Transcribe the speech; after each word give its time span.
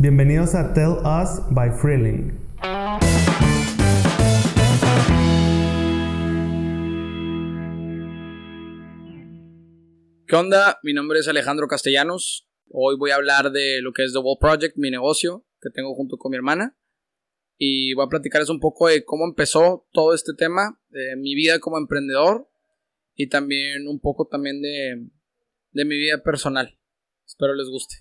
Bienvenidos 0.00 0.54
a 0.54 0.72
Tell 0.72 0.92
Us 1.04 1.42
by 1.50 1.72
Freeling. 1.72 2.32
¿Qué 10.26 10.36
onda? 10.36 10.78
Mi 10.82 10.94
nombre 10.94 11.18
es 11.18 11.28
Alejandro 11.28 11.68
Castellanos. 11.68 12.48
Hoy 12.70 12.96
voy 12.96 13.10
a 13.10 13.16
hablar 13.16 13.52
de 13.52 13.82
lo 13.82 13.92
que 13.92 14.04
es 14.04 14.14
The 14.14 14.20
Wall 14.20 14.38
Project, 14.40 14.78
mi 14.78 14.90
negocio 14.90 15.44
que 15.60 15.68
tengo 15.68 15.94
junto 15.94 16.16
con 16.16 16.30
mi 16.30 16.38
hermana. 16.38 16.78
Y 17.58 17.92
voy 17.92 18.06
a 18.06 18.08
platicarles 18.08 18.48
un 18.48 18.58
poco 18.58 18.88
de 18.88 19.04
cómo 19.04 19.26
empezó 19.26 19.86
todo 19.92 20.14
este 20.14 20.32
tema, 20.32 20.80
de 20.88 21.16
mi 21.16 21.34
vida 21.34 21.58
como 21.58 21.76
emprendedor 21.76 22.50
y 23.14 23.28
también 23.28 23.86
un 23.86 24.00
poco 24.00 24.26
también 24.26 24.62
de, 24.62 25.10
de 25.72 25.84
mi 25.84 25.98
vida 25.98 26.22
personal. 26.22 26.78
Espero 27.26 27.54
les 27.54 27.68
guste. 27.68 27.96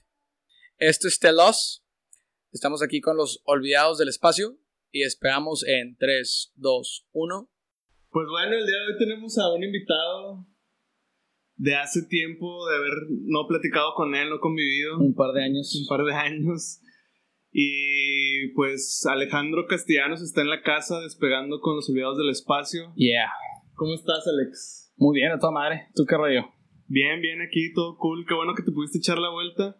Esto 0.77 1.09
es 1.09 1.19
Tell 1.19 1.35
Us. 1.45 1.83
Estamos 2.51 2.81
aquí 2.81 2.99
con 2.99 3.15
los 3.15 3.41
olvidados 3.45 3.99
del 3.99 4.09
espacio 4.09 4.57
y 4.91 5.03
esperamos 5.03 5.63
en 5.67 5.95
3, 5.97 6.53
2, 6.55 7.07
1. 7.11 7.49
Pues 8.09 8.27
bueno, 8.27 8.55
el 8.55 8.65
día 8.65 8.75
de 8.75 8.91
hoy 8.91 8.97
tenemos 8.97 9.37
a 9.37 9.53
un 9.53 9.63
invitado 9.63 10.47
de 11.57 11.75
hace 11.75 12.07
tiempo 12.07 12.67
de 12.67 12.75
haber 12.75 12.93
no 13.27 13.45
platicado 13.47 13.93
con 13.93 14.15
él, 14.15 14.31
no 14.31 14.39
convivido. 14.39 14.97
Un 14.97 15.13
par 15.13 15.31
de 15.33 15.43
años. 15.43 15.75
Un 15.79 15.87
par 15.87 16.03
de 16.03 16.13
años. 16.13 16.81
Y 17.51 18.47
pues 18.55 19.05
Alejandro 19.05 19.67
Castellanos 19.67 20.23
está 20.23 20.41
en 20.41 20.49
la 20.49 20.63
casa 20.63 21.01
despegando 21.01 21.59
con 21.59 21.75
los 21.75 21.87
olvidados 21.87 22.17
del 22.17 22.29
espacio. 22.29 22.93
Yeah. 22.95 23.29
¿Cómo 23.75 23.93
estás, 23.93 24.25
Alex? 24.27 24.91
Muy 24.97 25.19
bien, 25.19 25.31
a 25.31 25.37
toda 25.37 25.51
madre. 25.51 25.87
¿Tú 25.93 26.03
qué 26.07 26.17
rollo? 26.17 26.49
Bien, 26.87 27.21
bien 27.21 27.41
aquí, 27.41 27.71
todo 27.75 27.95
cool. 27.97 28.25
Qué 28.27 28.33
bueno 28.33 28.55
que 28.55 28.63
te 28.63 28.71
pudiste 28.71 28.97
echar 28.97 29.19
la 29.19 29.29
vuelta. 29.29 29.79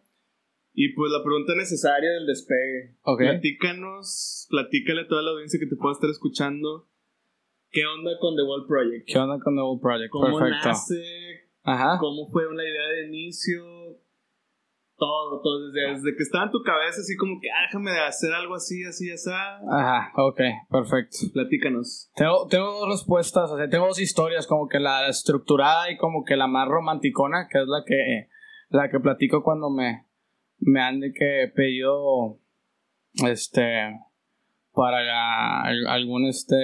Y 0.82 0.94
pues 0.94 1.12
la 1.12 1.22
pregunta 1.22 1.56
necesaria 1.56 2.10
del 2.10 2.26
despegue. 2.26 2.96
Ok. 3.04 3.20
Platícanos, 3.20 4.48
platícale 4.50 5.02
a 5.02 5.08
toda 5.10 5.24
la 5.24 5.32
audiencia 5.32 5.60
que 5.60 5.66
te 5.66 5.76
pueda 5.76 5.92
estar 5.92 6.10
escuchando. 6.10 6.88
¿Qué 7.70 7.86
onda 7.86 8.12
con 8.22 8.38
The 8.38 8.44
Wall 8.44 8.66
Project? 8.66 9.06
¿Qué 9.06 9.20
onda 9.20 9.44
con 9.44 9.58
The 9.58 9.62
Wall 9.62 9.82
Project? 9.82 10.10
¿Cómo 10.10 10.40
Perfecto. 10.40 10.70
nace? 10.70 11.04
Ajá. 11.64 11.98
¿Cómo 12.00 12.30
fue 12.32 12.48
una 12.48 12.64
idea 12.64 12.88
de 12.96 13.08
inicio? 13.08 13.62
Todo, 14.96 15.42
todo, 15.42 15.68
desde, 15.68 15.96
desde 15.96 16.16
que 16.16 16.24
estaba 16.24 16.46
en 16.46 16.52
tu 16.52 16.64
cabeza, 16.64 17.02
así 17.02 17.18
como 17.18 17.42
que, 17.42 17.50
ah, 17.52 17.68
déjame 17.68 17.92
de 17.92 18.00
hacer 18.00 18.32
algo 18.32 18.56
así, 18.56 18.82
así, 18.86 19.12
así. 19.12 19.30
Ajá, 19.30 20.14
ok, 20.16 20.40
perfecto. 20.70 21.18
Platícanos. 21.34 22.10
Tengo, 22.16 22.48
tengo 22.48 22.72
dos 22.80 22.88
respuestas, 22.88 23.52
o 23.52 23.58
sea, 23.58 23.68
tengo 23.68 23.88
dos 23.88 24.00
historias, 24.00 24.48
como 24.48 24.70
que 24.70 24.80
la 24.80 25.10
estructurada 25.10 25.92
y 25.92 25.98
como 25.98 26.24
que 26.24 26.38
la 26.38 26.48
más 26.48 26.70
romanticona, 26.70 27.50
que 27.52 27.60
es 27.60 27.68
la 27.68 27.84
que, 27.86 28.30
la 28.70 28.90
que 28.90 29.00
platico 29.00 29.44
cuando 29.44 29.70
me, 29.70 30.09
me 30.60 30.82
han 30.82 31.00
de 31.00 31.12
que 31.14 31.52
pedido, 31.56 32.40
este, 33.26 33.64
para 34.74 35.62
algún, 35.64 36.26
este, 36.26 36.56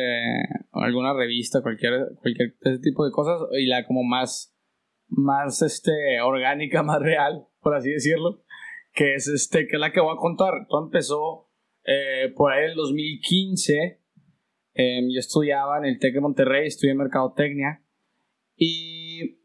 alguna 0.71 1.13
revista, 1.13 1.61
cualquier, 1.61 2.15
cualquier 2.21 2.55
ese 2.61 2.79
tipo 2.79 3.05
de 3.05 3.11
cosas, 3.11 3.41
y 3.51 3.65
la 3.65 3.85
como 3.85 4.03
más, 4.03 4.55
más, 5.07 5.61
este, 5.61 6.21
orgánica, 6.21 6.83
más 6.83 7.01
real, 7.01 7.47
por 7.61 7.75
así 7.75 7.91
decirlo, 7.91 8.43
que 8.93 9.15
es 9.15 9.27
este, 9.27 9.67
que 9.67 9.75
es 9.75 9.79
la 9.79 9.91
que 9.91 9.99
voy 9.99 10.13
a 10.13 10.19
contar. 10.19 10.53
Todo 10.69 10.85
empezó 10.85 11.49
eh, 11.83 12.31
por 12.35 12.51
ahí 12.51 12.63
en 12.63 12.71
el 12.71 12.75
2015, 12.75 14.05
Em, 14.77 15.09
yo 15.09 15.19
estudiaba 15.19 15.77
en 15.77 15.85
el 15.85 15.99
TEC 15.99 16.15
de 16.15 16.21
Monterrey, 16.21 16.67
estudié 16.67 16.93
Mercadotecnia. 16.93 17.81
Y 18.57 19.39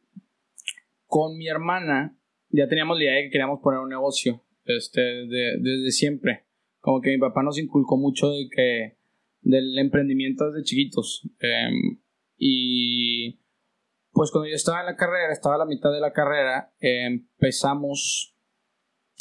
con 1.06 1.38
mi 1.38 1.46
hermana 1.46 2.18
ya 2.50 2.68
teníamos 2.68 2.98
la 2.98 3.04
idea 3.04 3.14
de 3.16 3.22
que 3.24 3.30
queríamos 3.30 3.60
poner 3.60 3.80
un 3.80 3.88
negocio 3.88 4.42
este, 4.64 5.00
de- 5.00 5.56
desde 5.60 5.90
siempre. 5.90 6.46
Como 6.80 7.00
que 7.00 7.10
mi 7.10 7.18
papá 7.18 7.42
nos 7.42 7.58
inculcó 7.58 7.96
mucho 7.96 8.30
de 8.30 8.48
que, 8.54 8.98
del 9.42 9.78
emprendimiento 9.78 10.50
desde 10.50 10.64
chiquitos. 10.64 11.28
Em, 11.40 12.00
y 12.36 13.40
pues 14.12 14.30
cuando 14.30 14.48
yo 14.48 14.54
estaba 14.56 14.80
en 14.80 14.86
la 14.86 14.96
carrera, 14.96 15.32
estaba 15.32 15.54
a 15.54 15.58
la 15.58 15.66
mitad 15.66 15.90
de 15.92 16.00
la 16.00 16.12
carrera, 16.12 16.72
empezamos 16.80 18.34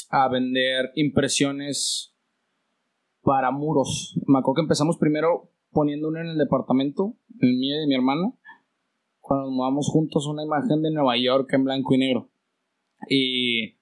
a 0.10 0.28
vender 0.30 0.92
impresiones 0.96 2.16
para 3.22 3.52
muros. 3.52 4.18
Me 4.26 4.40
acuerdo 4.40 4.56
que 4.56 4.62
empezamos 4.62 4.98
primero 4.98 5.52
poniendo 5.72 6.08
uno 6.08 6.20
en 6.22 6.28
el 6.28 6.38
departamento, 6.38 7.16
el 7.42 7.56
mío 7.58 7.76
y 7.76 7.80
de 7.82 7.88
mi 7.88 7.96
hermana, 7.96 8.34
cuando 9.20 9.46
nos 9.46 9.54
mudamos 9.56 9.88
juntos 9.90 10.26
una 10.28 10.44
imagen 10.44 10.82
de 10.82 10.92
Nueva 10.92 11.16
York 11.18 11.52
en 11.54 11.64
blanco 11.66 11.94
y 11.94 12.00
negro. 12.00 12.32
Y 13.08 13.78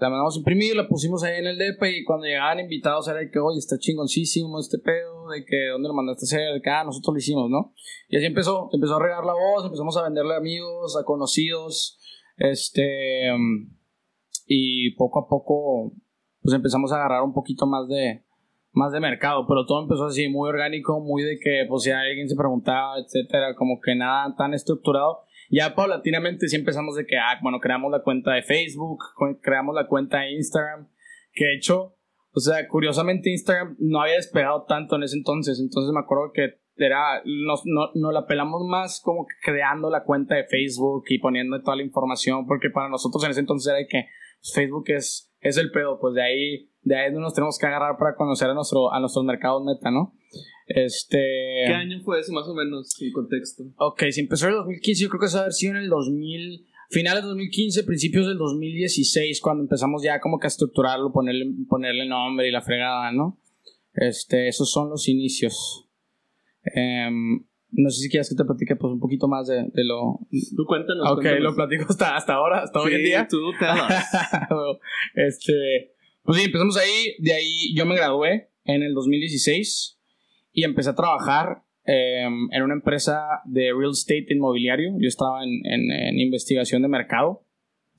la 0.00 0.10
mandamos 0.10 0.36
a 0.36 0.38
imprimir, 0.38 0.76
la 0.76 0.88
pusimos 0.88 1.24
ahí 1.24 1.38
en 1.38 1.46
el 1.46 1.58
DP 1.58 1.82
y 2.00 2.04
cuando 2.04 2.26
llegaban 2.26 2.60
invitados 2.60 3.08
era 3.08 3.20
de 3.20 3.30
que, 3.30 3.38
oye, 3.38 3.58
está 3.58 3.78
chingoncísimo 3.78 4.58
este 4.60 4.78
pedo, 4.78 5.28
de 5.28 5.44
que, 5.44 5.68
¿dónde 5.72 5.88
lo 5.88 5.94
mandaste 5.94 6.24
a 6.24 6.26
hacer? 6.26 6.54
De 6.54 6.60
que, 6.60 6.70
ah, 6.70 6.84
nosotros 6.84 7.14
lo 7.14 7.18
hicimos, 7.18 7.50
¿no? 7.50 7.72
Y 8.08 8.16
así 8.16 8.26
empezó, 8.26 8.68
empezó 8.72 8.96
a 8.96 9.02
regar 9.02 9.24
la 9.24 9.32
voz, 9.32 9.64
empezamos 9.64 9.96
a 9.96 10.02
venderle 10.02 10.34
a 10.34 10.38
amigos, 10.38 10.96
a 10.96 11.04
conocidos, 11.04 11.98
este, 12.36 13.30
y 14.46 14.90
poco 14.96 15.20
a 15.20 15.28
poco, 15.28 15.92
pues 16.42 16.54
empezamos 16.54 16.92
a 16.92 16.96
agarrar 16.96 17.22
un 17.22 17.32
poquito 17.32 17.66
más 17.66 17.88
de, 17.88 18.22
más 18.72 18.92
de 18.92 19.00
mercado, 19.00 19.46
pero 19.48 19.64
todo 19.64 19.82
empezó 19.82 20.04
así, 20.04 20.28
muy 20.28 20.48
orgánico, 20.48 21.00
muy 21.00 21.22
de 21.22 21.38
que, 21.38 21.64
pues, 21.68 21.84
si 21.84 21.90
alguien 21.90 22.28
se 22.28 22.36
preguntaba, 22.36 22.98
etcétera, 22.98 23.54
como 23.56 23.80
que 23.80 23.94
nada 23.94 24.34
tan 24.36 24.52
estructurado. 24.52 25.22
Ya 25.50 25.74
paulatinamente 25.74 26.48
sí 26.48 26.56
empezamos 26.56 26.96
de 26.96 27.06
que, 27.06 27.16
ah, 27.16 27.38
bueno, 27.42 27.60
creamos 27.60 27.90
la 27.90 28.02
cuenta 28.02 28.32
de 28.32 28.42
Facebook, 28.42 28.98
creamos 29.42 29.74
la 29.74 29.86
cuenta 29.86 30.20
de 30.20 30.32
Instagram, 30.32 30.88
que 31.32 31.44
de 31.44 31.54
hecho, 31.54 31.96
o 32.32 32.40
sea, 32.40 32.66
curiosamente 32.68 33.30
Instagram 33.30 33.76
no 33.78 34.00
había 34.00 34.14
despegado 34.14 34.64
tanto 34.64 34.96
en 34.96 35.04
ese 35.04 35.16
entonces, 35.16 35.60
entonces 35.60 35.92
me 35.92 36.00
acuerdo 36.00 36.32
que 36.32 36.60
era, 36.76 37.22
nos, 37.24 37.62
no, 37.64 37.90
nos 37.94 38.12
la 38.12 38.26
pelamos 38.26 38.62
más 38.66 39.00
como 39.00 39.26
que 39.26 39.34
creando 39.42 39.90
la 39.90 40.04
cuenta 40.04 40.34
de 40.34 40.44
Facebook 40.44 41.04
y 41.08 41.18
poniendo 41.18 41.60
toda 41.62 41.76
la 41.76 41.82
información, 41.82 42.46
porque 42.46 42.70
para 42.70 42.88
nosotros 42.88 43.24
en 43.24 43.30
ese 43.30 43.40
entonces 43.40 43.68
era 43.68 43.78
de 43.78 43.86
que 43.86 44.06
pues, 44.40 44.52
Facebook 44.54 44.84
es, 44.88 45.32
es 45.40 45.56
el 45.56 45.70
pedo, 45.70 45.98
pues 46.00 46.14
de 46.14 46.22
ahí, 46.22 46.70
de 46.82 46.96
ahí 46.96 47.12
nos 47.12 47.34
tenemos 47.34 47.58
que 47.58 47.66
agarrar 47.66 47.96
para 47.98 48.14
conocer 48.14 48.48
a, 48.50 48.54
nuestro, 48.54 48.92
a 48.92 49.00
nuestros 49.00 49.24
mercados 49.24 49.64
meta, 49.64 49.90
¿no? 49.90 50.14
Este... 50.66 51.18
¿Qué 51.66 51.72
año 51.72 52.00
fue 52.04 52.20
ese, 52.20 52.32
más 52.32 52.48
o 52.48 52.54
menos, 52.54 53.00
el 53.00 53.12
contexto? 53.12 53.64
Ok, 53.76 54.04
si 54.10 54.20
empezó 54.20 54.46
en 54.46 54.52
el 54.52 54.58
2015, 54.58 55.02
yo 55.02 55.08
creo 55.08 55.20
que 55.20 55.26
eso 55.26 55.38
haber 55.38 55.52
sido 55.52 55.72
en 55.72 55.78
el 55.78 55.88
2000, 55.88 56.66
finales 56.90 57.22
del 57.22 57.30
2015, 57.30 57.84
principios 57.84 58.26
del 58.26 58.38
2016, 58.38 59.40
cuando 59.40 59.62
empezamos 59.62 60.02
ya 60.02 60.20
como 60.20 60.38
que 60.38 60.46
a 60.46 60.48
estructurarlo, 60.48 61.12
ponerle, 61.12 61.46
ponerle 61.68 62.06
nombre 62.06 62.48
y 62.48 62.52
la 62.52 62.62
fregada, 62.62 63.12
¿no? 63.12 63.38
Este, 63.94 64.48
esos 64.48 64.70
son 64.70 64.90
los 64.90 65.08
inicios. 65.08 65.88
Em, 66.74 67.46
no 67.78 67.90
sé 67.90 68.00
si 68.02 68.08
quieres 68.10 68.28
que 68.28 68.34
te 68.34 68.44
platique 68.44 68.74
pues 68.76 68.92
un 68.92 69.00
poquito 69.00 69.28
más 69.28 69.46
de, 69.48 69.64
de 69.72 69.84
lo... 69.84 70.18
Tú 70.56 70.64
cuéntanos. 70.66 71.06
Ok, 71.10 71.22
cuéntanos. 71.22 71.42
lo 71.42 71.54
platico 71.54 71.84
hasta, 71.88 72.16
hasta 72.16 72.34
ahora, 72.34 72.60
hasta 72.62 72.80
hoy 72.80 72.92
en 72.94 72.98
Sí, 72.98 73.04
día. 73.04 73.28
tú 73.28 73.48
us. 73.50 73.56
este, 75.14 75.92
pues 76.22 76.38
sí, 76.38 76.44
empezamos 76.46 76.76
ahí. 76.76 77.14
De 77.18 77.32
ahí 77.32 77.74
yo 77.74 77.86
me 77.86 77.96
gradué 77.96 78.50
en 78.64 78.82
el 78.82 78.94
2016 78.94 79.98
y 80.52 80.64
empecé 80.64 80.90
a 80.90 80.94
trabajar 80.94 81.62
em, 81.84 82.48
en 82.52 82.62
una 82.62 82.74
empresa 82.74 83.26
de 83.44 83.72
real 83.76 83.90
estate 83.92 84.26
inmobiliario. 84.30 84.92
Yo 84.98 85.08
estaba 85.08 85.44
en, 85.44 85.50
en- 85.64 85.90
en 85.92 86.18
investigación 86.18 86.82
de 86.82 86.88
mercado 86.88 87.44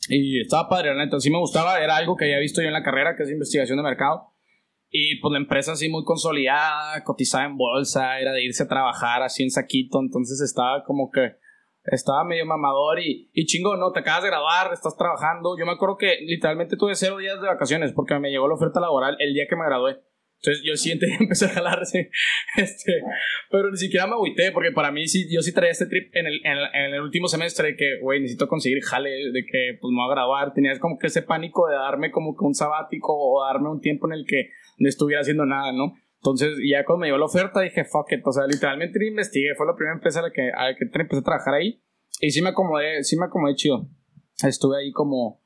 y 0.10 0.40
estaba 0.42 0.70
padre, 0.70 0.94
la 0.96 1.06
neta. 1.06 1.20
Sí 1.20 1.30
me 1.30 1.40
gustaba, 1.40 1.80
era 1.82 1.96
algo 1.98 2.16
que 2.16 2.26
había 2.26 2.40
visto 2.40 2.62
yo 2.62 2.68
en 2.68 2.74
la 2.74 2.84
carrera, 2.84 3.16
que 3.16 3.24
es 3.24 3.32
investigación 3.32 3.78
de 3.78 3.84
mercado. 3.84 4.34
Y 4.90 5.20
pues 5.20 5.32
la 5.32 5.40
empresa 5.40 5.74
así 5.74 5.90
muy 5.90 6.04
consolidada, 6.04 7.04
cotizada 7.04 7.46
en 7.46 7.58
bolsa, 7.58 8.20
era 8.20 8.32
de 8.32 8.44
irse 8.44 8.64
a 8.64 8.68
trabajar 8.68 9.22
así 9.22 9.44
en 9.44 9.52
saquito, 9.52 10.00
entonces 10.00 10.42
estaba 10.42 10.84
como 10.84 11.12
que 11.12 11.36
estaba 11.84 12.24
medio 12.24 12.46
mamador 12.46 13.00
y, 13.00 13.30
y 13.34 13.46
chingo, 13.46 13.78
no, 13.78 13.92
te 13.92 14.00
acabas 14.00 14.24
de 14.24 14.30
graduar, 14.30 14.72
estás 14.74 14.98
trabajando. 14.98 15.58
Yo 15.58 15.66
me 15.66 15.72
acuerdo 15.72 15.98
que 15.98 16.18
literalmente 16.22 16.78
tuve 16.78 16.96
cero 16.96 17.18
días 17.18 17.40
de 17.42 17.48
vacaciones 17.48 17.94
porque 17.94 18.18
me 18.20 18.30
llegó 18.30 18.48
la 18.48 18.56
oferta 18.56 18.80
laboral 18.80 19.16
el 19.20 19.34
día 19.34 19.46
que 19.50 19.56
me 19.56 19.66
gradué. 19.66 20.02
Entonces 20.40 20.64
yo 20.64 20.72
el 20.74 20.78
siguiente 20.78 21.08
día 21.08 21.18
empecé 21.20 21.46
a 21.46 21.50
jalarse, 21.50 22.12
este, 22.58 23.02
pero 23.50 23.72
ni 23.72 23.78
siquiera 23.78 24.06
me 24.06 24.14
agüité 24.14 24.52
porque 24.52 24.72
para 24.72 24.92
mí 24.92 25.08
sí, 25.08 25.28
yo 25.34 25.42
sí 25.42 25.52
traía 25.52 25.72
este 25.72 25.88
trip 25.88 26.16
en 26.16 26.28
el, 26.28 26.42
en 26.46 26.52
el, 26.52 26.66
en 26.74 26.94
el 26.94 27.02
último 27.02 27.28
semestre 27.28 27.70
de 27.70 27.76
que, 27.76 28.00
güey, 28.02 28.22
necesito 28.22 28.48
conseguir 28.48 28.84
jale, 28.84 29.10
de 29.10 29.46
que 29.46 29.78
pues 29.82 29.92
me 29.92 29.98
voy 29.98 30.12
a 30.12 30.16
graduar. 30.16 30.54
Tenía 30.54 30.78
como 30.80 31.00
que 31.00 31.08
ese 31.08 31.24
pánico 31.24 31.68
de 31.68 31.76
darme 31.76 32.12
como 32.12 32.36
que 32.36 32.46
un 32.46 32.54
sabático 32.54 33.14
o 33.18 33.44
darme 33.46 33.70
un 33.70 33.82
tiempo 33.82 34.08
en 34.08 34.14
el 34.14 34.26
que 34.28 34.52
no 34.78 34.90
estuviera 34.90 35.22
haciendo 35.22 35.46
nada, 35.46 35.72
¿no? 35.72 35.94
Entonces, 36.18 36.58
ya 36.70 36.84
cuando 36.84 37.02
me 37.02 37.08
llegó 37.08 37.18
la 37.18 37.26
oferta, 37.26 37.62
dije, 37.62 37.86
fuck 37.86 38.12
it. 38.12 38.26
O 38.26 38.32
sea, 38.32 38.46
literalmente 38.48 39.06
investigué. 39.06 39.56
Fue 39.56 39.66
la 39.66 39.76
primera 39.76 39.96
empresa 39.96 40.20
a 40.20 40.24
la 40.24 40.32
que, 40.32 40.50
a 40.50 40.76
que 40.76 40.86
empecé 40.86 41.20
a 41.20 41.24
trabajar 41.24 41.54
ahí. 41.54 41.82
Y 42.20 42.32
sí 42.32 42.42
me 42.42 42.50
acomodé, 42.50 43.04
sí 43.04 43.18
me 43.18 43.26
acomodé 43.26 43.56
chido. 43.56 43.88
Estuve 44.44 44.80
ahí 44.80 44.92
como 44.92 45.42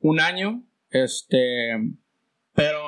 un 0.00 0.20
año. 0.20 0.64
Este. 0.90 1.72
Pero 2.54 2.78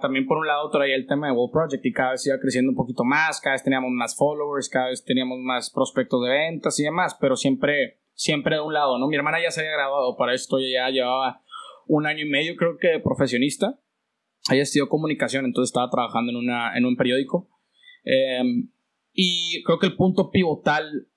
también 0.00 0.24
por 0.26 0.38
un 0.38 0.46
lado 0.46 0.70
traía 0.70 0.94
el 0.94 1.06
tema 1.06 1.26
de 1.26 1.32
World 1.32 1.52
Project 1.52 1.84
y 1.84 1.92
cada 1.92 2.12
vez 2.12 2.24
iba 2.26 2.38
creciendo 2.38 2.70
un 2.70 2.76
poquito 2.76 3.02
más, 3.02 3.40
cada 3.40 3.54
vez 3.54 3.64
teníamos 3.64 3.90
más 3.90 4.16
followers, 4.16 4.68
cada 4.68 4.90
vez 4.90 5.04
teníamos 5.04 5.38
más 5.40 5.68
prospectos 5.70 6.22
de 6.22 6.30
ventas 6.30 6.78
y 6.78 6.84
demás, 6.84 7.16
pero 7.20 7.34
siempre, 7.34 7.98
siempre 8.12 8.54
de 8.54 8.62
un 8.62 8.72
lado, 8.72 8.96
¿no? 8.98 9.08
Mi 9.08 9.16
hermana 9.16 9.42
ya 9.42 9.50
se 9.50 9.62
había 9.62 9.72
graduado 9.72 10.16
para 10.16 10.32
esto, 10.32 10.58
ya 10.60 10.88
llevaba 10.90 11.42
un 11.88 12.06
año 12.06 12.24
y 12.24 12.30
medio 12.30 12.54
creo 12.54 12.76
que 12.78 12.86
de 12.86 13.00
profesionista 13.00 13.80
ella 14.50 14.62
estudió 14.62 14.88
comunicación, 14.88 15.44
entonces 15.44 15.70
estaba 15.70 15.90
trabajando 15.90 16.30
en, 16.30 16.36
una, 16.36 16.76
en 16.76 16.84
un 16.84 16.96
periódico. 16.96 17.48
Em, 18.04 18.70
y 19.12 19.62
creo 19.64 19.78
que 19.78 19.86
el 19.86 19.96
punto 19.96 20.30
pivotal 20.30 21.08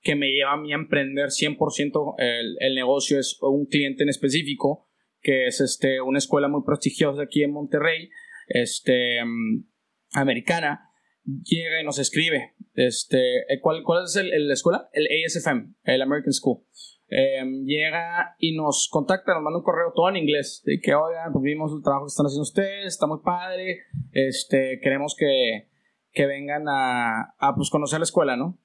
que 0.00 0.14
me 0.14 0.30
lleva 0.30 0.52
a 0.52 0.56
mí 0.56 0.72
a 0.72 0.76
emprender 0.76 1.28
100% 1.28 2.14
el, 2.18 2.56
el 2.60 2.74
negocio 2.74 3.18
es 3.18 3.38
un 3.40 3.66
cliente 3.66 4.02
en 4.02 4.08
específico, 4.08 4.88
que 5.20 5.46
es 5.46 5.60
este, 5.60 6.00
una 6.00 6.18
escuela 6.18 6.48
muy 6.48 6.62
prestigiosa 6.64 7.22
aquí 7.22 7.42
en 7.42 7.52
Monterrey, 7.52 8.10
este, 8.48 9.18
em, 9.18 9.64
americana, 10.12 10.90
llega 11.24 11.80
y 11.80 11.84
nos 11.84 11.98
escribe. 11.98 12.54
Este, 12.74 13.38
eh, 13.52 13.60
¿cuál, 13.60 13.82
¿Cuál 13.84 14.04
es 14.04 14.16
el, 14.16 14.48
la 14.48 14.54
escuela? 14.54 14.88
El 14.92 15.06
ASFM, 15.06 15.74
el 15.84 16.02
American 16.02 16.32
School. 16.32 16.64
Em, 17.14 17.66
llega 17.66 18.36
y 18.38 18.56
nos 18.56 18.88
contacta, 18.90 19.34
nos 19.34 19.42
manda 19.42 19.58
un 19.58 19.64
correo 19.64 19.92
todo 19.94 20.08
en 20.08 20.16
inglés, 20.16 20.62
de 20.64 20.80
que, 20.80 20.94
oigan, 20.94 21.30
pues 21.30 21.42
vimos 21.42 21.70
el 21.70 21.82
trabajo 21.82 22.06
que 22.06 22.08
están 22.08 22.24
haciendo 22.24 22.42
ustedes, 22.42 22.86
está 22.86 23.06
muy 23.06 23.18
padre, 23.22 23.80
este, 24.12 24.80
queremos 24.82 25.14
que, 25.14 25.68
que 26.10 26.24
vengan 26.24 26.64
a, 26.70 27.34
a 27.38 27.54
pues, 27.54 27.68
conocer 27.68 27.98
la 27.98 28.04
escuela, 28.04 28.38
¿no? 28.38 28.58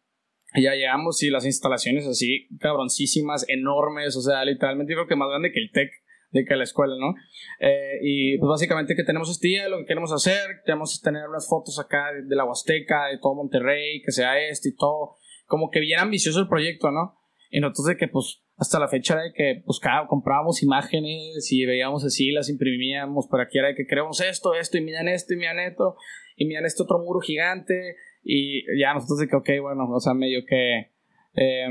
Y 0.54 0.64
ya 0.64 0.76
llegamos 0.76 1.22
y 1.24 1.30
las 1.30 1.46
instalaciones 1.46 2.08
así, 2.08 2.48
cabroncísimas, 2.62 3.44
enormes, 3.50 4.16
o 4.16 4.22
sea, 4.22 4.46
literalmente 4.46 4.94
yo 4.94 5.00
creo 5.00 5.08
que 5.10 5.18
más 5.18 5.28
grande 5.28 5.52
que 5.52 5.60
el 5.60 5.72
TEC 5.74 5.92
de 6.32 6.46
que 6.46 6.56
la 6.56 6.64
escuela, 6.64 6.96
¿no? 6.98 7.16
Eh, 7.60 8.00
y 8.02 8.38
pues 8.38 8.48
básicamente 8.48 8.96
que 8.96 9.04
tenemos 9.04 9.30
este 9.30 9.50
día, 9.50 9.68
lo 9.68 9.80
que 9.80 9.88
queremos 9.88 10.14
hacer, 10.14 10.62
queremos 10.66 11.02
tener 11.02 11.28
unas 11.28 11.50
fotos 11.50 11.78
acá 11.82 12.14
de, 12.14 12.24
de, 12.24 12.36
la 12.38 12.46
Huasteca, 12.46 13.08
de 13.08 13.18
todo 13.18 13.36
Monterrey, 13.36 14.02
que 14.02 14.14
sea 14.14 14.40
este 14.40 14.70
y 14.70 14.76
todo, 14.76 15.18
como 15.48 15.70
que 15.70 15.82
bien 15.82 16.00
ambicioso 16.00 16.40
el 16.40 16.48
proyecto, 16.48 16.92
¿no? 16.92 17.27
Y 17.50 17.60
nosotros 17.60 17.88
de 17.88 17.98
que 17.98 18.08
pues 18.08 18.44
hasta 18.58 18.80
la 18.80 18.88
fecha 18.88 19.16
de 19.18 19.32
que 19.34 19.64
cada, 19.82 20.08
comprábamos 20.08 20.64
imágenes 20.64 21.52
y 21.52 21.66
veíamos 21.66 22.04
así, 22.04 22.32
las 22.32 22.50
imprimíamos 22.50 23.28
para 23.28 23.48
que 23.48 23.60
era 23.60 23.68
de 23.70 23.76
que 23.76 23.86
queremos 23.86 24.20
esto, 24.20 24.54
esto, 24.56 24.78
y 24.78 24.82
miran 24.82 25.08
esto, 25.08 25.34
y 25.34 25.38
miran 25.38 25.60
esto, 25.60 25.96
y 26.36 26.46
miran 26.46 26.66
este 26.66 26.84
otro 26.84 27.00
muro 27.00 27.20
gigante, 27.20 27.96
y 28.24 28.64
ya 28.80 28.94
nosotros 28.94 29.20
de 29.20 29.28
que, 29.28 29.36
ok, 29.36 29.50
bueno, 29.62 29.88
o 29.90 30.00
sea, 30.00 30.14
medio 30.14 30.44
que... 30.46 30.92
Eh, 31.36 31.68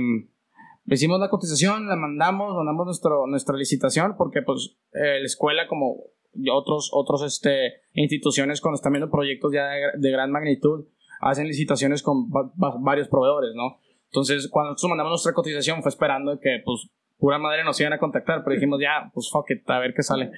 hicimos 0.86 1.18
la 1.18 1.28
cotización, 1.28 1.88
la 1.88 1.96
mandamos, 1.96 2.54
mandamos 2.54 2.86
nuestro, 2.86 3.26
nuestra 3.26 3.56
licitación, 3.56 4.14
porque 4.16 4.42
pues 4.42 4.76
eh, 4.92 5.18
la 5.18 5.26
escuela 5.26 5.66
como 5.66 6.04
otros, 6.52 6.90
otros 6.92 7.22
este, 7.24 7.80
instituciones 7.94 8.60
cuando 8.60 8.76
están 8.76 8.92
viendo 8.92 9.10
proyectos 9.10 9.52
ya 9.52 9.66
de 9.96 10.10
gran 10.10 10.30
magnitud, 10.30 10.86
hacen 11.20 11.48
licitaciones 11.48 12.02
con 12.02 12.30
varios 12.30 13.08
proveedores, 13.08 13.52
¿no? 13.54 13.80
Entonces, 14.16 14.48
cuando 14.50 14.70
nosotros 14.70 14.88
mandamos 14.88 15.10
nuestra 15.10 15.34
cotización 15.34 15.82
fue 15.82 15.90
esperando 15.90 16.40
que, 16.40 16.62
pues, 16.64 16.88
pura 17.18 17.38
madre 17.38 17.64
nos 17.64 17.78
iban 17.80 17.92
a 17.92 17.98
contactar, 17.98 18.42
pero 18.42 18.54
dijimos, 18.54 18.80
ya, 18.80 19.10
pues, 19.12 19.28
fuck 19.30 19.50
it, 19.50 19.68
a 19.68 19.78
ver 19.78 19.92
qué 19.94 20.02
sale. 20.02 20.30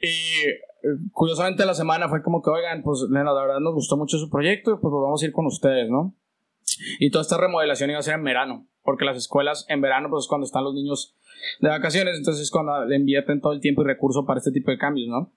Y 0.00 0.48
eh, 0.48 0.58
curiosamente 1.12 1.64
la 1.64 1.74
semana 1.74 2.08
fue 2.08 2.24
como 2.24 2.42
que, 2.42 2.50
oigan, 2.50 2.82
pues, 2.82 3.06
la 3.08 3.32
verdad 3.32 3.60
nos 3.60 3.74
gustó 3.74 3.96
mucho 3.96 4.18
su 4.18 4.28
proyecto, 4.28 4.80
pues, 4.80 4.90
vamos 4.90 5.22
a 5.22 5.26
ir 5.26 5.32
con 5.32 5.46
ustedes, 5.46 5.88
¿no? 5.88 6.16
Y 6.98 7.12
toda 7.12 7.22
esta 7.22 7.38
remodelación 7.38 7.90
iba 7.90 8.00
a 8.00 8.02
ser 8.02 8.14
en 8.14 8.24
verano, 8.24 8.66
porque 8.82 9.04
las 9.04 9.16
escuelas 9.16 9.64
en 9.68 9.80
verano, 9.80 10.08
pues, 10.10 10.24
es 10.24 10.28
cuando 10.28 10.44
están 10.44 10.64
los 10.64 10.74
niños 10.74 11.16
de 11.60 11.68
vacaciones, 11.68 12.18
entonces 12.18 12.42
es 12.42 12.50
cuando 12.50 12.84
le 12.84 12.96
invierten 12.96 13.40
todo 13.40 13.52
el 13.52 13.60
tiempo 13.60 13.82
y 13.82 13.86
recurso 13.86 14.26
para 14.26 14.38
este 14.38 14.50
tipo 14.50 14.72
de 14.72 14.78
cambios, 14.78 15.06
¿no? 15.06 15.32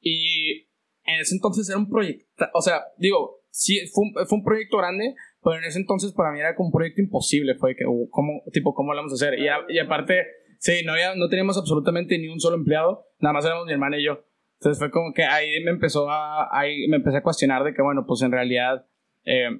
Y 0.00 0.68
en 1.04 1.20
ese 1.20 1.34
entonces 1.34 1.68
era 1.68 1.78
un 1.78 1.90
proyecto, 1.90 2.24
o 2.54 2.62
sea, 2.62 2.82
digo, 2.98 3.40
sí, 3.50 3.80
fue 3.92 4.04
un, 4.04 4.26
fue 4.28 4.38
un 4.38 4.44
proyecto 4.44 4.76
grande, 4.76 5.16
pero 5.42 5.58
en 5.58 5.64
ese 5.64 5.78
entonces 5.78 6.12
para 6.12 6.32
mí 6.32 6.40
era 6.40 6.54
como 6.54 6.68
un 6.68 6.72
proyecto 6.72 7.00
imposible, 7.00 7.54
fue 7.56 7.74
que, 7.74 7.84
uh, 7.86 8.08
¿cómo, 8.10 8.42
tipo, 8.52 8.74
¿cómo 8.74 8.92
lo 8.92 8.98
vamos 8.98 9.12
a 9.12 9.16
hacer? 9.16 9.38
Y, 9.38 9.48
a, 9.48 9.58
y 9.68 9.78
aparte, 9.78 10.24
sí, 10.58 10.82
no, 10.84 10.92
había, 10.92 11.14
no 11.16 11.28
teníamos 11.28 11.58
absolutamente 11.58 12.18
ni 12.18 12.28
un 12.28 12.40
solo 12.40 12.56
empleado, 12.56 13.06
nada 13.18 13.32
más 13.32 13.44
éramos 13.44 13.66
mi 13.66 13.72
hermana 13.72 13.98
y 13.98 14.04
yo. 14.04 14.24
Entonces 14.60 14.78
fue 14.78 14.92
como 14.92 15.12
que 15.12 15.24
ahí 15.24 15.62
me 15.64 15.72
empezó 15.72 16.08
a, 16.08 16.48
ahí 16.56 16.86
me 16.88 16.96
empecé 16.96 17.18
a 17.18 17.22
cuestionar 17.22 17.64
de 17.64 17.74
que, 17.74 17.82
bueno, 17.82 18.04
pues 18.06 18.22
en 18.22 18.30
realidad 18.30 18.86
eh, 19.24 19.50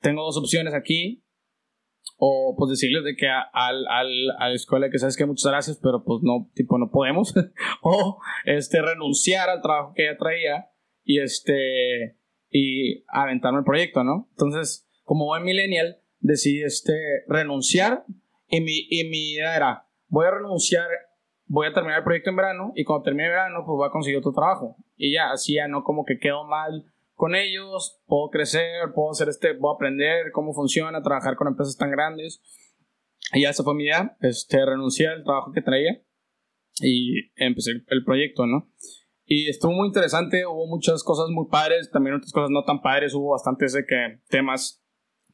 tengo 0.00 0.22
dos 0.22 0.36
opciones 0.36 0.74
aquí, 0.74 1.24
o 2.18 2.54
pues 2.58 2.70
decirles 2.70 3.02
de 3.04 3.16
que 3.16 3.28
a, 3.28 3.40
al, 3.40 3.86
al, 3.88 4.08
a 4.38 4.48
la 4.50 4.54
escuela 4.54 4.90
que 4.90 4.98
sabes 4.98 5.16
que 5.16 5.24
muchas 5.24 5.50
gracias, 5.50 5.80
pero 5.82 6.04
pues 6.04 6.20
no, 6.22 6.50
tipo, 6.54 6.76
no 6.76 6.90
podemos, 6.90 7.34
o 7.82 8.20
este, 8.44 8.82
renunciar 8.82 9.48
al 9.48 9.62
trabajo 9.62 9.94
que 9.94 10.04
ella 10.06 10.18
traía 10.18 10.70
y 11.02 11.20
este, 11.20 12.18
y 12.50 13.04
aventarme 13.08 13.60
el 13.60 13.64
proyecto, 13.64 14.04
¿no? 14.04 14.28
Entonces, 14.32 14.89
como 15.10 15.24
buen 15.24 15.42
millennial, 15.42 15.98
decidí 16.20 16.62
este, 16.62 16.94
renunciar 17.26 18.04
y 18.46 18.60
mi, 18.60 18.86
y 18.88 19.08
mi 19.08 19.32
idea 19.32 19.56
era, 19.56 19.88
voy 20.06 20.24
a 20.24 20.30
renunciar, 20.30 20.86
voy 21.46 21.66
a 21.66 21.72
terminar 21.72 21.98
el 21.98 22.04
proyecto 22.04 22.30
en 22.30 22.36
verano 22.36 22.72
y 22.76 22.84
cuando 22.84 23.02
termine 23.02 23.24
el 23.24 23.32
verano, 23.32 23.64
pues 23.66 23.74
voy 23.74 23.88
a 23.88 23.90
conseguir 23.90 24.20
otro 24.20 24.30
trabajo. 24.30 24.76
Y 24.96 25.12
ya, 25.12 25.32
así 25.32 25.54
ya 25.54 25.66
no 25.66 25.82
como 25.82 26.04
que 26.04 26.20
quedo 26.20 26.44
mal 26.44 26.84
con 27.14 27.34
ellos, 27.34 28.00
puedo 28.06 28.30
crecer, 28.30 28.92
puedo 28.94 29.10
hacer 29.10 29.28
este, 29.28 29.52
puedo 29.56 29.74
aprender 29.74 30.30
cómo 30.30 30.52
funciona, 30.52 31.02
trabajar 31.02 31.34
con 31.34 31.48
empresas 31.48 31.76
tan 31.76 31.90
grandes. 31.90 32.40
Y 33.32 33.42
ya 33.42 33.50
esa 33.50 33.64
fue 33.64 33.74
mi 33.74 33.86
idea, 33.86 34.16
este, 34.20 34.64
renuncié 34.64 35.08
al 35.08 35.24
trabajo 35.24 35.50
que 35.50 35.60
traía 35.60 36.00
y 36.82 37.32
empecé 37.34 37.72
el 37.84 38.04
proyecto, 38.04 38.46
¿no? 38.46 38.70
Y 39.24 39.48
estuvo 39.48 39.72
muy 39.72 39.88
interesante, 39.88 40.46
hubo 40.46 40.68
muchas 40.68 41.02
cosas 41.02 41.30
muy 41.30 41.48
padres, 41.48 41.90
también 41.90 42.14
otras 42.14 42.32
cosas 42.32 42.50
no 42.50 42.62
tan 42.62 42.80
padres, 42.80 43.12
hubo 43.12 43.30
bastantes 43.30 43.72
de 43.72 43.84
que 43.84 44.20
temas 44.28 44.79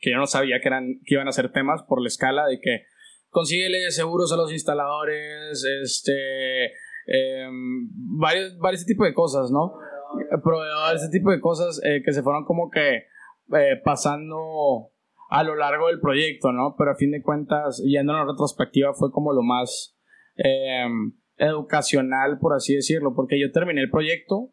que 0.06 0.12
yo 0.12 0.19
no 0.19 0.26
sabía 0.29 0.61
que, 0.62 0.69
eran, 0.69 1.00
que 1.05 1.14
iban 1.14 1.26
a 1.26 1.32
ser 1.32 1.50
temas 1.50 1.82
por 1.82 2.00
la 2.00 2.06
escala 2.06 2.47
de 2.47 2.61
que 2.61 2.85
consíguele 3.29 3.91
seguros 3.91 4.32
a 4.32 4.37
los 4.37 4.53
instaladores, 4.53 5.64
este, 5.82 6.67
eh, 6.67 7.49
varios, 7.50 8.56
varios 8.58 8.87
tipo 8.87 9.05
de 9.05 9.12
cosas, 9.12 9.50
¿no? 9.50 9.75
Proveedores, 10.44 11.03
ese 11.03 11.11
tipo 11.11 11.32
de 11.32 11.41
cosas 11.41 11.81
eh, 11.82 12.03
que 12.05 12.12
se 12.12 12.23
fueron 12.23 12.44
como 12.44 12.70
que 12.70 12.99
eh, 12.99 13.81
pasando 13.85 14.93
a 15.29 15.43
lo 15.43 15.56
largo 15.56 15.88
del 15.88 15.99
proyecto, 15.99 16.53
¿no? 16.53 16.76
Pero 16.79 16.93
a 16.93 16.94
fin 16.94 17.11
de 17.11 17.20
cuentas, 17.20 17.82
yendo 17.85 18.12
en 18.12 18.20
la 18.20 18.26
retrospectiva, 18.26 18.94
fue 18.94 19.11
como 19.11 19.32
lo 19.32 19.43
más 19.43 19.99
em, 20.37 21.19
educacional, 21.37 22.38
por 22.38 22.55
así 22.55 22.76
decirlo, 22.76 23.12
porque 23.17 23.41
yo 23.41 23.50
terminé 23.50 23.81
el 23.81 23.91
proyecto 23.91 24.53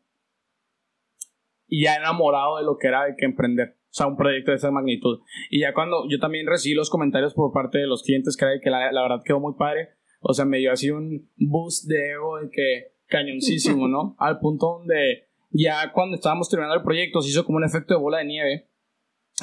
y 1.67 1.83
ya 1.83 1.93
enamorado 1.93 2.57
de 2.57 2.63
lo 2.63 2.79
que 2.79 2.87
era 2.87 3.05
de 3.05 3.15
que 3.15 3.25
emprender. 3.25 3.77
O 3.93 3.95
sea, 3.95 4.07
un 4.07 4.17
proyecto 4.17 4.49
de 4.49 4.57
esa 4.57 4.71
magnitud. 4.71 5.19
Y 5.51 5.61
ya 5.61 5.75
cuando 5.75 6.09
yo 6.09 6.17
también 6.17 6.47
recibí 6.47 6.73
los 6.73 6.89
comentarios 6.89 7.35
por 7.35 7.53
parte 7.53 7.77
de 7.77 7.85
los 7.85 8.01
clientes, 8.01 8.35
que, 8.35 8.47
que 8.59 8.71
la, 8.71 8.91
la 8.91 9.03
verdad 9.03 9.21
quedó 9.23 9.39
muy 9.39 9.53
padre. 9.53 9.89
O 10.19 10.33
sea, 10.33 10.45
me 10.45 10.57
dio 10.57 10.71
así 10.71 10.89
un 10.89 11.29
boost 11.37 11.87
de 11.87 12.13
ego 12.13 12.39
de 12.39 12.49
que 12.49 12.93
cañoncísimo, 13.05 13.87
¿no? 13.87 14.15
Al 14.19 14.39
punto 14.39 14.79
donde 14.79 15.27
ya 15.51 15.91
cuando 15.93 16.15
estábamos 16.15 16.49
terminando 16.49 16.75
el 16.75 16.83
proyecto 16.83 17.21
se 17.21 17.29
hizo 17.29 17.45
como 17.45 17.57
un 17.57 17.65
efecto 17.65 17.93
de 17.93 17.99
bola 17.99 18.17
de 18.17 18.25
nieve. 18.25 18.69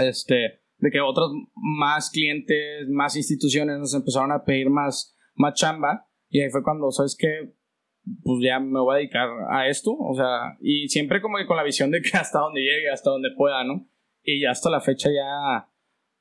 Este, 0.01 0.63
de 0.79 0.91
que 0.91 1.01
otros 1.01 1.31
más 1.55 2.11
clientes, 2.11 2.89
más 2.89 3.15
instituciones 3.15 3.79
nos 3.79 3.95
empezaron 3.95 4.33
a 4.33 4.43
pedir 4.43 4.69
más, 4.69 5.17
más 5.37 5.55
chamba. 5.55 6.09
Y 6.29 6.41
ahí 6.41 6.51
fue 6.51 6.65
cuando, 6.65 6.91
¿sabes 6.91 7.17
qué? 7.17 7.55
Pues 8.25 8.39
ya 8.43 8.59
me 8.59 8.81
voy 8.81 8.95
a 8.97 8.99
dedicar 8.99 9.29
a 9.49 9.69
esto. 9.69 9.93
O 9.97 10.17
sea, 10.17 10.57
y 10.61 10.89
siempre 10.89 11.23
como 11.23 11.39
que 11.39 11.47
con 11.47 11.57
la 11.57 11.63
visión 11.63 11.93
de 11.93 12.03
que 12.03 12.17
hasta 12.19 12.41
donde 12.41 12.63
llegue, 12.63 12.91
hasta 12.91 13.11
donde 13.11 13.29
pueda, 13.37 13.63
¿no? 13.63 13.87
Y 14.23 14.45
hasta 14.45 14.71
la 14.71 14.81
fecha, 14.81 15.09
ya 15.11 15.69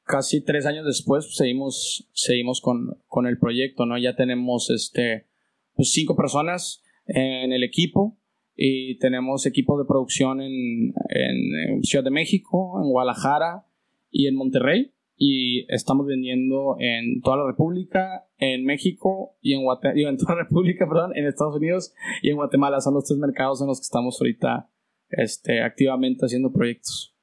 casi 0.10 0.42
tres 0.44 0.66
años 0.66 0.86
después, 0.86 1.26
pues, 1.26 1.36
seguimos, 1.36 2.10
seguimos 2.14 2.62
con, 2.62 2.98
con, 3.08 3.28
el 3.28 3.38
proyecto, 3.38 3.86
¿no? 3.86 3.98
Ya 3.98 4.16
tenemos 4.16 4.70
este, 4.72 5.28
pues, 5.76 5.92
cinco 5.92 6.16
personas 6.16 6.84
en 7.06 7.54
el 7.54 7.64
equipo 7.64 8.18
y 8.56 8.98
tenemos 8.98 9.46
equipos 9.46 9.80
de 9.80 9.88
producción 9.88 10.42
en, 10.42 10.94
en, 11.10 11.84
Ciudad 11.84 12.04
de 12.04 12.12
México, 12.12 12.82
en 12.84 12.90
Guadalajara 12.90 13.66
y 14.10 14.28
en 14.28 14.36
Monterrey. 14.36 14.94
Y 15.16 15.66
estamos 15.74 16.06
vendiendo 16.08 16.78
en 16.80 17.22
toda 17.22 17.38
la 17.38 17.46
República, 17.46 18.28
en 18.38 18.64
México 18.64 19.38
y 19.42 19.54
en, 19.54 19.64
Guate 19.64 19.90
en 19.90 20.18
toda 20.18 20.36
la 20.36 20.44
República, 20.44 20.88
perdón, 20.90 21.12
en 21.16 21.26
Estados 21.28 21.58
Unidos 21.58 21.94
y 22.22 22.30
en 22.30 22.38
Guatemala. 22.38 22.82
Son 22.82 22.94
los 22.94 23.06
tres 23.06 23.20
mercados 23.20 23.62
en 23.62 23.68
los 23.68 23.80
que 23.80 23.84
estamos 23.84 24.18
ahorita 24.20 24.70
este, 25.10 25.62
activamente 25.62 26.26
haciendo 26.26 26.52
proyectos. 26.52 27.19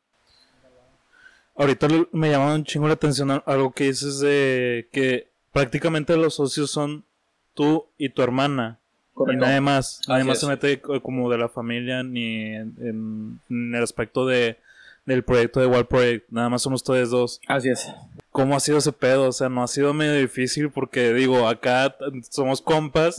Ahorita 1.57 1.89
me 2.13 2.31
llama 2.31 2.55
un 2.55 2.65
chingo 2.65 2.87
la 2.87 2.95
atención 2.95 3.43
algo 3.47 3.73
que 3.73 3.85
dices 3.85 4.21
de 4.21 4.89
que 4.93 5.29
prácticamente 5.53 6.17
los 6.17 6.35
socios 6.35 6.71
son 6.71 7.05
tú 7.55 7.87
y 7.97 8.11
tu 8.11 8.23
hermana. 8.23 8.79
Y 9.33 9.37
nadie 9.37 9.61
más. 9.61 10.03
Nadie 10.07 10.25
más 10.25 10.41
se 10.41 10.47
mete 10.47 10.81
como 10.81 11.31
de 11.31 11.39
la 11.39 11.49
familia 11.49 12.03
ni 12.03 12.55
en, 12.55 13.41
el 13.49 13.83
aspecto 13.83 14.27
de, 14.27 14.59
del 15.07 15.25
proyecto 15.25 15.61
de 15.61 15.67
Wild 15.67 15.87
Project. 15.87 16.29
Nada 16.31 16.51
más 16.51 16.61
son 16.61 16.75
ustedes 16.75 17.09
dos. 17.09 17.41
Así 17.49 17.71
es. 17.71 17.91
¿Cómo 18.31 18.55
ha 18.55 18.61
sido 18.61 18.77
ese 18.77 18.93
pedo? 18.93 19.29
O 19.29 19.33
sea, 19.33 19.49
no 19.49 19.63
ha 19.63 19.69
sido 19.69 19.95
medio 19.95 20.15
difícil 20.15 20.71
porque, 20.71 21.15
digo, 21.15 21.49
acá 21.49 21.97
somos 22.29 22.61
compas, 22.61 23.17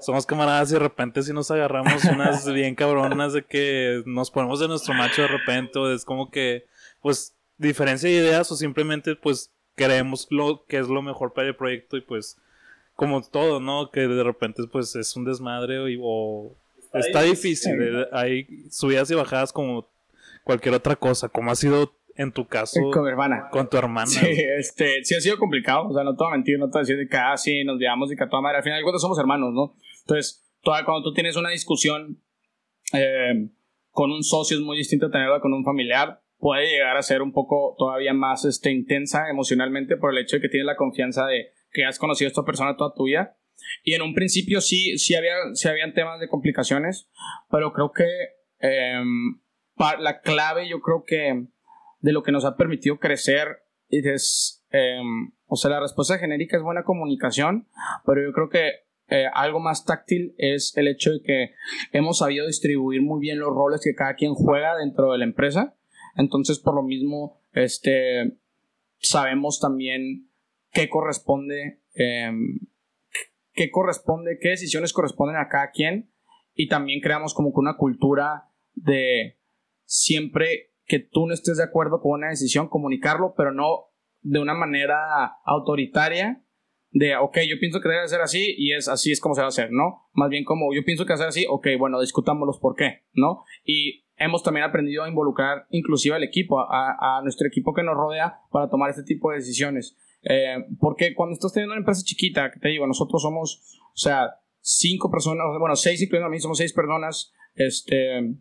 somos 0.00 0.24
camaradas 0.26 0.70
y 0.70 0.74
de 0.74 0.78
repente 0.78 1.24
si 1.24 1.32
nos 1.32 1.50
agarramos 1.50 2.04
unas 2.04 2.46
bien 2.52 2.76
cabronas 2.76 3.32
de 3.32 3.42
que 3.42 4.04
nos 4.06 4.30
ponemos 4.30 4.60
de 4.60 4.68
nuestro 4.68 4.94
macho 4.94 5.22
de 5.22 5.28
repente, 5.28 5.92
es 5.92 6.04
como 6.04 6.30
que, 6.30 6.66
pues, 7.02 7.34
diferencia 7.60 8.08
de 8.08 8.16
ideas 8.16 8.50
o 8.50 8.56
simplemente 8.56 9.14
pues 9.16 9.52
creemos 9.74 10.26
lo 10.30 10.64
que 10.66 10.78
es 10.78 10.88
lo 10.88 11.02
mejor 11.02 11.32
para 11.32 11.48
el 11.48 11.56
proyecto 11.56 11.96
y 11.96 12.00
pues 12.00 12.36
como 12.94 13.22
todo, 13.22 13.60
¿no? 13.60 13.90
Que 13.90 14.08
de 14.08 14.22
repente 14.22 14.62
pues 14.70 14.94
es 14.96 15.16
un 15.16 15.24
desmadre 15.24 15.78
o, 16.02 16.54
está 16.92 17.22
difícil. 17.22 17.72
eh, 17.80 18.06
Hay 18.12 18.46
subidas 18.70 19.10
y 19.10 19.14
bajadas 19.14 19.52
como 19.52 19.88
cualquier 20.44 20.74
otra 20.74 20.96
cosa. 20.96 21.28
Como 21.28 21.50
ha 21.50 21.54
sido 21.54 21.94
en 22.16 22.32
tu 22.32 22.46
caso 22.46 22.78
Con 22.92 23.04
mi 23.04 23.10
hermana. 23.10 23.48
con 23.50 23.70
tu 23.70 23.76
hermana. 23.78 24.06
Sí, 24.06 24.26
este, 24.58 25.04
sí 25.04 25.14
ha 25.14 25.20
sido 25.20 25.38
complicado, 25.38 25.88
o 25.88 25.94
sea, 25.94 26.04
no 26.04 26.14
te 26.16 26.24
voy 26.24 26.32
a 26.32 26.36
mentir, 26.36 26.58
no 26.58 26.66
te 26.66 26.72
voy 26.72 26.80
a 26.80 26.82
decir 26.82 26.98
de 26.98 27.08
que 27.08 27.16
ah, 27.16 27.36
sí, 27.36 27.64
nos 27.64 27.78
llevamos 27.78 28.12
y 28.12 28.16
que 28.16 28.24
a 28.24 28.28
toda 28.28 28.42
madre, 28.42 28.58
al 28.58 28.62
final 28.64 28.78
de 28.78 28.82
cuentas 28.82 29.00
somos 29.00 29.18
hermanos, 29.18 29.54
¿no? 29.54 29.74
Entonces, 30.00 30.42
toda, 30.62 30.84
cuando 30.84 31.02
tú 31.02 31.14
tienes 31.14 31.36
una 31.36 31.48
discusión 31.50 32.20
eh, 32.92 33.48
con 33.92 34.10
un 34.10 34.22
socio 34.22 34.58
es 34.58 34.62
muy 34.62 34.76
distinto 34.76 35.06
a 35.06 35.10
tenerla 35.10 35.40
con 35.40 35.54
un 35.54 35.64
familiar, 35.64 36.20
puede 36.40 36.70
llegar 36.70 36.96
a 36.96 37.02
ser 37.02 37.22
un 37.22 37.32
poco 37.32 37.76
todavía 37.78 38.14
más 38.14 38.44
este, 38.44 38.70
intensa 38.72 39.28
emocionalmente 39.28 39.96
por 39.96 40.12
el 40.12 40.18
hecho 40.18 40.36
de 40.36 40.42
que 40.42 40.48
tienes 40.48 40.66
la 40.66 40.76
confianza 40.76 41.26
de 41.26 41.52
que 41.70 41.84
has 41.84 41.98
conocido 41.98 42.28
a 42.28 42.30
esta 42.30 42.44
persona 42.44 42.76
toda 42.76 42.94
tu 42.94 43.04
vida. 43.04 43.36
Y 43.84 43.94
en 43.94 44.02
un 44.02 44.14
principio 44.14 44.60
sí, 44.60 44.98
sí, 44.98 45.14
había, 45.14 45.34
sí 45.54 45.68
habían 45.68 45.92
temas 45.92 46.18
de 46.18 46.28
complicaciones, 46.28 47.08
pero 47.50 47.72
creo 47.72 47.92
que 47.92 48.06
eh, 48.60 49.02
la 49.98 50.20
clave 50.20 50.68
yo 50.68 50.80
creo 50.80 51.04
que 51.06 51.46
de 52.00 52.12
lo 52.12 52.22
que 52.22 52.32
nos 52.32 52.44
ha 52.44 52.56
permitido 52.56 52.98
crecer 52.98 53.62
es, 53.90 54.64
eh, 54.70 55.00
o 55.46 55.56
sea, 55.56 55.70
la 55.70 55.80
respuesta 55.80 56.18
genérica 56.18 56.56
es 56.56 56.62
buena 56.62 56.84
comunicación, 56.84 57.68
pero 58.06 58.22
yo 58.22 58.32
creo 58.32 58.48
que 58.48 58.70
eh, 59.08 59.26
algo 59.34 59.58
más 59.60 59.84
táctil 59.84 60.34
es 60.38 60.76
el 60.76 60.88
hecho 60.88 61.10
de 61.10 61.22
que 61.22 61.50
hemos 61.92 62.18
sabido 62.18 62.46
distribuir 62.46 63.02
muy 63.02 63.20
bien 63.20 63.40
los 63.40 63.48
roles 63.48 63.80
que 63.82 63.94
cada 63.94 64.14
quien 64.14 64.34
juega 64.34 64.76
dentro 64.76 65.12
de 65.12 65.18
la 65.18 65.24
empresa. 65.24 65.74
Entonces, 66.16 66.58
por 66.58 66.74
lo 66.74 66.82
mismo, 66.82 67.42
este, 67.52 68.38
sabemos 68.98 69.60
también 69.60 70.30
qué 70.72 70.88
corresponde, 70.88 71.82
eh, 71.94 72.30
qué 73.52 73.70
corresponde, 73.70 74.38
qué 74.40 74.50
decisiones 74.50 74.92
corresponden 74.92 75.36
a 75.36 75.48
cada 75.48 75.70
quien 75.70 76.12
y 76.54 76.68
también 76.68 77.00
creamos 77.00 77.34
como 77.34 77.52
que 77.52 77.60
una 77.60 77.76
cultura 77.76 78.48
de 78.74 79.38
siempre 79.84 80.72
que 80.86 80.98
tú 80.98 81.26
no 81.26 81.34
estés 81.34 81.56
de 81.56 81.64
acuerdo 81.64 82.00
con 82.00 82.12
una 82.12 82.30
decisión, 82.30 82.68
comunicarlo, 82.68 83.34
pero 83.36 83.52
no 83.52 83.90
de 84.22 84.40
una 84.40 84.54
manera 84.54 85.38
autoritaria, 85.44 86.44
de, 86.92 87.16
ok, 87.16 87.38
yo 87.48 87.58
pienso 87.60 87.80
que 87.80 87.88
debe 87.88 88.08
ser 88.08 88.20
así 88.20 88.54
y 88.58 88.72
es 88.72 88.88
así 88.88 89.12
es 89.12 89.20
como 89.20 89.34
se 89.34 89.40
va 89.40 89.46
a 89.46 89.48
hacer, 89.48 89.70
¿no? 89.70 90.08
Más 90.12 90.28
bien 90.28 90.44
como 90.44 90.74
yo 90.74 90.84
pienso 90.84 91.06
que 91.06 91.12
va 91.12 91.18
ser 91.18 91.28
así, 91.28 91.46
ok, 91.48 91.68
bueno, 91.78 92.00
discutámoslos 92.00 92.58
por 92.58 92.74
qué, 92.74 93.04
¿no? 93.12 93.44
Y 93.64 94.06
hemos 94.20 94.42
también 94.42 94.64
aprendido 94.64 95.02
a 95.02 95.08
involucrar 95.08 95.66
inclusive 95.70 96.14
al 96.14 96.22
equipo, 96.22 96.60
a, 96.60 97.20
nuestro 97.22 97.48
equipo 97.48 97.72
que 97.72 97.82
nos 97.82 97.96
rodea 97.96 98.34
para 98.52 98.68
tomar 98.68 98.90
este 98.90 99.02
tipo 99.02 99.30
de 99.30 99.38
decisiones. 99.38 99.96
Eh, 100.22 100.56
porque 100.78 101.14
cuando 101.14 101.32
estás 101.32 101.54
teniendo 101.54 101.72
una 101.72 101.80
empresa 101.80 102.02
chiquita, 102.04 102.50
que 102.52 102.60
te 102.60 102.68
digo, 102.68 102.86
nosotros 102.86 103.22
somos, 103.22 103.78
o 103.82 103.96
sea, 103.96 104.34
cinco 104.60 105.10
personas, 105.10 105.46
bueno, 105.58 105.74
seis 105.74 106.02
incluyendo 106.02 106.26
a 106.26 106.30
mí, 106.30 106.38
somos 106.38 106.58
seis 106.58 106.74
personas, 106.74 107.32
este, 107.54 108.34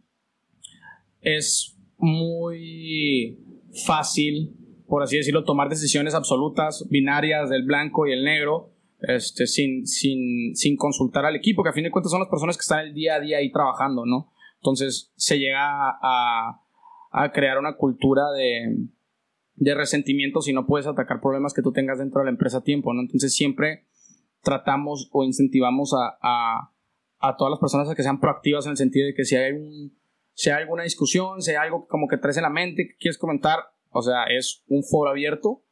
es 1.21 1.77
muy 1.97 3.39
fácil, 3.85 4.53
por 4.85 5.01
así 5.01 5.15
decirlo, 5.15 5.45
tomar 5.45 5.69
decisiones 5.69 6.13
absolutas, 6.13 6.85
binarias 6.89 7.49
del 7.49 7.63
blanco 7.63 8.05
y 8.05 8.11
el 8.11 8.25
negro, 8.25 8.73
este, 8.99 9.47
sin, 9.47 9.87
sin, 9.87 10.57
sin 10.57 10.75
consultar 10.75 11.25
al 11.25 11.37
equipo, 11.37 11.63
que 11.63 11.69
a 11.69 11.73
fin 11.73 11.85
de 11.85 11.91
cuentas 11.91 12.11
son 12.11 12.19
las 12.19 12.29
personas 12.29 12.57
que 12.57 12.61
están 12.61 12.85
el 12.85 12.93
día 12.93 13.15
a 13.15 13.19
día 13.21 13.37
ahí 13.37 13.49
trabajando, 13.49 14.05
¿no? 14.05 14.33
Entonces 14.61 15.11
se 15.15 15.39
llega 15.39 15.59
a, 15.61 16.61
a 17.11 17.31
crear 17.31 17.57
una 17.57 17.75
cultura 17.75 18.31
de, 18.31 18.87
de 19.55 19.75
resentimiento 19.75 20.41
si 20.41 20.53
no 20.53 20.65
puedes 20.65 20.87
atacar 20.87 21.21
problemas 21.21 21.53
que 21.53 21.61
tú 21.61 21.71
tengas 21.71 21.99
dentro 21.99 22.19
de 22.19 22.25
la 22.25 22.31
empresa 22.31 22.59
a 22.59 22.63
tiempo, 22.63 22.93
¿no? 22.93 23.01
Entonces 23.01 23.33
siempre 23.33 23.85
tratamos 24.41 25.09
o 25.11 25.23
incentivamos 25.23 25.93
a, 25.93 26.17
a, 26.21 26.73
a 27.19 27.35
todas 27.35 27.51
las 27.51 27.59
personas 27.59 27.89
a 27.89 27.95
que 27.95 28.03
sean 28.03 28.19
proactivas 28.19 28.65
en 28.65 28.71
el 28.71 28.77
sentido 28.77 29.05
de 29.05 29.13
que 29.13 29.25
si 29.25 29.35
hay, 29.35 29.53
un, 29.53 29.97
si 30.33 30.49
hay 30.49 30.61
alguna 30.61 30.83
discusión, 30.83 31.41
si 31.41 31.51
hay 31.51 31.57
algo 31.57 31.87
como 31.87 32.07
que 32.07 32.17
traes 32.17 32.37
en 32.37 32.43
la 32.43 32.49
mente 32.49 32.87
que 32.87 32.95
quieres 32.97 33.17
comentar, 33.17 33.59
o 33.91 34.01
sea, 34.01 34.25
es 34.25 34.63
un 34.67 34.83
foro 34.83 35.09
abierto, 35.09 35.63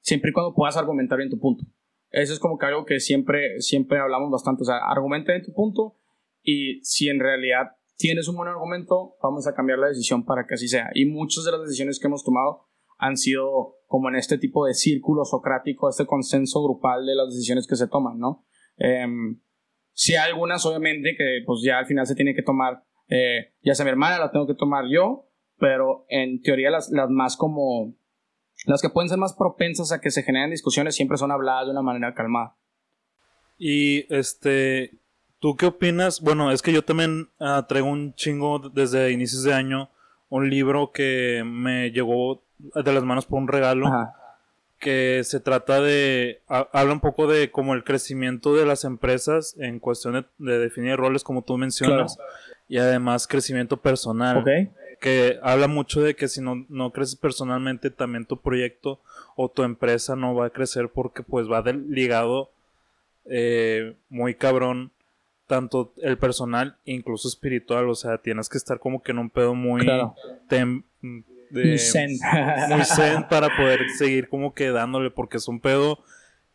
siempre 0.00 0.30
y 0.30 0.32
cuando 0.32 0.54
puedas 0.54 0.76
argumentar 0.76 1.18
bien 1.18 1.30
tu 1.30 1.38
punto. 1.38 1.64
Eso 2.10 2.32
es 2.32 2.38
como 2.38 2.58
que 2.58 2.66
algo 2.66 2.84
que 2.84 3.00
siempre, 3.00 3.60
siempre 3.60 3.98
hablamos 3.98 4.30
bastante, 4.30 4.62
o 4.62 4.66
sea, 4.66 4.78
argumenta 4.78 5.32
bien 5.32 5.44
tu 5.44 5.52
punto 5.52 5.96
y 6.42 6.84
si 6.84 7.08
en 7.08 7.18
realidad 7.18 7.76
tienes 8.02 8.26
un 8.26 8.34
buen 8.34 8.48
argumento, 8.48 9.14
vamos 9.22 9.46
a 9.46 9.54
cambiar 9.54 9.78
la 9.78 9.86
decisión 9.86 10.24
para 10.24 10.44
que 10.44 10.54
así 10.54 10.66
sea. 10.66 10.90
Y 10.92 11.04
muchas 11.06 11.44
de 11.44 11.52
las 11.52 11.60
decisiones 11.60 12.00
que 12.00 12.08
hemos 12.08 12.24
tomado 12.24 12.66
han 12.98 13.16
sido 13.16 13.76
como 13.86 14.08
en 14.08 14.16
este 14.16 14.38
tipo 14.38 14.66
de 14.66 14.74
círculo 14.74 15.24
socrático, 15.24 15.88
este 15.88 16.04
consenso 16.04 16.64
grupal 16.64 17.06
de 17.06 17.14
las 17.14 17.28
decisiones 17.28 17.68
que 17.68 17.76
se 17.76 17.86
toman, 17.86 18.18
¿no? 18.18 18.44
Eh, 18.78 19.06
si 19.92 20.16
hay 20.16 20.30
algunas, 20.30 20.66
obviamente, 20.66 21.14
que 21.16 21.44
pues 21.46 21.60
ya 21.64 21.78
al 21.78 21.86
final 21.86 22.04
se 22.04 22.16
tiene 22.16 22.34
que 22.34 22.42
tomar, 22.42 22.82
eh, 23.08 23.54
ya 23.62 23.76
sea 23.76 23.84
mi 23.84 23.90
hermana, 23.90 24.18
la 24.18 24.32
tengo 24.32 24.48
que 24.48 24.54
tomar 24.54 24.86
yo, 24.90 25.28
pero 25.58 26.04
en 26.08 26.42
teoría 26.42 26.72
las, 26.72 26.90
las 26.90 27.08
más 27.08 27.36
como, 27.36 27.94
las 28.66 28.82
que 28.82 28.90
pueden 28.90 29.10
ser 29.10 29.18
más 29.18 29.34
propensas 29.34 29.92
a 29.92 30.00
que 30.00 30.10
se 30.10 30.24
generen 30.24 30.50
discusiones 30.50 30.96
siempre 30.96 31.18
son 31.18 31.30
habladas 31.30 31.66
de 31.66 31.70
una 31.70 31.82
manera 31.82 32.14
calmada. 32.14 32.56
Y 33.58 34.12
este, 34.12 35.01
¿tú 35.42 35.56
qué 35.56 35.66
opinas? 35.66 36.20
Bueno, 36.22 36.50
es 36.52 36.62
que 36.62 36.72
yo 36.72 36.82
también 36.82 37.28
ah, 37.40 37.66
traigo 37.68 37.88
un 37.88 38.14
chingo 38.14 38.60
desde 38.72 39.10
inicios 39.10 39.42
de 39.42 39.52
año, 39.52 39.90
un 40.30 40.48
libro 40.48 40.92
que 40.92 41.42
me 41.44 41.90
llegó 41.90 42.40
de 42.58 42.92
las 42.92 43.02
manos 43.02 43.26
por 43.26 43.40
un 43.40 43.48
regalo, 43.48 43.88
Ajá. 43.88 44.14
que 44.78 45.22
se 45.24 45.40
trata 45.40 45.80
de, 45.80 46.40
ha- 46.48 46.68
habla 46.72 46.92
un 46.92 47.00
poco 47.00 47.26
de 47.26 47.50
como 47.50 47.74
el 47.74 47.82
crecimiento 47.82 48.54
de 48.54 48.64
las 48.64 48.84
empresas 48.84 49.56
en 49.58 49.80
cuestión 49.80 50.14
de, 50.14 50.24
de 50.38 50.58
definir 50.60 50.96
roles 50.96 51.24
como 51.24 51.42
tú 51.42 51.58
mencionas, 51.58 52.16
y 52.68 52.78
además 52.78 53.26
crecimiento 53.26 53.76
personal 53.78 54.44
que 55.00 55.40
habla 55.42 55.66
mucho 55.66 56.00
de 56.00 56.14
que 56.14 56.28
si 56.28 56.40
no, 56.40 56.64
no 56.68 56.92
creces 56.92 57.16
personalmente, 57.16 57.90
también 57.90 58.24
tu 58.24 58.36
proyecto 58.40 59.00
o 59.34 59.48
tu 59.48 59.64
empresa 59.64 60.14
no 60.14 60.32
va 60.36 60.46
a 60.46 60.50
crecer 60.50 60.88
porque 60.88 61.24
pues 61.24 61.50
va 61.50 61.60
del- 61.62 61.90
ligado 61.90 62.50
eh, 63.24 63.94
muy 64.08 64.34
cabrón 64.36 64.92
tanto 65.52 65.92
el 65.98 66.16
personal 66.16 66.76
incluso 66.86 67.28
espiritual, 67.28 67.86
o 67.90 67.94
sea, 67.94 68.16
tienes 68.16 68.48
que 68.48 68.56
estar 68.56 68.78
como 68.78 69.02
que 69.02 69.10
en 69.12 69.18
un 69.18 69.28
pedo 69.28 69.54
muy 69.54 69.82
Claro. 69.82 70.14
tem- 70.48 70.82
de- 71.50 71.76
zen. 71.78 72.10
muy 72.70 72.82
zen 72.86 73.28
para 73.28 73.54
poder 73.54 73.80
seguir 73.98 74.30
como 74.30 74.54
que 74.54 74.70
dándole 74.70 75.10
porque 75.10 75.36
es 75.36 75.48
un 75.48 75.60
pedo 75.60 75.98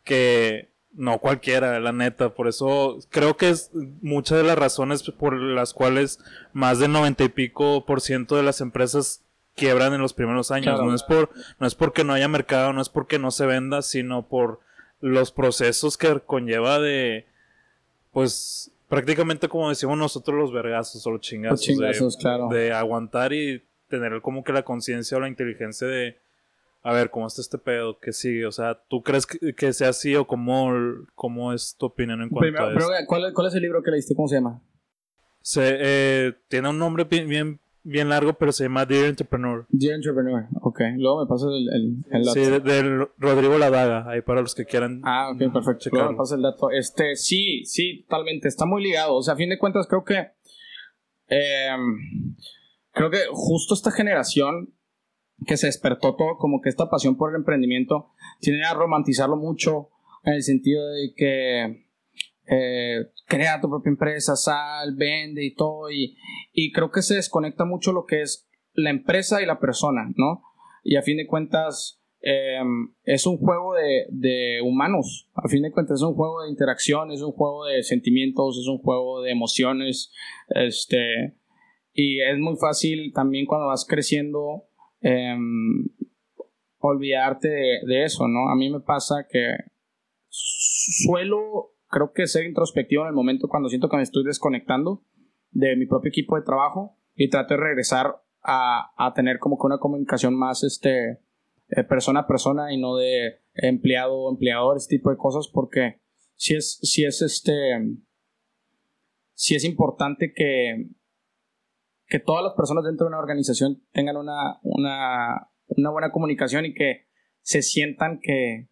que 0.02 0.68
no 0.94 1.18
cualquiera, 1.20 1.78
la 1.78 1.92
neta, 1.92 2.30
por 2.34 2.48
eso 2.48 2.98
creo 3.08 3.36
que 3.36 3.50
es 3.50 3.70
muchas 4.02 4.38
de 4.38 4.42
las 4.44 4.58
razones 4.58 5.04
por 5.04 5.38
las 5.40 5.72
cuales 5.74 6.18
más 6.52 6.80
del 6.80 6.90
noventa 6.90 7.22
y 7.22 7.28
pico 7.28 7.84
por 7.86 8.00
ciento 8.00 8.34
de 8.34 8.42
las 8.42 8.60
empresas 8.60 9.22
quiebran 9.54 9.92
en 9.94 10.00
los 10.00 10.12
primeros 10.12 10.50
años. 10.50 10.74
Claro. 10.74 10.86
No 10.86 10.94
es 10.96 11.04
por, 11.04 11.30
no 11.60 11.68
es 11.68 11.76
porque 11.76 12.02
no 12.02 12.14
haya 12.14 12.26
mercado, 12.26 12.72
no 12.72 12.82
es 12.82 12.88
porque 12.88 13.20
no 13.20 13.30
se 13.30 13.46
venda, 13.46 13.82
sino 13.82 14.26
por 14.26 14.58
los 15.00 15.30
procesos 15.30 15.96
que 15.96 16.18
conlleva 16.26 16.80
de 16.80 17.26
pues 18.12 18.72
prácticamente 18.88 19.48
como 19.48 19.68
decimos 19.68 19.96
nosotros 19.98 20.36
los 20.36 20.52
vergazos 20.52 21.06
o 21.06 21.10
los 21.10 21.20
chingazos, 21.20 21.60
Los 21.60 21.76
chingazos, 21.76 22.16
de, 22.16 22.20
claro. 22.20 22.48
de 22.48 22.72
aguantar 22.72 23.32
y 23.32 23.62
tener 23.88 24.20
como 24.20 24.44
que 24.44 24.52
la 24.52 24.62
conciencia 24.62 25.16
o 25.16 25.20
la 25.20 25.28
inteligencia 25.28 25.86
de 25.86 26.18
a 26.82 26.92
ver 26.92 27.10
cómo 27.10 27.26
está 27.26 27.40
este 27.42 27.58
pedo, 27.58 27.98
que 27.98 28.12
sigue, 28.12 28.46
o 28.46 28.52
sea, 28.52 28.80
¿tú 28.88 29.02
crees 29.02 29.26
que, 29.26 29.52
que 29.54 29.72
sea 29.72 29.90
así 29.90 30.14
o 30.14 30.26
cómo, 30.26 30.72
cómo 31.14 31.52
es 31.52 31.76
tu 31.76 31.86
opinión 31.86 32.22
en 32.22 32.28
cuanto 32.28 32.40
Primero, 32.40 32.66
a 32.66 32.98
eso? 32.98 33.06
¿cuál, 33.06 33.32
¿Cuál 33.34 33.48
es 33.48 33.54
el 33.54 33.62
libro 33.62 33.82
que 33.82 33.90
leíste? 33.90 34.14
¿Cómo 34.14 34.28
se 34.28 34.36
llama? 34.36 34.62
Se, 35.42 35.76
eh, 35.80 36.34
tiene 36.48 36.68
un 36.68 36.78
nombre 36.78 37.04
bien, 37.04 37.28
bien, 37.28 37.60
bien 37.88 38.08
largo, 38.08 38.34
pero 38.34 38.52
se 38.52 38.64
llama 38.64 38.86
Dear 38.86 39.06
Entrepreneur. 39.06 39.66
Dear 39.70 39.94
Entrepreneur. 39.96 40.46
Ok. 40.62 40.80
Luego 40.96 41.24
me 41.24 41.28
pasas 41.28 41.48
el, 41.48 41.68
el, 41.74 42.04
el 42.10 42.24
dato. 42.24 42.34
Sí, 42.34 42.40
de, 42.40 42.60
de 42.60 43.08
Rodrigo 43.18 43.58
Ladaga, 43.58 44.08
ahí 44.10 44.20
para 44.22 44.40
los 44.42 44.54
que 44.54 44.64
quieran. 44.64 45.00
Ah, 45.04 45.30
ok, 45.32 45.52
perfecto. 45.52 45.78
Checarlo. 45.84 45.98
Luego 46.04 46.12
me 46.12 46.18
pasas 46.18 46.36
el 46.36 46.42
dato. 46.42 46.70
Este, 46.70 47.16
sí, 47.16 47.64
sí, 47.64 48.04
totalmente. 48.08 48.48
Está 48.48 48.66
muy 48.66 48.82
ligado. 48.82 49.14
O 49.16 49.22
sea, 49.22 49.34
a 49.34 49.36
fin 49.36 49.48
de 49.50 49.58
cuentas, 49.58 49.86
creo 49.88 50.04
que. 50.04 50.28
eh, 51.28 51.76
creo 52.92 53.10
que 53.10 53.18
justo 53.30 53.74
esta 53.74 53.90
generación 53.90 54.74
que 55.46 55.56
se 55.56 55.66
despertó 55.66 56.16
todo, 56.16 56.36
como 56.36 56.60
que 56.60 56.68
esta 56.68 56.90
pasión 56.90 57.16
por 57.16 57.30
el 57.30 57.36
emprendimiento, 57.36 58.10
tiene 58.40 58.64
a 58.64 58.74
romantizarlo 58.74 59.36
mucho 59.36 59.90
en 60.24 60.34
el 60.34 60.42
sentido 60.42 60.86
de 60.88 61.12
que. 61.16 61.87
Eh, 62.50 63.10
crea 63.26 63.60
tu 63.60 63.68
propia 63.68 63.90
empresa, 63.90 64.36
sal, 64.36 64.94
vende 64.96 65.44
y 65.44 65.54
todo. 65.54 65.90
Y, 65.90 66.16
y 66.52 66.72
creo 66.72 66.90
que 66.90 67.02
se 67.02 67.16
desconecta 67.16 67.64
mucho 67.64 67.92
lo 67.92 68.06
que 68.06 68.22
es 68.22 68.48
la 68.72 68.90
empresa 68.90 69.42
y 69.42 69.46
la 69.46 69.58
persona, 69.58 70.10
¿no? 70.16 70.42
Y 70.84 70.96
a 70.96 71.02
fin 71.02 71.16
de 71.16 71.26
cuentas, 71.26 72.00
eh, 72.20 72.60
es 73.04 73.26
un 73.26 73.38
juego 73.38 73.74
de, 73.74 74.06
de 74.10 74.60
humanos. 74.62 75.28
A 75.34 75.48
fin 75.48 75.62
de 75.62 75.72
cuentas, 75.72 75.96
es 76.00 76.02
un 76.02 76.14
juego 76.14 76.42
de 76.42 76.50
interacción, 76.50 77.10
es 77.10 77.22
un 77.22 77.32
juego 77.32 77.66
de 77.66 77.82
sentimientos, 77.82 78.58
es 78.58 78.66
un 78.66 78.78
juego 78.78 79.22
de 79.22 79.30
emociones. 79.30 80.12
Este, 80.48 81.34
y 81.92 82.20
es 82.20 82.38
muy 82.38 82.56
fácil 82.56 83.12
también 83.12 83.46
cuando 83.46 83.66
vas 83.66 83.84
creciendo 83.84 84.64
eh, 85.00 85.36
olvidarte 86.78 87.48
de, 87.48 87.80
de 87.86 88.04
eso, 88.04 88.28
¿no? 88.28 88.48
A 88.50 88.56
mí 88.56 88.70
me 88.70 88.80
pasa 88.80 89.26
que 89.28 89.56
suelo, 90.28 91.72
creo 91.88 92.12
que 92.12 92.26
ser 92.26 92.44
introspectivo 92.46 93.02
en 93.02 93.08
el 93.08 93.14
momento 93.14 93.48
cuando 93.48 93.68
siento 93.68 93.88
que 93.88 93.96
me 93.96 94.02
estoy 94.02 94.24
desconectando 94.24 95.04
de 95.50 95.76
mi 95.76 95.86
propio 95.86 96.10
equipo 96.10 96.36
de 96.36 96.42
trabajo 96.42 96.98
y 97.14 97.30
trato 97.30 97.54
de 97.54 97.60
regresar 97.60 98.22
a, 98.42 98.92
a 98.96 99.14
tener 99.14 99.38
como 99.38 99.58
que 99.58 99.66
una 99.66 99.78
comunicación 99.78 100.36
más 100.36 100.62
este, 100.62 101.20
eh, 101.70 101.84
persona 101.84 102.20
a 102.20 102.26
persona 102.26 102.72
y 102.72 102.80
no 102.80 102.96
de 102.96 103.40
empleado 103.54 104.14
o 104.16 104.30
empleador, 104.30 104.76
ese 104.76 104.96
tipo 104.96 105.10
de 105.10 105.16
cosas, 105.16 105.50
porque 105.52 106.00
si 106.34 106.54
es, 106.54 106.78
si 106.82 107.04
es 107.04 107.20
este, 107.20 107.52
si 109.34 109.54
es 109.54 109.64
importante 109.64 110.32
que, 110.34 110.88
que 112.06 112.20
todas 112.20 112.42
las 112.42 112.54
personas 112.54 112.84
dentro 112.84 113.04
de 113.04 113.08
una 113.08 113.18
organización 113.18 113.82
tengan 113.92 114.16
una, 114.16 114.60
una, 114.62 115.50
una 115.66 115.90
buena 115.90 116.10
comunicación 116.10 116.64
y 116.64 116.72
que 116.72 117.08
se 117.42 117.60
sientan 117.60 118.20
que 118.22 118.70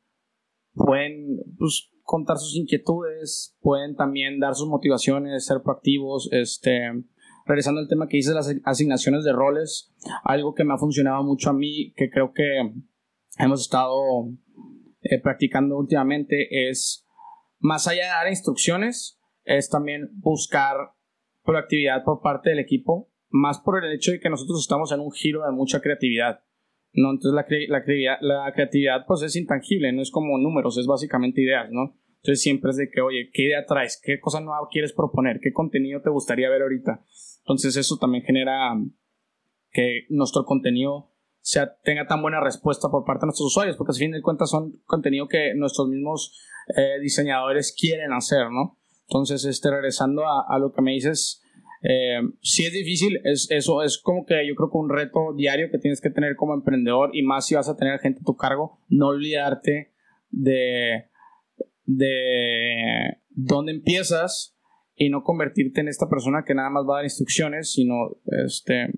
pueden 0.73 1.39
pues, 1.59 1.91
contar 2.07 2.39
sus 2.39 2.55
inquietudes, 2.57 3.57
pueden 3.61 3.97
también 3.97 4.39
dar 4.39 4.55
sus 4.55 4.69
motivaciones, 4.69 5.45
ser 5.45 5.61
proactivos, 5.63 6.29
este, 6.33 6.93
regresando 7.45 7.81
al 7.81 7.89
tema 7.89 8.07
que 8.07 8.17
dices, 8.17 8.33
las 8.33 8.55
asignaciones 8.65 9.25
de 9.25 9.33
roles, 9.33 9.93
algo 10.23 10.55
que 10.55 10.65
me 10.65 10.73
ha 10.73 10.79
funcionado 10.79 11.25
mucho 11.25 11.51
a 11.51 11.53
mí, 11.53 11.93
que 11.97 12.09
creo 12.09 12.33
que 12.33 12.73
hemos 13.39 13.61
estado 13.61 14.01
eh, 15.03 15.21
practicando 15.21 15.77
últimamente, 15.77 16.71
es 16.71 17.05
más 17.59 17.89
allá 17.89 18.05
de 18.05 18.11
dar 18.11 18.29
instrucciones, 18.29 19.21
es 19.45 19.69
también 19.69 20.09
buscar 20.15 20.77
proactividad 21.45 22.05
por 22.05 22.21
parte 22.21 22.51
del 22.51 22.61
equipo, 22.61 23.11
más 23.31 23.59
por 23.59 23.85
el 23.85 23.93
hecho 23.93 24.13
de 24.13 24.21
que 24.21 24.31
nosotros 24.31 24.61
estamos 24.61 24.93
en 24.93 25.01
un 25.01 25.11
giro 25.11 25.45
de 25.45 25.51
mucha 25.51 25.81
creatividad. 25.81 26.46
¿No? 26.97 27.11
Entonces 27.11 27.33
la, 27.35 27.47
la, 27.69 28.19
la 28.21 28.53
creatividad 28.53 29.07
pues 29.07 29.23
es 29.23 29.37
intangible, 29.37 29.93
no 29.93 30.03
es 30.03 30.11
como 30.11 30.39
números, 30.39 30.79
es 30.79 30.87
básicamente 30.87 31.43
ideas, 31.43 31.71
¿no? 31.71 31.97
Entonces 32.17 32.43
siempre 32.43 32.71
es 32.71 32.77
de 32.77 32.91
que, 32.91 33.01
oye, 33.01 33.31
¿qué 33.33 33.43
idea 33.45 33.65
traes? 33.65 34.01
¿Qué 34.03 34.19
cosa 34.19 34.41
nueva 34.41 34.67
quieres 34.71 34.93
proponer? 34.93 35.39
¿Qué 35.41 35.53
contenido 35.53 36.01
te 36.03 36.11
gustaría 36.11 36.51
ver 36.51 36.63
ahorita? 36.63 37.05
Entonces 37.41 37.77
eso 37.77 37.99
también 37.99 38.25
genera 38.25 38.73
que 39.71 40.07
nuestro 40.09 40.45
contenido 40.45 41.13
sea, 41.47 41.77
tenga 41.85 42.07
tan 42.09 42.23
buena 42.23 42.41
respuesta 42.41 42.89
por 42.89 43.05
parte 43.05 43.21
de 43.21 43.27
nuestros 43.27 43.47
usuarios, 43.47 43.77
porque 43.77 43.93
al 43.93 43.99
fin 43.99 44.11
de 44.11 44.21
cuentas 44.21 44.51
son 44.51 44.81
contenido 44.85 45.29
que 45.29 45.55
nuestros 45.55 45.87
mismos 45.89 46.37
eh, 46.77 46.99
diseñadores 47.01 47.77
quieren 47.79 48.13
hacer, 48.13 48.51
¿no? 48.51 48.79
Entonces, 49.09 49.45
este, 49.45 49.71
regresando 49.71 50.27
a, 50.27 50.45
a 50.49 50.59
lo 50.59 50.73
que 50.73 50.83
me 50.83 50.91
dices, 50.91 51.41
eh, 51.83 52.21
si 52.41 52.65
es 52.65 52.73
difícil, 52.73 53.21
es, 53.25 53.49
eso 53.51 53.83
es 53.83 53.99
como 53.99 54.25
que 54.25 54.47
yo 54.47 54.55
creo 54.55 54.71
que 54.71 54.79
un 54.79 54.91
reto 54.91 55.35
diario 55.37 55.71
que 55.71 55.79
tienes 55.79 56.01
que 56.01 56.11
tener 56.11 56.37
como 56.37 56.55
emprendedor 56.55 57.11
y 57.13 57.23
más 57.23 57.47
si 57.47 57.55
vas 57.55 57.69
a 57.69 57.77
tener 57.77 57.99
gente 58.01 58.21
a 58.23 58.25
tu 58.25 58.37
cargo, 58.37 58.81
no 58.89 59.09
olvidarte 59.09 59.93
de, 60.31 61.07
de 61.85 63.19
dónde 63.31 63.73
empiezas 63.73 64.57
y 64.97 65.11
no 65.11 65.23
convertirte 65.23 65.81
en 65.81 65.89
esta 65.89 66.09
persona 66.09 66.45
que 66.47 66.55
nada 66.55 66.71
más 66.71 66.85
va 66.89 66.95
a 66.95 66.97
dar 66.99 67.05
instrucciones, 67.05 67.73
sino 67.73 67.95
este, 68.45 68.89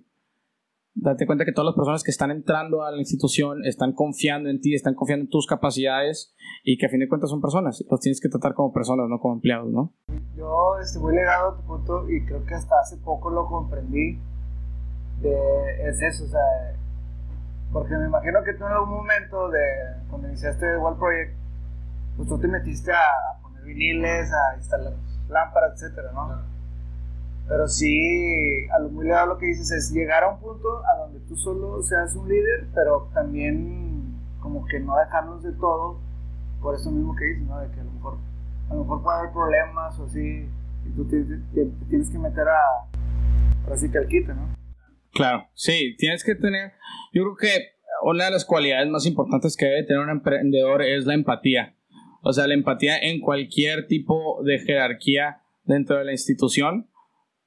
date 1.00 1.26
cuenta 1.26 1.45
que 1.45 1.52
todas 1.52 1.67
las 1.67 1.75
personas 1.75 2.02
que 2.02 2.11
están 2.11 2.31
entrando 2.31 2.83
a 2.83 2.90
la 2.90 2.99
institución 2.99 3.64
están 3.64 3.93
confiando 3.93 4.49
en 4.49 4.61
ti, 4.61 4.75
están 4.75 4.95
confiando 4.95 5.25
en 5.25 5.31
tus 5.31 5.47
capacidades 5.47 6.35
y 6.64 6.78
que 6.78 6.87
a 6.87 6.88
fin 6.88 7.00
de 7.00 7.09
cuentas 7.09 7.31
son 7.31 7.40
personas. 7.40 7.85
Los 7.90 8.00
tienes 8.00 8.21
que 8.21 8.28
tratar 8.28 8.55
como 8.55 8.73
personas, 8.73 9.09
no 9.09 9.19
como 9.19 9.35
empleados, 9.35 9.71
¿no? 9.71 9.93
Yo 10.37 10.78
estoy 10.81 11.02
muy 11.02 11.14
legado 11.14 11.50
a 11.50 11.57
tu 11.57 11.62
punto 11.67 12.11
y 12.11 12.25
creo 12.25 12.45
que 12.45 12.55
hasta 12.55 12.81
hace 12.81 12.97
poco 12.99 13.31
lo 13.31 13.47
comprendí. 13.47 14.19
De, 15.21 15.88
es 15.88 16.00
eso, 16.00 16.25
o 16.25 16.28
sea, 16.28 16.40
porque 17.73 17.97
me 17.97 18.07
imagino 18.07 18.43
que 18.45 18.55
tú 18.55 18.64
en 18.64 18.73
algún 18.73 18.90
momento 18.90 19.49
de 19.50 19.61
cuando 20.09 20.28
iniciaste 20.28 20.78
Wall 20.78 20.97
Project, 20.97 21.37
pues 22.17 22.28
tú 22.28 22.38
te 22.38 22.49
metiste 22.49 22.93
a, 22.93 23.43
poner 23.43 23.64
viniles, 23.64 24.31
a 24.33 24.57
instalar 24.57 24.95
lámparas, 25.28 25.75
etcétera, 25.75 26.12
¿no? 26.12 26.58
Pero 27.49 27.67
sí, 27.67 28.69
a 28.76 28.78
lo 28.78 28.90
muy 28.90 29.07
legado 29.07 29.28
lo 29.28 29.38
que 29.38 29.47
dices 29.47 29.71
es 29.71 29.90
llegar 29.90 30.23
a 30.23 30.35
un 30.35 30.40
punto 30.40 30.69
a 30.85 30.99
donde 30.99 31.21
tú 31.21 31.35
solo 31.37 31.83
seas 31.83 32.14
un 32.14 32.28
líder, 32.28 32.69
pero 32.75 33.09
también 33.14 34.14
como 34.40 34.66
que 34.66 34.79
no 34.81 34.96
dejarnos 34.99 35.42
de 35.42 35.53
todo 35.53 35.99
por 36.61 36.75
eso 36.75 36.90
mismo 36.90 37.16
que 37.16 37.25
dices, 37.25 37.44
¿no? 37.44 37.59
De 37.61 37.70
que 37.70 37.81
a 37.81 37.85
lo 37.85 37.92
mejor, 37.92 38.18
a 38.68 38.75
lo 38.75 38.81
mejor 38.81 39.03
puede 39.03 39.18
haber 39.18 39.33
problemas 39.33 39.99
o 39.99 40.05
así, 40.05 40.46
y 40.87 40.90
tú 40.94 41.07
tienes 41.09 42.11
que 42.11 42.18
meter 42.18 42.49
a, 42.49 43.73
así 43.73 43.90
que 43.90 43.99
al 43.99 44.09
¿no? 44.37 44.55
Claro, 45.12 45.46
sí, 45.55 45.96
tienes 45.99 46.25
que 46.25 46.35
tener, 46.35 46.73
yo 47.12 47.23
creo 47.23 47.37
que 47.37 47.79
una 48.03 48.27
de 48.27 48.31
las 48.33 48.44
cualidades 48.44 48.88
más 48.88 49.07
importantes 49.07 49.57
que 49.57 49.66
debe 49.66 49.85
tener 49.85 50.03
un 50.03 50.11
emprendedor 50.11 50.83
es 50.83 51.07
la 51.07 51.14
empatía. 51.14 51.75
O 52.23 52.33
sea, 52.33 52.46
la 52.46 52.55
empatía 52.55 52.99
en 52.99 53.20
cualquier 53.20 53.87
tipo 53.87 54.42
de 54.44 54.59
jerarquía 54.59 55.42
dentro 55.64 55.99
de 55.99 56.05
la 56.05 56.12
institución 56.12 56.88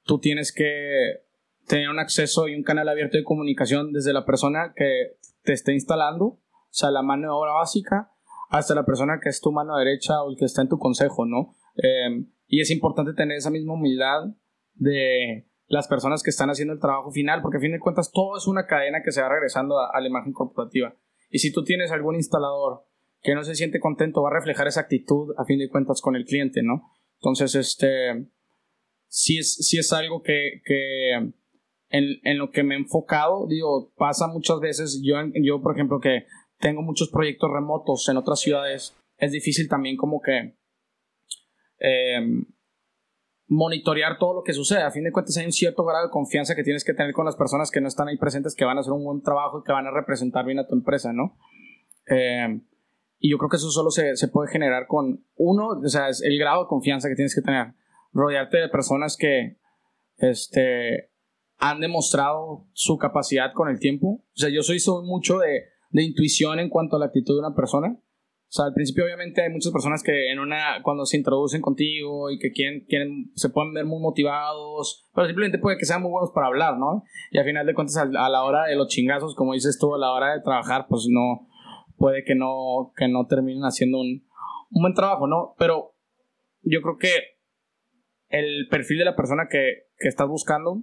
tú 0.04 0.18
tienes 0.18 0.52
que 0.52 1.24
tener 1.66 1.88
un 1.88 1.98
acceso 1.98 2.48
y 2.48 2.54
un 2.54 2.62
canal 2.62 2.88
abierto 2.88 3.16
de 3.16 3.24
comunicación 3.24 3.92
desde 3.92 4.12
la 4.12 4.24
persona 4.24 4.72
que 4.76 5.16
te 5.42 5.52
está 5.52 5.72
instalando, 5.72 6.24
o 6.24 6.40
sea, 6.70 6.90
la 6.90 7.02
mano 7.02 7.22
de 7.22 7.34
obra 7.34 7.52
básica, 7.52 8.10
hasta 8.50 8.74
la 8.74 8.84
persona 8.84 9.18
que 9.22 9.28
es 9.28 9.40
tu 9.40 9.52
mano 9.52 9.76
derecha 9.76 10.22
o 10.22 10.30
el 10.30 10.36
que 10.36 10.44
está 10.44 10.62
en 10.62 10.68
tu 10.68 10.78
consejo, 10.78 11.24
¿no? 11.24 11.54
Em, 11.76 12.30
y 12.46 12.60
es 12.60 12.70
importante 12.70 13.14
tener 13.14 13.38
esa 13.38 13.50
misma 13.50 13.74
humildad 13.74 14.24
de 14.74 15.48
las 15.68 15.88
personas 15.88 16.22
que 16.22 16.30
están 16.30 16.50
haciendo 16.50 16.74
el 16.74 16.80
trabajo 16.80 17.10
final, 17.10 17.40
porque 17.40 17.56
a 17.56 17.60
fin 17.60 17.72
de 17.72 17.80
cuentas 17.80 18.10
todo 18.12 18.36
es 18.36 18.46
una 18.46 18.66
cadena 18.66 19.02
que 19.02 19.12
se 19.12 19.22
va 19.22 19.30
regresando 19.30 19.78
a, 19.78 19.90
a 19.90 20.00
la 20.00 20.08
imagen 20.08 20.32
corporativa. 20.32 20.94
Y 21.30 21.38
si 21.38 21.50
tú 21.50 21.64
tienes 21.64 21.90
algún 21.92 22.14
instalador 22.14 22.84
que 23.22 23.34
no 23.34 23.42
se 23.42 23.54
siente 23.54 23.80
contento, 23.80 24.22
va 24.22 24.28
a 24.28 24.34
reflejar 24.34 24.66
esa 24.66 24.80
actitud 24.80 25.34
a 25.38 25.44
fin 25.44 25.58
de 25.58 25.70
cuentas 25.70 26.02
con 26.02 26.14
el 26.16 26.26
cliente, 26.26 26.62
¿no? 26.62 26.90
Entonces, 27.14 27.54
este, 27.54 28.26
si 29.12 29.36
es, 29.36 29.58
es 29.78 29.92
algo 29.92 30.22
que, 30.22 30.62
que 30.64 31.12
en, 31.12 31.34
en, 32.24 32.38
lo 32.38 32.50
que 32.50 32.62
me 32.62 32.74
he 32.74 32.78
enfocado, 32.78 33.46
digo, 33.46 33.92
pasa 33.94 34.26
muchas 34.26 34.58
veces, 34.58 35.02
yo, 35.04 35.16
yo 35.34 35.60
por 35.60 35.74
ejemplo 35.74 36.00
que 36.00 36.24
tengo 36.58 36.80
muchos 36.80 37.10
proyectos 37.10 37.50
remotos 37.52 38.08
en 38.08 38.16
otras 38.16 38.40
ciudades, 38.40 38.96
es 39.18 39.30
difícil 39.30 39.68
también 39.68 39.98
como 39.98 40.22
que 40.22 40.56
em, 41.78 42.46
monitorear 43.48 44.16
todo 44.18 44.32
lo 44.32 44.42
que 44.44 44.54
sucede. 44.54 44.82
A 44.82 44.90
fin 44.90 45.04
de 45.04 45.12
cuentas 45.12 45.36
hay 45.36 45.44
un 45.44 45.52
cierto 45.52 45.84
grado 45.84 46.06
de 46.06 46.10
confianza 46.10 46.54
que 46.54 46.64
tienes 46.64 46.82
que 46.82 46.94
tener 46.94 47.12
con 47.12 47.26
las 47.26 47.36
personas 47.36 47.70
que 47.70 47.82
no 47.82 47.88
están 47.88 48.08
ahí 48.08 48.16
presentes, 48.16 48.54
que 48.54 48.64
van 48.64 48.78
a 48.78 48.80
hacer 48.80 48.94
un 48.94 49.04
buen 49.04 49.20
trabajo 49.20 49.58
y 49.58 49.62
que 49.62 49.72
van 49.72 49.86
a 49.86 49.90
representar 49.90 50.46
bien 50.46 50.58
a 50.58 50.66
tu 50.66 50.74
empresa, 50.74 51.12
¿no? 51.12 51.36
Em, 52.06 52.62
y 53.18 53.30
yo 53.30 53.36
creo 53.36 53.50
que 53.50 53.56
eso 53.56 53.70
solo 53.70 53.90
se, 53.90 54.16
se, 54.16 54.28
puede 54.28 54.50
generar 54.50 54.86
con 54.86 55.22
uno, 55.36 55.80
o 55.84 55.88
sea, 55.88 56.08
es 56.08 56.22
el 56.22 56.38
grado 56.38 56.62
de 56.62 56.68
confianza 56.68 57.10
que 57.10 57.14
tienes 57.14 57.34
que 57.34 57.42
tener 57.42 57.74
rodearte 58.12 58.58
de 58.58 58.68
personas 58.68 59.16
que 59.16 59.58
este, 60.18 61.10
han 61.58 61.80
demostrado 61.80 62.66
su 62.72 62.98
capacidad 62.98 63.52
con 63.52 63.68
el 63.68 63.78
tiempo. 63.78 64.24
O 64.24 64.36
sea, 64.36 64.50
yo 64.50 64.62
soy, 64.62 64.80
soy 64.80 65.04
mucho 65.06 65.38
de, 65.38 65.64
de 65.90 66.02
intuición 66.02 66.58
en 66.58 66.68
cuanto 66.68 66.96
a 66.96 66.98
la 66.98 67.06
actitud 67.06 67.34
de 67.34 67.46
una 67.46 67.54
persona. 67.54 67.98
O 68.52 68.54
sea, 68.54 68.66
al 68.66 68.74
principio 68.74 69.04
obviamente 69.04 69.40
hay 69.40 69.48
muchas 69.48 69.72
personas 69.72 70.02
que 70.02 70.30
en 70.30 70.38
una, 70.38 70.82
cuando 70.82 71.06
se 71.06 71.16
introducen 71.16 71.62
contigo 71.62 72.30
y 72.30 72.38
que 72.38 72.52
quieren, 72.52 72.84
quieren, 72.86 73.32
se 73.34 73.48
pueden 73.48 73.72
ver 73.72 73.86
muy 73.86 73.98
motivados, 73.98 75.08
pero 75.14 75.26
simplemente 75.26 75.58
puede 75.58 75.78
que 75.78 75.86
sean 75.86 76.02
muy 76.02 76.10
buenos 76.10 76.32
para 76.34 76.48
hablar, 76.48 76.76
¿no? 76.76 77.02
Y 77.30 77.38
al 77.38 77.46
final 77.46 77.64
de 77.64 77.72
cuentas, 77.72 77.96
a, 77.96 78.04
la 78.04 78.44
hora 78.44 78.64
de 78.66 78.76
los 78.76 78.88
chingazos, 78.88 79.34
como 79.34 79.54
dices 79.54 79.78
tú, 79.78 79.94
a 79.94 79.98
la 79.98 80.12
hora 80.12 80.34
de 80.34 80.42
trabajar, 80.42 80.84
pues 80.86 81.06
no, 81.08 81.48
puede 81.96 82.24
que 82.24 82.34
no, 82.34 82.92
que 82.94 83.08
no 83.08 83.26
terminen 83.26 83.62
haciendo 83.62 84.00
un, 84.00 84.28
un 84.70 84.82
buen 84.82 84.92
trabajo, 84.92 85.26
¿no? 85.26 85.54
Pero 85.56 85.94
yo 86.60 86.82
creo 86.82 86.98
que 86.98 87.10
el 88.32 88.66
perfil 88.68 88.98
de 88.98 89.04
la 89.04 89.14
persona 89.14 89.46
que, 89.48 89.90
que 89.98 90.08
estás 90.08 90.26
buscando 90.26 90.82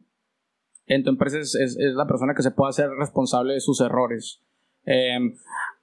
en 0.85 1.03
tu 1.03 1.09
empresa 1.09 1.39
es, 1.39 1.55
es, 1.55 1.75
la 1.77 2.07
persona 2.07 2.33
que 2.35 2.43
se 2.43 2.51
pueda 2.51 2.69
hacer 2.69 2.89
responsable 2.91 3.55
de 3.55 3.59
sus 3.59 3.81
errores. 3.81 4.43
Em, 4.85 5.35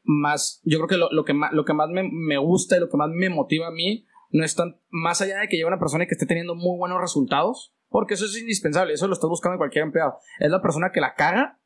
más, 0.04 0.60
yo 0.64 0.78
creo 0.78 0.88
que 0.88 0.96
lo, 0.96 1.10
lo, 1.12 1.24
que 1.24 1.34
más, 1.34 1.52
lo 1.52 1.64
que 1.64 1.74
más 1.74 1.88
me, 1.90 2.08
me, 2.10 2.38
gusta 2.38 2.76
y 2.76 2.80
lo 2.80 2.88
que 2.88 2.96
más 2.96 3.10
me 3.12 3.28
motiva 3.28 3.66
a 3.66 3.72
mí 3.72 4.06
no 4.30 4.44
es 4.44 4.54
tan, 4.54 4.80
más 4.88 5.20
allá 5.20 5.40
de 5.40 5.48
que 5.48 5.56
llegue 5.56 5.66
una 5.66 5.78
persona 5.78 6.06
que 6.06 6.14
esté 6.14 6.26
teniendo 6.26 6.54
muy 6.54 6.78
buenos 6.78 7.00
resultados, 7.00 7.74
porque 7.88 8.14
eso 8.14 8.26
es 8.26 8.38
indispensable, 8.38 8.94
eso 8.94 9.08
lo 9.08 9.14
estás 9.14 9.28
buscando 9.28 9.54
en 9.54 9.58
cualquier 9.58 9.84
empleado. 9.84 10.18
Es 10.38 10.50
la 10.50 10.62
persona 10.62 10.90
que 10.92 11.00
la 11.00 11.14
caga 11.14 11.60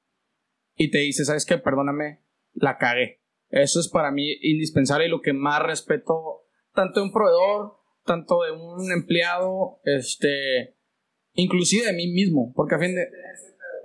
y 0.76 0.90
te 0.90 0.98
dice, 0.98 1.24
¿sabes 1.24 1.44
qué? 1.44 1.58
Perdóname, 1.58 2.22
la 2.52 2.78
cagué. 2.78 3.22
Eso 3.50 3.80
es 3.80 3.88
para 3.88 4.10
mí 4.10 4.32
indispensable 4.42 5.06
y 5.06 5.10
lo 5.10 5.20
que 5.20 5.32
más 5.32 5.62
respeto 5.62 6.46
tanto 6.72 7.00
de 7.00 7.06
un 7.06 7.12
proveedor 7.12 7.79
tanto 8.04 8.42
de 8.42 8.52
un 8.52 8.92
empleado, 8.92 9.80
este, 9.84 10.76
inclusive 11.34 11.86
de 11.86 11.92
mí 11.92 12.08
mismo, 12.12 12.52
porque 12.54 12.74
a 12.74 12.78
fin 12.78 12.94
de... 12.94 13.06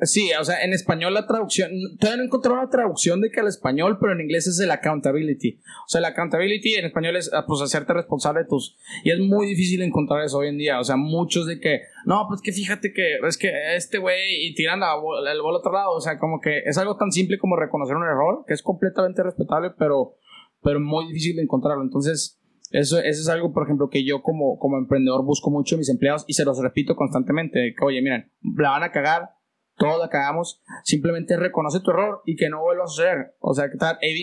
Sí, 0.01 0.29
o 0.37 0.43
sea, 0.43 0.61
en 0.61 0.73
español 0.73 1.13
la 1.13 1.25
traducción, 1.25 1.71
todavía 1.97 2.17
no 2.17 2.25
encontré 2.25 2.51
una 2.51 2.69
traducción 2.69 3.21
de 3.21 3.31
que 3.31 3.39
al 3.39 3.47
español, 3.47 3.97
pero 3.99 4.11
en 4.11 4.19
inglés 4.19 4.45
es 4.45 4.59
el 4.59 4.69
accountability. 4.69 5.61
O 5.85 5.87
sea, 5.87 5.99
el 5.99 6.05
accountability 6.05 6.75
en 6.75 6.85
español 6.85 7.15
es 7.15 7.31
pues 7.47 7.61
hacerte 7.61 7.93
responsable 7.93 8.41
de 8.41 8.49
tus... 8.49 8.75
Y 9.05 9.11
es 9.11 9.19
muy 9.19 9.47
difícil 9.47 9.81
encontrar 9.81 10.25
eso 10.25 10.39
hoy 10.39 10.49
en 10.49 10.57
día. 10.57 10.81
O 10.81 10.83
sea, 10.83 10.97
muchos 10.97 11.47
de 11.47 11.61
que, 11.61 11.79
no, 12.05 12.25
pues 12.27 12.41
que 12.41 12.51
fíjate 12.51 12.91
que 12.91 13.19
es 13.25 13.37
que 13.37 13.49
este 13.75 13.97
güey 13.97 14.45
y 14.45 14.53
tiran 14.53 14.81
la, 14.81 14.95
el 15.31 15.41
bol 15.41 15.55
otro 15.55 15.71
lado. 15.71 15.93
O 15.93 16.01
sea, 16.01 16.17
como 16.17 16.41
que 16.41 16.63
es 16.65 16.77
algo 16.77 16.97
tan 16.97 17.13
simple 17.13 17.37
como 17.37 17.55
reconocer 17.55 17.95
un 17.95 18.03
error, 18.03 18.43
que 18.45 18.53
es 18.53 18.61
completamente 18.61 19.23
respetable, 19.23 19.71
pero, 19.79 20.17
pero 20.61 20.81
muy 20.81 21.07
difícil 21.07 21.37
de 21.37 21.43
encontrarlo. 21.43 21.83
Entonces, 21.83 22.41
Eso, 22.75 22.97
eso 22.99 23.21
es 23.21 23.29
algo, 23.29 23.53
por 23.53 23.63
ejemplo, 23.63 23.89
que 23.89 24.03
yo 24.03 24.21
como, 24.21 24.59
como 24.59 24.77
emprendedor 24.77 25.23
busco 25.23 25.49
mucho 25.49 25.75
en 25.75 25.79
mis 25.79 25.89
empleados 25.89 26.25
y 26.27 26.33
se 26.33 26.43
los 26.43 26.59
repito 26.61 26.97
constantemente. 26.97 27.73
Que, 27.73 27.85
oye, 27.85 28.01
miren, 28.01 28.33
la 28.41 28.71
van 28.71 28.83
a 28.83 28.91
cagar, 28.91 29.29
todos 29.77 29.97
la 29.97 30.09
cagamos, 30.09 30.61
simplemente 30.83 31.37
reconoce 31.37 31.79
tu 31.79 31.91
error 31.91 32.21
y 32.25 32.35
que 32.35 32.49
no 32.49 32.61
vuelva 32.61 32.83
a 32.83 32.87
suceder. 32.87 33.35
O 33.39 33.53
sea, 33.53 33.69
que 33.69 33.77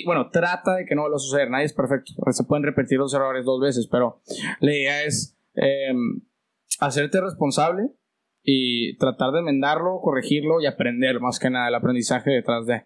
bueno, 0.05 0.29
trata 0.31 0.77
de 0.77 0.85
que 0.85 0.95
no 0.95 1.01
vuelva 1.01 1.17
a 1.17 1.21
suceder. 1.21 1.49
Nadie 1.49 1.65
es 1.65 1.73
perfecto. 1.73 2.13
Se 2.31 2.45
pueden 2.45 2.65
repetir 2.65 2.99
los 2.99 3.15
errores 3.15 3.47
dos 3.47 3.59
veces, 3.59 3.89
pero 3.91 4.21
la 4.61 4.73
idea 4.73 5.03
es 5.05 5.35
em, 5.55 6.21
hacerte 6.79 7.23
responsable 7.23 7.89
y 8.43 8.99
tratar 8.99 9.33
de 9.33 9.39
enmendarlo, 9.39 10.01
corregirlo 10.03 10.61
y 10.61 10.67
aprender 10.67 11.21
más 11.21 11.39
que 11.39 11.49
nada 11.49 11.69
el 11.69 11.75
aprendizaje 11.75 12.31
detrás 12.33 12.67
de. 12.67 12.85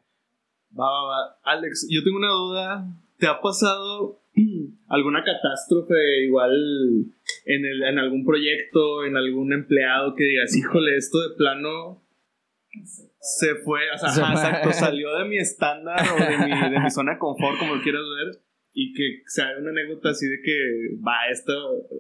Va, 0.79 0.87
va, 0.87 1.03
va. 1.09 1.39
Alex, 1.43 1.89
yo 1.91 2.05
tengo 2.05 2.19
una 2.19 2.31
duda. 2.31 2.87
¿Te 3.19 3.27
ha 3.27 3.41
pasado 3.41 4.21
alguna 4.89 5.25
catástrofe 5.25 5.95
igual 6.25 6.53
en, 7.45 7.65
el, 7.65 7.83
en 7.83 7.99
algún 7.99 8.25
proyecto, 8.25 9.05
en 9.05 9.17
algún 9.17 9.53
empleado 9.53 10.15
que 10.15 10.25
digas, 10.25 10.57
híjole, 10.57 10.97
esto 10.97 11.19
de 11.21 11.37
plano 11.37 12.03
se 13.19 13.55
fue, 13.57 13.81
o 13.95 13.99
sea, 13.99 14.11
exacto, 14.11 14.73
salió 14.73 15.17
de 15.17 15.25
mi 15.25 15.39
estándar 15.39 16.01
o 16.01 16.17
de 16.17 16.39
mi, 16.39 16.71
de 16.71 16.81
mi 16.81 16.91
zona 16.91 17.15
de 17.15 17.19
confort, 17.19 17.59
como 17.59 17.77
lo 17.77 17.83
quieras 17.83 18.03
ver, 18.03 18.43
y 18.79 18.93
que 18.93 19.23
sea 19.27 19.47
una 19.59 19.71
anécdota 19.71 20.11
así 20.11 20.27
de 20.27 20.37
que, 20.45 20.97
va, 20.97 21.15
esto 21.33 21.53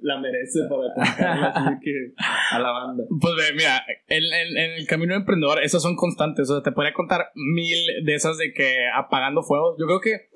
la 0.02 0.20
merece 0.20 0.60
para 0.68 0.92
contarla 0.94 1.46
así 1.48 1.80
que 1.82 2.12
a 2.52 2.58
la 2.58 2.70
banda. 2.70 3.04
Pues 3.18 3.34
mira, 3.54 3.82
en, 4.08 4.22
en, 4.24 4.56
en, 4.58 4.70
el 4.72 4.86
camino 4.86 5.14
de 5.14 5.20
emprendedor, 5.20 5.62
esas 5.62 5.82
son 5.82 5.96
constantes, 5.96 6.50
o 6.50 6.56
sea, 6.56 6.62
te 6.62 6.72
podría 6.72 6.92
contar 6.92 7.30
mil 7.34 8.04
de 8.04 8.14
esas 8.14 8.36
de 8.36 8.52
que 8.52 8.86
apagando 8.94 9.42
fuegos, 9.42 9.76
yo 9.80 9.86
creo 9.86 10.00
que 10.00 10.35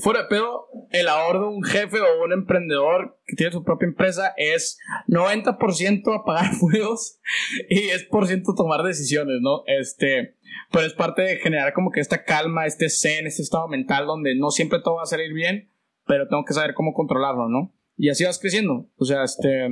fuera 0.00 0.22
de 0.22 0.28
pedo, 0.28 0.66
el 0.90 1.08
ahorro 1.08 1.42
de 1.42 1.56
un 1.56 1.62
jefe 1.62 1.98
o 2.00 2.24
un 2.24 2.32
emprendedor 2.32 3.20
que 3.26 3.36
tiene 3.36 3.52
su 3.52 3.62
propia 3.62 3.86
empresa 3.86 4.34
es 4.36 4.78
90% 5.08 6.20
apagar 6.20 6.52
fuegos 6.60 7.20
y 7.68 7.88
10% 7.90 8.42
tomar 8.56 8.82
decisiones, 8.82 9.40
¿no? 9.40 9.62
Este, 9.66 10.36
pero 10.72 10.86
es 10.86 10.94
parte 10.94 11.22
de 11.22 11.36
generar 11.36 11.72
como 11.72 11.90
que 11.90 12.00
esta 12.00 12.24
calma, 12.24 12.66
este 12.66 12.88
zen, 12.88 13.26
este 13.26 13.42
estado 13.42 13.68
mental 13.68 14.06
donde 14.06 14.34
no 14.36 14.50
siempre 14.50 14.80
todo 14.82 14.96
va 14.96 15.02
a 15.02 15.06
salir 15.06 15.32
bien, 15.32 15.70
pero 16.06 16.28
tengo 16.28 16.44
que 16.44 16.54
saber 16.54 16.74
cómo 16.74 16.92
controlarlo, 16.92 17.48
¿no? 17.48 17.74
Y 17.96 18.08
así 18.08 18.24
vas 18.24 18.38
creciendo. 18.38 18.88
O 18.96 19.04
sea, 19.04 19.24
este, 19.24 19.68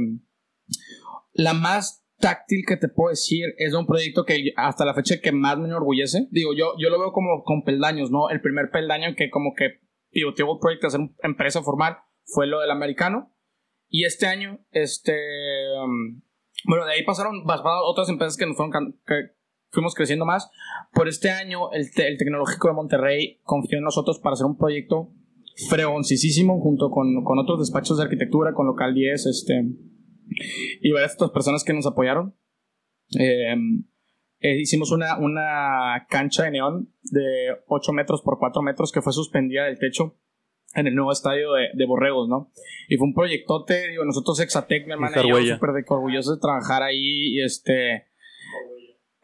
la 1.33 1.55
más 1.55 2.05
táctil 2.19 2.65
que 2.67 2.77
te 2.77 2.89
puedo 2.89 3.11
decir 3.11 3.55
es 3.59 3.75
un 3.75 3.87
proyecto 3.87 4.25
que 4.25 4.53
hasta 4.57 4.85
la 4.85 4.95
fecha 4.95 5.21
que 5.21 5.33
más 5.33 5.59
me 5.59 5.67
enorgullece. 5.67 6.27
Digo, 6.31 6.53
yo, 6.55 6.75
yo 6.79 6.91
lo 6.91 6.99
veo 6.99 7.13
como 7.13 7.43
con 7.45 7.63
peldaños, 7.63 8.11
¿no? 8.11 8.29
El 8.31 8.41
primer 8.41 8.71
peldaño 8.71 9.15
que 9.17 9.31
como 9.31 9.55
que 9.55 9.81
pivoteó 10.19 10.53
el 10.53 10.59
proyecto 10.59 10.87
de 10.87 10.89
hacer 10.89 11.01
una 11.01 11.13
empresa 11.23 11.63
formal 11.63 11.99
fue 12.25 12.47
lo 12.47 12.61
del 12.61 12.71
americano. 12.71 13.33
Y 13.89 14.05
este 14.05 14.27
año, 14.27 14.61
este, 14.71 15.17
um, 15.83 16.21
bueno, 16.65 16.85
de 16.85 16.93
ahí 16.93 17.05
pasaron, 17.05 17.45
otras 17.87 18.09
empresas 18.09 18.37
que 18.37 18.47
nos 18.47 18.57
fueron, 18.57 18.99
que 19.07 19.15
fuimos 19.71 19.95
creciendo 19.95 20.27
más. 20.27 20.51
Por 20.93 21.09
este 21.09 21.31
año, 21.31 21.71
el, 21.73 21.83
el 21.83 22.19
Tecnológico 22.19 22.69
de 22.69 22.75
Monterrey 22.75 23.41
confió 23.45 23.79
en 23.79 23.85
nosotros 23.85 24.19
para 24.19 24.35
hacer 24.35 24.47
un 24.47 24.59
proyecto 24.59 25.13
fregoncísimo 25.71 26.61
junto 26.61 26.91
con, 26.91 27.25
con, 27.25 27.39
otros 27.39 27.61
despachos 27.61 27.97
de 27.97 28.05
arquitectura, 28.05 28.53
con 28.53 28.67
Local 28.67 28.95
10, 28.95 29.27
este, 29.27 29.65
y 30.83 30.93
varias 30.93 31.15
otras 31.15 31.31
personas 31.31 31.65
que 31.65 31.73
nos 31.73 31.87
apoyaron. 31.87 32.37
Eh, 33.19 33.55
eh, 34.41 34.61
hicimos 34.61 34.93
una, 34.93 35.19
una 35.19 36.07
cancha 36.09 36.45
de 36.45 36.53
neón 36.53 36.93
de 37.03 37.57
8 37.67 37.93
metros 37.93 38.23
por 38.23 38.39
4 38.39 38.63
metros 38.63 38.93
que 38.93 39.03
fue 39.03 39.13
suspendida 39.13 39.65
del 39.65 39.79
techo 39.79 40.17
en 40.75 40.87
el 40.87 40.95
nuevo 40.95 41.11
estadio 41.11 41.53
de, 41.55 41.69
de 41.75 41.87
Borregos, 41.87 42.29
¿no? 42.29 42.53
Y 42.89 42.97
fue 42.97 43.09
un 43.09 43.15
proyectote, 43.15 43.89
digo, 43.89 44.05
nosotros 44.05 44.39
Exatec, 44.41 44.87
mi 44.87 44.93
hermana 44.93 45.23
y 45.25 45.29
yo, 45.29 45.55
súper 45.55 45.71
orgullosos 45.89 46.37
de 46.37 46.41
trabajar 46.41 46.83
ahí 46.83 47.37
y 47.37 47.43
este... 47.43 48.07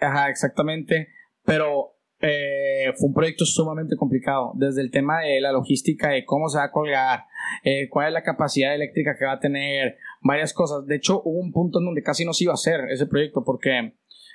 Ajá, 0.00 0.28
exactamente, 0.28 1.08
pero 1.44 1.94
eh, 2.20 2.92
fue 2.96 3.08
un 3.08 3.14
proyecto 3.14 3.44
sumamente 3.44 3.96
complicado, 3.96 4.52
desde 4.56 4.80
el 4.80 4.90
tema 4.90 5.20
de 5.20 5.40
la 5.40 5.52
logística, 5.52 6.08
de 6.08 6.24
cómo 6.24 6.48
se 6.48 6.58
va 6.58 6.64
a 6.64 6.72
colgar, 6.72 7.24
eh, 7.62 7.88
cuál 7.88 8.08
es 8.08 8.12
la 8.14 8.22
capacidad 8.22 8.74
eléctrica 8.74 9.16
que 9.18 9.26
va 9.26 9.32
a 9.32 9.40
tener, 9.40 9.96
varias 10.22 10.52
cosas. 10.54 10.86
De 10.86 10.96
hecho, 10.96 11.22
hubo 11.24 11.38
un 11.38 11.52
punto 11.52 11.78
en 11.78 11.84
donde 11.84 12.02
casi 12.02 12.24
no 12.24 12.32
se 12.32 12.44
iba 12.44 12.52
a 12.52 12.54
hacer 12.54 12.80
ese 12.90 13.06
proyecto 13.06 13.44
porque 13.44 13.94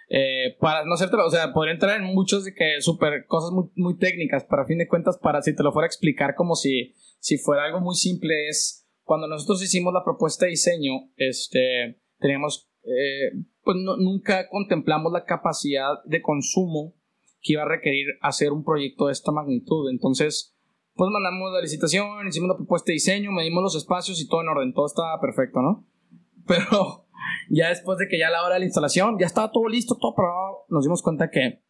eh, 0.09 0.57
para 0.59 0.85
no 0.85 0.95
hacerte, 0.95 1.15
o 1.17 1.29
sea, 1.29 1.53
podría 1.53 1.73
entrar 1.73 2.01
en 2.01 2.13
muchos 2.13 2.43
de 2.43 2.53
que 2.53 2.81
super 2.81 3.25
cosas 3.27 3.51
muy, 3.51 3.65
muy 3.75 3.95
técnicas, 3.97 4.45
pero 4.49 4.63
a 4.63 4.65
fin 4.65 4.79
de 4.79 4.87
cuentas, 4.87 5.19
para 5.21 5.41
si 5.43 5.55
te 5.55 5.61
lo 5.61 5.71
fuera 5.71 5.85
a 5.85 5.87
explicar 5.87 6.33
como 6.35 6.55
si, 6.55 6.95
si 7.19 7.37
fuera 7.37 7.65
algo 7.65 7.79
muy 7.79 7.95
simple, 7.95 8.49
es 8.49 8.87
cuando 9.03 9.27
nosotros 9.27 9.61
hicimos 9.63 9.93
la 9.93 10.03
propuesta 10.03 10.45
de 10.45 10.51
diseño, 10.51 10.93
este, 11.15 12.01
teníamos, 12.17 12.69
eh, 12.83 13.37
pues 13.63 13.77
nunca 13.77 14.49
contemplamos 14.49 15.11
la 15.11 15.25
capacidad 15.25 16.03
de 16.05 16.21
consumo 16.21 16.95
que 17.41 17.53
iba 17.53 17.61
a 17.61 17.67
requerir 17.67 18.07
hacer 18.21 18.51
un 18.51 18.63
proyecto 18.63 19.07
de 19.07 19.13
esta 19.13 19.31
magnitud. 19.31 19.89
Entonces, 19.91 20.55
pues 20.95 21.09
mandamos 21.11 21.53
la 21.53 21.61
licitación, 21.61 22.27
hicimos 22.27 22.49
la 22.49 22.57
propuesta 22.57 22.87
de 22.87 22.93
diseño, 22.93 23.31
medimos 23.31 23.63
los 23.63 23.75
espacios 23.75 24.19
y 24.21 24.27
todo 24.27 24.41
en 24.41 24.49
orden, 24.49 24.73
todo 24.73 24.87
estaba 24.87 25.19
perfecto, 25.21 25.61
¿no? 25.61 25.87
Pero 26.47 27.05
ya 27.49 27.69
después 27.69 27.97
de 27.97 28.07
que 28.07 28.19
ya 28.19 28.29
la 28.29 28.43
hora 28.43 28.55
de 28.55 28.59
la 28.59 28.65
instalación, 28.65 29.17
ya 29.19 29.25
estaba 29.25 29.51
todo 29.51 29.67
listo, 29.67 29.97
todo 29.99 30.15
probado, 30.15 30.65
nos 30.69 30.83
dimos 30.83 31.01
cuenta 31.01 31.29
que 31.29 31.63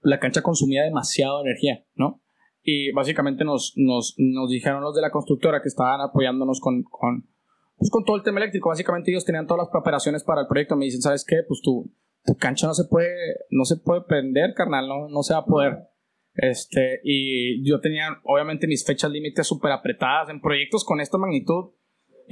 la 0.00 0.18
cancha 0.18 0.42
consumía 0.42 0.84
demasiada 0.84 1.40
energía, 1.40 1.84
¿no? 1.94 2.22
Y 2.62 2.92
básicamente 2.92 3.44
nos, 3.44 3.72
nos, 3.76 4.14
nos 4.18 4.50
dijeron 4.50 4.82
los 4.82 4.94
de 4.94 5.02
la 5.02 5.10
constructora 5.10 5.60
que 5.62 5.68
estaban 5.68 6.00
apoyándonos 6.00 6.60
con, 6.60 6.82
con, 6.84 7.28
pues 7.76 7.90
con 7.90 8.04
todo 8.04 8.16
el 8.16 8.22
tema 8.22 8.38
eléctrico. 8.38 8.68
Básicamente 8.68 9.10
ellos 9.10 9.24
tenían 9.24 9.46
todas 9.46 9.64
las 9.64 9.72
preparaciones 9.72 10.22
para 10.22 10.42
el 10.42 10.46
proyecto. 10.46 10.76
Me 10.76 10.84
dicen, 10.84 11.02
¿sabes 11.02 11.24
qué? 11.26 11.38
Pues 11.46 11.60
tu, 11.60 11.92
tu 12.24 12.36
cancha 12.36 12.68
no 12.68 12.74
se 12.74 12.84
puede, 12.84 13.36
no 13.50 13.64
se 13.64 13.78
puede 13.78 14.02
prender, 14.02 14.54
carnal, 14.54 14.86
no, 14.86 15.08
no 15.08 15.22
se 15.22 15.34
va 15.34 15.40
a 15.40 15.44
poder. 15.44 15.88
Este, 16.34 17.00
y 17.02 17.68
yo 17.68 17.80
tenía 17.80 18.20
obviamente 18.24 18.66
mis 18.66 18.86
fechas 18.86 19.10
límites 19.10 19.46
súper 19.46 19.72
apretadas 19.72 20.30
en 20.30 20.40
proyectos 20.40 20.84
con 20.84 21.00
esta 21.00 21.18
magnitud 21.18 21.72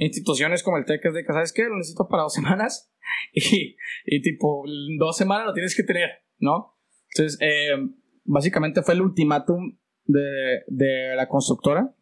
instituciones 0.05 0.63
como 0.63 0.77
el 0.77 0.85
TEC 0.85 1.05
es 1.05 1.13
de 1.13 1.23
que, 1.23 1.31
¿sabes 1.31 1.53
qué? 1.53 1.63
Lo 1.63 1.77
necesito 1.77 2.07
para 2.07 2.23
dos 2.23 2.33
semanas 2.39 2.91
y, 3.33 3.75
y 4.05 4.21
tipo, 4.21 4.63
dos 4.99 5.15
semanas 5.15 5.47
lo 5.47 5.53
tienes 5.53 5.75
que 5.75 5.83
tener, 5.83 6.09
¿no? 6.39 6.77
Entonces, 7.13 7.37
eh, 7.41 7.77
básicamente 8.23 8.81
fue 8.81 8.93
el 8.93 9.01
ultimátum 9.01 9.77
de, 10.05 10.63
de 10.67 11.15
la 11.15 11.27
constructora 11.27 11.93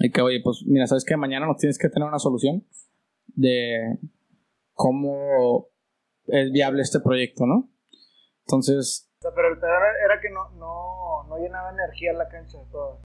y 0.00 0.10
que, 0.10 0.22
oye, 0.22 0.40
pues 0.42 0.64
mira, 0.66 0.86
¿sabes 0.86 1.04
qué? 1.04 1.16
Mañana 1.16 1.46
nos 1.46 1.58
tienes 1.58 1.78
que 1.78 1.88
tener 1.88 2.08
una 2.08 2.18
solución 2.18 2.66
de 3.26 3.98
cómo 4.72 5.68
es 6.26 6.50
viable 6.52 6.82
este 6.82 7.00
proyecto, 7.00 7.46
¿no? 7.46 7.70
Entonces... 8.46 9.10
pero 9.20 9.52
el 9.52 9.58
peor 9.58 9.82
era 10.04 10.20
que 10.20 10.30
no, 10.30 10.48
no, 10.50 11.28
no 11.28 11.38
llenaba 11.38 11.70
energía 11.70 12.12
la 12.12 12.28
cancha 12.28 12.58
todo. 12.70 13.02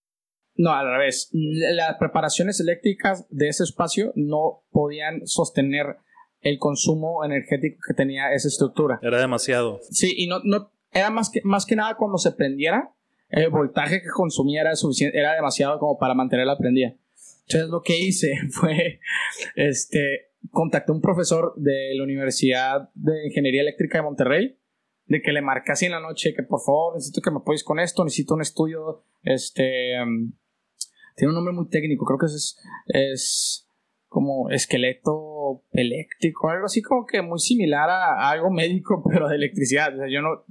No, 0.56 0.72
al 0.72 0.88
revés. 0.88 1.30
Las 1.34 1.98
preparaciones 1.98 2.60
eléctricas 2.60 3.26
de 3.30 3.50
ese 3.50 3.64
espacio 3.64 4.12
no 4.16 4.64
podían 4.72 5.28
sostener 5.28 5.98
el 6.42 6.60
consumo 6.60 7.26
energético 7.26 7.80
que 7.88 7.94
tenía 7.94 8.32
esa 8.34 8.48
estructura. 8.48 9.00
Era 9.02 9.20
demasiado. 9.20 9.80
Sí, 9.90 10.14
y 10.16 10.28
no, 10.28 10.40
no 10.44 10.72
era 10.92 11.10
más 11.10 11.30
que, 11.30 11.42
más 11.44 11.66
que 11.66 11.76
nada 11.76 11.96
cuando 11.96 12.18
se 12.18 12.32
prendiera, 12.32 12.94
el 13.30 13.50
voltaje 13.50 14.02
que 14.02 14.08
consumía 14.08 14.62
era, 14.62 14.76
suficiente, 14.76 15.18
era 15.18 15.34
demasiado 15.34 15.80
como 15.80 15.98
para 15.98 16.14
mantenerla 16.14 16.58
prendida. 16.58 16.96
Entonces 17.48 17.70
lo 17.70 17.82
que 17.82 18.00
hice 18.00 18.34
fue, 18.52 19.00
este, 19.56 20.32
contacté 20.52 20.92
a 20.92 20.96
un 20.96 21.02
profesor 21.02 21.54
de 21.58 21.96
la 21.96 22.04
Universidad 22.04 22.90
de 22.94 23.28
Ingeniería 23.28 23.62
Eléctrica 23.62 23.98
de 23.98 24.04
Monterrey, 24.04 24.58
de 25.08 25.22
que 25.22 25.32
le 25.32 25.42
marcase 25.42 25.86
en 25.86 25.92
la 25.92 26.00
noche 26.00 26.34
que 26.34 26.44
por 26.44 26.62
favor 26.62 26.96
necesito 26.96 27.22
que 27.22 27.32
me 27.32 27.38
apoyes 27.38 27.64
con 27.64 27.80
esto, 27.80 28.04
necesito 28.04 28.34
un 28.34 28.42
estudio, 28.42 29.04
este, 29.24 29.96
tiene 31.16 31.30
un 31.30 31.36
nombre 31.36 31.54
muy 31.54 31.68
técnico, 31.70 32.06
creo 32.06 32.20
que 32.20 32.26
es, 32.28 32.58
es 32.88 33.70
como 34.08 34.50
esqueleto 34.50 35.64
eléctrico, 35.72 36.50
algo 36.50 36.66
así 36.66 36.82
como 36.82 37.06
que 37.06 37.22
muy 37.22 37.40
similar 37.40 37.90
a, 37.90 38.30
algo 38.30 38.50
médico, 38.50 39.04
pero 39.10 39.28
de 39.28 39.36
electricidad. 39.36 39.92
yo, 40.10 40.22
no, 40.22 40.46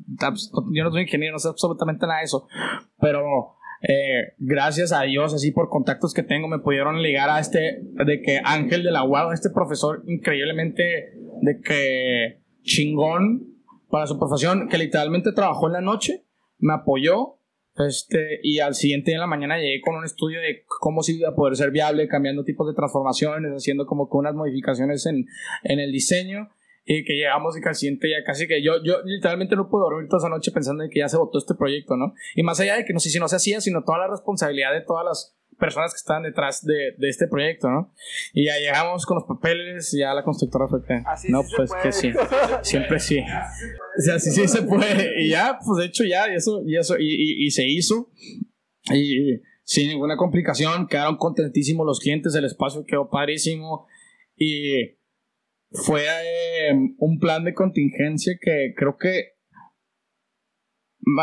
yo 0.72 0.85
no 0.85 0.90
soy 0.90 1.03
ingeniero, 1.03 1.35
no 1.35 1.38
sé 1.38 1.48
absolutamente 1.48 2.07
nada 2.07 2.18
de 2.18 2.24
eso, 2.24 2.46
pero 3.00 3.22
eh, 3.83 4.35
gracias 4.38 4.92
a 4.92 5.03
Dios, 5.03 5.35
así 5.35 5.50
por 5.50 5.68
contactos 5.68 6.14
que 6.14 6.22
tengo, 6.22 6.48
me 6.48 6.59
pudieron 6.59 7.03
ligar 7.03 7.29
a 7.31 7.40
este, 7.40 7.81
de 7.83 8.22
que 8.22 8.40
Ángel 8.44 8.83
de 8.83 8.90
la 8.90 9.03
Guada, 9.03 9.35
este 9.35 9.50
profesor 9.50 10.03
increíblemente 10.07 11.14
de 11.42 11.61
que 11.61 12.42
chingón 12.62 13.55
para 13.90 14.07
su 14.07 14.18
profesión, 14.18 14.68
que 14.68 14.79
literalmente 14.79 15.33
trabajó 15.33 15.66
en 15.66 15.74
la 15.74 15.81
noche, 15.81 16.24
me 16.59 16.74
apoyó 16.74 17.38
este, 17.77 18.41
y 18.43 18.61
al 18.61 18.75
siguiente 18.75 19.11
día 19.11 19.17
en 19.17 19.23
la 19.23 19.27
mañana 19.27 19.59
llegué 19.59 19.81
con 19.81 19.97
un 19.97 20.05
estudio 20.05 20.41
de 20.41 20.65
cómo 20.67 21.03
sí 21.03 21.19
iba 21.19 21.31
a 21.31 21.35
poder 21.35 21.57
ser 21.57 21.71
viable, 21.71 22.07
cambiando 22.09 22.45
tipos 22.45 22.69
de 22.69 22.75
transformaciones, 22.75 23.53
haciendo 23.53 23.87
como 23.87 24.09
que 24.09 24.17
unas 24.17 24.35
modificaciones 24.35 25.05
en, 25.07 25.27
en 25.65 25.81
el 25.81 25.91
diseño. 25.93 26.51
Y 26.87 27.03
que 27.03 27.15
llegamos 27.15 27.57
y 27.57 27.63
que 27.63 27.69
al 27.71 27.75
siguiente 27.75 28.11
ya 28.11 28.23
casi 28.27 28.47
que 28.47 28.63
yo, 28.63 28.75
yo 28.85 28.97
literalmente 29.07 29.57
no 29.57 29.71
puedo 29.71 29.85
dormir 29.85 30.07
toda 30.07 30.19
esa 30.19 30.29
noche 30.29 30.53
pensando 30.53 30.85
en 30.85 30.91
que 30.91 30.99
ya 30.99 31.09
se 31.09 31.17
votó 31.17 31.39
este 31.39 31.55
proyecto, 31.55 31.97
¿no? 31.97 32.13
Y 32.35 32.43
más 32.43 32.61
allá 32.61 32.77
de 32.77 32.85
que 32.85 32.93
no 32.93 33.01
sé 33.01 33.09
si 33.09 33.19
no 33.19 33.27
se 33.27 33.37
hacía, 33.37 33.63
sino 33.63 33.85
toda 33.85 34.01
la 34.01 34.09
responsabilidad 34.09 34.75
de 34.75 34.83
todas 34.83 35.03
las 35.03 35.35
personas 35.59 35.93
que 35.93 35.99
estaban 35.99 36.23
detrás 36.23 36.64
de, 36.64 36.95
de, 36.99 37.09
este 37.09 37.27
proyecto, 37.27 37.69
¿no? 37.69 37.93
Y 38.33 38.47
ya 38.47 38.59
llegamos 38.59 39.07
con 39.07 39.17
los 39.17 39.25
papeles 39.25 39.93
y 39.95 40.01
ya 40.01 40.14
la 40.14 40.23
constructora 40.23 40.67
fue 40.69 40.85
que... 40.85 41.03
no, 41.29 41.43
pues 41.57 41.71
que 41.83 41.93
sí, 41.93 42.12
siempre 42.62 42.99
sí. 43.01 43.21
O 43.21 44.01
sea, 44.01 44.19
sí, 44.19 44.31
sí 44.31 44.49
se 44.49 44.62
puede. 44.62 45.23
Y 45.23 45.31
ya, 45.31 45.59
pues 45.64 45.79
de 45.81 45.87
hecho 45.87 46.05
ya, 46.05 46.31
y 46.31 46.37
eso, 46.37 46.62
y 46.64 46.77
eso, 46.77 46.97
y, 46.99 47.47
y, 47.47 47.51
se 47.51 47.67
hizo. 47.67 48.11
Y 48.93 49.40
sin 49.62 49.88
ninguna 49.88 50.17
complicación, 50.17 50.87
quedaron 50.87 51.17
contentísimos 51.17 51.87
los 51.87 52.01
clientes, 52.01 52.35
el 52.35 52.45
espacio 52.45 52.85
quedó 52.87 53.09
padrísimo. 53.09 53.87
Y 54.37 54.97
fue 55.71 56.05
eh, 56.05 56.73
un 56.99 57.19
plan 57.19 57.45
de 57.45 57.55
contingencia 57.55 58.38
que 58.40 58.75
creo 58.77 58.97
que 58.97 59.34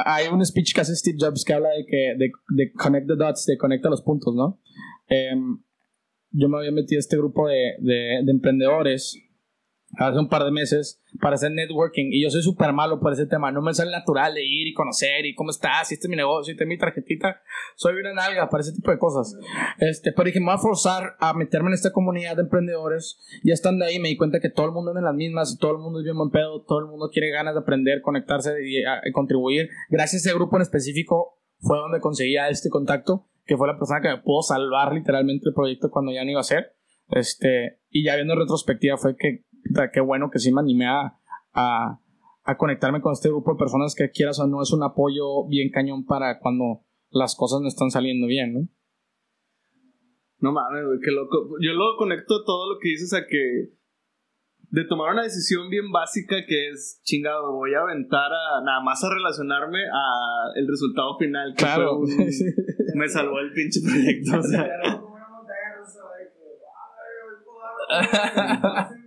hay 0.06 0.28
un 0.28 0.46
speech 0.46 0.74
que 0.74 0.82
hace 0.82 0.96
Steve 0.96 1.18
Jobs 1.20 1.44
que 1.44 1.54
habla 1.54 1.70
de 1.70 1.86
que 1.86 2.16
de, 2.18 2.32
de 2.56 2.72
connect 2.74 3.08
the 3.08 3.16
dots, 3.16 3.46
de 3.46 3.58
conecta 3.58 3.90
los 3.90 4.02
puntos, 4.02 4.36
¿no? 4.36 4.60
Em, 5.08 5.62
yo 6.32 6.50
me 6.50 6.58
había 6.58 6.72
metido 6.72 7.00
a 7.00 7.02
este 7.02 7.18
grupo 7.18 7.48
de, 7.48 7.76
de, 7.80 8.22
de 8.24 8.32
emprendedores 8.32 9.18
hace 9.98 10.20
un 10.20 10.30
par 10.30 10.44
de 10.44 10.52
meses 10.52 11.02
para 11.20 11.36
hacer 11.36 11.52
networking 11.52 12.10
y 12.12 12.24
yo 12.24 12.30
soy 12.30 12.42
súper 12.42 12.74
malo 12.74 13.00
por 13.00 13.14
ese 13.14 13.26
tema. 13.26 13.52
No 13.52 13.62
me 13.62 13.74
sale 13.74 13.92
natural 13.92 14.34
de 14.34 14.44
ir 14.44 14.68
y 14.68 14.74
conocer 14.74 15.26
y 15.26 15.36
cómo 15.36 15.52
estás, 15.52 15.92
y 15.92 15.96
este 15.96 16.08
es 16.08 16.10
mi 16.10 16.16
negocio, 16.16 16.52
y 16.52 16.54
este 16.54 16.64
es 16.64 16.68
mi 16.68 16.78
tarjetita. 16.78 17.42
Soy 17.76 17.96
una 17.96 18.14
nalga 18.14 18.50
para 18.50 18.62
ese 18.62 18.74
tipo 18.74 18.92
de 18.92 18.98
cosas. 18.98 19.38
Este, 19.80 20.12
pero 20.12 20.26
dije, 20.26 20.40
me 20.40 20.48
voy 20.48 20.56
a 20.56 20.58
forzar 20.58 21.16
a 21.20 21.34
meterme 21.34 21.70
en 21.70 21.74
esta 21.74 21.92
comunidad 21.92 22.36
de 22.36 22.44
emprendedores. 22.44 23.20
Ya 23.44 23.54
estando 23.54 23.86
ahí 23.86 24.00
me 24.00 24.10
di 24.10 24.18
cuenta 24.18 24.40
que 24.40 24.50
todo 24.50 24.68
el 24.68 24.72
mundo 24.72 24.92
anda 24.92 25.02
en 25.02 25.06
las 25.06 25.16
mismas, 25.16 25.54
y 25.54 25.58
todo 25.58 25.74
el 25.74 25.80
mundo 25.80 26.00
es 26.00 26.06
bien 26.06 26.18
buen 26.18 26.32
pedo, 26.32 26.64
todo 26.64 26.80
el 26.80 26.88
mundo 26.88 27.10
quiere 27.12 27.30
ganas 27.30 27.54
de 27.54 27.60
aprender, 27.60 28.02
conectarse 28.02 28.56
y, 28.64 28.84
contribuir. 29.12 29.70
Gracias 29.90 30.26
a 30.26 30.30
ese 30.30 30.36
grupo 30.36 30.56
en 30.56 30.62
específico 30.64 31.38
fue 31.60 31.78
donde 31.78 32.00
conseguía 32.00 32.50
este 32.50 32.70
contacto, 32.70 33.28
que 33.46 33.58
fue 33.58 33.68
la 33.68 33.78
persona 33.78 34.02
que 34.02 34.10
me 34.10 34.18
pudo 34.18 34.42
salvar 34.42 34.94
literalmente 34.94 35.50
el 35.50 35.54
proyecto 35.54 35.92
cuando 35.92 36.12
ya 36.12 36.24
no 36.24 36.32
iba 36.32 36.40
a 36.40 36.44
ser. 36.44 36.76
Este, 37.10 37.82
y 37.90 38.06
ya 38.06 38.16
viendo 38.16 38.34
en 38.34 38.40
retrospectiva 38.40 38.98
fue 38.98 39.16
que 39.18 39.44
qué 39.94 40.02
bueno 40.02 40.30
que 40.30 40.40
sí 40.40 40.52
me 40.52 40.62
animé 40.62 40.88
a, 40.88 41.18
a, 41.54 42.58
conectarme 42.58 43.02
con 43.02 43.14
este 43.14 43.30
grupo 43.30 43.54
de 43.54 43.60
personas 43.60 43.96
que 43.96 44.12
quieras 44.12 44.40
o 44.40 44.48
no 44.48 44.62
es 44.62 44.72
un 44.74 44.84
apoyo 44.84 45.48
bien 45.48 45.70
cañón 45.72 46.06
para 46.06 46.40
cuando 46.40 46.82
las 47.10 47.36
cosas 47.36 47.62
no 47.62 47.68
están 47.68 47.92
saliendo 47.92 48.28
bien, 48.28 48.54
¿no? 48.54 48.68
No 50.40 50.52
mames, 50.52 50.86
güey, 50.86 51.00
qué 51.04 51.12
loco. 51.12 51.56
Yo 51.62 51.74
lo 51.74 51.96
conecto 51.98 52.44
todo 52.44 52.74
lo 52.74 52.80
que 52.80 52.90
dices 52.90 53.14
a 53.14 53.26
que 53.28 53.74
de 54.72 54.86
tomar 54.86 55.12
una 55.12 55.24
decisión 55.24 55.70
bien 55.70 55.92
básica 55.92 56.38
que 56.48 56.70
es 56.70 57.02
chingado, 57.04 57.52
voy 57.52 57.74
a 57.74 57.82
aventar 57.82 58.32
a 58.32 58.64
nada 58.64 58.82
más 58.82 59.04
a 59.04 59.14
relacionarme 59.14 59.84
a 59.84 60.52
el 60.56 60.68
resultado 60.68 61.18
final 61.18 61.54
que 61.56 61.64
claro. 61.64 62.00
me 62.96 63.10
salvó 63.10 63.40
el 63.40 63.52
pinche 63.54 63.82
proyecto, 63.82 64.40
o 64.40 64.44
sea. 64.44 64.68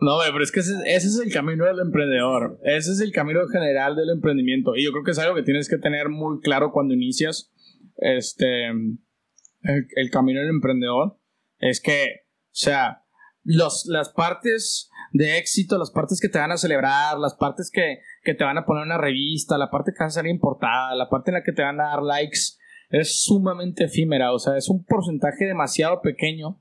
No, 0.00 0.18
pero 0.32 0.42
es 0.42 0.52
que 0.52 0.60
ese, 0.60 0.74
es 0.86 1.20
el 1.22 1.32
camino 1.32 1.64
del 1.64 1.80
emprendedor. 1.80 2.58
Ese 2.64 2.92
es 2.92 3.00
el 3.00 3.12
camino 3.12 3.46
general 3.48 3.96
del 3.96 4.10
emprendimiento. 4.10 4.76
Y 4.76 4.84
yo 4.84 4.92
creo 4.92 5.04
que 5.04 5.12
es 5.12 5.18
algo 5.18 5.34
que 5.34 5.42
tienes 5.42 5.68
que 5.68 5.78
tener 5.78 6.08
muy 6.08 6.40
claro 6.40 6.72
cuando 6.72 6.94
inicias 6.94 7.52
este, 7.96 8.68
el, 8.68 10.10
camino 10.10 10.40
del 10.40 10.50
emprendedor. 10.50 11.18
Es 11.58 11.80
que, 11.80 12.26
o 12.28 12.58
sea, 12.58 13.04
los, 13.42 13.86
las 13.86 14.10
partes 14.10 14.90
de 15.12 15.38
éxito, 15.38 15.78
las 15.78 15.90
partes 15.90 16.20
que 16.20 16.28
te 16.28 16.38
van 16.38 16.52
a 16.52 16.58
celebrar, 16.58 17.18
las 17.18 17.34
partes 17.34 17.70
que, 17.72 18.00
que 18.22 18.34
te 18.34 18.44
van 18.44 18.58
a 18.58 18.66
poner 18.66 18.82
en 18.82 18.88
una 18.88 18.98
revista, 18.98 19.56
la 19.56 19.70
parte 19.70 19.92
que 19.92 20.04
va 20.04 20.08
a 20.08 20.10
salir 20.10 20.30
importada, 20.30 20.94
la 20.94 21.08
parte 21.08 21.30
en 21.30 21.36
la 21.36 21.42
que 21.42 21.52
te 21.52 21.62
van 21.62 21.80
a 21.80 21.90
dar 21.90 22.02
likes, 22.02 22.58
es 22.90 23.24
sumamente 23.24 23.84
efímera. 23.84 24.32
O 24.32 24.38
sea, 24.38 24.56
es 24.56 24.68
un 24.68 24.84
porcentaje 24.84 25.46
demasiado 25.46 26.02
pequeño 26.02 26.60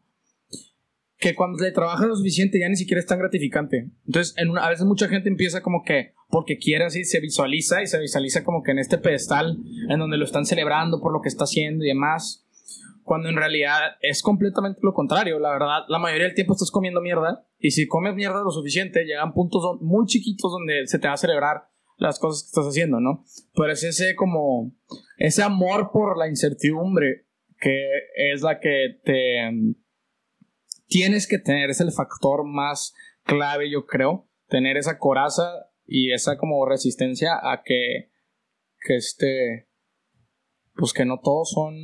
que 1.18 1.34
cuando 1.34 1.64
le 1.64 1.72
trabajas 1.72 2.08
lo 2.08 2.16
suficiente 2.16 2.60
ya 2.60 2.70
ni 2.70 2.76
siquiera 2.76 3.00
es 3.00 3.06
tan 3.06 3.20
gratificante. 3.20 3.90
Entonces, 4.06 4.34
en 4.38 4.58
a 4.58 4.70
veces 4.70 4.86
mucha 4.86 5.08
gente 5.08 5.30
empieza 5.30 5.62
como 5.62 5.84
que 5.84 6.14
porque 6.30 6.58
quiere 6.58 6.86
así, 6.86 7.06
se 7.06 7.20
visualiza 7.20 7.82
y 7.82 7.88
se 7.88 8.00
visualiza 8.00 8.44
como 8.44 8.64
que 8.64 8.72
en 8.72 8.80
este 8.80 8.98
pedestal 8.98 9.58
en 9.90 10.00
donde 10.00 10.18
lo 10.18 10.26
están 10.26 10.46
celebrando 10.46 11.00
por 11.00 11.14
lo 11.14 11.22
que 11.22 11.30
está 11.30 11.46
haciendo 11.46 11.86
y 11.86 11.90
demás. 11.90 12.42
Cuando 13.04 13.30
en 13.30 13.36
realidad 13.36 13.80
es 14.02 14.24
completamente 14.24 14.80
lo 14.82 14.94
contrario. 14.94 15.40
La 15.40 15.52
verdad, 15.52 15.84
la 15.88 16.00
mayoría 16.00 16.26
del 16.26 16.34
tiempo 16.34 16.54
estás 16.54 16.72
comiendo 16.72 17.02
mierda 17.02 17.46
y 17.60 17.72
si 17.72 17.88
comes 17.88 18.16
mierda 18.16 18.42
lo 18.44 18.52
suficiente, 18.52 19.06
llegan 19.06 19.34
puntos 19.34 19.80
muy 19.82 20.08
chiquitos 20.08 20.52
donde 20.52 20.88
se 20.88 21.00
te 21.00 21.08
va 21.08 21.14
a 21.14 21.18
celebrar 21.18 21.70
las 21.98 22.20
cosas 22.20 22.44
que 22.44 22.48
estás 22.48 22.66
haciendo, 22.66 23.00
¿no? 23.00 23.24
Pero 23.54 23.72
es 23.72 23.84
ese 23.84 24.16
como, 24.16 24.74
ese 25.18 25.44
amor 25.44 25.92
por 25.94 26.18
la 26.18 26.28
incertidumbre 26.28 27.28
que 27.60 27.88
es 28.34 28.42
la 28.42 28.60
que 28.60 29.00
te 29.04 29.76
tienes 30.88 31.28
que 31.28 31.40
tener, 31.40 31.70
es 31.70 31.82
el 31.82 31.92
factor 31.92 32.46
más 32.46 32.94
clave, 33.24 33.70
yo 33.70 33.86
creo, 33.86 34.28
tener 34.48 34.78
esa 34.78 34.98
coraza 34.98 35.70
y 35.86 36.14
esa 36.14 36.38
como 36.38 36.66
resistencia 36.66 37.34
a 37.42 37.62
que, 37.64 38.12
que 38.82 38.96
este, 38.96 39.68
pues 40.76 40.94
que 40.94 41.06
no 41.06 41.20
todos 41.22 41.52
son, 41.52 41.76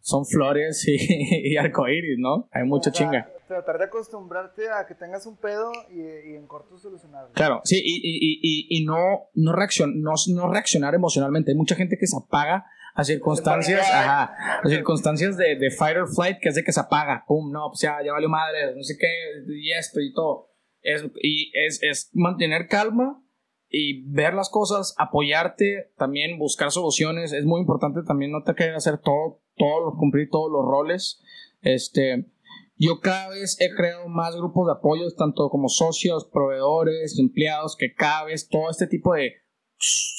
son 0.00 0.26
flores 0.26 0.86
y, 0.86 0.96
y 1.52 1.56
arcoíris, 1.56 2.18
¿no? 2.18 2.48
Hay 2.52 2.64
mucha 2.64 2.90
chinga. 2.90 3.30
Tratar 3.46 3.78
de 3.78 3.84
acostumbrarte 3.84 4.68
a 4.68 4.86
que 4.86 4.94
tengas 4.94 5.24
un 5.24 5.38
pedo 5.38 5.72
y, 5.90 6.32
y 6.32 6.36
en 6.36 6.46
corto 6.46 6.78
solucionarlo. 6.78 7.32
Claro, 7.32 7.62
sí, 7.64 7.80
y, 7.82 7.96
y, 8.02 8.40
y, 8.42 8.78
y 8.78 8.84
no, 8.84 9.30
no, 9.34 9.52
reaccion, 9.54 10.02
no, 10.02 10.12
no 10.34 10.52
reaccionar 10.52 10.94
emocionalmente. 10.94 11.52
Hay 11.52 11.56
mucha 11.56 11.74
gente 11.74 11.96
que 11.98 12.06
se 12.06 12.16
apaga 12.16 12.66
a 12.98 13.04
circunstancias, 13.04 13.88
ajá, 13.92 14.34
a 14.60 14.68
circunstancias 14.68 15.36
de, 15.36 15.54
de, 15.54 15.70
fight 15.70 15.96
or 15.96 16.08
flight, 16.12 16.38
que 16.42 16.48
es 16.48 16.56
de 16.56 16.64
que 16.64 16.72
se 16.72 16.80
apaga, 16.80 17.24
pum, 17.28 17.52
no, 17.52 17.68
pues 17.68 17.80
ya, 17.80 17.98
ya 18.04 18.10
valió 18.10 18.28
madre, 18.28 18.74
no 18.74 18.82
sé 18.82 18.96
qué, 18.98 19.06
y 19.54 19.70
esto 19.70 20.00
y 20.00 20.12
todo. 20.12 20.50
Es, 20.82 21.04
y 21.22 21.52
es, 21.54 21.80
es 21.84 22.10
mantener 22.12 22.66
calma 22.66 23.22
y 23.68 24.02
ver 24.10 24.34
las 24.34 24.50
cosas, 24.50 24.96
apoyarte, 24.98 25.92
también 25.96 26.40
buscar 26.40 26.72
soluciones, 26.72 27.32
es 27.32 27.44
muy 27.44 27.60
importante 27.60 28.00
también 28.02 28.32
no 28.32 28.42
te 28.42 28.56
querer 28.56 28.74
hacer 28.74 28.98
todo, 28.98 29.44
todo, 29.56 29.96
cumplir 29.96 30.28
todos 30.28 30.50
los 30.50 30.64
roles. 30.64 31.22
Este, 31.60 32.26
yo 32.74 32.98
cada 32.98 33.28
vez 33.28 33.60
he 33.60 33.70
creado 33.76 34.08
más 34.08 34.34
grupos 34.34 34.66
de 34.66 34.72
apoyo, 34.72 35.04
tanto 35.16 35.50
como 35.50 35.68
socios, 35.68 36.24
proveedores, 36.24 37.16
empleados, 37.20 37.76
que 37.76 37.94
cada 37.94 38.24
vez 38.24 38.48
todo 38.48 38.70
este 38.70 38.88
tipo 38.88 39.14
de 39.14 39.34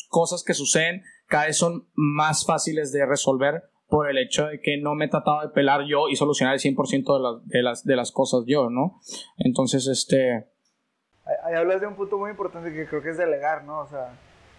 cosas 0.08 0.46
que 0.46 0.54
suceden 0.54 1.04
cada 1.30 1.46
vez 1.46 1.58
son 1.58 1.88
más 1.94 2.46
fáciles 2.46 2.92
de 2.92 3.06
resolver 3.06 3.70
por 3.88 4.10
el 4.10 4.18
hecho 4.18 4.48
de 4.48 4.60
que 4.60 4.78
no 4.78 4.96
me 4.96 5.06
he 5.06 5.08
tratado 5.08 5.42
de 5.42 5.50
pelar 5.50 5.84
yo 5.86 6.10
y 6.10 6.16
solucionar 6.16 6.56
el 6.56 6.60
100% 6.60 7.18
de, 7.18 7.24
las, 7.24 7.48
de, 7.48 7.62
las, 7.62 7.86
de 7.86 7.96
las 7.96 8.12
cosas 8.12 8.44
yo, 8.46 8.70
¿no? 8.70 9.00
Entonces, 9.38 9.88
este... 9.88 10.48
Ahí 11.44 11.54
hablas 11.56 11.82
de 11.82 11.88
un 11.88 11.96
punto 11.96 12.18
muy 12.18 12.32
importante 12.32 12.74
que 12.74 12.88
creo 12.88 13.02
que 13.02 13.12
es 13.12 13.18
delegar, 13.18 13.64
¿no? 13.64 13.80
O 13.80 13.88
sea, 13.88 14.10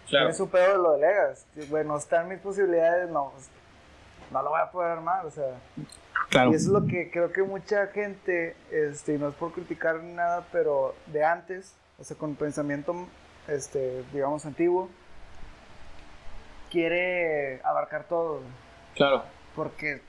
claro. 0.09 0.27
tienes 0.27 0.39
un 0.39 0.49
pedo, 0.49 0.77
lo 0.77 0.93
delegas. 0.93 1.45
Bueno, 1.69 1.97
están 1.97 2.29
mis 2.29 2.39
posibilidades, 2.39 3.09
no, 3.09 3.31
pues, 3.33 3.49
no 4.31 4.41
lo 4.41 4.49
voy 4.49 4.61
a 4.61 4.71
poder 4.71 4.91
armar, 4.91 5.25
o 5.25 5.31
sea... 5.31 5.59
Claro. 6.29 6.51
Y 6.51 6.55
eso 6.55 6.67
es 6.67 6.71
lo 6.71 6.87
que 6.87 7.11
creo 7.11 7.33
que 7.33 7.43
mucha 7.43 7.87
gente, 7.87 8.55
este, 8.71 9.15
y 9.15 9.17
no 9.17 9.29
es 9.29 9.35
por 9.35 9.51
criticar 9.51 10.01
ni 10.01 10.13
nada, 10.13 10.47
pero 10.53 10.95
de 11.07 11.25
antes, 11.25 11.75
o 11.99 12.05
sea, 12.05 12.15
con 12.15 12.35
pensamiento, 12.35 12.95
este, 13.49 14.03
digamos, 14.13 14.45
antiguo, 14.45 14.89
quiere 16.71 17.61
abarcar 17.63 18.07
todo. 18.07 18.41
Claro. 18.95 19.23
Porque, 19.55 20.01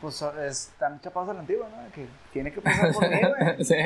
pues, 0.00 0.22
están 0.22 1.00
chapados 1.00 1.28
a 1.30 1.34
la 1.34 1.40
antigua, 1.40 1.68
¿no? 1.68 1.92
Que 1.92 2.06
tiene 2.32 2.52
que 2.52 2.60
pasar 2.60 2.92
por 2.92 3.08
mí, 3.08 3.16
güey. 3.38 3.64
sí. 3.64 3.76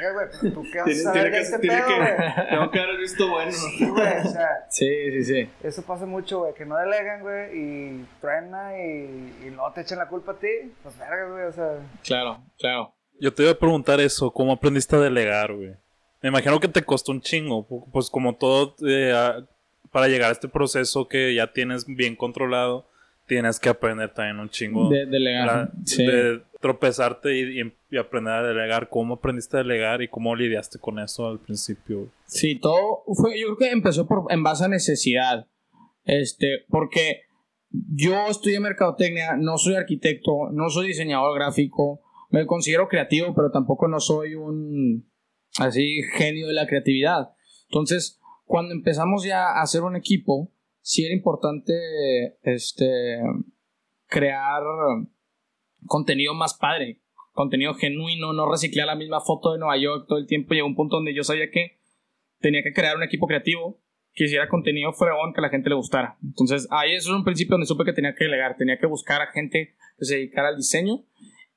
Güey, 0.00 0.52
¿tú 0.54 0.64
qué 0.72 0.80
vas 0.80 0.88
a 0.88 1.12
saber 1.12 1.30
de 1.30 1.40
este 1.40 1.58
pedo, 1.58 1.96
güey? 1.96 2.10
Tengo 2.50 2.70
que 2.70 2.80
haber 2.80 2.96
visto 2.96 3.28
bueno. 3.28 3.52
Sí, 3.52 3.86
güey, 3.88 4.26
o 4.26 4.30
sea. 4.30 4.48
Sí, 4.70 5.10
sí, 5.12 5.24
sí. 5.24 5.50
Eso 5.62 5.82
pasa 5.82 6.06
mucho, 6.06 6.40
güey, 6.40 6.54
que 6.54 6.64
no 6.64 6.76
delegan, 6.76 7.20
güey, 7.20 7.50
y 7.54 8.06
truena 8.20 8.78
y, 8.78 9.44
y 9.44 9.50
luego 9.50 9.72
te 9.72 9.82
echan 9.82 9.98
la 9.98 10.08
culpa 10.08 10.32
a 10.32 10.38
ti. 10.38 10.72
Pues 10.82 10.98
verga, 10.98 11.28
güey, 11.30 11.44
o 11.44 11.52
sea. 11.52 11.78
Claro, 12.04 12.42
claro. 12.58 12.94
Yo 13.20 13.34
te 13.34 13.42
iba 13.42 13.52
a 13.52 13.58
preguntar 13.58 14.00
eso, 14.00 14.32
¿cómo 14.32 14.52
aprendiste 14.52 14.96
a 14.96 15.00
delegar, 15.00 15.52
güey? 15.52 15.74
Me 16.22 16.30
imagino 16.30 16.58
que 16.60 16.68
te 16.68 16.84
costó 16.84 17.12
un 17.12 17.20
chingo, 17.20 17.66
pues 17.92 18.10
como 18.10 18.36
todo 18.36 18.74
eh, 18.86 19.12
para 19.90 20.08
llegar 20.08 20.30
a 20.30 20.32
este 20.32 20.48
proceso 20.48 21.08
que 21.08 21.34
ya 21.34 21.52
tienes 21.52 21.86
bien 21.86 22.16
controlado, 22.16 22.88
tienes 23.26 23.60
que 23.60 23.68
aprender 23.68 24.12
también 24.12 24.40
un 24.40 24.48
chingo. 24.48 24.88
De 24.88 25.06
delegar. 25.06 25.72
De 25.72 26.40
tropezarte 26.60 27.38
y, 27.38 27.96
aprender 27.96 28.34
a 28.34 28.42
delegar. 28.42 28.88
¿Cómo 28.88 29.14
aprendiste 29.14 29.56
a 29.56 29.62
delegar 29.62 30.02
y 30.02 30.08
cómo 30.08 30.34
lidiaste 30.34 30.78
con 30.78 30.98
eso 30.98 31.28
al 31.28 31.38
principio? 31.38 32.10
Sí, 32.26 32.58
todo 32.58 33.04
fue, 33.14 33.38
yo 33.38 33.46
creo 33.46 33.56
que 33.56 33.70
empezó 33.70 34.06
por, 34.06 34.24
en 34.30 34.42
base 34.42 34.64
a 34.64 34.68
necesidad. 34.68 35.46
Este, 36.04 36.64
porque 36.68 37.22
yo 37.70 38.28
estudié 38.28 38.60
mercadotecnia, 38.60 39.36
no 39.36 39.58
soy 39.58 39.74
arquitecto, 39.74 40.50
no 40.52 40.70
soy 40.70 40.88
diseñador 40.88 41.38
gráfico, 41.38 42.00
me 42.30 42.46
considero 42.46 42.88
creativo, 42.88 43.34
pero 43.34 43.50
tampoco 43.50 43.88
no 43.88 44.00
soy 44.00 44.34
un 44.34 45.10
así 45.58 46.02
genio 46.14 46.48
de 46.48 46.54
la 46.54 46.66
creatividad. 46.66 47.30
Entonces, 47.70 48.20
cuando 48.48 48.72
empezamos 48.72 49.24
ya 49.24 49.44
a 49.44 49.62
hacer 49.62 49.82
un 49.82 49.94
equipo, 49.94 50.50
sí 50.80 51.04
era 51.04 51.14
importante 51.14 51.74
este, 52.42 53.20
crear 54.06 54.62
contenido 55.86 56.34
más 56.34 56.54
padre, 56.54 57.02
contenido 57.32 57.74
genuino, 57.74 58.32
no 58.32 58.50
reciclar 58.50 58.86
la 58.86 58.96
misma 58.96 59.20
foto 59.20 59.52
de 59.52 59.58
Nueva 59.58 59.76
York 59.76 60.06
todo 60.08 60.18
el 60.18 60.26
tiempo. 60.26 60.54
Llegó 60.54 60.66
un 60.66 60.74
punto 60.74 60.96
donde 60.96 61.14
yo 61.14 61.22
sabía 61.24 61.50
que 61.50 61.78
tenía 62.40 62.62
que 62.62 62.72
crear 62.72 62.96
un 62.96 63.02
equipo 63.02 63.26
creativo 63.26 63.80
que 64.14 64.24
hiciera 64.24 64.48
contenido 64.48 64.92
fregón 64.94 65.34
que 65.34 65.40
a 65.40 65.42
la 65.42 65.50
gente 65.50 65.68
le 65.68 65.76
gustara. 65.76 66.16
Entonces, 66.24 66.66
ahí 66.70 66.94
eso 66.94 67.10
es 67.10 67.16
un 67.16 67.24
principio 67.24 67.52
donde 67.52 67.66
supe 67.66 67.84
que 67.84 67.92
tenía 67.92 68.14
que 68.14 68.24
delegar, 68.24 68.56
tenía 68.56 68.78
que 68.78 68.86
buscar 68.86 69.20
a 69.20 69.30
gente 69.30 69.76
que 69.98 70.04
se 70.04 70.16
dedicara 70.16 70.48
al 70.48 70.56
diseño 70.56 71.04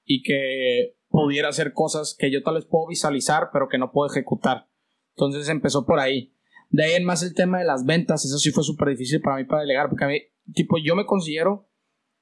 y 0.03 0.23
que 0.23 0.97
pudiera 1.07 1.47
hacer 1.47 1.71
cosas 1.71 2.15
que 2.19 2.29
yo 2.29 2.43
tal 2.43 2.55
vez 2.55 2.65
puedo 2.65 2.87
visualizar, 2.87 3.49
pero 3.53 3.69
que 3.69 3.77
no 3.77 3.91
puedo 3.93 4.11
ejecutar. 4.11 4.67
Entonces 5.15 5.47
empezó 5.49 5.85
por 5.85 5.99
ahí. 5.99 6.35
De 6.71 6.85
ahí 6.85 6.93
en 6.93 7.03
más 7.03 7.21
el 7.21 7.33
tema 7.33 7.59
de 7.59 7.65
las 7.65 7.85
ventas, 7.85 8.25
eso 8.25 8.37
sí 8.37 8.51
fue 8.51 8.63
súper 8.63 8.89
difícil 8.89 9.21
para 9.21 9.37
mí 9.37 9.43
para 9.43 9.61
delegar, 9.61 9.89
porque 9.89 10.05
a 10.05 10.07
mí, 10.07 10.21
tipo, 10.53 10.77
yo 10.83 10.95
me 10.95 11.05
considero, 11.05 11.69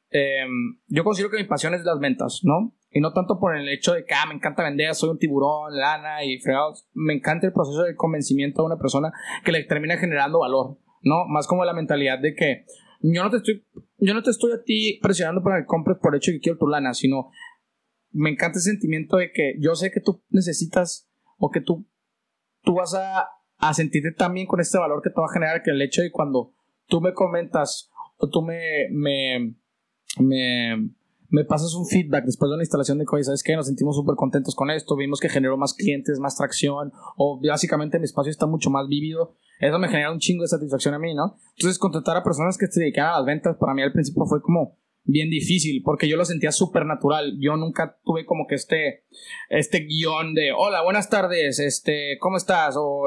em, 0.10 0.80
yo 0.88 1.04
considero 1.04 1.30
que 1.30 1.38
mi 1.38 1.44
pasión 1.44 1.76
es 1.76 1.84
las 1.84 2.00
ventas, 2.00 2.42
¿no? 2.44 2.76
Y 2.92 3.00
no 3.00 3.14
tanto 3.14 3.40
por 3.40 3.56
el 3.56 3.70
hecho 3.70 3.94
de 3.94 4.04
que, 4.06 4.16
ah, 4.16 4.26
me 4.28 4.34
encanta 4.34 4.64
vender, 4.64 4.96
soy 4.96 5.10
un 5.10 5.20
tiburón, 5.20 5.78
lana 5.78 6.24
y 6.24 6.40
fregados. 6.40 6.88
Me 6.94 7.14
encanta 7.14 7.46
el 7.46 7.54
proceso 7.54 7.84
de 7.84 7.96
convencimiento 7.96 8.64
a 8.64 8.66
una 8.66 8.80
persona 8.80 9.12
que 9.46 9.52
le 9.52 9.64
termina 9.66 9.98
generando 9.98 10.40
valor, 10.40 10.80
¿no? 11.04 11.26
Más 11.28 11.46
como 11.46 11.64
la 11.64 11.74
mentalidad 11.74 12.18
de 12.18 12.34
que 12.34 12.66
yo 13.02 13.24
no 13.24 13.30
te 13.30 13.38
estoy, 13.38 13.64
yo 14.00 14.14
no 14.16 14.24
te 14.24 14.32
estoy 14.32 14.52
a 14.54 14.64
ti 14.64 15.00
presionando 15.04 15.44
para 15.44 15.60
que 15.60 15.68
compres 15.68 15.98
por 16.02 16.16
hecho 16.16 16.32
de 16.32 16.38
que 16.38 16.42
quiero 16.42 16.58
tu 16.58 16.68
lana, 16.68 16.96
sino 16.96 17.30
me 18.12 18.32
encanta 18.32 18.58
el 18.58 18.64
sentimiento 18.64 19.18
de 19.18 19.32
que 19.32 19.54
yo 19.60 19.76
sé 19.76 19.92
que 19.92 20.02
tú 20.02 20.24
necesitas 20.30 21.08
o 21.38 21.52
que 21.52 21.62
tú, 21.62 21.88
tú 22.64 22.74
vas 22.74 22.96
a, 22.96 23.30
a 23.60 23.74
sentirte 23.74 24.12
también 24.12 24.48
con 24.48 24.60
este 24.60 24.78
valor 24.78 25.02
que 25.02 25.10
te 25.10 25.20
va 25.20 25.28
a 25.28 25.34
generar 25.34 25.62
que 25.62 25.72
el 25.72 25.82
hecho 25.82 26.02
de 26.02 26.12
cuando 26.12 26.54
tú 26.88 27.02
me 27.02 27.14
comentas 27.14 27.92
o 28.18 28.28
tú 28.30 28.42
me, 28.42 28.88
me, 28.92 29.56
me 30.20 30.90
me 31.30 31.46
pasas 31.46 31.76
un 31.76 31.86
feedback 31.86 32.26
después 32.26 32.50
de 32.50 32.56
una 32.56 32.64
instalación 32.64 32.98
de 32.98 33.06
código, 33.06 33.26
¿sabes 33.26 33.44
qué? 33.44 33.56
Nos 33.56 33.68
sentimos 33.68 33.96
súper 33.96 34.16
contentos 34.16 34.56
con 34.56 34.72
esto, 34.72 34.96
vimos 34.96 35.20
que 35.20 35.30
generó 35.30 35.58
más 35.58 35.74
clientes, 35.74 36.20
más 36.20 36.36
tracción, 36.36 36.92
o 37.18 37.40
básicamente 37.40 38.00
mi 38.00 38.06
espacio 38.06 38.32
está 38.32 38.48
mucho 38.48 38.70
más 38.70 38.88
vívido. 38.88 39.36
Eso 39.60 39.78
me 39.78 39.90
genera 39.90 40.12
un 40.12 40.20
chingo 40.20 40.44
de 40.44 40.48
satisfacción 40.48 40.94
a 40.94 41.00
mí, 41.00 41.14
¿no? 41.14 41.38
Entonces, 41.56 41.78
contratar 41.78 42.18
a 42.18 42.24
personas 42.24 42.58
que 42.58 42.68
se 42.68 42.80
dedican 42.80 43.08
a 43.08 43.18
las 43.18 43.26
ventas, 43.26 43.58
para 43.58 43.74
mí 43.74 43.84
al 43.84 43.92
principio 43.92 44.26
fue 44.26 44.42
como 44.42 44.78
bien 45.12 45.30
difícil, 45.30 45.82
porque 45.84 46.08
yo 46.08 46.18
lo 46.18 46.26
sentía 46.26 46.52
súper 46.52 46.86
natural. 46.86 47.38
Yo 47.40 47.56
nunca 47.56 47.98
tuve 48.04 48.26
como 48.26 48.48
que 48.48 48.56
este, 48.56 49.06
este 49.50 49.80
guion 49.82 50.34
de, 50.34 50.52
hola, 50.52 50.84
buenas 50.84 51.10
tardes, 51.10 51.60
este, 51.60 52.18
¿cómo 52.20 52.38
estás? 52.38 52.76
O 52.78 53.04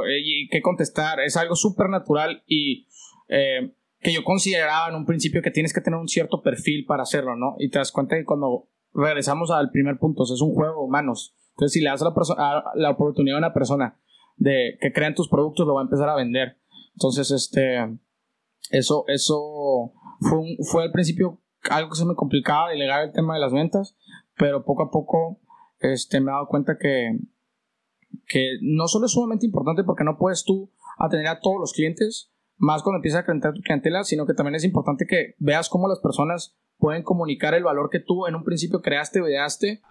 qué 0.50 0.62
contestar. 0.62 1.20
Es 1.20 1.36
algo 1.36 1.56
súper 1.56 1.88
natural 1.88 2.42
y... 2.46 2.86
Eh, 3.28 3.74
que 4.02 4.12
yo 4.12 4.24
consideraba 4.24 4.88
en 4.88 4.96
un 4.96 5.06
principio 5.06 5.42
que 5.42 5.52
tienes 5.52 5.72
que 5.72 5.80
tener 5.80 5.98
un 5.98 6.08
cierto 6.08 6.42
perfil 6.42 6.84
para 6.86 7.04
hacerlo, 7.04 7.36
¿no? 7.36 7.54
Y 7.58 7.70
te 7.70 7.78
das 7.78 7.92
cuenta 7.92 8.16
que 8.16 8.24
cuando 8.24 8.68
regresamos 8.92 9.52
al 9.52 9.70
primer 9.70 9.98
punto, 9.98 10.24
es 10.24 10.40
un 10.40 10.54
juego 10.54 10.80
de 10.80 10.86
humanos. 10.86 11.36
Entonces, 11.50 11.72
si 11.72 11.80
le 11.80 11.90
das 11.90 12.02
la, 12.02 12.64
la 12.74 12.90
oportunidad 12.90 13.36
a 13.36 13.38
una 13.38 13.54
persona 13.54 14.00
de 14.36 14.76
que 14.80 14.92
crea 14.92 15.08
en 15.08 15.14
tus 15.14 15.28
productos, 15.28 15.66
lo 15.66 15.74
va 15.74 15.82
a 15.82 15.84
empezar 15.84 16.08
a 16.08 16.16
vender. 16.16 16.58
Entonces, 16.94 17.30
este, 17.30 17.96
eso, 18.70 19.04
eso 19.06 19.92
fue, 20.20 20.56
fue 20.70 20.82
al 20.82 20.92
principio 20.92 21.41
algo 21.70 21.90
que 21.90 21.96
se 21.96 22.04
me 22.04 22.14
complicaba 22.14 22.70
delegar 22.70 23.04
el 23.04 23.12
tema 23.12 23.34
de 23.34 23.40
las 23.40 23.52
ventas, 23.52 23.96
pero 24.36 24.64
poco 24.64 24.84
a 24.84 24.90
poco 24.90 25.40
este, 25.80 26.20
me 26.20 26.30
he 26.30 26.34
dado 26.34 26.46
cuenta 26.46 26.76
que, 26.78 27.18
que 28.26 28.58
no 28.60 28.88
solo 28.88 29.06
es 29.06 29.12
sumamente 29.12 29.46
importante 29.46 29.84
porque 29.84 30.04
no 30.04 30.18
puedes 30.18 30.44
tú 30.44 30.70
atender 30.98 31.28
a 31.28 31.40
todos 31.40 31.60
los 31.60 31.72
clientes, 31.72 32.30
más 32.56 32.82
cuando 32.82 32.98
empiezas 32.98 33.20
a 33.20 33.24
crear 33.24 33.54
tu 33.54 33.60
clientela, 33.60 34.04
sino 34.04 34.26
que 34.26 34.34
también 34.34 34.54
es 34.54 34.64
importante 34.64 35.06
que 35.06 35.34
veas 35.38 35.68
cómo 35.68 35.88
las 35.88 36.00
personas 36.00 36.56
pueden 36.78 37.02
comunicar 37.02 37.54
el 37.54 37.64
valor 37.64 37.90
que 37.90 38.00
tú 38.00 38.26
en 38.26 38.34
un 38.34 38.44
principio 38.44 38.80
creaste 38.82 39.20
o 39.20 39.28
ideaste 39.28 39.82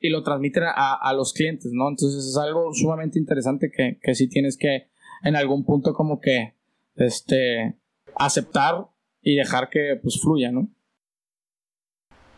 y 0.00 0.10
lo 0.10 0.22
transmiten 0.22 0.64
a, 0.64 0.94
a, 0.94 1.12
los 1.14 1.32
clientes, 1.32 1.72
¿no? 1.72 1.88
Entonces 1.88 2.24
es 2.24 2.36
algo 2.36 2.72
sumamente 2.74 3.18
interesante 3.18 3.70
que, 3.74 3.98
que 4.02 4.14
sí 4.14 4.28
tienes 4.28 4.56
que 4.56 4.88
en 5.22 5.36
algún 5.36 5.64
punto 5.64 5.94
como 5.94 6.20
que 6.20 6.54
este, 6.96 7.78
aceptar 8.16 8.88
y 9.22 9.36
dejar 9.36 9.70
que 9.70 9.98
pues 10.02 10.20
fluya, 10.20 10.52
¿no? 10.52 10.68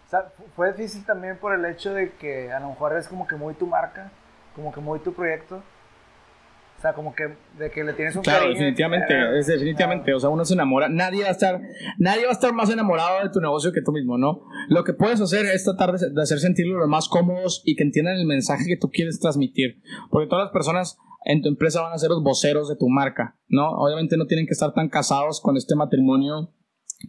O 0.06 0.08
sea, 0.08 0.32
fue 0.54 0.72
difícil 0.72 1.04
también 1.04 1.36
por 1.38 1.52
el 1.52 1.64
hecho 1.64 1.92
de 1.92 2.12
que 2.12 2.52
a 2.52 2.60
lo 2.60 2.68
mejor 2.68 2.96
es 2.96 3.08
como 3.08 3.26
que 3.26 3.34
muy 3.34 3.54
tu 3.54 3.66
marca, 3.66 4.10
como 4.54 4.72
que 4.72 4.80
muy 4.80 5.00
tu 5.00 5.12
proyecto 5.12 5.62
o 6.76 6.80
sea, 6.80 6.92
como 6.92 7.14
que 7.14 7.34
de 7.58 7.70
que 7.70 7.82
le 7.82 7.94
tienes 7.94 8.14
un 8.16 8.22
Claro, 8.22 8.48
definitivamente, 8.50 9.14
eh, 9.14 9.38
es 9.38 9.46
definitivamente, 9.46 10.12
o 10.12 10.20
sea, 10.20 10.28
uno 10.28 10.44
se 10.44 10.52
enamora, 10.52 10.90
nadie 10.90 11.22
va 11.22 11.28
a 11.28 11.32
estar 11.32 11.60
nadie 11.98 12.24
va 12.24 12.30
a 12.30 12.32
estar 12.32 12.52
más 12.52 12.68
enamorado 12.68 13.22
de 13.22 13.30
tu 13.30 13.40
negocio 13.40 13.72
que 13.72 13.80
tú 13.80 13.92
mismo, 13.92 14.18
¿no? 14.18 14.42
Lo 14.68 14.84
que 14.84 14.92
puedes 14.92 15.20
hacer 15.20 15.46
es 15.46 15.64
tratar 15.64 15.92
de, 15.92 16.22
hacer 16.22 16.38
sentirlo 16.38 16.78
lo 16.78 16.86
más 16.86 17.08
cómodos 17.08 17.62
y 17.64 17.76
que 17.76 17.82
entiendan 17.82 18.16
el 18.16 18.26
mensaje 18.26 18.66
que 18.66 18.76
tú 18.76 18.90
quieres 18.90 19.18
transmitir, 19.20 19.80
porque 20.10 20.28
todas 20.28 20.44
las 20.44 20.52
personas 20.52 20.98
en 21.24 21.40
tu 21.40 21.48
empresa 21.48 21.80
van 21.80 21.94
a 21.94 21.98
ser 21.98 22.10
los 22.10 22.22
voceros 22.22 22.68
de 22.68 22.76
tu 22.76 22.88
marca, 22.90 23.38
¿no? 23.48 23.70
Obviamente 23.70 24.18
no 24.18 24.26
tienen 24.26 24.46
que 24.46 24.52
estar 24.52 24.74
tan 24.74 24.90
casados 24.90 25.40
con 25.40 25.56
este 25.56 25.76
matrimonio 25.76 26.52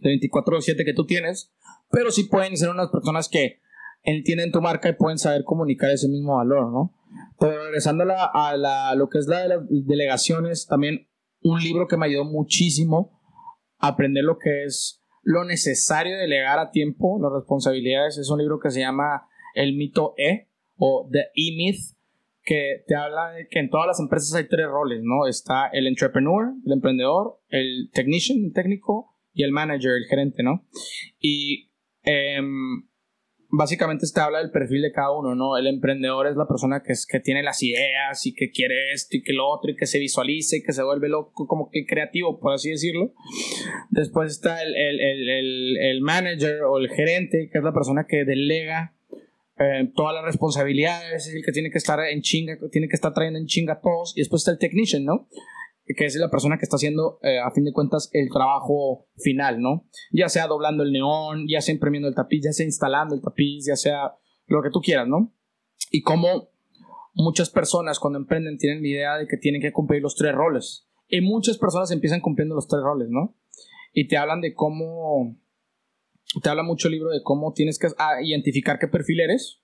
de 0.00 0.10
24/7 0.10 0.84
que 0.86 0.94
tú 0.94 1.04
tienes, 1.04 1.52
pero 1.90 2.10
sí 2.10 2.24
pueden 2.24 2.56
ser 2.56 2.70
unas 2.70 2.90
personas 2.90 3.28
que 3.28 3.60
entienden 4.02 4.52
tu 4.52 4.60
marca 4.60 4.88
y 4.88 4.94
pueden 4.94 5.18
saber 5.18 5.44
comunicar 5.44 5.90
ese 5.90 6.08
mismo 6.08 6.36
valor, 6.36 6.70
¿no? 6.70 6.94
Pero 7.38 7.64
regresando 7.64 8.04
a, 8.04 8.56
la, 8.56 8.94
lo 8.94 9.08
que 9.08 9.18
es 9.18 9.26
la 9.26 9.42
de 9.42 9.48
las 9.48 9.60
delegaciones, 9.68 10.66
también 10.66 11.08
un 11.40 11.60
libro 11.60 11.86
que 11.86 11.96
me 11.96 12.06
ayudó 12.06 12.24
muchísimo 12.24 13.20
a 13.78 13.88
aprender 13.88 14.24
lo 14.24 14.38
que 14.38 14.64
es 14.64 15.02
lo 15.22 15.44
necesario 15.44 16.14
de 16.14 16.22
delegar 16.22 16.58
a 16.58 16.70
tiempo, 16.70 17.18
las 17.20 17.32
responsabilidades, 17.32 18.18
es 18.18 18.30
un 18.30 18.38
libro 18.38 18.58
que 18.60 18.70
se 18.70 18.80
llama 18.80 19.28
El 19.54 19.76
mito 19.76 20.14
E 20.16 20.48
o 20.76 21.08
The 21.10 21.30
E-Myth, 21.34 21.96
que 22.42 22.84
te 22.86 22.94
habla 22.94 23.32
de 23.32 23.46
que 23.48 23.58
en 23.58 23.68
todas 23.68 23.86
las 23.86 24.00
empresas 24.00 24.34
hay 24.34 24.48
tres 24.48 24.66
roles, 24.66 25.00
¿no? 25.02 25.26
Está 25.26 25.68
el 25.68 25.86
entrepreneur, 25.86 26.54
el 26.64 26.72
emprendedor, 26.72 27.40
el 27.50 27.90
technician, 27.92 28.42
el 28.42 28.52
técnico, 28.52 29.18
y 29.38 29.44
el 29.44 29.52
manager, 29.52 29.92
el 29.92 30.06
gerente, 30.06 30.42
¿no? 30.42 30.66
Y 31.20 31.67
em, 32.08 32.88
básicamente 33.50 34.06
te 34.12 34.20
habla 34.20 34.38
del 34.38 34.50
perfil 34.50 34.82
de 34.82 34.92
cada 34.92 35.10
uno, 35.12 35.34
¿no? 35.34 35.56
El 35.56 35.66
emprendedor 35.66 36.26
es 36.26 36.36
la 36.36 36.46
persona 36.46 36.82
que, 36.82 36.92
es, 36.92 37.06
que 37.06 37.20
tiene 37.20 37.42
las 37.42 37.62
ideas 37.62 38.24
y 38.26 38.34
que 38.34 38.50
quiere 38.50 38.92
esto 38.92 39.16
y 39.16 39.22
que 39.22 39.32
lo 39.32 39.48
otro 39.48 39.70
y 39.70 39.76
que 39.76 39.86
se 39.86 39.98
visualice 39.98 40.58
y 40.58 40.62
que 40.62 40.72
se 40.72 40.82
vuelve 40.82 41.08
loco, 41.08 41.46
como 41.46 41.70
que 41.70 41.86
creativo, 41.86 42.38
por 42.38 42.54
así 42.54 42.70
decirlo. 42.70 43.12
Después 43.90 44.32
está 44.32 44.62
el, 44.62 44.74
el, 44.74 45.00
el, 45.00 45.76
el 45.76 46.00
manager 46.00 46.62
o 46.62 46.78
el 46.78 46.88
gerente, 46.88 47.48
que 47.50 47.58
es 47.58 47.64
la 47.64 47.72
persona 47.72 48.06
que 48.08 48.24
delega 48.24 48.94
eh, 49.58 49.90
todas 49.94 50.14
las 50.14 50.24
responsabilidades, 50.24 51.26
es 51.26 51.34
el 51.34 51.44
que 51.44 51.50
tiene 51.50 51.70
que 51.70 51.78
estar 51.78 51.98
en 52.00 52.22
chinga, 52.22 52.56
tiene 52.70 52.88
que 52.88 52.94
estar 52.94 53.12
trayendo 53.12 53.40
en 53.40 53.46
chinga 53.46 53.74
a 53.74 53.80
todos. 53.80 54.16
Y 54.16 54.20
después 54.20 54.42
está 54.42 54.52
el 54.52 54.58
technician, 54.58 55.04
¿no? 55.04 55.28
Que 55.96 56.04
es 56.04 56.16
la 56.16 56.30
persona 56.30 56.58
que 56.58 56.64
está 56.64 56.76
haciendo, 56.76 57.18
eh, 57.22 57.38
a 57.38 57.50
fin 57.50 57.64
de 57.64 57.72
cuentas, 57.72 58.10
el 58.12 58.28
trabajo 58.30 59.06
final, 59.16 59.60
¿no? 59.60 59.86
Ya 60.12 60.28
sea 60.28 60.46
doblando 60.46 60.82
el 60.82 60.92
neón, 60.92 61.46
ya 61.48 61.60
sea 61.60 61.74
imprimiendo 61.74 62.08
el 62.08 62.14
tapiz, 62.14 62.44
ya 62.44 62.52
sea 62.52 62.66
instalando 62.66 63.14
el 63.14 63.22
tapiz, 63.22 63.66
ya 63.66 63.76
sea 63.76 64.14
lo 64.46 64.62
que 64.62 64.70
tú 64.70 64.80
quieras, 64.80 65.08
¿no? 65.08 65.32
Y 65.90 66.02
como 66.02 66.50
muchas 67.14 67.50
personas 67.50 67.98
cuando 67.98 68.18
emprenden 68.18 68.58
tienen 68.58 68.82
la 68.82 68.88
idea 68.88 69.16
de 69.16 69.26
que 69.26 69.36
tienen 69.36 69.60
que 69.60 69.72
cumplir 69.72 70.02
los 70.02 70.14
tres 70.14 70.34
roles. 70.34 70.88
Y 71.08 71.20
muchas 71.20 71.56
personas 71.56 71.90
empiezan 71.90 72.20
cumpliendo 72.20 72.54
los 72.54 72.68
tres 72.68 72.82
roles, 72.82 73.08
¿no? 73.10 73.36
Y 73.92 74.08
te 74.08 74.18
hablan 74.18 74.40
de 74.40 74.54
cómo, 74.54 75.36
te 76.42 76.50
habla 76.50 76.62
mucho 76.62 76.88
el 76.88 76.92
libro 76.92 77.10
de 77.10 77.22
cómo 77.22 77.52
tienes 77.54 77.78
que 77.78 77.88
ah, 77.98 78.20
identificar 78.22 78.78
qué 78.78 78.88
perfil 78.88 79.20
eres 79.20 79.62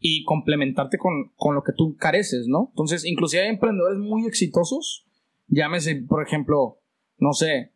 y 0.00 0.24
complementarte 0.24 0.98
con, 0.98 1.32
con 1.36 1.54
lo 1.54 1.62
que 1.62 1.72
tú 1.72 1.96
careces, 1.96 2.46
¿no? 2.48 2.68
Entonces, 2.70 3.04
inclusive 3.04 3.44
hay 3.44 3.50
emprendedores 3.50 3.98
muy 3.98 4.26
exitosos 4.26 5.06
Llámese, 5.48 6.04
por 6.08 6.22
ejemplo, 6.26 6.80
no 7.18 7.32
sé, 7.32 7.72